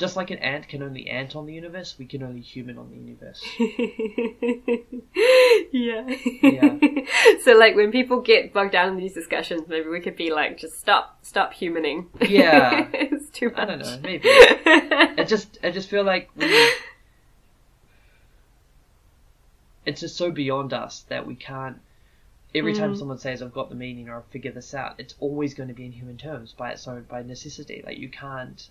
Just 0.01 0.16
like 0.16 0.31
an 0.31 0.39
ant 0.39 0.66
can 0.66 0.82
only 0.82 1.06
ant 1.09 1.36
on 1.36 1.44
the 1.47 1.52
universe, 1.52 1.94
we 1.98 2.06
can 2.06 2.22
only 2.22 2.40
human 2.40 2.78
on 2.78 2.90
the 2.90 2.97
universe. 2.97 3.44
yeah. 5.72 6.09
Yeah. 6.43 6.78
so 7.44 7.52
like 7.52 7.77
when 7.77 7.93
people 7.93 8.22
get 8.22 8.52
bogged 8.55 8.72
down 8.72 8.89
in 8.89 8.97
these 8.97 9.12
discussions, 9.12 9.68
maybe 9.68 9.89
we 9.89 10.01
could 10.01 10.16
be 10.16 10.32
like, 10.32 10.56
just 10.59 10.81
stop, 10.81 11.18
stop 11.22 11.52
humaning. 11.52 12.06
Yeah. 12.28 12.89
it's 12.94 13.28
too 13.28 13.51
much. 13.51 13.59
I 13.59 13.64
don't 13.66 13.78
know, 13.81 13.98
maybe. 14.02 14.27
I 14.28 15.22
just 15.28 15.59
I 15.62 15.70
just 15.70 15.90
feel 15.90 16.02
like 16.02 16.31
we 16.35 16.47
it's 19.86 20.01
just 20.01 20.16
so 20.16 20.31
beyond 20.31 20.72
us 20.72 21.05
that 21.09 21.27
we 21.27 21.35
can't 21.35 21.81
every 22.55 22.74
time 22.74 22.94
Mm. 22.94 22.98
someone 22.98 23.18
says 23.18 23.43
I've 23.43 23.52
got 23.52 23.68
the 23.68 23.74
meaning 23.77 24.09
or 24.09 24.16
I've 24.16 24.27
figured 24.27 24.55
this 24.55 24.74
out, 24.74 24.94
it's 24.98 25.14
always 25.20 25.55
going 25.55 25.68
to 25.68 25.74
be 25.74 25.85
in 25.85 25.93
human 25.93 26.16
terms 26.16 26.52
by 26.52 26.70
its 26.72 26.86
own 26.89 27.02
by 27.02 27.22
necessity. 27.22 27.82
Like 27.85 27.98
you 27.98 28.09
can't 28.09 28.68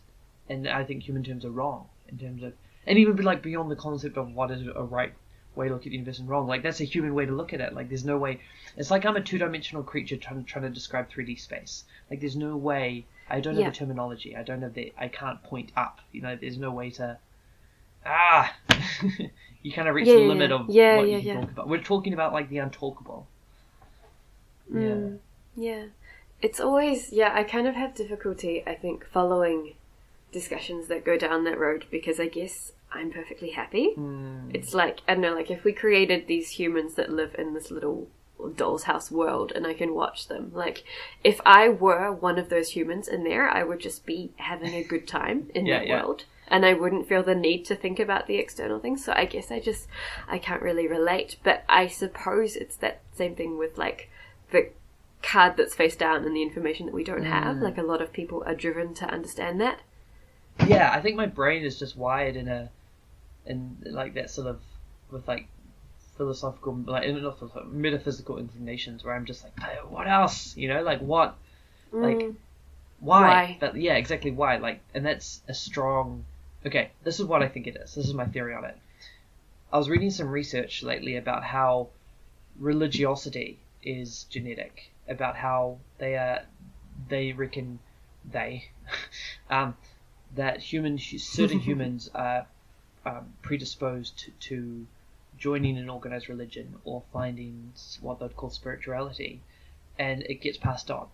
and 0.49 0.67
I 0.67 0.83
think 0.83 1.03
human 1.03 1.23
terms 1.23 1.45
are 1.45 1.51
wrong 1.51 1.87
in 2.07 2.17
terms 2.17 2.43
of 2.43 2.53
and 2.87 2.97
even 2.97 3.15
be 3.15 3.23
like 3.23 3.41
beyond 3.41 3.69
the 3.69 3.75
concept 3.75 4.17
of 4.17 4.33
what 4.33 4.51
is 4.51 4.65
a 4.67 4.83
right 4.83 5.13
way 5.55 5.67
to 5.67 5.73
look 5.73 5.81
at 5.83 5.89
the 5.89 5.91
universe 5.91 6.19
and 6.19 6.29
wrong. 6.29 6.47
Like 6.47 6.63
that's 6.63 6.81
a 6.81 6.85
human 6.85 7.13
way 7.13 7.25
to 7.25 7.31
look 7.31 7.53
at 7.53 7.61
it. 7.61 7.73
Like 7.73 7.89
there's 7.89 8.05
no 8.05 8.17
way 8.17 8.39
it's 8.77 8.91
like 8.91 9.05
I'm 9.05 9.15
a 9.15 9.21
two 9.21 9.37
dimensional 9.37 9.83
creature 9.83 10.17
trying 10.17 10.43
trying 10.45 10.63
to 10.63 10.69
describe 10.69 11.09
three 11.09 11.25
D 11.25 11.35
space. 11.35 11.83
Like 12.09 12.19
there's 12.19 12.35
no 12.35 12.55
way 12.57 13.05
I 13.29 13.39
don't 13.41 13.55
have 13.55 13.63
Yeah. 13.63 13.69
the 13.69 13.75
terminology. 13.75 14.35
I 14.35 14.43
don't 14.43 14.61
have 14.61 14.73
the 14.73 14.93
I 14.97 15.07
can't 15.07 15.41
point 15.43 15.71
up. 15.75 15.99
You 16.11 16.21
know, 16.21 16.35
there's 16.35 16.57
no 16.57 16.71
way 16.71 16.89
to 16.91 17.17
Ah 18.05 18.55
you 19.61 19.71
kind 19.71 19.87
of 19.87 19.95
reach 19.95 20.07
Yeah, 20.07 20.13
the 20.15 20.19
yeah, 20.21 20.27
limit 20.27 20.51
of 20.51 20.69
Yeah, 20.69 20.95
what 20.95 21.07
yeah, 21.09 21.17
you 21.17 21.21
can 21.23 21.27
yeah. 21.27 21.41
talk 21.41 21.51
about. 21.51 21.67
We're 21.67 21.81
talking 21.83 22.13
about 22.13 22.33
like 22.33 22.49
the 22.49 22.57
untalkable. 22.57 23.25
Mm, 24.71 25.19
yeah. 25.55 25.85
It's 26.41 26.59
always, 26.59 27.11
yeah, 27.11 27.33
I 27.33 27.43
kind 27.43 27.67
of 27.67 27.75
have 27.75 27.93
difficulty, 27.95 28.63
I 28.65 28.75
think, 28.75 29.05
following 29.05 29.73
discussions 30.31 30.87
that 30.87 31.05
go 31.05 31.17
down 31.17 31.43
that 31.45 31.59
road 31.59 31.85
because 31.89 32.19
I 32.19 32.27
guess 32.27 32.73
I'm 32.91 33.11
perfectly 33.11 33.51
happy. 33.51 33.93
Mm. 33.97 34.51
It's 34.53 34.73
like, 34.73 34.99
I 35.07 35.13
don't 35.13 35.21
know, 35.21 35.35
like 35.35 35.51
if 35.51 35.63
we 35.63 35.73
created 35.73 36.27
these 36.27 36.51
humans 36.51 36.95
that 36.95 37.11
live 37.11 37.35
in 37.37 37.53
this 37.53 37.71
little 37.71 38.07
doll's 38.55 38.83
house 38.83 39.11
world 39.11 39.51
and 39.53 39.67
I 39.67 39.73
can 39.73 39.93
watch 39.93 40.27
them, 40.27 40.51
like 40.53 40.83
if 41.23 41.39
I 41.45 41.69
were 41.69 42.11
one 42.11 42.39
of 42.39 42.49
those 42.49 42.69
humans 42.71 43.07
in 43.07 43.23
there, 43.23 43.49
I 43.49 43.63
would 43.63 43.79
just 43.79 44.05
be 44.05 44.31
having 44.37 44.73
a 44.73 44.83
good 44.83 45.07
time 45.07 45.49
in 45.53 45.65
Yeah, 45.67 45.79
that 45.79 45.87
yeah. 45.87 46.01
world. 46.01 46.25
And 46.51 46.65
I 46.65 46.73
wouldn't 46.73 47.07
feel 47.07 47.21
the 47.21 47.35
need 47.35 47.63
to 47.65 47.75
think 47.75 47.99
about 47.99 48.25
the 48.25 48.37
external 48.37 48.79
things. 48.79 49.05
So 49.05 49.13
I 49.15 49.25
guess 49.25 49.51
I 49.51 49.59
just, 49.59 49.87
I 50.27 50.39
can't 50.39 50.63
really 50.63 50.87
relate. 50.87 51.37
But 51.43 51.63
I 51.69 51.85
suppose 51.85 52.55
it's 52.55 52.75
that 52.77 53.01
same 53.13 53.35
thing 53.35 53.59
with 53.59 53.77
like 53.77 54.09
the 54.51 54.69
card 55.21 55.57
that's 55.57 55.75
face 55.75 55.95
down 55.95 56.25
and 56.25 56.35
the 56.35 56.41
information 56.41 56.87
that 56.87 56.95
we 56.95 57.03
don't 57.03 57.25
have. 57.25 57.57
Mm. 57.57 57.61
Like 57.61 57.77
a 57.77 57.83
lot 57.83 58.01
of 58.01 58.11
people 58.11 58.43
are 58.47 58.55
driven 58.55 58.95
to 58.95 59.05
understand 59.05 59.61
that. 59.61 59.81
Yeah, 60.67 60.91
I 60.91 61.01
think 61.01 61.15
my 61.15 61.25
brain 61.25 61.63
is 61.63 61.79
just 61.79 61.95
wired 61.97 62.35
in 62.35 62.47
a 62.47 62.69
in 63.45 63.77
like 63.85 64.13
that 64.15 64.29
sort 64.29 64.47
of 64.47 64.61
with 65.11 65.27
like 65.27 65.47
philosophical 66.17 66.73
like 66.85 67.07
not 67.09 67.37
philosophical, 67.39 67.71
metaphysical 67.71 68.37
inclinations 68.37 69.03
where 69.03 69.15
I'm 69.15 69.25
just 69.25 69.43
like 69.43 69.59
"Hey, 69.59 69.77
what 69.87 70.07
else 70.07 70.55
you 70.57 70.67
know 70.67 70.81
like 70.83 70.99
what 71.01 71.37
like 72.01 72.19
Mm. 72.19 72.35
why? 72.99 73.27
Why? 73.27 73.57
But 73.59 73.75
yeah, 73.75 73.95
exactly 73.95 74.31
why. 74.31 74.57
Like, 74.57 74.81
and 74.93 75.05
that's 75.05 75.41
a 75.47 75.53
strong. 75.53 76.25
Okay, 76.65 76.91
this 77.03 77.19
is 77.19 77.25
what 77.25 77.41
I 77.41 77.47
think 77.47 77.67
it 77.67 77.75
is. 77.77 77.95
This 77.95 78.07
is 78.07 78.13
my 78.13 78.25
theory 78.25 78.53
on 78.53 78.65
it. 78.65 78.77
I 79.71 79.77
was 79.77 79.89
reading 79.89 80.11
some 80.11 80.29
research 80.29 80.83
lately 80.83 81.15
about 81.15 81.43
how 81.43 81.89
religiosity 82.59 83.59
is 83.83 84.25
genetic. 84.29 84.91
About 85.07 85.35
how 85.35 85.79
they 85.97 86.15
are, 86.15 86.43
they 87.07 87.31
reckon 87.33 87.79
they, 88.29 88.65
um, 89.49 89.75
that 90.35 90.59
human 90.59 90.97
certain 90.97 91.59
humans 91.59 92.09
are 92.15 92.47
um, 93.05 93.33
predisposed 93.41 94.17
to, 94.19 94.31
to 94.31 94.87
joining 95.37 95.77
an 95.77 95.89
organized 95.89 96.29
religion 96.29 96.75
or 96.83 97.03
finding 97.13 97.73
what 98.01 98.19
they'd 98.19 98.35
call 98.35 98.49
spirituality, 98.49 99.41
and 99.97 100.23
it 100.23 100.41
gets 100.41 100.57
passed 100.57 100.91
on 100.91 101.07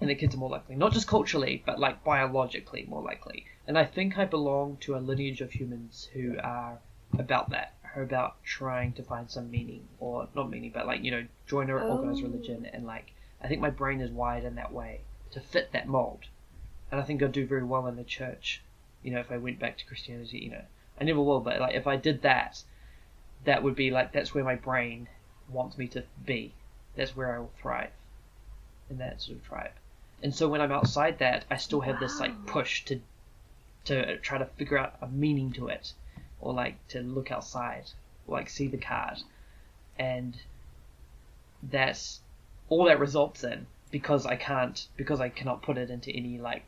and 0.00 0.10
the 0.10 0.14
kids 0.14 0.34
are 0.34 0.38
more 0.38 0.50
likely, 0.50 0.76
not 0.76 0.92
just 0.92 1.08
culturally, 1.08 1.62
but 1.64 1.78
like 1.78 2.04
biologically 2.04 2.84
more 2.88 3.02
likely. 3.02 3.46
And 3.66 3.78
I 3.78 3.84
think 3.84 4.18
I 4.18 4.26
belong 4.26 4.76
to 4.82 4.94
a 4.94 4.98
lineage 4.98 5.40
of 5.40 5.52
humans 5.52 6.10
who 6.12 6.36
are 6.42 6.78
about 7.18 7.50
that, 7.50 7.74
who 7.94 8.00
are 8.00 8.02
about 8.02 8.42
trying 8.44 8.92
to 8.94 9.02
find 9.02 9.30
some 9.30 9.50
meaning, 9.50 9.88
or 9.98 10.28
not 10.34 10.50
meaning, 10.50 10.70
but 10.72 10.86
like 10.86 11.02
you 11.02 11.10
know, 11.10 11.26
join 11.46 11.70
an 11.70 11.82
organized 11.88 12.22
Oh. 12.22 12.26
religion, 12.26 12.66
and 12.66 12.86
like 12.86 13.12
I 13.40 13.48
think 13.48 13.60
my 13.62 13.70
brain 13.70 14.00
is 14.00 14.10
wired 14.10 14.44
in 14.44 14.56
that 14.56 14.72
way 14.72 15.00
to 15.30 15.40
fit 15.40 15.72
that 15.72 15.88
mold, 15.88 16.26
and 16.90 17.00
I 17.00 17.04
think 17.04 17.22
I'd 17.22 17.32
do 17.32 17.46
very 17.46 17.64
well 17.64 17.86
in 17.86 17.96
the 17.96 18.04
church. 18.04 18.62
You 19.02 19.12
know, 19.12 19.20
if 19.20 19.30
I 19.30 19.36
went 19.36 19.58
back 19.58 19.78
to 19.78 19.86
Christianity, 19.86 20.38
you 20.38 20.50
know, 20.50 20.64
I 21.00 21.04
never 21.04 21.20
will, 21.20 21.40
but 21.40 21.60
like 21.60 21.74
if 21.74 21.86
I 21.86 21.96
did 21.96 22.22
that, 22.22 22.62
that 23.44 23.62
would 23.62 23.76
be 23.76 23.90
like 23.90 24.12
that's 24.12 24.34
where 24.34 24.44
my 24.44 24.54
brain 24.54 25.08
wants 25.48 25.78
me 25.78 25.88
to 25.88 26.04
be. 26.24 26.52
That's 26.96 27.16
where 27.16 27.34
I 27.34 27.38
will 27.38 27.52
thrive, 27.60 27.90
in 28.90 28.98
that 28.98 29.20
sort 29.20 29.38
of 29.38 29.46
tribe. 29.46 29.72
And 30.22 30.34
so 30.34 30.48
when 30.48 30.60
I'm 30.60 30.72
outside 30.72 31.18
that, 31.18 31.44
I 31.50 31.56
still 31.56 31.80
have 31.82 32.00
this 32.00 32.18
like 32.20 32.46
push 32.46 32.84
to 32.86 33.00
to 33.84 34.16
try 34.18 34.38
to 34.38 34.46
figure 34.46 34.78
out 34.78 34.96
a 35.00 35.06
meaning 35.06 35.52
to 35.52 35.68
it, 35.68 35.92
or 36.40 36.52
like 36.52 36.86
to 36.88 37.00
look 37.00 37.30
outside, 37.30 37.90
or 38.26 38.38
like 38.38 38.48
see 38.48 38.68
the 38.68 38.78
card, 38.78 39.18
and 39.98 40.36
that's 41.62 42.20
all 42.68 42.84
that 42.84 42.98
results 42.98 43.44
in 43.44 43.66
because 43.90 44.26
I 44.26 44.36
can't 44.36 44.86
because 44.96 45.20
I 45.20 45.28
cannot 45.28 45.62
put 45.62 45.78
it 45.78 45.90
into 45.90 46.10
any 46.10 46.38
like 46.38 46.64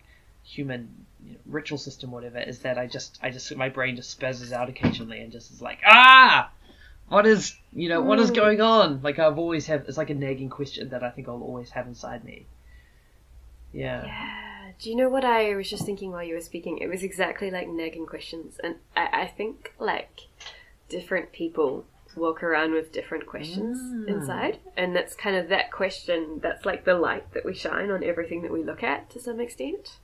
human 0.54 0.88
you 1.24 1.32
know, 1.32 1.38
ritual 1.46 1.78
system 1.78 2.10
whatever 2.10 2.38
is 2.38 2.60
that 2.60 2.78
I 2.78 2.86
just 2.86 3.18
I 3.22 3.30
just 3.30 3.54
my 3.56 3.68
brain 3.68 3.96
just 3.96 4.18
spazzes 4.18 4.52
out 4.52 4.68
occasionally 4.68 5.20
and 5.20 5.30
just 5.30 5.50
is 5.50 5.60
like 5.60 5.80
ah 5.86 6.50
what 7.08 7.26
is 7.26 7.54
you 7.72 7.88
know 7.88 8.00
what 8.00 8.18
is 8.20 8.30
Mm. 8.30 8.34
going 8.36 8.60
on 8.60 9.02
like 9.02 9.18
I've 9.18 9.38
always 9.38 9.66
have 9.66 9.84
it's 9.88 9.98
like 9.98 10.10
a 10.10 10.14
nagging 10.14 10.48
question 10.48 10.88
that 10.90 11.02
I 11.02 11.10
think 11.10 11.28
I'll 11.28 11.42
always 11.42 11.70
have 11.70 11.86
inside 11.86 12.24
me 12.24 12.46
yeah 13.72 14.04
Yeah. 14.04 14.34
Do 14.80 14.90
you 14.90 14.96
know 14.96 15.08
what 15.08 15.24
I 15.24 15.54
was 15.56 15.68
just 15.68 15.84
thinking 15.84 16.12
while 16.12 16.22
you 16.22 16.34
were 16.34 16.40
speaking? 16.40 16.78
It 16.78 16.88
was 16.88 17.02
exactly 17.02 17.50
like 17.50 17.68
nagging 17.68 18.06
questions, 18.06 18.60
and 18.62 18.76
I, 18.94 19.22
I 19.22 19.26
think 19.26 19.72
like 19.80 20.28
different 20.88 21.32
people 21.32 21.84
walk 22.16 22.42
around 22.42 22.72
with 22.72 22.92
different 22.92 23.26
questions 23.26 23.78
Mm. 23.78 24.06
inside, 24.08 24.58
and 24.76 24.94
that's 24.94 25.14
kind 25.14 25.36
of 25.36 25.48
that 25.48 25.72
question. 25.72 26.38
That's 26.42 26.64
like 26.64 26.84
the 26.84 26.94
light 26.94 27.32
that 27.32 27.44
we 27.44 27.54
shine 27.54 27.90
on 27.90 28.04
everything 28.04 28.42
that 28.42 28.52
we 28.52 28.62
look 28.62 28.82
at 28.84 29.10
to 29.10 29.18
some 29.20 29.40
extent, 29.40 29.96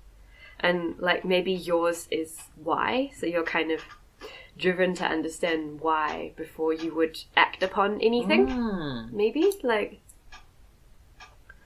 and 0.65 0.99
like 0.99 1.25
maybe 1.25 1.53
yours 1.53 2.09
is 2.11 2.31
why. 2.69 3.11
So 3.19 3.27
you're 3.27 3.45
kind 3.59 3.71
of 3.71 3.83
driven 4.59 4.95
to 4.95 5.05
understand 5.05 5.81
why 5.81 6.33
before 6.37 6.73
you 6.73 6.95
would 6.95 7.17
act 7.37 7.63
upon 7.63 8.01
anything. 8.01 8.47
Mm, 8.49 9.13
Maybe 9.13 9.53
like 9.63 10.01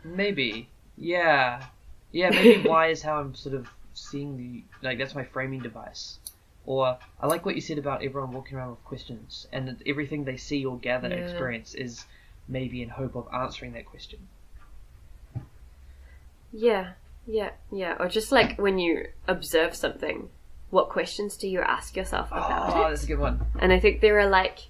maybe 0.05 0.69
yeah 0.97 1.65
yeah 2.13 2.31
maybe 2.31 2.59
why 2.71 2.89
is 2.89 3.03
how 3.03 3.21
I'm 3.21 3.35
sort 3.35 3.55
of 3.55 3.69
seeing 3.95 4.37
the 4.37 4.65
like 4.87 4.99
that's 4.99 5.15
my 5.15 5.25
framing 5.25 5.61
device 5.61 6.19
or 6.67 6.99
I 7.21 7.27
like 7.27 7.45
what 7.47 7.55
you 7.55 7.61
said 7.61 7.79
about 7.79 8.03
everyone 8.03 8.33
walking 8.33 8.57
around 8.57 8.71
with 8.71 8.85
questions 8.85 9.47
and 9.53 9.69
that 9.69 9.83
everything 9.87 10.25
they 10.25 10.37
see 10.37 10.65
or 10.65 10.79
gather 10.79 11.09
Yeah. 11.09 11.17
experience 11.25 11.75
is 11.75 12.05
maybe 12.49 12.83
in 12.83 12.89
hope 12.89 13.15
of 13.17 13.29
answering 13.33 13.73
that 13.73 13.87
question 13.87 14.21
Yeah, 16.53 16.93
yeah, 17.29 17.51
yeah. 17.71 17.95
Or 18.01 18.09
just 18.09 18.33
like 18.33 18.59
when 18.59 18.79
you 18.79 19.09
observe 19.29 19.77
something, 19.77 20.31
what 20.71 20.89
questions 20.89 21.37
do 21.37 21.47
you 21.47 21.61
ask 21.61 21.95
yourself 21.95 22.29
about 22.29 22.75
oh 22.75 22.87
it? 22.87 22.89
that's 22.89 23.05
a 23.05 23.07
good 23.07 23.19
one 23.19 23.47
And 23.59 23.73
I 23.73 23.79
think 23.79 24.01
there 24.01 24.19
are 24.19 24.29
like, 24.29 24.61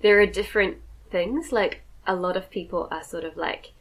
there 0.00 0.20
are 0.20 0.26
different 0.26 0.78
things. 1.10 1.50
Like, 1.52 1.82
a 2.06 2.14
lot 2.14 2.36
of 2.36 2.50
people 2.50 2.88
are 2.90 3.02
sort 3.02 3.24
of 3.24 3.36
like, 3.36 3.72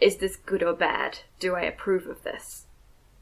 is 0.00 0.16
this 0.16 0.36
good 0.36 0.62
or 0.62 0.72
bad? 0.72 1.18
Do 1.40 1.54
I 1.56 1.62
approve 1.62 2.06
of 2.06 2.22
this? 2.22 2.66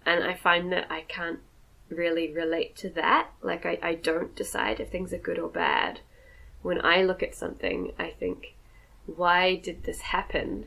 And 0.04 0.22
I 0.22 0.34
find 0.34 0.70
that 0.72 0.90
I 0.90 1.02
can't 1.02 1.40
really 1.88 2.32
relate 2.32 2.76
to 2.76 2.90
that. 2.90 3.28
Like, 3.42 3.64
I, 3.64 3.78
I 3.82 3.94
don't 3.94 4.36
decide 4.36 4.80
if 4.80 4.90
things 4.90 5.12
are 5.12 5.18
good 5.18 5.38
or 5.38 5.48
bad. 5.48 6.00
When 6.62 6.84
I 6.84 7.02
look 7.02 7.22
at 7.22 7.34
something, 7.34 7.92
I 7.98 8.10
think, 8.10 8.54
why 9.06 9.56
did 9.56 9.84
this 9.84 10.00
happen? 10.00 10.66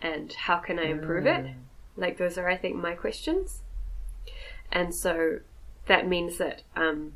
And 0.00 0.32
how 0.32 0.58
can 0.58 0.78
I 0.78 0.84
improve 0.84 1.26
it? 1.26 1.46
Mm. 1.46 1.54
Like 2.00 2.18
those 2.18 2.36
are, 2.38 2.48
I 2.48 2.56
think, 2.56 2.74
my 2.74 2.94
questions. 2.94 3.60
And 4.72 4.94
so 4.94 5.40
that 5.86 6.08
means 6.08 6.38
that 6.38 6.62
um, 6.74 7.12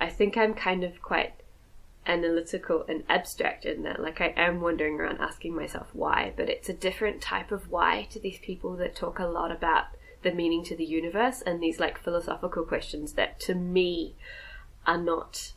I 0.00 0.08
think 0.08 0.36
I'm 0.36 0.54
kind 0.54 0.84
of 0.84 1.02
quite 1.02 1.34
analytical 2.06 2.84
and 2.88 3.04
abstract 3.08 3.64
in 3.64 3.82
that. 3.82 4.00
Like 4.00 4.20
I 4.20 4.32
am 4.36 4.60
wandering 4.60 5.00
around 5.00 5.18
asking 5.20 5.54
myself 5.54 5.88
why, 5.92 6.32
but 6.36 6.48
it's 6.48 6.68
a 6.68 6.74
different 6.74 7.20
type 7.20 7.50
of 7.50 7.70
why 7.70 8.06
to 8.10 8.20
these 8.20 8.38
people 8.38 8.76
that 8.76 8.94
talk 8.94 9.18
a 9.18 9.26
lot 9.26 9.50
about 9.50 9.86
the 10.22 10.32
meaning 10.32 10.64
to 10.64 10.76
the 10.76 10.84
universe 10.84 11.42
and 11.42 11.62
these 11.62 11.80
like 11.80 12.02
philosophical 12.02 12.64
questions 12.64 13.12
that 13.14 13.38
to 13.40 13.54
me 13.54 14.14
are 14.86 14.98
not 14.98 15.52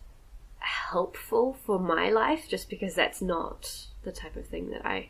helpful 0.60 1.58
for 1.66 1.80
my 1.80 2.10
life 2.10 2.48
just 2.50 2.70
because 2.70 2.96
that's 2.96 3.22
not 3.22 3.88
the 4.04 4.12
type 4.12 4.36
of 4.36 4.46
thing 4.46 4.70
that 4.70 4.86
I 4.86 5.10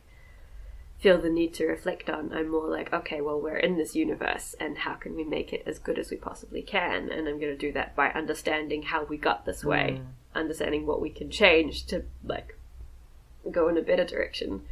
feel 0.99 1.19
the 1.21 1.29
need 1.29 1.53
to 1.55 1.65
reflect 1.65 2.09
on. 2.09 2.33
I'm 2.33 2.49
more 2.49 2.67
like, 2.67 2.91
okay, 2.91 3.21
well, 3.21 3.39
we're 3.39 3.57
in 3.57 3.77
this 3.77 3.95
universe, 3.95 4.55
and 4.59 4.79
how 4.79 4.93
can 4.95 5.15
we 5.15 5.23
make 5.23 5.53
it 5.53 5.63
as 5.65 5.79
good 5.79 5.99
as 5.99 6.09
we 6.09 6.17
possibly 6.17 6.61
can? 6.61 7.09
And 7.09 7.27
I'm 7.27 7.39
going 7.39 7.53
to 7.53 7.57
do 7.57 7.71
that 7.73 7.95
by 7.95 8.09
understanding 8.09 8.83
how 8.83 9.03
we 9.03 9.17
got 9.17 9.45
this 9.45 9.63
way, 9.63 10.01
understanding 10.33 10.85
what 10.85 11.01
we 11.01 11.09
can 11.09 11.29
change 11.29 11.85
to 11.87 12.03
like 12.23 12.57
go 13.51 13.69
in 13.69 13.77
a 13.77 13.81
better 13.81 14.05
direction. 14.05 14.63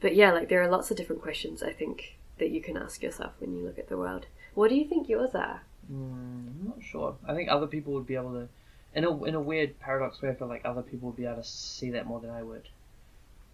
But 0.00 0.14
yeah, 0.14 0.32
like 0.32 0.48
there 0.48 0.62
are 0.62 0.68
lots 0.68 0.90
of 0.90 0.96
different 0.96 1.22
questions 1.22 1.62
I 1.62 1.72
think 1.72 2.16
that 2.38 2.50
you 2.50 2.62
can 2.62 2.76
ask 2.76 3.02
yourself 3.02 3.32
when 3.38 3.54
you 3.54 3.64
look 3.64 3.78
at 3.78 3.88
the 3.88 3.98
world. 3.98 4.26
What 4.54 4.68
do 4.68 4.76
you 4.76 4.86
think 4.86 5.08
yours 5.08 5.34
are? 5.34 5.62
Mm, 5.92 6.48
I'm 6.48 6.64
not 6.64 6.82
sure. 6.82 7.16
I 7.26 7.34
think 7.34 7.50
other 7.50 7.66
people 7.66 7.92
would 7.94 8.06
be 8.06 8.14
able 8.14 8.32
to, 8.32 8.48
in 8.94 9.04
a 9.04 9.24
in 9.24 9.34
a 9.34 9.40
weird 9.40 9.78
paradox 9.80 10.22
way, 10.22 10.30
I 10.30 10.34
feel 10.34 10.48
like 10.48 10.62
other 10.64 10.82
people 10.82 11.08
would 11.08 11.16
be 11.16 11.26
able 11.26 11.42
to 11.42 11.44
see 11.44 11.90
that 11.90 12.06
more 12.06 12.20
than 12.20 12.30
I 12.30 12.42
would. 12.42 12.68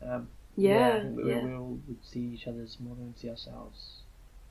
Um, 0.03 0.29
Yeah, 0.57 1.05
we, 1.05 1.31
yeah. 1.31 1.45
we 1.45 1.55
all 1.55 1.79
would 1.87 2.05
see 2.05 2.21
each 2.35 2.47
other's 2.47 2.79
more 2.81 2.95
than 2.95 3.09
we 3.09 3.21
see 3.21 3.29
ourselves 3.29 4.01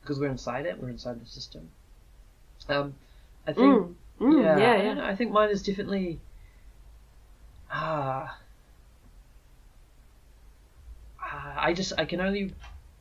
because 0.02 0.20
we're 0.20 0.30
inside 0.30 0.66
it. 0.66 0.80
We're 0.80 0.90
inside 0.90 1.22
the 1.22 1.26
system. 1.26 1.70
Um, 2.70 2.94
I 3.48 3.54
think. 3.54 3.66
Mm, 3.66 3.94
mm, 4.22 4.44
yeah, 4.44 4.58
yeah, 4.58 4.72
I, 4.72 4.76
yeah. 4.76 4.84
don't 4.84 4.98
know, 4.98 5.06
I 5.06 5.16
think 5.16 5.32
mine 5.32 5.50
is 5.50 5.64
definitely. 5.64 6.20
Ah. 7.72 8.38
ah, 11.20 11.54
I 11.58 11.74
just 11.74 11.94
I 11.98 12.06
can 12.06 12.22
only 12.22 12.54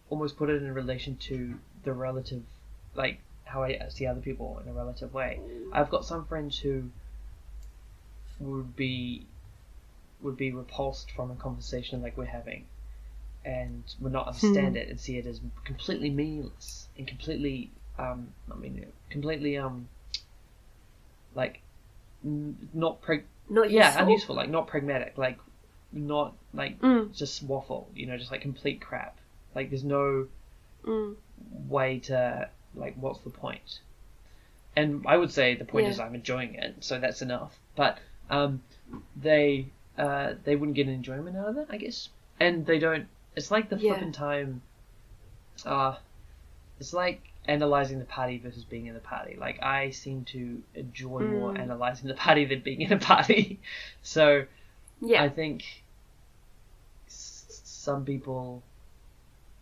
almost 0.09 0.37
put 0.37 0.49
it 0.49 0.63
in 0.63 0.73
relation 0.73 1.17
to 1.17 1.55
the 1.85 1.93
relative, 1.93 2.43
like 2.95 3.21
how 3.45 3.63
I 3.63 3.79
see 3.91 4.07
other 4.07 4.21
people 4.21 4.61
in 4.63 4.71
a 4.71 4.73
relative 4.73 5.13
way. 5.13 5.41
I've 5.73 5.91
got 5.91 6.05
some 6.05 6.25
friends 6.25 6.59
who 6.59 6.91
would 8.41 8.75
be 8.75 9.27
would 10.23 10.37
be 10.37 10.53
repulsed 10.53 11.11
from 11.11 11.31
a 11.31 11.35
conversation 11.35 12.01
like 12.01 12.17
we're 12.17 12.25
having, 12.25 12.65
and 13.45 13.83
would 14.01 14.13
not 14.13 14.27
understand 14.27 14.77
it 14.77 14.89
and 14.89 14.99
see 14.99 15.19
it 15.19 15.27
as 15.27 15.41
completely 15.65 16.11
meaningless 16.11 16.89
and 16.97 17.07
completely 17.07 17.71
um 17.99 18.29
I 18.51 18.57
mean 18.57 18.87
completely 19.11 19.59
um 19.59 19.89
like 21.35 21.61
n- 22.25 22.69
not 22.73 23.03
prag- 23.03 23.25
Not 23.49 23.71
yeah 23.71 23.89
useful. 23.89 24.05
unuseful 24.07 24.37
like 24.37 24.49
not 24.51 24.67
pragmatic 24.67 25.19
like 25.19 25.39
not 25.93 26.35
like 26.53 26.81
Mm, 26.81 27.15
just 27.15 27.43
waffle 27.43 27.89
you 27.95 28.07
know 28.07 28.17
just 28.17 28.31
like 28.31 28.41
complete 28.41 28.81
crap 28.81 29.17
like 29.55 29.71
there's 29.71 29.85
no 29.85 30.27
mm, 30.85 31.15
way 31.69 31.99
to 32.01 32.49
like 32.75 32.95
what's 32.97 33.21
the 33.21 33.31
point? 33.31 33.81
and 34.77 35.05
i 35.07 35.17
would 35.17 35.31
say 35.31 35.55
the 35.55 35.65
point 35.65 35.87
Yeah. 35.87 35.93
is 35.93 36.01
i'm 36.01 36.15
enjoying 36.15 36.55
it 36.55 36.75
so 36.81 36.99
that's 36.99 37.23
enough 37.23 37.57
but 37.77 37.99
um 38.31 38.61
they 39.15 39.67
uh 39.99 40.33
they 40.45 40.57
wouldn't 40.57 40.75
get 40.75 40.89
enjoyment 40.89 41.37
out 41.37 41.49
of 41.51 41.57
it 41.59 41.69
i 41.71 41.77
guess 41.77 42.09
and 42.41 42.67
they 42.67 42.79
don't 42.81 43.07
it's 43.37 43.51
like 43.51 43.69
the 43.69 43.77
Yeah. 43.77 43.93
flipping 43.95 44.13
time 44.13 44.63
uh 45.67 45.97
it's 46.81 46.93
like 46.93 47.21
analyzing 47.47 47.99
the 47.99 48.05
party 48.05 48.39
versus 48.39 48.65
being 48.65 48.87
in 48.87 48.95
the 48.95 49.01
party 49.01 49.37
like 49.39 49.63
i 49.63 49.91
seem 49.91 50.25
to 50.25 50.63
enjoy 50.75 51.21
more 51.23 51.53
Mm. 51.53 51.61
analyzing 51.61 52.09
the 52.09 52.15
party 52.15 52.45
than 52.45 52.61
being 52.61 52.81
in 52.81 52.93
a 52.93 52.99
party 52.99 53.61
so 54.03 54.45
yeah. 55.01 55.23
I 55.23 55.29
think 55.29 55.65
s- 57.07 57.61
some 57.65 58.05
people 58.05 58.63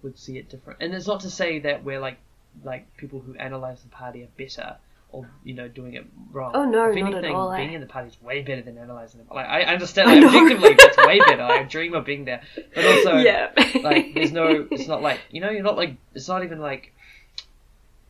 would 0.02 0.18
see 0.18 0.38
it 0.38 0.48
different, 0.48 0.80
and 0.82 0.94
it's 0.94 1.06
not 1.06 1.20
to 1.20 1.30
say 1.30 1.58
that 1.60 1.82
we're 1.84 1.98
like 2.00 2.18
like 2.64 2.96
people 2.96 3.20
who 3.20 3.34
analyze 3.36 3.82
the 3.82 3.88
party 3.88 4.22
are 4.22 4.28
better 4.36 4.76
or 5.12 5.28
you 5.44 5.54
know 5.54 5.68
doing 5.68 5.94
it 5.94 6.04
wrong. 6.32 6.52
Oh, 6.54 6.64
no, 6.64 6.90
if 6.90 6.96
not 6.96 7.14
at 7.14 7.24
all, 7.30 7.54
being 7.56 7.72
in 7.74 7.80
the 7.80 7.86
party 7.86 8.08
is 8.08 8.20
way 8.22 8.42
better 8.42 8.62
than 8.62 8.78
analyzing 8.78 9.20
it. 9.20 9.26
Like 9.32 9.46
I 9.46 9.62
understand 9.62 10.10
I 10.10 10.14
that 10.14 10.20
know. 10.22 10.26
objectively, 10.28 10.74
that's 10.74 10.96
way 11.06 11.18
better. 11.20 11.42
I 11.42 11.62
dream 11.64 11.94
of 11.94 12.04
being 12.04 12.24
there, 12.24 12.42
but 12.74 12.84
also 12.84 13.16
yeah. 13.18 13.50
like 13.82 14.14
there's 14.14 14.32
no. 14.32 14.66
It's 14.72 14.88
not 14.88 15.02
like 15.02 15.20
you 15.30 15.40
know 15.40 15.50
you're 15.50 15.62
not 15.62 15.76
like 15.76 15.96
it's 16.14 16.28
not 16.28 16.42
even 16.44 16.58
like. 16.60 16.92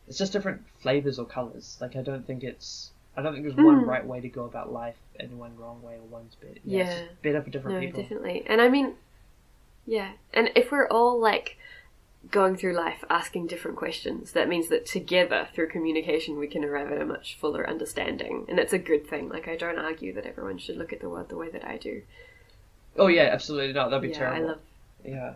It's 0.08 0.18
just 0.18 0.32
different 0.32 0.62
flavors 0.80 1.18
or 1.18 1.24
colors. 1.26 1.78
Like 1.80 1.96
I 1.96 2.02
don't 2.02 2.26
think 2.26 2.42
it's. 2.44 2.90
I 3.16 3.22
don't 3.22 3.32
think 3.34 3.44
there's 3.44 3.56
one 3.56 3.82
Mm. 3.84 3.86
right 3.86 4.06
way 4.06 4.20
to 4.20 4.28
go 4.28 4.44
about 4.44 4.72
life 4.72 4.96
and 5.20 5.38
one 5.38 5.56
wrong 5.58 5.82
way 5.82 5.94
or 5.94 6.02
one's 6.10 6.34
better. 6.36 6.54
Yeah, 6.64 6.84
Yeah. 6.84 7.04
better 7.22 7.42
for 7.42 7.50
different 7.50 7.76
No, 7.80 7.86
people. 7.86 8.02
definitely. 8.02 8.42
And 8.46 8.60
I 8.62 8.68
mean, 8.68 8.94
yeah. 9.86 10.12
And 10.32 10.50
if 10.56 10.70
we're 10.72 10.88
all 10.88 11.20
like 11.20 11.58
going 12.32 12.56
through 12.56 12.72
life 12.72 13.04
asking 13.08 13.46
different 13.46 13.76
questions, 13.76 14.32
that 14.32 14.48
means 14.48 14.68
that 14.68 14.86
together 14.86 15.46
through 15.54 15.68
communication 15.68 16.38
we 16.38 16.48
can 16.48 16.64
arrive 16.64 16.90
at 16.90 17.00
a 17.00 17.06
much 17.06 17.36
fuller 17.38 17.68
understanding. 17.68 18.46
And 18.48 18.58
that's 18.58 18.72
a 18.72 18.78
good 18.78 19.06
thing. 19.06 19.28
Like, 19.28 19.46
I 19.46 19.56
don't 19.56 19.78
argue 19.78 20.12
that 20.14 20.26
everyone 20.26 20.58
should 20.58 20.76
look 20.76 20.92
at 20.92 21.00
the 21.00 21.08
world 21.08 21.28
the 21.28 21.36
way 21.36 21.50
that 21.50 21.64
I 21.64 21.76
do. 21.76 22.02
Oh 22.96 23.06
yeah, 23.06 23.28
absolutely 23.32 23.72
not. 23.72 23.90
That'd 23.90 24.02
be 24.02 24.08
yeah, 24.08 24.18
terrible. 24.18 24.44
I 24.44 24.48
love. 24.48 24.58
Yeah. 25.04 25.34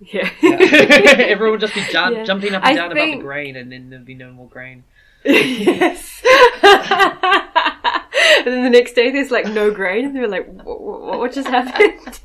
Yeah. 0.00 0.30
yeah. 0.42 0.56
Everyone 1.18 1.52
would 1.52 1.60
just 1.60 1.74
be 1.74 1.84
jump, 1.90 2.16
Yeah. 2.16 2.24
jumping 2.24 2.54
up 2.54 2.64
and 2.64 2.76
down 2.76 2.92
about 2.92 3.04
the 3.04 3.18
grain, 3.18 3.56
and 3.56 3.70
then 3.70 3.90
there'd 3.90 4.04
be 4.04 4.14
no 4.14 4.32
more 4.32 4.48
grain. 4.48 4.84
yes. 5.24 6.22
and 6.62 8.46
then 8.46 8.64
the 8.64 8.70
next 8.70 8.92
day 8.94 9.10
there's 9.10 9.30
like 9.30 9.46
no 9.46 9.70
grain, 9.70 10.04
and 10.06 10.16
they're 10.16 10.28
like, 10.28 10.46
what 10.64 11.32
just 11.32 11.48
happened? 11.48 12.20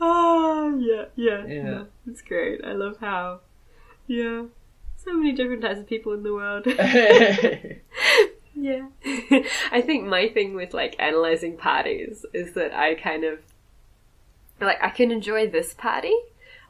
Oh, 0.00 0.78
yeah, 0.80 1.04
yeah. 1.16 1.46
Yeah. 1.46 1.62
No, 1.62 1.86
it's 2.06 2.22
great. 2.22 2.64
I 2.64 2.72
love 2.72 2.98
how, 3.00 3.40
yeah, 4.06 4.44
so 4.96 5.14
many 5.14 5.32
different 5.32 5.62
types 5.62 5.80
of 5.80 5.86
people 5.86 6.12
in 6.12 6.22
the 6.22 6.32
world. 6.32 6.66
yeah. 8.54 8.88
I 9.72 9.80
think 9.80 10.06
my 10.06 10.28
thing 10.28 10.54
with 10.54 10.74
like 10.74 10.96
analyzing 10.98 11.56
parties 11.56 12.24
is 12.32 12.54
that 12.54 12.72
I 12.72 12.94
kind 12.94 13.24
of, 13.24 13.38
like, 14.60 14.82
I 14.82 14.90
can 14.90 15.10
enjoy 15.10 15.48
this 15.48 15.74
party 15.74 16.14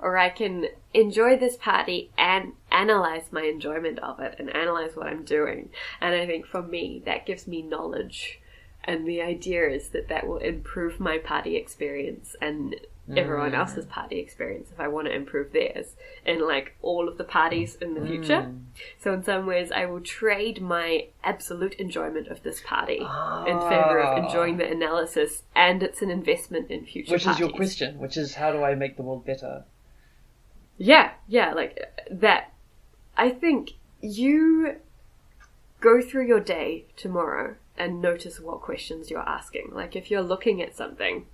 or 0.03 0.17
I 0.17 0.31
can 0.31 0.67
enjoy 0.95 1.37
this 1.37 1.57
party 1.57 2.11
and 2.17 2.53
analyze 2.71 3.33
my 3.33 3.43
enjoyment 3.43 3.99
of 3.99 4.21
it 4.21 4.37
and 4.39 4.55
analyze 4.55 4.97
what 4.97 5.07
I'm 5.07 5.25
doing. 5.25 5.71
And 6.01 6.15
I 6.15 6.27
think 6.27 6.47
for 6.47 6.63
me, 6.63 7.03
that 7.05 7.27
gives 7.27 7.47
me 7.47 7.63
knowledge. 7.63 8.40
And 8.85 9.07
the 9.07 9.21
idea 9.21 9.69
is 9.69 9.89
that 9.91 10.09
that 10.09 10.27
will 10.27 10.39
improve 10.39 10.99
my 10.99 11.19
party 11.19 11.57
experience 11.57 12.35
and 12.41 12.75
everyone 13.17 13.51
Mm. 13.51 13.59
else's 13.59 13.87
party 13.87 14.19
experience 14.19 14.71
if 14.73 14.79
I 14.79 14.87
want 14.89 15.09
to 15.09 15.15
improve 15.15 15.53
theirs 15.53 15.97
in 16.25 16.47
like 16.47 16.77
all 16.81 17.09
of 17.09 17.19
the 17.19 17.25
parties 17.25 17.77
in 17.77 17.95
the 17.95 18.07
future. 18.07 18.43
Mm. 18.43 18.61
So 18.99 19.13
in 19.13 19.23
some 19.25 19.47
ways, 19.47 19.73
I 19.73 19.87
will 19.87 20.01
trade 20.01 20.63
my 20.63 21.09
absolute 21.25 21.75
enjoyment 21.75 22.29
of 22.29 22.43
this 22.43 22.61
party 22.61 22.99
in 22.99 23.61
favor 23.61 24.01
of 24.01 24.25
enjoying 24.25 24.59
the 24.59 24.71
analysis, 24.71 25.43
and 25.55 25.83
it's 25.83 26.03
an 26.03 26.11
investment 26.11 26.71
in 26.71 26.87
future. 26.87 27.11
Ah. 27.11 27.15
Which 27.15 27.27
is 27.27 27.39
your 27.39 27.51
question, 27.51 27.99
which 27.99 28.17
is 28.17 28.35
how 28.35 28.53
do 28.53 28.63
I 28.63 28.75
make 28.75 28.97
the 28.97 29.03
world 29.03 29.25
better? 29.25 29.65
Yeah, 30.79 31.13
yeah, 31.29 31.53
like 31.53 31.79
that. 32.11 32.53
I 33.17 33.31
think 33.31 33.73
you 34.01 34.77
go 35.81 36.01
through 36.01 36.27
your 36.27 36.41
day 36.41 36.85
tomorrow 36.97 37.57
and 37.81 38.03
notice 38.03 38.39
what 38.39 38.61
questions 38.61 39.11
you're 39.11 39.27
asking. 39.27 39.71
Like 39.73 39.97
if 39.97 40.11
you're 40.11 40.21
looking 40.21 40.61
at 40.61 40.77
something, 40.77 41.25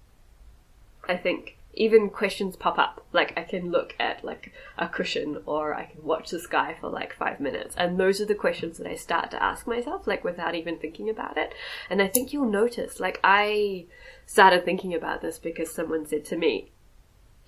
I 1.09 1.17
think 1.17 1.59
even 1.75 2.09
questions 2.09 2.55
pop 2.55 2.79
up. 2.79 3.05
Like 3.13 3.37
I 3.37 3.43
can 3.43 3.73
look 3.73 3.97
at 3.99 4.25
like 4.25 4.53
a 4.79 4.89
cushion 4.89 5.43
or 5.45 5.75
I 5.75 5.87
can 5.87 6.05
watch 6.05 6.31
the 6.31 6.39
sky 6.39 6.77
for 6.81 6.89
like 6.89 7.13
five 7.13 7.41
minutes. 7.41 7.75
And 7.77 7.99
those 7.99 8.21
are 8.21 8.27
the 8.27 8.37
questions 8.37 8.79
that 8.79 8.87
I 8.87 8.95
start 8.95 9.33
to 9.33 9.43
ask 9.43 9.67
myself, 9.67 10.07
like 10.07 10.23
without 10.23 10.55
even 10.55 10.79
thinking 10.79 11.11
about 11.11 11.37
it. 11.37 11.53
And 11.91 12.01
I 12.01 12.07
think 12.07 12.33
you'll 12.33 12.49
notice, 12.49 13.01
like 13.01 13.19
I 13.25 13.87
started 14.25 14.65
thinking 14.65 14.95
about 14.95 15.23
this 15.23 15.39
because 15.39 15.73
someone 15.73 16.07
said 16.07 16.25
to 16.27 16.37
me, 16.37 16.71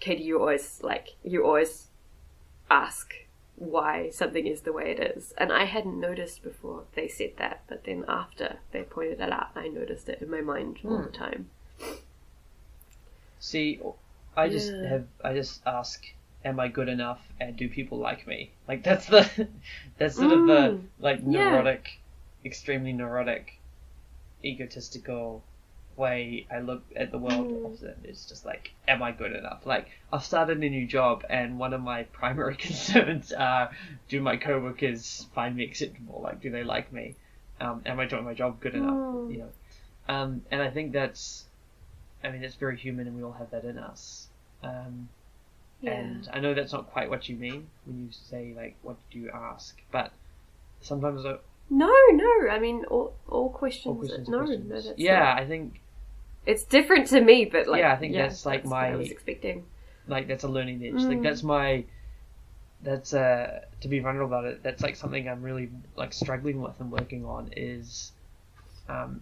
Katie, 0.01 0.25
you 0.25 0.41
always 0.41 0.81
like 0.83 1.11
you 1.23 1.47
always 1.47 1.87
ask 2.69 3.15
why 3.59 4.11
something 4.11 4.47
is 4.47 4.63
the 4.63 4.73
way 4.73 4.91
it 4.93 5.01
is. 5.01 5.35
And 5.37 5.53
I 5.53 5.65
hadn't 5.65 5.99
noticed 5.99 6.43
before 6.43 6.85
they 6.95 7.09
said 7.09 7.33
that, 7.39 7.63
but 7.69 7.85
then 7.85 8.05
after 8.09 8.59
they 8.73 8.83
pointed 8.83 9.21
it 9.21 9.33
out, 9.33 9.49
I 9.57 9.69
noticed 9.69 10.09
it 10.09 10.23
in 10.23 10.31
my 10.31 10.41
mind 10.41 10.79
all 10.85 10.99
the 10.99 11.11
time. 11.11 11.51
See, 13.41 13.81
I 14.37 14.49
just 14.49 14.73
Yeah. 14.73 14.89
have 14.89 15.07
I 15.25 15.35
just 15.35 15.61
ask, 15.67 16.05
am 16.45 16.61
I 16.61 16.69
good 16.69 16.89
enough, 16.89 17.21
and 17.41 17.57
do 17.57 17.69
people 17.69 17.99
like 17.99 18.27
me? 18.27 18.53
Like 18.69 18.83
that's 18.83 19.07
the 19.07 19.49
that's 19.99 20.17
sort 20.17 20.33
of 20.33 20.47
the 20.47 20.77
Mm. 20.77 20.83
like 21.01 21.21
Yeah. 21.21 21.27
neurotic, 21.31 21.99
extremely 22.45 22.93
neurotic, 22.93 23.59
egotistical 24.45 25.43
way 25.99 26.47
I 26.51 26.61
look 26.61 26.85
at 26.97 27.11
the 27.11 27.19
world 27.19 27.49
Mm. 27.51 27.67
often. 27.75 27.95
It's 28.05 28.25
just 28.27 28.47
like, 28.47 28.73
am 28.87 29.03
I 29.03 29.13
good 29.13 29.33
enough? 29.33 29.67
Like 29.67 29.89
I've 30.13 30.25
started 30.25 30.57
a 30.59 30.69
new 30.71 30.87
job, 30.87 31.25
and 31.29 31.59
one 31.59 31.75
of 31.75 31.81
my 31.83 32.03
primary 32.21 32.57
concerns 32.69 33.33
are, 33.33 33.71
do 34.09 34.21
my 34.23 34.37
coworkers 34.37 35.27
find 35.35 35.57
me 35.57 35.65
acceptable? 35.65 36.21
Like, 36.23 36.41
do 36.41 36.51
they 36.51 36.65
like 36.65 36.93
me? 36.93 37.17
Um, 37.61 37.83
am 37.85 37.99
I 37.99 38.07
doing 38.07 38.25
my 38.25 38.35
job 38.35 38.61
good 38.61 38.75
enough? 38.75 38.95
Mm. 38.95 39.33
You 39.33 39.39
know, 39.39 39.49
um, 40.09 40.43
and 40.51 40.63
I 40.63 40.71
think 40.71 40.93
that's, 40.93 41.45
I 42.23 42.31
mean, 42.31 42.43
it's 42.45 42.55
very 42.55 42.77
human, 42.79 43.07
and 43.09 43.17
we 43.17 43.23
all 43.25 43.33
have 43.33 43.51
that 43.51 43.65
in 43.65 43.79
us. 43.79 44.29
Um, 44.63 45.09
Yeah. 45.81 45.93
and 45.93 46.29
I 46.33 46.41
know 46.41 46.55
that's 46.55 46.73
not 46.73 46.91
quite 46.91 47.09
what 47.11 47.29
you 47.29 47.37
mean 47.37 47.69
when 47.85 47.99
you 48.01 48.09
say 48.11 48.53
like, 48.57 48.77
what 48.83 48.97
do 49.11 49.19
you 49.19 49.31
ask? 49.31 49.81
But 49.93 50.13
sometimes 50.81 51.25
I- 51.27 51.39
No, 51.71 51.93
no. 52.13 52.49
I 52.51 52.59
mean, 52.59 52.85
all, 52.87 53.15
all 53.29 53.51
questions. 53.51 53.87
all 53.87 53.95
questions, 53.97 54.29
are 54.29 54.33
no, 54.33 54.39
questions. 54.39 54.69
no, 54.69 54.75
that's 54.81 54.99
yeah, 54.99 55.21
not- 55.21 55.39
I 55.39 55.47
think 55.47 55.81
it's 56.49 56.65
different 56.65 57.07
to 57.09 57.21
me, 57.21 57.45
but 57.45 57.67
like, 57.69 57.81
Yeah, 57.81 57.93
I 57.93 57.97
think 57.97 58.15
that's, 58.15 58.45
like, 58.47 58.65
what 58.65 58.71
my- 58.71 58.89
I 58.93 58.97
was 58.97 59.11
expecting. 59.11 59.65
like 60.15 60.27
that's 60.27 60.45
a 60.45 60.49
learning 60.49 60.83
edge. 60.85 60.95
Like 61.11 61.19
Mm. 61.19 61.23
that's 61.23 61.43
my 61.43 61.85
that's 62.81 63.13
uh 63.13 63.61
to 63.83 63.89
be 63.89 63.99
vulnerable 63.99 64.29
about 64.33 64.45
it. 64.47 64.63
That's 64.63 64.83
like 64.83 64.97
something 64.97 65.29
I'm 65.29 65.43
really 65.43 65.69
like 65.97 66.13
struggling 66.13 66.63
with 66.63 66.81
and 66.81 66.91
working 66.91 67.25
on 67.27 67.51
is, 67.57 68.13
um, 68.89 69.21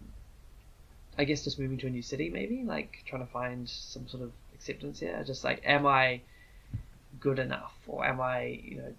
I 1.19 1.25
guess 1.25 1.43
just 1.45 1.59
moving 1.59 1.79
to 1.79 1.87
a 1.87 1.91
new 1.91 2.03
city 2.03 2.29
maybe 2.31 2.63
like 2.65 3.03
trying 3.07 3.25
to 3.27 3.33
find 3.33 3.69
some 3.69 4.07
sort 4.09 4.23
of 4.23 4.31
acceptance 4.55 5.01
here. 5.01 5.23
Just 5.27 5.43
like 5.43 5.61
am 5.65 5.87
I 5.87 6.21
good 7.19 7.39
enough 7.39 7.75
or 7.89 8.05
am 8.07 8.21
I 8.21 8.61
you 8.71 8.77
know 8.79 8.93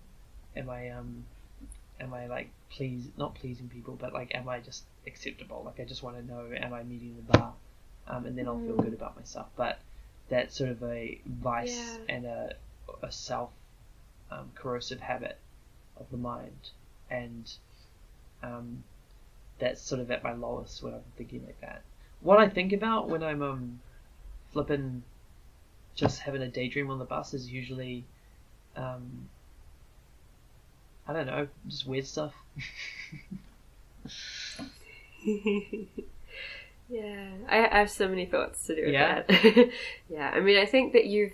am 0.56 0.70
I 0.70 0.90
um 0.90 1.24
am 2.02 2.14
I 2.14 2.26
like 2.28 2.50
please 2.72 3.04
not 3.16 3.36
pleasing 3.36 3.70
people 3.70 3.96
but 4.04 4.12
like 4.12 4.34
am 4.36 4.50
I 4.50 4.60
just 4.60 4.84
acceptable 5.06 5.62
like 5.66 5.80
I 5.80 5.86
just 5.86 6.02
want 6.04 6.18
to 6.18 6.24
know 6.26 6.42
am 6.66 6.74
I 6.74 6.84
meeting 6.84 7.16
the 7.16 7.38
bar 7.38 7.54
um, 8.08 8.26
and 8.26 8.38
then 8.38 8.48
I'll 8.48 8.60
feel 8.60 8.76
Mm. 8.76 8.84
good 8.84 8.94
about 8.94 9.16
myself 9.18 9.48
but 9.56 9.80
that's 10.30 10.58
sort 10.58 10.72
of 10.72 10.84
a 10.84 11.20
vice 11.26 12.00
Yeah. 12.00 12.16
and 12.16 12.26
a, 12.26 12.56
a 13.04 13.12
self 13.12 13.52
um, 14.32 14.52
corrosive 14.56 15.00
habit 15.00 15.38
of 15.98 16.10
the 16.12 16.18
mind 16.18 16.70
and 17.10 17.52
um, 18.44 18.84
that's 19.60 19.82
sort 19.82 20.02
of 20.02 20.12
at 20.12 20.24
my 20.24 20.34
lowest 20.34 20.84
when 20.84 20.94
I'm 20.94 21.02
thinking 21.18 21.46
like 21.46 21.60
that 21.62 21.82
what 22.22 22.40
I 22.40 22.50
think 22.50 22.74
about 22.74 23.10
when 23.10 23.24
I'm 23.24 23.42
um 23.42 23.80
flipping 24.52 25.04
just 25.96 26.20
having 26.22 26.42
a 26.42 26.48
daydream 26.48 26.90
on 26.92 27.00
the 27.00 27.06
bus 27.06 27.34
is 27.34 27.50
usually 27.50 28.04
um, 28.76 29.30
I 31.08 31.14
don't 31.14 31.26
know, 31.26 31.48
just 31.68 31.88
weird 31.88 32.06
stuff. 32.06 32.34
yeah, 36.90 37.30
I, 37.50 37.68
I 37.68 37.80
have 37.80 37.92
so 37.92 38.08
many 38.08 38.26
thoughts 38.26 38.66
to 38.68 38.76
do 38.76 38.82
with 38.86 38.94
Yeah? 38.94 39.24
that. 39.28 39.70
yeah, 40.10 40.30
I 40.34 40.40
mean, 40.40 40.58
I 40.58 40.66
think 40.66 40.94
that 40.94 41.06
you've 41.06 41.34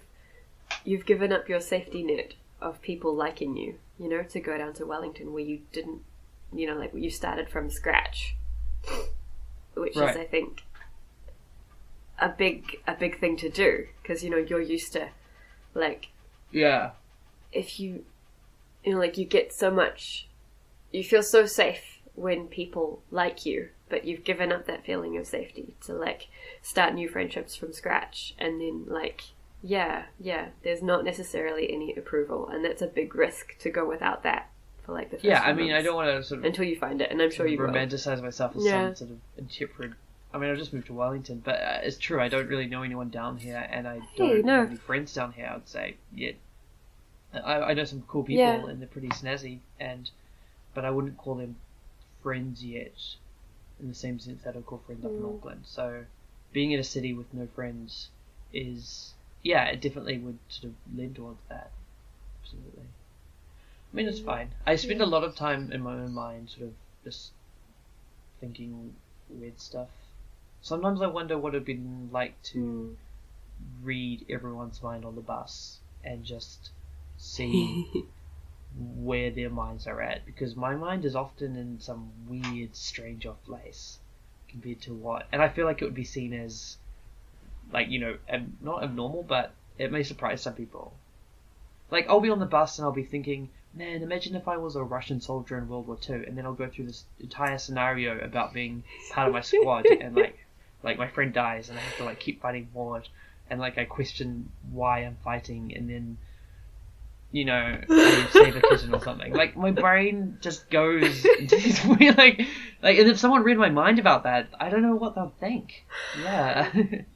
you've 0.85 1.05
given 1.05 1.31
up 1.31 1.47
your 1.49 1.59
safety 1.61 2.03
net 2.03 2.33
of 2.61 2.81
people 2.81 3.13
liking 3.15 3.55
you. 3.57 3.75
You 3.99 4.09
know, 4.09 4.23
to 4.23 4.39
go 4.39 4.57
down 4.57 4.73
to 4.73 4.85
Wellington 4.85 5.33
where 5.33 5.43
you 5.43 5.61
didn't, 5.71 6.01
you 6.51 6.65
know, 6.67 6.75
like 6.75 6.93
you 6.95 7.11
started 7.11 7.47
from 7.49 7.69
scratch, 7.69 8.35
which 9.75 9.95
Right. 9.95 10.09
is, 10.09 10.17
I 10.17 10.25
think, 10.25 10.63
a 12.19 12.29
big 12.29 12.77
a 12.87 12.93
big 12.95 13.19
thing 13.19 13.37
to 13.37 13.49
do 13.49 13.87
because 14.01 14.23
you 14.23 14.29
know 14.29 14.37
you're 14.37 14.61
used 14.61 14.93
to, 14.93 15.09
like, 15.73 16.07
yeah. 16.51 16.91
if 17.51 17.79
you 17.79 18.03
you 18.83 18.93
know 18.93 18.99
like 18.99 19.17
you 19.17 19.25
get 19.25 19.53
so 19.53 19.69
much 19.71 20.27
you 20.91 21.03
feel 21.03 21.23
so 21.23 21.45
safe 21.45 21.99
when 22.15 22.47
people 22.47 23.01
like 23.11 23.45
you 23.45 23.69
but 23.93 24.05
you've 24.05 24.23
given 24.23 24.51
up 24.51 24.65
that 24.65 24.83
feeling 24.83 25.15
of 25.17 25.27
safety 25.27 25.75
to 25.85 25.93
like 25.93 26.27
start 26.63 26.95
new 26.95 27.07
friendships 27.07 27.55
from 27.55 27.71
scratch 27.71 28.33
and 28.39 28.59
then 28.59 28.85
like 28.87 29.21
yeah 29.61 30.05
yeah 30.19 30.47
there's 30.63 30.81
not 30.81 31.05
necessarily 31.05 31.71
any 31.71 31.93
approval 31.95 32.49
and 32.49 32.65
that's 32.65 32.81
a 32.81 32.87
big 32.87 33.13
risk 33.13 33.55
to 33.59 33.69
go 33.69 33.87
without 33.87 34.23
that 34.23 34.49
for 34.81 34.93
like 34.93 35.11
the 35.11 35.17
first 35.17 35.25
Yeah, 35.25 35.41
I 35.43 35.53
mean, 35.53 35.71
I 35.73 35.83
don't 35.83 35.93
want 35.95 36.09
to 36.09 36.23
sort 36.23 36.39
of 36.39 36.45
until 36.45 36.65
you 36.65 36.75
find 36.75 37.01
it 37.01 37.11
and 37.11 37.21
i'm 37.21 37.29
sure 37.29 37.45
you 37.45 37.59
will 37.59 37.67
romanticize 37.67 38.19
myself 38.23 38.55
as 38.55 38.65
Yeah. 38.65 38.87
some 38.87 38.95
sort 38.95 39.11
of 39.11 39.17
interpret. 39.37 39.91
I 40.33 40.39
mean, 40.39 40.49
I 40.49 40.55
just 40.55 40.73
moved 40.73 40.87
to 40.87 40.93
Wellington, 40.93 41.43
but 41.45 41.57
uh, 41.61 41.77
it's 41.83 41.97
true. 41.99 42.19
I 42.19 42.27
don't 42.27 42.47
really 42.47 42.65
know 42.65 42.81
anyone 42.81 43.09
down 43.09 43.37
here, 43.37 43.67
and 43.71 43.87
I 43.87 43.99
don't 44.17 44.37
Hey, 44.37 44.41
no. 44.41 44.61
have 44.61 44.69
any 44.69 44.77
friends 44.77 45.13
down 45.13 45.33
here. 45.33 45.47
I 45.51 45.53
would 45.53 45.67
say 45.69 45.97
yet. 46.11 46.33
I, 47.31 47.53
I 47.69 47.73
know 47.75 47.83
some 47.83 48.01
cool 48.07 48.23
people, 48.23 48.43
Yeah. 48.43 48.65
and 48.67 48.81
they're 48.81 48.87
pretty 48.87 49.09
snazzy, 49.09 49.59
and 49.79 50.09
but 50.73 50.85
I 50.85 50.89
wouldn't 50.89 51.17
call 51.19 51.35
them 51.35 51.57
friends 52.23 52.65
yet, 52.65 52.95
in 53.83 53.89
the 53.89 53.95
same 53.95 54.17
sense 54.19 54.41
that 54.43 54.55
I 54.57 54.61
call 54.61 54.79
friends 54.79 55.05
up 55.05 55.11
in 55.15 55.23
Mm. 55.23 55.37
Auckland. 55.37 55.67
So, 55.67 56.05
being 56.53 56.71
in 56.71 56.79
a 56.79 56.83
city 56.83 57.13
with 57.13 57.31
no 57.33 57.45
friends 57.47 58.09
is 58.51 59.13
yeah, 59.43 59.65
it 59.65 59.81
definitely 59.81 60.17
would 60.19 60.39
sort 60.47 60.71
of 60.71 60.97
lean 60.97 61.13
towards 61.13 61.41
that. 61.49 61.71
Absolutely. 62.41 62.83
I 63.91 63.95
mean, 63.95 64.07
it's 64.07 64.19
fine. 64.21 64.53
I 64.65 64.75
spend 64.77 65.01
a 65.01 65.05
lot 65.05 65.23
of 65.23 65.35
time 65.35 65.71
in 65.71 65.81
my 65.81 65.93
own 65.93 66.13
mind, 66.13 66.49
sort 66.49 66.67
of 66.67 66.73
just 67.03 67.31
thinking 68.39 68.95
weird 69.29 69.59
stuff. 69.59 69.89
Sometimes 70.61 71.01
I 71.01 71.07
wonder 71.07 71.37
what 71.37 71.53
it'd 71.53 71.65
been 71.65 72.09
like 72.11 72.41
to 72.53 72.59
Mm. 72.59 72.95
read 73.83 74.25
everyone's 74.29 74.81
mind 74.81 75.05
on 75.05 75.15
the 75.15 75.21
bus 75.21 75.79
and 76.03 76.23
just 76.23 76.71
see 77.17 78.05
where 78.75 79.29
their 79.29 79.49
minds 79.49 79.85
are 79.87 80.01
at 80.01 80.25
because 80.25 80.55
my 80.55 80.75
mind 80.75 81.05
is 81.05 81.15
often 81.15 81.55
in 81.55 81.79
some 81.79 82.11
weird, 82.27 82.75
strange 82.75 83.25
off 83.25 83.43
place 83.43 83.99
compared 84.47 84.81
to 84.81 84.93
what, 84.93 85.27
and 85.31 85.41
I 85.41 85.49
feel 85.49 85.65
like 85.65 85.81
it 85.81 85.85
would 85.85 85.93
be 85.93 86.03
seen 86.03 86.33
as 86.33 86.77
like 87.71 87.89
you 87.89 87.99
know 87.99 88.17
ab- 88.27 88.61
not 88.61 88.83
abnormal, 88.83 89.23
but 89.23 89.53
it 89.77 89.91
may 89.91 90.03
surprise 90.03 90.41
some 90.41 90.53
people. 90.53 90.93
Like 91.91 92.07
I'll 92.07 92.19
be 92.19 92.29
on 92.29 92.39
the 92.39 92.45
bus 92.45 92.77
and 92.77 92.85
I'll 92.85 92.91
be 92.91 93.03
thinking, 93.03 93.49
man, 93.73 94.01
imagine 94.01 94.35
if 94.35 94.47
I 94.47 94.57
was 94.57 94.75
a 94.75 94.83
Russian 94.83 95.21
soldier 95.21 95.57
in 95.57 95.67
World 95.67 95.87
War 95.87 95.97
Two, 95.97 96.23
and 96.25 96.37
then 96.37 96.45
I'll 96.45 96.53
go 96.53 96.67
through 96.67 96.87
this 96.87 97.05
entire 97.19 97.57
scenario 97.57 98.19
about 98.19 98.53
being 98.53 98.83
part 99.11 99.27
of 99.27 99.33
my 99.33 99.41
squad, 99.41 99.85
and 100.01 100.15
like 100.15 100.37
like 100.81 100.97
my 100.97 101.07
friend 101.07 101.33
dies, 101.33 101.69
and 101.69 101.77
I 101.77 101.81
have 101.81 101.97
to 101.97 102.05
like 102.05 102.19
keep 102.19 102.41
fighting 102.41 102.67
forward, 102.73 103.07
and 103.49 103.59
like 103.59 103.77
I 103.77 103.85
question 103.85 104.51
why 104.71 104.99
I'm 104.99 105.17
fighting, 105.23 105.73
and 105.75 105.89
then 105.89 106.17
you 107.33 107.45
know 107.45 107.81
save 108.31 108.55
a 108.55 108.61
kitten 108.61 108.93
or 108.93 109.01
something. 109.01 109.33
Like 109.33 109.57
my 109.57 109.71
brain 109.71 110.37
just 110.39 110.69
goes 110.69 111.25
into 111.25 111.55
these 111.57 111.83
weird 111.99 112.17
like 112.17 112.47
like, 112.81 112.97
and 112.99 113.09
if 113.09 113.17
someone 113.19 113.43
read 113.43 113.57
my 113.57 113.69
mind 113.69 113.97
about 113.99 114.23
that, 114.23 114.49
I 114.59 114.69
don't 114.69 114.83
know 114.83 114.95
what 114.95 115.15
they'll 115.15 115.33
think. 115.39 115.83
Yeah. 116.21 116.71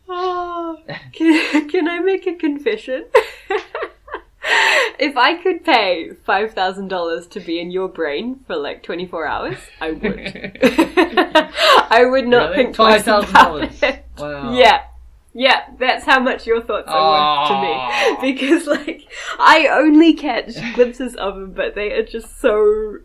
Oh, 0.10 0.78
can, 1.14 1.70
can 1.70 1.88
I 1.88 2.00
make 2.00 2.26
a 2.28 2.36
confession? 2.36 3.06
if 5.00 5.16
I 5.16 5.36
could 5.44 5.64
pay 5.64 6.12
five 6.26 6.54
thousand 6.54 6.88
dollars 6.88 7.28
to 7.28 7.40
be 7.40 7.60
in 7.60 7.70
your 7.70 7.88
brain 7.88 8.40
for 8.48 8.56
like 8.56 8.82
twenty 8.82 9.06
four 9.06 9.28
hours, 9.28 9.58
I 9.80 9.92
would. 9.92 10.58
I 11.90 12.06
would 12.10 12.28
not 12.28 12.50
Really? 12.52 12.56
think 12.64 12.76
twice 12.76 13.04
about 13.04 13.26
$5,000? 13.26 13.84
it. 13.84 14.06
Wow. 14.18 14.54
Yeah, 14.54 14.84
yeah, 15.40 15.60
that's 15.78 16.04
how 16.04 16.20
much 16.20 16.48
your 16.48 16.62
thoughts 16.64 16.88
are 16.90 17.12
worth 17.12 17.50
to 17.50 17.56
me. 17.62 18.34
Because 18.34 18.66
like 18.66 19.04
I 19.40 19.68
only 19.72 20.14
catch 20.14 20.56
glimpses 20.76 21.16
of 21.16 21.36
them, 21.36 21.52
but 21.54 21.76
they 21.76 21.92
are 21.92 22.04
just 22.04 22.40
so 22.42 22.98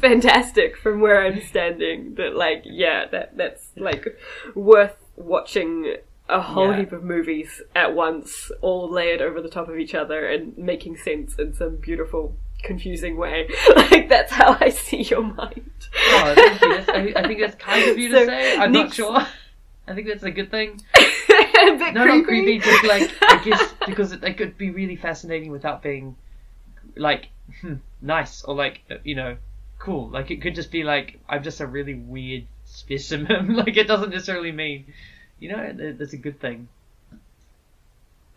fantastic 0.00 0.76
from 0.76 1.00
where 1.00 1.22
I'm 1.24 1.40
standing. 1.42 2.14
That 2.14 2.34
like, 2.34 2.62
yeah, 2.64 3.04
that 3.12 3.36
that's 3.36 3.68
like 3.76 4.18
worth 4.54 4.96
watching 5.16 5.96
a 6.28 6.40
whole 6.40 6.70
Yeah. 6.72 6.78
heap 6.80 6.92
of 6.92 7.04
movies 7.04 7.62
at 7.74 7.94
once, 7.94 8.50
all 8.62 8.90
layered 8.90 9.20
over 9.20 9.40
the 9.42 9.48
top 9.50 9.68
of 9.68 9.78
each 9.78 9.94
other 9.94 10.26
and 10.26 10.56
making 10.56 10.96
sense 10.96 11.36
in 11.38 11.52
some 11.54 11.76
beautiful, 11.76 12.34
confusing 12.62 13.16
way. 13.18 13.48
like 13.76 14.08
that's 14.08 14.32
how 14.32 14.56
I 14.60 14.70
see 14.70 15.02
your 15.02 15.22
mind. 15.22 15.70
Oh, 16.08 16.34
thank 16.34 16.60
you. 16.62 16.92
I, 16.94 17.20
I 17.22 17.26
think 17.28 17.40
that's 17.40 17.54
kind 17.56 17.90
of 17.90 17.98
you 17.98 18.08
to 18.12 18.18
So, 18.20 18.26
say. 18.26 18.56
I'm 18.56 18.72
not 18.72 18.94
sure. 18.94 19.26
I 19.88 19.94
think 19.94 20.08
that's 20.08 20.24
a 20.24 20.32
good 20.32 20.50
thing. 20.50 20.80
a 21.74 21.76
bit 21.78 21.94
No, 21.94 22.02
creepy. 22.02 22.18
not 22.18 22.24
creepy. 22.24 22.58
Just 22.60 22.84
like 22.84 23.10
I 23.28 23.36
guess 23.44 23.74
because 23.86 24.12
it, 24.12 24.24
it 24.24 24.36
could 24.36 24.56
be 24.58 24.70
really 24.70 24.96
fascinating 24.96 25.50
without 25.50 25.82
being 25.82 26.16
like 26.96 27.28
hmm, 27.60 27.74
nice 28.00 28.42
or 28.44 28.54
like 28.54 28.82
uh, 28.90 28.96
you 29.04 29.14
know 29.14 29.36
cool. 29.78 30.08
Like 30.10 30.30
it 30.30 30.42
could 30.42 30.54
just 30.54 30.70
be 30.70 30.84
like 30.84 31.20
I'm 31.28 31.42
just 31.42 31.60
a 31.60 31.66
really 31.66 31.94
weird 31.94 32.46
specimen. 32.64 33.56
like 33.56 33.76
it 33.76 33.88
doesn't 33.88 34.10
necessarily 34.10 34.52
mean 34.52 34.92
you 35.38 35.50
know 35.50 35.72
that's 35.98 36.12
a 36.14 36.18
good 36.18 36.40
thing. 36.40 36.68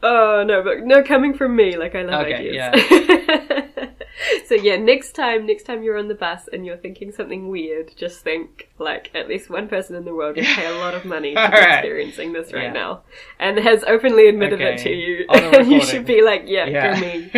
Oh 0.02 0.44
no, 0.46 0.64
but 0.64 0.82
no, 0.86 1.04
coming 1.04 1.34
from 1.34 1.56
me, 1.56 1.76
like 1.78 1.94
I 1.96 2.04
love 2.04 2.26
Okay, 2.26 2.36
ideas. 2.36 3.90
so 4.48 4.56
yeah, 4.56 4.78
next 4.78 5.12
time, 5.12 5.46
next 5.46 5.64
time 5.64 5.84
you're 5.84 5.98
on 5.98 6.08
the 6.08 6.16
bus 6.16 6.48
and 6.54 6.66
you're 6.66 6.78
thinking 6.78 7.12
something 7.12 7.50
weird, 7.50 7.92
just 7.98 8.22
think 8.22 8.70
like 8.78 9.12
at 9.14 9.28
least 9.28 9.50
one 9.50 9.68
person 9.68 9.96
in 9.98 10.06
the 10.06 10.14
world 10.14 10.38
would 10.38 10.46
pay 10.46 10.66
a 10.68 10.78
lot 10.80 10.94
of 10.94 11.04
money 11.04 11.34
to 11.36 11.50
be 11.52 11.58
experiencing 11.58 12.32
this 12.32 12.54
right 12.54 12.64
Yeah. 12.64 12.72
now, 12.74 13.02
and 13.40 13.58
has 13.60 13.84
openly 13.84 14.30
admitted 14.30 14.62
it 14.62 14.78
to 14.80 14.90
you, 14.94 15.26
and 15.30 15.70
you 15.70 15.82
should 15.82 16.06
be 16.06 16.22
like, 16.22 16.44
yeah, 16.46 16.66
Yeah. 16.66 16.94
go 16.96 17.02
me. 17.02 17.30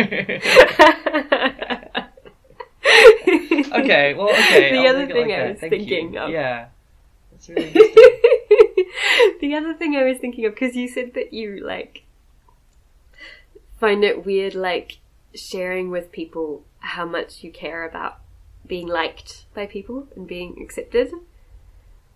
okay. 3.72 4.14
Well. 4.14 4.28
Okay. 4.30 4.72
The 4.72 4.78
I'll 4.78 4.86
other 4.96 5.06
thing 5.06 5.28
like 5.28 5.38
I 5.38 5.50
was 5.50 5.60
thinking 5.60 6.14
you. 6.14 6.18
of- 6.20 6.30
Yeah. 6.30 6.66
That's 7.32 7.48
really 7.48 7.72
the 9.40 9.54
other 9.56 9.74
thing 9.74 9.96
I 9.96 10.04
was 10.04 10.18
thinking 10.18 10.44
of 10.46 10.54
because 10.54 10.76
you 10.76 10.86
said 10.88 11.14
that 11.14 11.32
you 11.32 11.60
like 11.64 12.04
find 13.82 14.04
it 14.04 14.24
weird, 14.24 14.54
like 14.54 14.98
sharing 15.34 15.90
with 15.90 16.12
people 16.12 16.64
how 16.78 17.04
much 17.04 17.42
you 17.42 17.50
care 17.50 17.82
about 17.84 18.20
being 18.64 18.86
liked 18.86 19.46
by 19.54 19.66
people 19.66 20.06
and 20.14 20.28
being 20.28 20.56
accepted. 20.62 21.12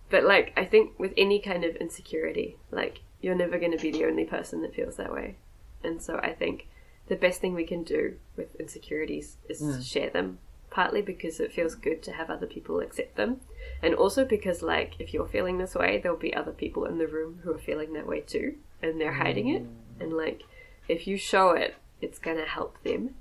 But 0.09 0.23
like, 0.23 0.53
I 0.55 0.63
think 0.63 0.97
with 0.97 1.11
any 1.17 1.39
kind 1.39 1.65
of 1.65 1.75
insecurity, 1.75 2.55
like 2.71 3.01
you're 3.21 3.35
never 3.35 3.59
going 3.59 3.73
to 3.77 3.83
be 3.83 3.91
the 3.91 4.05
only 4.05 4.23
person 4.23 4.61
that 4.61 4.73
feels 4.73 4.95
that 4.95 5.11
way, 5.11 5.35
and 5.83 6.01
so 6.01 6.17
I 6.23 6.31
think 6.31 6.69
the 7.09 7.17
best 7.17 7.41
thing 7.41 7.53
we 7.53 7.65
can 7.65 7.83
do 7.83 8.15
with 8.37 8.55
insecurities 8.55 9.35
is 9.49 9.61
Mm. 9.61 9.83
share 9.93 10.09
them. 10.09 10.39
Partly 10.69 11.01
because 11.01 11.39
it 11.41 11.51
feels 11.51 11.75
good 11.75 12.01
to 12.03 12.11
have 12.13 12.29
other 12.29 12.47
people 12.47 12.79
accept 12.79 13.15
them, 13.17 13.41
and 13.81 13.93
also 13.93 14.23
because 14.23 14.61
like 14.61 14.93
if 14.99 15.13
you're 15.13 15.27
feeling 15.35 15.57
this 15.57 15.75
way 15.75 15.97
there'll 15.97 16.17
be 16.29 16.33
other 16.33 16.51
people 16.63 16.85
in 16.85 16.97
the 16.97 17.07
room 17.07 17.39
who 17.43 17.51
are 17.53 17.57
feeling 17.69 17.91
that 17.93 18.07
way 18.07 18.21
too 18.21 18.55
and 18.81 19.01
they're 19.01 19.19
hiding 19.25 19.47
it 19.49 19.63
and 19.99 20.13
like 20.13 20.43
if 20.87 21.07
you 21.07 21.17
show 21.17 21.51
it, 21.51 21.75
it's 22.01 22.19
going 22.19 22.37
to 22.37 22.45
help 22.45 22.81
them. 22.83 23.15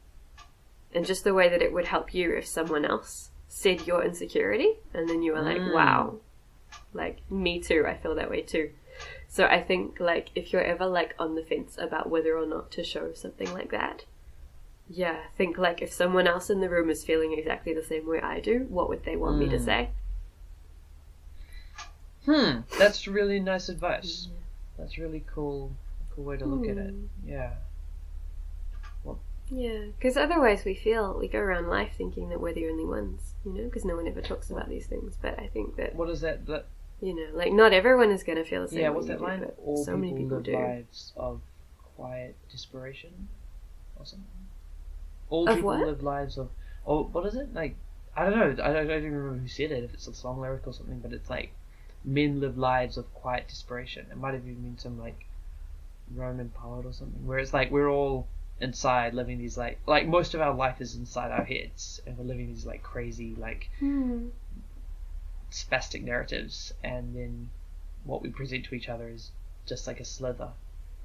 And 0.94 1.04
just 1.06 1.24
the 1.24 1.34
way 1.34 1.48
that 1.48 1.62
it 1.62 1.72
would 1.72 1.86
help 1.86 2.14
you 2.14 2.32
if 2.34 2.46
someone 2.46 2.84
else 2.84 3.30
said 3.48 3.86
your 3.86 4.04
insecurity 4.04 4.74
and 4.94 5.08
then 5.08 5.22
you 5.22 5.32
were 5.32 5.42
like, 5.42 5.60
Mm. 5.62 5.72
wow, 5.72 6.16
like 6.92 7.18
me 7.30 7.60
too, 7.60 7.84
I 7.86 7.96
feel 7.96 8.14
that 8.14 8.30
way 8.30 8.42
too. 8.42 8.70
So 9.28 9.44
I 9.44 9.62
think 9.62 10.00
like 10.00 10.30
if 10.34 10.52
you're 10.52 10.62
ever 10.62 10.86
like 10.86 11.14
on 11.18 11.34
the 11.34 11.42
fence 11.42 11.76
about 11.78 12.08
whether 12.08 12.36
or 12.36 12.46
not 12.46 12.70
to 12.72 12.84
show 12.84 13.12
something 13.12 13.52
like 13.52 13.70
that, 13.70 14.04
yeah, 14.88 15.18
think 15.36 15.58
like 15.58 15.82
if 15.82 15.92
someone 15.92 16.26
else 16.26 16.48
in 16.48 16.60
the 16.60 16.70
room 16.70 16.88
is 16.90 17.04
feeling 17.04 17.32
exactly 17.36 17.74
the 17.74 17.82
same 17.82 18.06
way 18.06 18.20
I 18.20 18.40
do, 18.40 18.66
what 18.68 18.88
would 18.88 19.04
they 19.04 19.16
want 19.16 19.38
me 19.38 19.48
to 19.48 19.56
Mm. 19.56 19.64
say? 19.64 19.90
Hmm, 22.24 22.60
that's 22.78 23.06
really 23.06 23.38
nice 23.40 23.68
advice. 23.68 24.28
That's 24.78 24.98
really 24.98 25.24
cool, 25.32 25.72
cool 26.16 26.24
way 26.24 26.36
to 26.38 26.44
look 26.46 26.68
at 26.68 26.76
it. 26.78 26.90
Hmm. 26.90 27.06
Yeah. 27.28 27.50
Yeah, 29.48 29.84
because 29.96 30.16
otherwise 30.16 30.64
we 30.64 30.74
feel 30.74 31.16
we 31.16 31.28
go 31.28 31.38
around 31.38 31.68
life 31.68 31.92
thinking 31.96 32.30
that 32.30 32.40
we're 32.40 32.52
the 32.52 32.68
only 32.68 32.84
ones, 32.84 33.34
you 33.44 33.52
know, 33.52 33.62
because 33.62 33.84
no 33.84 33.94
one 33.94 34.08
ever 34.08 34.20
talks 34.20 34.50
about 34.50 34.68
these 34.68 34.86
things. 34.86 35.16
But 35.22 35.38
I 35.38 35.46
think 35.46 35.76
that 35.76 35.94
What 35.94 36.10
is 36.10 36.20
that? 36.22 36.46
that 36.46 36.66
you 37.00 37.14
know, 37.14 37.28
like 37.32 37.52
not 37.52 37.72
everyone 37.72 38.10
is 38.10 38.24
going 38.24 38.38
to 38.38 38.44
feel 38.44 38.62
the 38.62 38.68
same. 38.68 38.80
yeah, 38.80 38.88
what's 38.88 39.06
that 39.06 39.20
line? 39.20 39.38
but 39.40 39.56
All 39.64 39.76
so 39.76 39.92
people, 39.92 39.98
many 40.00 40.14
people 40.14 40.38
live 40.38 40.44
do. 40.46 40.52
lives 40.54 41.12
of 41.16 41.40
quiet 41.94 42.34
desperation, 42.50 43.28
or 43.96 44.04
something. 44.04 44.26
All 45.30 45.48
Of 45.48 45.56
people 45.56 45.70
what? 45.70 45.86
live 45.86 46.02
lives 46.02 46.38
of. 46.38 46.48
Oh, 46.84 47.04
what 47.04 47.24
is 47.26 47.36
it? 47.36 47.54
Like, 47.54 47.76
I 48.16 48.24
don't 48.28 48.36
know. 48.36 48.50
I 48.64 48.72
don't, 48.72 48.76
I 48.78 48.84
don't 48.84 48.98
even 48.98 49.14
remember 49.14 49.42
who 49.42 49.48
said 49.48 49.70
it. 49.70 49.84
If 49.84 49.94
it's 49.94 50.08
a 50.08 50.14
song 50.14 50.40
lyric 50.40 50.66
or 50.66 50.72
something, 50.72 50.98
but 50.98 51.12
it's 51.12 51.30
like, 51.30 51.52
men 52.04 52.40
live 52.40 52.58
lives 52.58 52.96
of 52.96 53.12
quiet 53.14 53.46
desperation. 53.46 54.06
It 54.10 54.16
might 54.16 54.34
have 54.34 54.42
even 54.44 54.62
been 54.62 54.78
some 54.78 54.98
like 54.98 55.24
Roman 56.14 56.50
poet 56.50 56.86
or 56.86 56.92
something, 56.92 57.26
where 57.26 57.38
it's 57.38 57.52
like 57.54 57.70
we're 57.70 57.88
all 57.90 58.26
inside 58.60 59.12
living 59.14 59.38
these 59.38 59.56
like 59.58 59.78
like 59.86 60.06
most 60.06 60.34
of 60.34 60.40
our 60.40 60.54
life 60.54 60.80
is 60.80 60.94
inside 60.94 61.30
our 61.30 61.44
heads, 61.44 62.00
and 62.06 62.16
we're 62.18 62.24
living 62.24 62.46
these 62.48 62.66
like 62.66 62.82
crazy 62.82 63.34
like 63.36 63.68
Hmm. 63.78 64.28
spastic 65.50 66.02
narratives, 66.02 66.72
and 66.82 67.14
then 67.14 67.50
what 68.04 68.22
we 68.22 68.28
present 68.28 68.64
to 68.66 68.74
each 68.74 68.88
other 68.88 69.08
is 69.08 69.30
just 69.66 69.86
like 69.86 70.00
a 70.00 70.04
slither. 70.04 70.50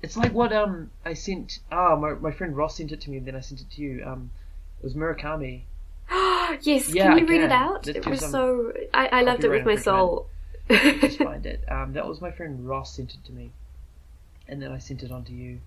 It's 0.01 0.17
like 0.17 0.33
what 0.33 0.51
um 0.53 0.91
I 1.05 1.13
sent. 1.13 1.59
Ah, 1.71 1.95
my 1.95 2.13
my 2.13 2.31
friend 2.31 2.55
Ross 2.55 2.77
sent 2.77 2.91
it 2.91 3.01
to 3.01 3.09
me, 3.09 3.17
and 3.17 3.25
then 3.27 3.35
I 3.35 3.39
sent 3.41 3.61
it 3.61 3.69
to 3.71 3.81
you. 3.81 4.03
Um, 4.05 4.31
it 4.79 4.83
was 4.83 4.95
Murakami. 4.95 5.61
yes, 6.61 6.93
Yeah, 6.93 7.09
can 7.09 7.17
you 7.19 7.27
read 7.27 7.41
it 7.41 7.51
out? 7.51 7.85
Let's 7.85 7.97
it 7.97 8.05
was 8.07 8.19
so. 8.19 8.73
I, 8.93 9.07
I 9.07 9.21
loved 9.21 9.43
it 9.43 9.49
with 9.49 9.65
my 9.65 9.75
soul. 9.75 10.27
Just 10.69 11.17
find 11.17 11.45
it. 11.45 11.63
Um, 11.69 11.93
that 11.93 12.07
was 12.07 12.21
my 12.21 12.31
friend 12.31 12.67
Ross 12.67 12.95
sent 12.95 13.13
it 13.13 13.23
to 13.25 13.31
me, 13.31 13.51
and 14.51 14.61
then 14.61 14.71
I 14.71 14.77
sent 14.77 15.01
it 15.01 15.11
on 15.11 15.23
to 15.25 15.33
you. 15.33 15.59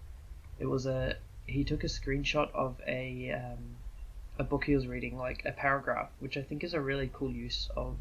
It 0.60 0.66
was 0.66 0.86
a 0.86 1.16
he 1.46 1.64
took 1.64 1.82
a 1.82 1.88
screenshot 1.88 2.50
of 2.54 2.76
a 2.86 3.32
um, 3.32 3.58
a 4.38 4.44
book 4.44 4.64
he 4.64 4.74
was 4.76 4.86
reading, 4.86 5.18
like 5.18 5.42
a 5.44 5.52
paragraph, 5.52 6.10
which 6.20 6.36
I 6.36 6.42
think 6.42 6.62
is 6.62 6.74
a 6.74 6.80
really 6.80 7.10
cool 7.12 7.30
use 7.30 7.68
of 7.76 7.96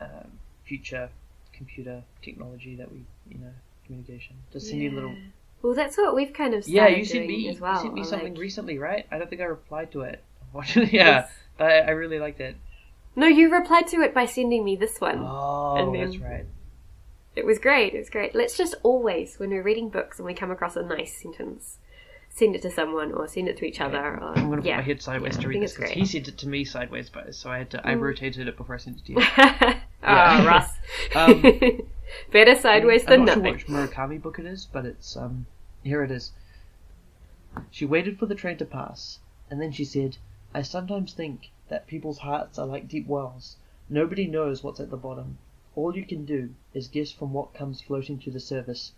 um, 0.00 0.30
future 0.64 1.08
computer 1.52 2.04
technology 2.22 2.76
that 2.76 2.92
we 2.92 3.02
you 3.28 3.38
know 3.38 3.50
communication. 3.86 4.36
Just 4.52 4.68
send 4.68 4.82
you 4.82 4.90
a 4.90 4.94
little. 4.94 5.14
Well, 5.62 5.74
that's 5.74 5.96
what 5.96 6.14
we've 6.14 6.32
kind 6.32 6.54
of 6.54 6.68
Yeah, 6.68 6.86
you 6.86 7.04
sent 7.04 7.26
me 7.26 7.48
as 7.48 7.58
well. 7.58 7.74
you 7.74 7.80
sent 7.80 7.94
me 7.94 8.04
something 8.04 8.34
like- 8.34 8.40
recently, 8.40 8.78
right? 8.78 9.06
I 9.10 9.18
don't 9.18 9.28
think 9.28 9.40
I 9.40 9.46
replied 9.46 9.90
to 9.92 10.02
it. 10.02 10.22
yeah, 10.92 11.28
but 11.56 11.70
I, 11.70 11.78
I 11.80 11.90
really 11.90 12.20
liked 12.20 12.40
it. 12.40 12.56
No, 13.16 13.26
you 13.26 13.52
replied 13.52 13.88
to 13.88 14.00
it 14.02 14.14
by 14.14 14.26
sending 14.26 14.64
me 14.64 14.76
this 14.76 15.00
one. 15.00 15.18
Oh, 15.18 15.74
And 15.76 15.94
that's 15.94 16.16
right. 16.22 16.46
It 17.38 17.46
was 17.46 17.58
great. 17.60 17.94
It 17.94 17.98
was 17.98 18.10
great. 18.10 18.34
Let's 18.34 18.56
just 18.56 18.74
always, 18.82 19.38
when 19.38 19.50
we're 19.50 19.62
reading 19.62 19.90
books 19.90 20.18
and 20.18 20.26
we 20.26 20.34
come 20.34 20.50
across 20.50 20.74
a 20.74 20.82
nice 20.82 21.16
sentence, 21.22 21.78
send 22.28 22.56
it 22.56 22.62
to 22.62 22.70
someone 22.70 23.12
or 23.12 23.28
send 23.28 23.46
it 23.48 23.56
to 23.58 23.64
each 23.64 23.80
other. 23.80 23.98
Or, 23.98 24.36
I'm 24.36 24.48
gonna 24.50 24.56
put 24.56 24.64
yeah. 24.64 24.76
my 24.78 24.82
head 24.82 25.00
sideways 25.00 25.36
Yeah, 25.36 25.42
to 25.42 25.48
read 25.48 25.62
this 25.62 25.74
because 25.74 25.90
he 25.92 26.04
sent 26.04 26.26
it 26.26 26.36
to 26.38 26.48
me 26.48 26.64
sideways, 26.64 27.08
but 27.10 27.32
so 27.36 27.48
I 27.48 27.58
had 27.58 27.70
to 27.70 27.88
I 27.88 27.94
Mm. 27.94 28.00
rotated 28.00 28.48
it 28.48 28.56
before 28.56 28.74
I 28.74 28.78
sent 28.78 28.98
it 28.98 29.04
to 29.06 29.12
you. 29.12 29.18
Ah, 29.20 29.80
Yeah. 30.02 30.46
Ross. 30.46 30.70
Um, 31.14 31.42
Better 32.32 32.56
sideways 32.56 33.04
I'm 33.04 33.10
than 33.10 33.24
not 33.26 33.26
nothing. 33.38 33.44
sure 33.44 33.52
which 33.52 33.90
Murakami 33.92 34.20
book 34.20 34.38
it 34.40 34.46
is, 34.46 34.66
but 34.66 34.84
it's 34.84 35.16
um 35.16 35.46
here 35.84 36.02
it 36.02 36.10
is. 36.10 36.32
She 37.70 37.86
waited 37.86 38.18
for 38.18 38.26
the 38.26 38.34
train 38.34 38.56
to 38.58 38.64
pass, 38.64 39.20
and 39.50 39.60
then 39.60 39.70
she 39.70 39.84
said, 39.84 40.16
"I 40.52 40.62
sometimes 40.62 41.12
think 41.12 41.50
that 41.68 41.86
people's 41.86 42.18
hearts 42.18 42.58
are 42.58 42.66
like 42.66 42.88
deep 42.88 43.06
wells. 43.06 43.56
Nobody 43.88 44.26
knows 44.26 44.64
what's 44.64 44.80
at 44.80 44.90
the 44.90 44.96
bottom. 44.96 45.38
All 45.78 45.96
you 45.96 46.04
can 46.04 46.24
do 46.24 46.56
is 46.74 46.88
guess 46.88 47.12
from 47.12 47.32
what 47.32 47.54
comes 47.54 47.80
floating 47.80 48.18
to 48.18 48.32
the 48.32 48.40
surface, 48.40 48.94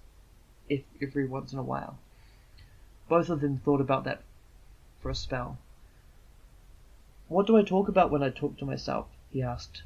if 0.67 0.83
every 1.03 1.27
once 1.27 1.53
in 1.53 1.59
a 1.59 1.63
while." 1.63 1.99
Both 3.07 3.29
of 3.29 3.43
them 3.43 3.59
thought 3.59 3.83
about 3.83 4.05
that 4.05 4.23
for 5.03 5.11
a 5.11 5.15
spell. 5.15 5.59
What 7.29 7.47
do 7.47 7.59
I 7.59 7.65
talk 7.65 7.89
about 7.89 8.11
when 8.11 8.23
I 8.23 8.31
talk 8.31 8.57
to 8.57 8.65
myself? 8.65 9.09
he 9.31 9.43
asked. 9.43 9.83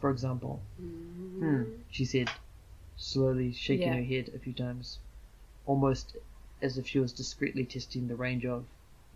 For 0.00 0.10
example. 0.10 0.60
Hmm, 0.78 1.62
she 1.88 2.04
said, 2.04 2.28
slowly 2.96 3.52
shaking 3.52 3.92
Yeah. 3.92 3.98
her 3.98 4.02
head 4.02 4.30
a 4.34 4.40
few 4.40 4.52
times, 4.52 4.98
almost 5.64 6.16
as 6.60 6.76
if 6.76 6.88
she 6.88 6.98
was 6.98 7.12
discreetly 7.12 7.66
testing 7.66 8.08
the 8.08 8.16
range 8.16 8.44
of. 8.44 8.64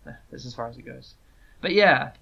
Eh, 0.05 0.13
that's 0.31 0.45
as 0.45 0.55
far 0.55 0.69
as 0.69 0.77
it 0.77 0.83
goes. 0.83 1.15
But 1.59 1.73
yeah, 1.73 2.13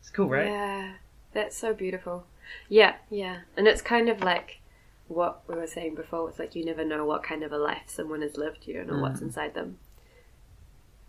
it's 0.00 0.10
cool, 0.10 0.28
right? 0.28 0.48
Yeah, 0.48 0.96
that's 1.32 1.56
so 1.56 1.72
beautiful. 1.72 2.26
Yeah, 2.68 2.96
yeah. 3.10 3.40
And 3.56 3.66
it's 3.66 3.82
kind 3.82 4.08
of 4.08 4.20
like 4.22 4.60
what 5.08 5.42
we 5.48 5.54
were 5.54 5.66
saying 5.66 5.94
before. 5.94 6.28
It's 6.28 6.38
like 6.38 6.54
you 6.54 6.64
never 6.64 6.84
know 6.84 7.04
what 7.04 7.22
kind 7.22 7.42
of 7.42 7.52
a 7.52 7.58
life 7.58 7.82
someone 7.86 8.22
has 8.22 8.36
lived. 8.36 8.66
You 8.66 8.74
don't 8.74 8.88
know 8.88 8.98
what's 9.00 9.20
Mm. 9.20 9.24
inside 9.24 9.54
them. 9.54 9.78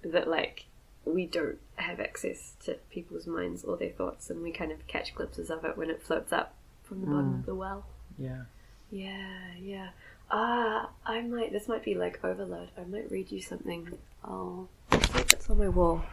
That, 0.03 0.27
like, 0.27 0.65
we 1.05 1.25
don't 1.25 1.57
have 1.75 1.99
access 1.99 2.55
to 2.65 2.75
people's 2.89 3.25
minds 3.27 3.63
or 3.63 3.77
their 3.77 3.89
thoughts, 3.91 4.29
and 4.29 4.41
we 4.43 4.51
kind 4.51 4.71
of 4.71 4.85
catch 4.87 5.15
glimpses 5.15 5.49
of 5.49 5.65
it 5.65 5.77
when 5.77 5.89
it 5.89 6.01
floats 6.03 6.31
up 6.31 6.53
from 6.83 7.01
the 7.01 7.07
bottom 7.07 7.33
Mm. 7.33 7.39
of 7.39 7.45
the 7.45 7.55
well. 7.55 7.85
Yeah. 8.17 8.43
Yeah, 8.91 9.53
yeah. 9.59 9.89
Ah, 10.29 10.89
I 11.05 11.21
might. 11.21 11.51
This 11.51 11.67
might 11.67 11.83
be 11.83 11.95
like 11.95 12.23
overload. 12.23 12.69
I 12.77 12.83
might 12.83 13.09
read 13.11 13.31
you 13.31 13.41
something. 13.41 13.97
I'll 14.23 14.69
see 14.91 14.97
if 15.19 15.33
it's 15.33 15.49
on 15.49 15.57
my 15.57 15.69
wall. 15.69 16.03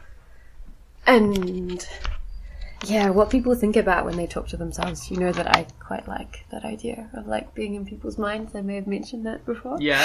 And 1.07 1.87
yeah, 2.85 3.11
what 3.11 3.31
people 3.31 3.55
think 3.55 3.77
about 3.77 4.05
when 4.05 4.17
they 4.17 4.27
talk 4.27 4.49
to 4.49 4.57
themselves. 4.57 5.11
You 5.11 5.19
know 5.19 5.33
that 5.33 5.49
I 5.57 5.67
quite 5.81 6.07
like 6.09 6.45
that 6.51 6.65
idea 6.65 7.11
of 7.15 7.27
like 7.27 7.55
being 7.55 7.75
in 7.75 7.85
people's 7.87 8.19
minds. 8.19 8.55
I 8.55 8.61
may 8.63 8.77
have 8.77 8.87
mentioned 8.87 9.27
that 9.27 9.45
before. 9.45 9.77
Yeah. 9.81 10.01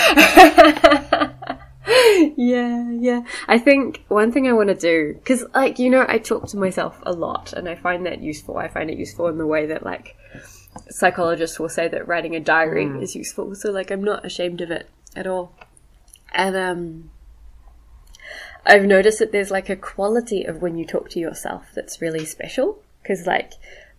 yeah, 2.38 2.90
yeah. 2.92 3.22
I 3.48 3.58
think 3.58 4.04
one 4.08 4.32
thing 4.32 4.48
I 4.48 4.54
want 4.54 4.70
to 4.70 4.76
do, 4.76 5.14
because, 5.16 5.44
like, 5.54 5.80
you 5.80 5.90
know, 5.90 6.06
I 6.08 6.18
talk 6.18 6.48
to 6.50 6.58
myself 6.58 6.98
a 7.04 7.14
lot 7.14 7.54
and 7.54 7.68
I 7.68 7.76
find 7.76 8.06
that 8.06 8.22
useful. 8.22 8.58
I 8.58 8.68
find 8.68 8.90
it 8.90 8.98
useful 8.98 9.28
in 9.28 9.38
the 9.38 9.48
way 9.48 9.66
that, 9.68 9.84
like, 9.84 10.16
psychologists 10.90 11.60
will 11.60 11.70
say 11.70 11.88
that 11.88 12.08
writing 12.08 12.36
a 12.36 12.40
diary 12.40 12.86
Mm. 12.86 13.02
is 13.02 13.16
useful. 13.16 13.56
So, 13.56 13.72
like, 13.72 13.92
I'm 13.92 14.04
not 14.04 14.26
ashamed 14.26 14.62
of 14.62 14.72
it 14.72 14.90
at 15.16 15.28
all. 15.28 15.54
And, 16.34 16.56
um, 16.56 17.12
I've 18.66 18.86
noticed 18.86 19.20
that 19.20 19.32
there's, 19.32 19.52
like, 19.52 19.70
a 19.70 19.76
quality 19.76 20.44
of 20.44 20.62
when 20.62 20.78
you 20.78 20.86
talk 20.86 21.10
to 21.12 21.20
yourself 21.20 21.68
that's 21.74 22.02
really 22.02 22.26
special. 22.26 22.82
Because, 23.02 23.26
like, 23.26 23.54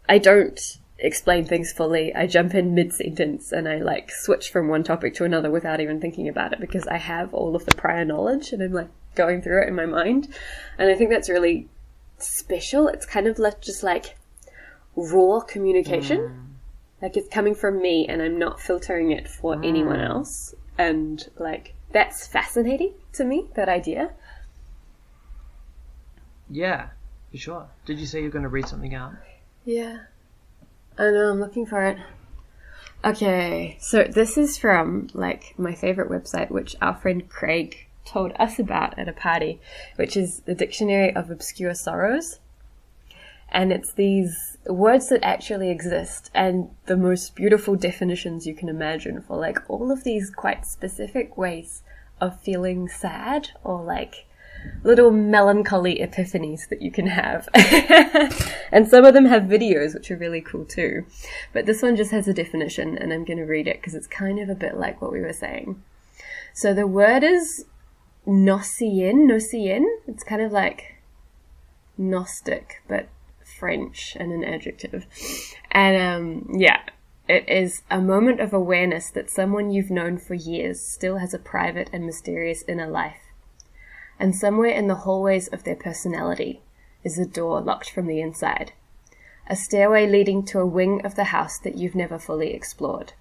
I 0.08 0.18
don't 0.18 0.60
explain 1.00 1.44
things 1.44 1.72
fully. 1.72 2.14
I 2.14 2.26
jump 2.26 2.54
in 2.54 2.74
mid 2.74 2.92
sentence 2.92 3.52
and 3.52 3.68
I 3.68 3.78
like 3.78 4.10
switch 4.10 4.50
from 4.50 4.68
one 4.68 4.84
topic 4.84 5.14
to 5.14 5.24
another 5.24 5.50
without 5.50 5.80
even 5.80 6.00
thinking 6.00 6.28
about 6.28 6.52
it 6.52 6.60
because 6.60 6.86
I 6.86 6.98
have 6.98 7.32
all 7.34 7.56
of 7.56 7.64
the 7.64 7.74
prior 7.74 8.04
knowledge 8.04 8.52
and 8.52 8.62
I'm 8.62 8.72
like 8.72 8.88
going 9.14 9.42
through 9.42 9.62
it 9.62 9.68
in 9.68 9.74
my 9.74 9.86
mind. 9.86 10.28
And 10.78 10.90
I 10.90 10.94
think 10.94 11.10
that's 11.10 11.28
really 11.28 11.68
special. 12.18 12.88
It's 12.88 13.06
kind 13.06 13.26
of 13.26 13.38
like 13.38 13.60
just 13.60 13.82
like 13.82 14.16
raw 14.94 15.40
communication. 15.40 16.18
Mm. 16.18 17.02
Like 17.02 17.16
it's 17.16 17.28
coming 17.28 17.54
from 17.54 17.80
me 17.80 18.06
and 18.08 18.20
I'm 18.20 18.38
not 18.38 18.60
filtering 18.60 19.10
it 19.10 19.28
for 19.28 19.54
anyone 19.64 19.98
mm. 19.98 20.08
else. 20.08 20.54
And 20.76 21.26
like 21.38 21.74
that's 21.92 22.26
fascinating 22.26 22.94
to 23.14 23.24
me, 23.24 23.48
that 23.54 23.68
idea. 23.68 24.10
Yeah, 26.50 26.88
for 27.30 27.36
sure. 27.36 27.68
Did 27.86 27.98
you 27.98 28.06
say 28.06 28.20
you're 28.20 28.30
going 28.30 28.42
to 28.42 28.48
read 28.48 28.68
something 28.68 28.94
out? 28.94 29.12
Yeah. 29.64 30.00
I 30.98 31.10
know, 31.10 31.30
I'm 31.30 31.40
looking 31.40 31.64
for 31.64 31.82
it. 31.86 31.98
Okay, 33.02 33.78
so 33.80 34.04
this 34.04 34.36
is 34.36 34.58
from 34.58 35.08
like 35.14 35.54
my 35.56 35.74
favorite 35.74 36.10
website, 36.10 36.50
which 36.50 36.76
our 36.82 36.94
friend 36.94 37.26
Craig 37.28 37.86
told 38.04 38.32
us 38.38 38.58
about 38.58 38.98
at 38.98 39.08
a 39.08 39.12
party, 39.12 39.60
which 39.96 40.16
is 40.16 40.40
the 40.40 40.54
Dictionary 40.54 41.14
of 41.14 41.30
Obscure 41.30 41.74
Sorrows. 41.74 42.40
And 43.48 43.72
it's 43.72 43.92
these 43.92 44.58
words 44.66 45.08
that 45.08 45.24
actually 45.24 45.70
exist 45.70 46.30
and 46.34 46.70
the 46.86 46.96
most 46.96 47.34
beautiful 47.34 47.74
definitions 47.74 48.46
you 48.46 48.54
can 48.54 48.68
imagine 48.68 49.22
for 49.22 49.36
like 49.36 49.58
all 49.68 49.90
of 49.90 50.04
these 50.04 50.30
quite 50.30 50.66
specific 50.66 51.36
ways 51.36 51.82
of 52.20 52.40
feeling 52.40 52.88
sad 52.88 53.48
or 53.64 53.82
like 53.82 54.26
little 54.82 55.10
melancholy 55.10 55.98
epiphanies 55.98 56.68
that 56.68 56.82
you 56.82 56.90
can 56.90 57.06
have. 57.06 57.48
and 58.72 58.88
some 58.88 59.04
of 59.04 59.14
them 59.14 59.26
have 59.26 59.42
videos, 59.42 59.94
which 59.94 60.10
are 60.10 60.16
really 60.16 60.40
cool 60.40 60.64
too. 60.64 61.04
But 61.52 61.66
this 61.66 61.82
one 61.82 61.96
just 61.96 62.10
has 62.10 62.28
a 62.28 62.34
definition, 62.34 62.96
and 62.96 63.12
I'm 63.12 63.24
going 63.24 63.38
to 63.38 63.44
read 63.44 63.68
it 63.68 63.78
because 63.78 63.94
it's 63.94 64.06
kind 64.06 64.38
of 64.38 64.48
a 64.48 64.54
bit 64.54 64.76
like 64.76 65.00
what 65.00 65.12
we 65.12 65.20
were 65.20 65.32
saying. 65.32 65.82
So 66.52 66.74
the 66.74 66.86
word 66.86 67.22
is 67.22 67.66
Gnossienne, 68.26 69.28
Gnossienne. 69.28 69.86
It's 70.06 70.24
kind 70.24 70.42
of 70.42 70.52
like 70.52 70.96
Gnostic, 71.98 72.82
but 72.88 73.08
French 73.44 74.16
and 74.18 74.32
an 74.32 74.44
adjective. 74.44 75.06
And 75.70 75.96
um, 75.96 76.58
yeah, 76.58 76.80
it 77.28 77.48
is 77.48 77.82
a 77.90 78.00
moment 78.00 78.40
of 78.40 78.52
awareness 78.52 79.10
that 79.10 79.30
someone 79.30 79.70
you've 79.70 79.90
known 79.90 80.18
for 80.18 80.34
years 80.34 80.80
still 80.80 81.18
has 81.18 81.34
a 81.34 81.38
private 81.38 81.90
and 81.92 82.04
mysterious 82.04 82.64
inner 82.66 82.88
life. 82.88 83.29
And 84.20 84.36
somewhere 84.36 84.70
in 84.70 84.86
the 84.86 84.96
hallways 84.96 85.48
of 85.48 85.64
their 85.64 85.74
personality 85.74 86.60
is 87.02 87.18
a 87.18 87.24
door 87.24 87.62
locked 87.62 87.88
from 87.88 88.06
the 88.06 88.20
inside. 88.20 88.72
A 89.48 89.56
stairway 89.56 90.06
leading 90.06 90.44
to 90.44 90.60
a 90.60 90.66
wing 90.66 91.00
of 91.06 91.14
the 91.14 91.24
house 91.24 91.58
that 91.58 91.76
you've 91.76 91.94
never 91.94 92.18
fully 92.18 92.52
explored. 92.52 93.14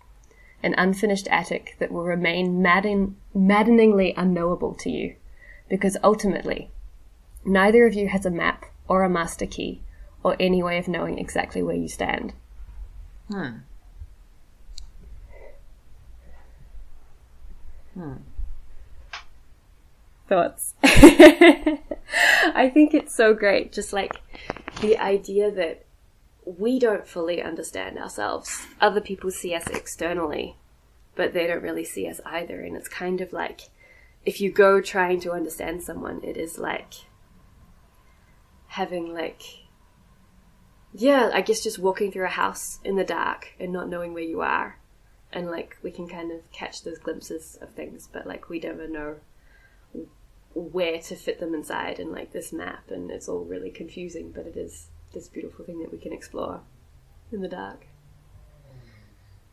An 0.62 0.76
unfinished 0.78 1.30
attic 1.30 1.78
that 1.80 1.90
will 1.90 2.04
remain 2.04 2.62
madden- 2.62 3.16
maddeningly 3.34 4.14
unknowable 4.18 4.74
to 4.74 4.92
you. 4.92 5.16
Because 5.70 5.96
ultimately, 6.04 6.70
neither 7.46 7.88
of 7.88 7.94
you 7.94 8.10
has 8.10 8.26
a 8.26 8.30
map 8.30 8.66
or 8.90 9.06
a 9.06 9.10
master 9.10 9.46
key 9.46 9.82
or 10.22 10.36
any 10.38 10.62
way 10.62 10.78
of 10.78 10.90
knowing 10.90 11.18
exactly 11.18 11.64
where 11.64 11.78
you 11.78 11.88
stand. 11.88 12.34
Hmm. 17.94 18.16
Thoughts? 20.30 20.76
I 20.84 22.70
think 22.72 22.94
it's 22.94 23.16
so 23.16 23.34
great, 23.34 23.74
just 23.74 23.94
like 23.94 24.14
the 24.80 24.96
idea 25.00 25.50
that 25.50 25.86
we 26.46 26.78
don't 26.78 27.08
fully 27.08 27.42
understand 27.42 27.98
ourselves. 27.98 28.68
Other 28.80 29.02
people 29.02 29.32
see 29.32 29.56
us 29.56 29.66
externally, 29.66 30.56
but 31.16 31.34
they 31.34 31.48
don't 31.48 31.64
really 31.64 31.84
see 31.84 32.08
us 32.08 32.22
either. 32.28 32.62
And 32.62 32.78
it's 32.78 32.88
kind 32.88 33.22
of 33.22 33.34
like 33.34 33.70
if 34.24 34.40
you 34.40 34.52
go 34.52 34.80
trying 34.82 35.20
to 35.22 35.32
understand 35.32 35.82
someone, 35.82 36.22
it 36.24 36.38
is 36.38 36.60
like 36.60 36.94
having 38.68 39.12
like 39.12 39.42
yeah, 40.94 41.32
I 41.34 41.42
guess 41.42 41.64
just 41.64 41.80
walking 41.80 42.12
through 42.12 42.26
a 42.26 42.30
house 42.30 42.80
in 42.84 42.98
the 42.98 43.04
dark 43.04 43.56
and 43.60 43.74
not 43.74 43.90
knowing 43.90 44.14
where 44.14 44.22
you 44.22 44.42
are. 44.42 44.80
And 45.34 45.50
like 45.50 45.78
we 45.82 45.90
can 45.90 46.08
kind 46.08 46.32
of 46.32 46.52
catch 46.52 46.84
those 46.84 47.00
glimpses 47.00 47.58
of 47.64 47.72
things, 47.72 48.08
but 48.12 48.28
like 48.28 48.48
we 48.48 48.60
never 48.60 48.88
know 48.88 49.16
where 50.54 51.00
to 51.00 51.16
fit 51.16 51.40
them 51.40 51.54
inside 51.54 52.00
and 52.00 52.12
like 52.12 52.32
this 52.32 52.52
map 52.52 52.90
and 52.92 53.12
it's 53.12 53.30
all 53.30 53.44
really 53.46 53.70
confusing, 53.70 54.32
but 54.32 54.46
it 54.48 54.58
is 54.58 54.88
this 55.14 55.28
beautiful 55.28 55.64
thing 55.66 55.80
that 55.80 55.92
we 55.92 55.98
can 55.98 56.12
explore 56.14 56.62
in 57.32 57.42
the 57.42 57.48
dark. 57.48 57.86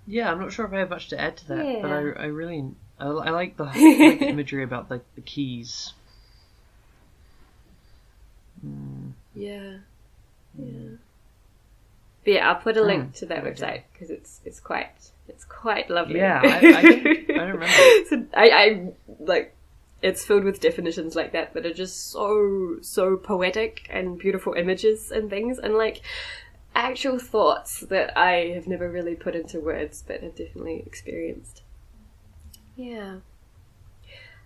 Yeah, 0.06 0.31
I'm 0.31 0.39
not 0.40 0.52
sure 0.52 0.64
if 0.66 0.73
I 0.73 0.78
have 0.78 0.90
much 0.90 1.09
to 1.09 1.20
add 1.20 1.36
to 1.39 1.48
that, 1.48 1.82
but 1.82 1.90
I, 1.90 1.97
I 1.98 2.27
really 2.27 2.64
I, 2.98 3.06
I 3.06 3.31
like 3.31 3.56
the, 3.56 3.64
like 3.64 3.74
the 4.20 4.28
imagery 4.28 4.62
about 4.62 4.90
like 4.90 5.05
the 5.14 5.20
keys. 5.20 5.93
Yeah. 9.35 9.78
Yeah. 10.59 10.90
But 12.24 12.32
yeah, 12.32 12.48
I'll 12.48 12.56
put 12.60 12.77
a 12.77 12.82
link 12.82 13.12
Mm, 13.12 13.14
to 13.18 13.27
that 13.27 13.44
website 13.44 13.82
because 13.93 14.10
it's 14.10 14.40
it's 14.44 14.59
quite 14.60 15.10
it's 15.28 15.44
quite 15.44 15.90
lovely. 15.90 16.18
Yeah, 16.18 16.40
I- 16.43 16.48
I 16.78 16.82
don't- 16.82 17.06
I 17.06 17.23
don't 17.35 17.52
remember. 17.52 18.06
so 18.09 18.24
I, 18.35 18.48
I 18.51 18.89
like 19.20 19.55
it's 20.08 20.24
filled 20.24 20.44
with 20.44 20.60
definitions 20.60 21.16
like 21.20 21.32
that 21.32 21.52
that 21.54 21.66
are 21.68 21.74
just 21.84 21.96
so 22.12 22.76
so 22.80 23.16
poetic 23.16 23.72
and 23.90 24.18
beautiful 24.24 24.52
images 24.54 25.10
and 25.16 25.28
things 25.28 25.58
and 25.58 25.74
like 25.84 26.00
actual 26.74 27.18
thoughts 27.18 27.80
that 27.92 28.08
I 28.16 28.32
have 28.56 28.66
never 28.74 28.88
really 28.90 29.16
put 29.24 29.34
into 29.34 29.58
words 29.60 30.04
but 30.06 30.22
have 30.22 30.36
definitely 30.36 30.82
experienced. 30.86 31.62
Yeah. 32.76 33.16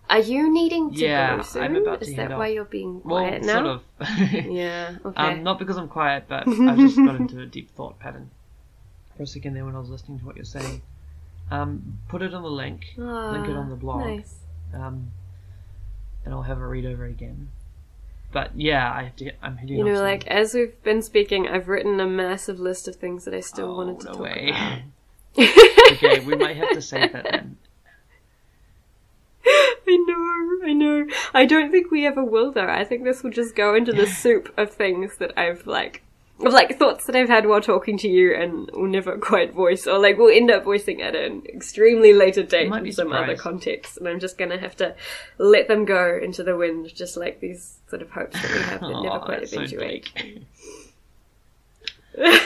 Are 0.09 0.19
you 0.19 0.51
needing 0.51 0.93
to 0.95 1.05
Yeah, 1.05 1.37
go 1.37 1.41
soon? 1.43 1.63
I'm 1.63 1.75
about 1.75 2.01
to 2.01 2.07
Is 2.09 2.15
head 2.15 2.29
that 2.29 2.33
off. 2.33 2.39
why 2.39 2.47
you're 2.47 2.65
being 2.79 3.01
Well, 3.03 3.23
quiet 3.23 3.43
now? 3.43 3.53
sort 3.53 3.65
of. 3.67 3.81
Yeah. 4.61 4.97
Okay. 5.05 5.21
Um, 5.33 5.43
not 5.43 5.59
because 5.59 5.77
I'm 5.77 5.87
quiet, 5.87 6.25
but 6.27 6.47
I 6.71 6.75
just 6.75 6.97
got 6.97 7.15
into 7.15 7.39
a 7.41 7.45
deep 7.45 7.69
thought 7.75 7.99
pattern 7.99 8.29
for 9.15 9.23
a 9.23 9.27
second 9.27 9.53
there 9.53 9.65
when 9.65 9.75
I 9.75 9.79
was 9.79 9.89
listening 9.89 10.19
to 10.19 10.25
what 10.25 10.35
you're 10.35 10.45
saying. 10.57 10.81
Um, 11.49 11.99
put 12.07 12.21
it 12.21 12.33
on 12.33 12.43
the 12.43 12.49
link, 12.49 12.93
link 12.97 13.47
it 13.47 13.55
on 13.57 13.69
the 13.69 13.75
Ah, 13.75 13.85
blog, 13.85 13.99
Nice. 14.07 14.35
um, 14.73 15.11
and 16.25 16.33
I'll 16.33 16.43
have 16.43 16.59
a 16.59 16.67
read 16.67 16.85
over 16.85 17.05
again. 17.05 17.49
But 18.31 18.51
yeah, 18.55 18.91
I 18.93 19.03
have 19.03 19.15
to. 19.17 19.25
Get, 19.25 19.37
I'm 19.41 19.57
heading. 19.57 19.77
You 19.77 19.83
know, 19.85 20.01
like 20.01 20.25
as 20.27 20.53
we've 20.53 20.81
been 20.83 21.01
speaking, 21.01 21.47
I've 21.47 21.67
written 21.67 21.99
a 21.99 22.07
massive 22.07 22.59
list 22.59 22.87
of 22.87 22.95
things 22.95 23.25
that 23.25 23.33
I 23.33 23.41
still 23.41 23.71
Oh, 23.71 23.77
wanted 23.77 23.99
to 24.01 24.05
no 24.07 24.11
talk 24.13 24.21
way. 24.21 24.49
about. 24.49 24.79
okay, 25.93 26.19
we 26.25 26.35
might 26.35 26.55
have 26.57 26.69
to 26.71 26.81
save 26.81 27.11
that 27.13 27.23
then. 27.29 27.57
I 29.45 29.95
know, 30.07 30.59
I 30.69 30.73
know. 30.73 31.07
I 31.33 31.45
don't 31.45 31.71
think 31.71 31.91
we 31.91 32.05
ever 32.05 32.23
will 32.23 32.51
though. 32.51 32.67
I 32.69 32.83
think 32.85 33.03
this 33.03 33.23
will 33.23 33.31
just 33.31 33.55
go 33.55 33.75
into 33.75 33.91
the 33.91 34.07
soup 34.21 34.53
of 34.57 34.71
things 34.71 35.17
that 35.17 35.37
I've 35.37 35.67
like 35.67 36.03
of 36.45 36.53
like 36.53 36.77
thoughts 36.79 37.05
that 37.05 37.15
I've 37.15 37.29
had 37.29 37.45
while 37.47 37.61
talking 37.61 37.97
to 37.99 38.07
you 38.09 38.33
and 38.35 38.69
will 38.71 38.87
never 38.87 39.17
quite 39.17 39.53
voice 39.53 39.87
or 39.87 39.99
like 39.99 40.17
will 40.17 40.29
end 40.29 40.49
up 40.51 40.63
voicing 40.63 41.01
at 41.01 41.15
an 41.15 41.43
extremely 41.47 42.13
later 42.13 42.43
date 42.43 42.71
in 42.71 42.91
some 42.91 43.11
other 43.13 43.35
context. 43.35 43.97
And 43.97 44.07
I'm 44.07 44.19
just 44.19 44.37
gonna 44.37 44.57
have 44.59 44.75
to 44.77 44.95
let 45.37 45.67
them 45.67 45.85
go 45.85 46.19
into 46.21 46.43
the 46.43 46.55
wind, 46.55 46.93
just 46.93 47.17
like 47.17 47.39
these 47.39 47.79
sort 47.89 48.01
of 48.01 48.09
hopes 48.11 48.41
that 48.41 48.51
we 48.51 48.61
have 48.63 48.81
that 48.81 49.01
never 49.01 49.19
quite 49.25 49.43
eventuate. 49.43 50.09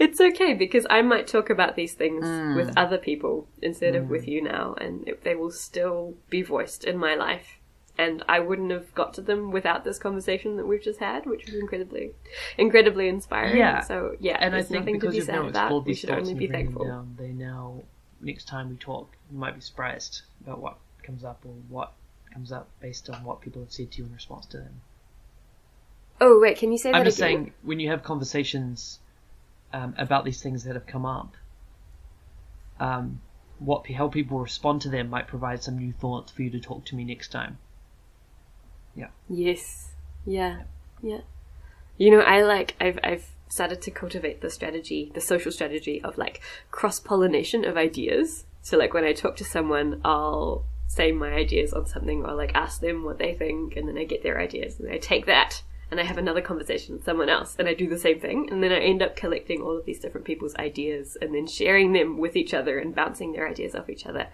it's 0.00 0.20
okay 0.20 0.54
because 0.54 0.86
I 0.90 1.02
might 1.02 1.26
talk 1.26 1.50
about 1.50 1.76
these 1.76 1.94
things 1.94 2.24
Hmm. 2.24 2.56
with 2.56 2.72
other 2.76 2.98
people 2.98 3.46
instead 3.60 3.94
of 3.94 4.08
with 4.08 4.26
you 4.26 4.42
now, 4.42 4.74
and 4.80 5.06
it, 5.08 5.22
they 5.24 5.34
will 5.34 5.50
still 5.50 6.14
be 6.30 6.42
voiced 6.42 6.84
in 6.84 6.96
my 6.98 7.14
life. 7.14 7.58
And 8.02 8.24
I 8.28 8.40
wouldn't 8.40 8.70
have 8.70 8.92
got 8.94 9.14
to 9.14 9.20
them 9.20 9.52
without 9.52 9.84
this 9.84 9.98
conversation 9.98 10.56
that 10.56 10.66
we've 10.66 10.82
just 10.82 10.98
had, 10.98 11.26
which 11.26 11.46
was 11.46 11.54
incredibly, 11.54 12.12
incredibly 12.58 13.08
inspiring. 13.08 13.56
Yeah. 13.56 13.80
So 13.80 14.16
yeah, 14.18 14.38
and 14.40 14.54
I 14.54 14.62
think 14.62 14.80
nothing 14.80 14.94
to 14.94 15.00
because 15.00 15.12
be 15.12 15.16
you've 15.18 15.26
sad 15.26 15.34
now 15.34 15.48
about. 15.48 15.86
We 15.86 15.94
should 15.94 16.10
only 16.10 16.34
be 16.34 16.44
you've 16.44 16.52
written 16.52 16.66
them 16.66 16.74
thankful. 16.74 16.84
down, 16.86 17.16
they 17.18 17.28
now 17.28 17.82
next 18.20 18.48
time 18.48 18.70
we 18.70 18.76
talk, 18.76 19.14
you 19.30 19.38
might 19.38 19.54
be 19.54 19.60
surprised 19.60 20.22
about 20.42 20.60
what 20.60 20.78
comes 21.02 21.24
up 21.24 21.44
or 21.44 21.54
what 21.68 21.92
comes 22.32 22.52
up 22.52 22.68
based 22.80 23.10
on 23.10 23.24
what 23.24 23.40
people 23.40 23.62
have 23.62 23.72
said 23.72 23.90
to 23.92 23.98
you 23.98 24.06
in 24.06 24.12
response 24.12 24.46
to 24.46 24.58
them. 24.58 24.80
Oh 26.20 26.40
wait, 26.40 26.58
can 26.58 26.72
you 26.72 26.78
say 26.78 26.92
that 26.92 26.98
I'm 26.98 27.04
just 27.04 27.18
again? 27.18 27.28
saying 27.28 27.52
when 27.62 27.80
you 27.80 27.90
have 27.90 28.02
conversations 28.02 29.00
um, 29.72 29.94
about 29.98 30.24
these 30.24 30.42
things 30.42 30.64
that 30.64 30.74
have 30.74 30.86
come 30.86 31.04
up, 31.04 31.34
um, 32.78 33.20
what 33.58 33.86
how 33.90 34.08
people 34.08 34.38
respond 34.38 34.82
to 34.82 34.88
them 34.88 35.10
might 35.10 35.28
provide 35.28 35.62
some 35.62 35.78
new 35.78 35.92
thoughts 35.92 36.32
for 36.32 36.42
you 36.42 36.50
to 36.50 36.60
talk 36.60 36.84
to 36.86 36.96
me 36.96 37.04
next 37.04 37.28
time. 37.32 37.58
Yes. 39.28 39.92
Yeah. 40.26 40.62
Yeah. 41.02 41.20
You 41.96 42.10
know, 42.10 42.20
I 42.20 42.42
like 42.42 42.76
I've 42.80 42.98
I've 43.02 43.26
started 43.48 43.82
to 43.82 43.90
cultivate 43.90 44.40
the 44.40 44.50
strategy, 44.50 45.10
the 45.14 45.20
social 45.20 45.52
strategy 45.52 46.02
of 46.02 46.16
like 46.18 46.40
cross 46.70 47.00
pollination 47.00 47.64
of 47.64 47.76
ideas. 47.76 48.44
So 48.62 48.78
like 48.78 48.94
when 48.94 49.04
I 49.04 49.12
talk 49.12 49.36
to 49.36 49.44
someone, 49.44 50.00
I'll 50.04 50.64
say 50.86 51.12
my 51.12 51.32
ideas 51.32 51.72
on 51.72 51.86
something 51.86 52.24
or 52.24 52.34
like 52.34 52.54
ask 52.54 52.80
them 52.80 53.04
what 53.04 53.18
they 53.18 53.34
think 53.34 53.76
and 53.76 53.88
then 53.88 53.96
I 53.96 54.04
get 54.04 54.22
their 54.22 54.38
ideas 54.38 54.78
and 54.78 54.90
I 54.90 54.98
take 54.98 55.26
that 55.26 55.62
and 55.90 55.98
I 55.98 56.04
have 56.04 56.18
another 56.18 56.42
conversation 56.42 56.94
with 56.94 57.04
someone 57.04 57.30
else 57.30 57.56
and 57.58 57.66
I 57.66 57.74
do 57.74 57.88
the 57.88 57.98
same 57.98 58.20
thing 58.20 58.48
and 58.50 58.62
then 58.62 58.72
I 58.72 58.78
end 58.78 59.02
up 59.02 59.16
collecting 59.16 59.62
all 59.62 59.78
of 59.78 59.86
these 59.86 60.00
different 60.00 60.26
people's 60.26 60.54
ideas 60.56 61.16
and 61.20 61.34
then 61.34 61.46
sharing 61.46 61.92
them 61.92 62.18
with 62.18 62.36
each 62.36 62.52
other 62.52 62.78
and 62.78 62.94
bouncing 62.94 63.32
their 63.32 63.48
ideas 63.48 63.74
off 63.74 63.88
each 63.88 64.06
other. 64.06 64.28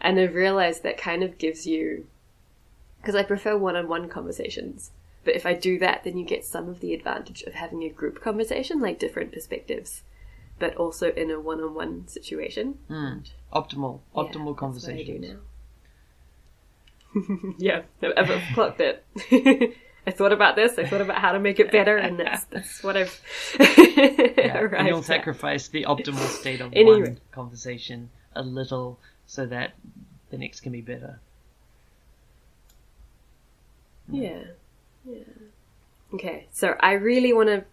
And 0.00 0.18
I've 0.18 0.34
realized 0.34 0.82
that 0.82 0.98
kind 0.98 1.22
of 1.22 1.38
gives 1.38 1.66
you 1.66 2.06
because 3.02 3.14
I 3.14 3.22
prefer 3.24 3.56
one-on-one 3.58 4.08
conversations. 4.08 4.92
But 5.24 5.36
if 5.36 5.44
I 5.44 5.52
do 5.54 5.78
that, 5.80 6.02
then 6.04 6.16
you 6.16 6.24
get 6.24 6.44
some 6.44 6.68
of 6.68 6.80
the 6.80 6.94
advantage 6.94 7.42
of 7.42 7.52
having 7.54 7.82
a 7.84 7.88
group 7.90 8.20
conversation, 8.22 8.80
like 8.80 8.98
different 8.98 9.32
perspectives, 9.32 10.02
but 10.58 10.74
also 10.76 11.12
in 11.12 11.30
a 11.30 11.38
one-on-one 11.38 12.08
situation. 12.08 12.78
Mm. 12.90 13.28
Optimal, 13.52 14.00
Yeah, 14.16 14.22
optimal 14.22 14.56
that's 14.72 14.86
what 14.86 14.94
I 14.96 15.02
do 15.04 15.18
now. 15.18 15.36
yeah, 17.58 17.82
I've, 18.02 18.30
I've 18.30 18.54
clocked 18.54 18.80
it. 18.80 19.04
I 20.06 20.10
thought 20.10 20.32
about 20.32 20.56
this. 20.56 20.78
I 20.78 20.84
thought 20.86 21.00
about 21.02 21.18
how 21.18 21.32
to 21.32 21.38
make 21.38 21.60
it 21.60 21.70
better, 21.70 21.96
and 21.96 22.18
that's 22.18 22.44
that's 22.46 22.82
what 22.82 22.96
I've 22.96 23.20
Yeah, 23.60 24.58
arrived 24.58 24.74
and 24.74 24.88
you'll 24.88 24.98
at. 24.98 25.04
sacrifice 25.04 25.68
the 25.68 25.84
optimal 25.84 26.26
state 26.28 26.60
of 26.60 26.72
Anyway. 26.72 27.00
one 27.02 27.20
conversation 27.30 28.10
a 28.34 28.42
little 28.42 28.98
so 29.26 29.46
that 29.46 29.74
the 30.30 30.38
next 30.38 30.60
can 30.60 30.72
be 30.72 30.80
better. 30.80 31.20
Yeah. 34.12 34.42
Yeah. 35.04 35.24
Okay, 36.14 36.46
so 36.52 36.76
I 36.80 36.92
really 36.92 37.32
want 37.32 37.48
to. 37.48 37.64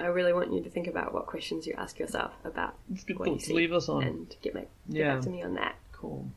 I 0.00 0.06
really 0.06 0.32
want 0.32 0.52
you 0.52 0.62
to 0.62 0.70
think 0.70 0.86
about 0.86 1.12
what 1.12 1.26
questions 1.26 1.66
you 1.66 1.74
ask 1.76 1.98
yourself 1.98 2.30
about 2.44 2.74
It's 2.92 3.02
good 3.02 3.18
what 3.18 3.28
you 3.30 3.38
to 3.38 3.44
see 3.44 3.52
leave 3.54 3.72
us 3.72 3.88
on. 3.88 4.04
and 4.04 4.36
get, 4.42 4.54
my, 4.54 4.60
get 4.60 4.70
Yeah. 4.88 5.14
back 5.16 5.24
to 5.24 5.30
me 5.30 5.42
on 5.42 5.54
that. 5.54 5.74
Cool. 5.92 6.30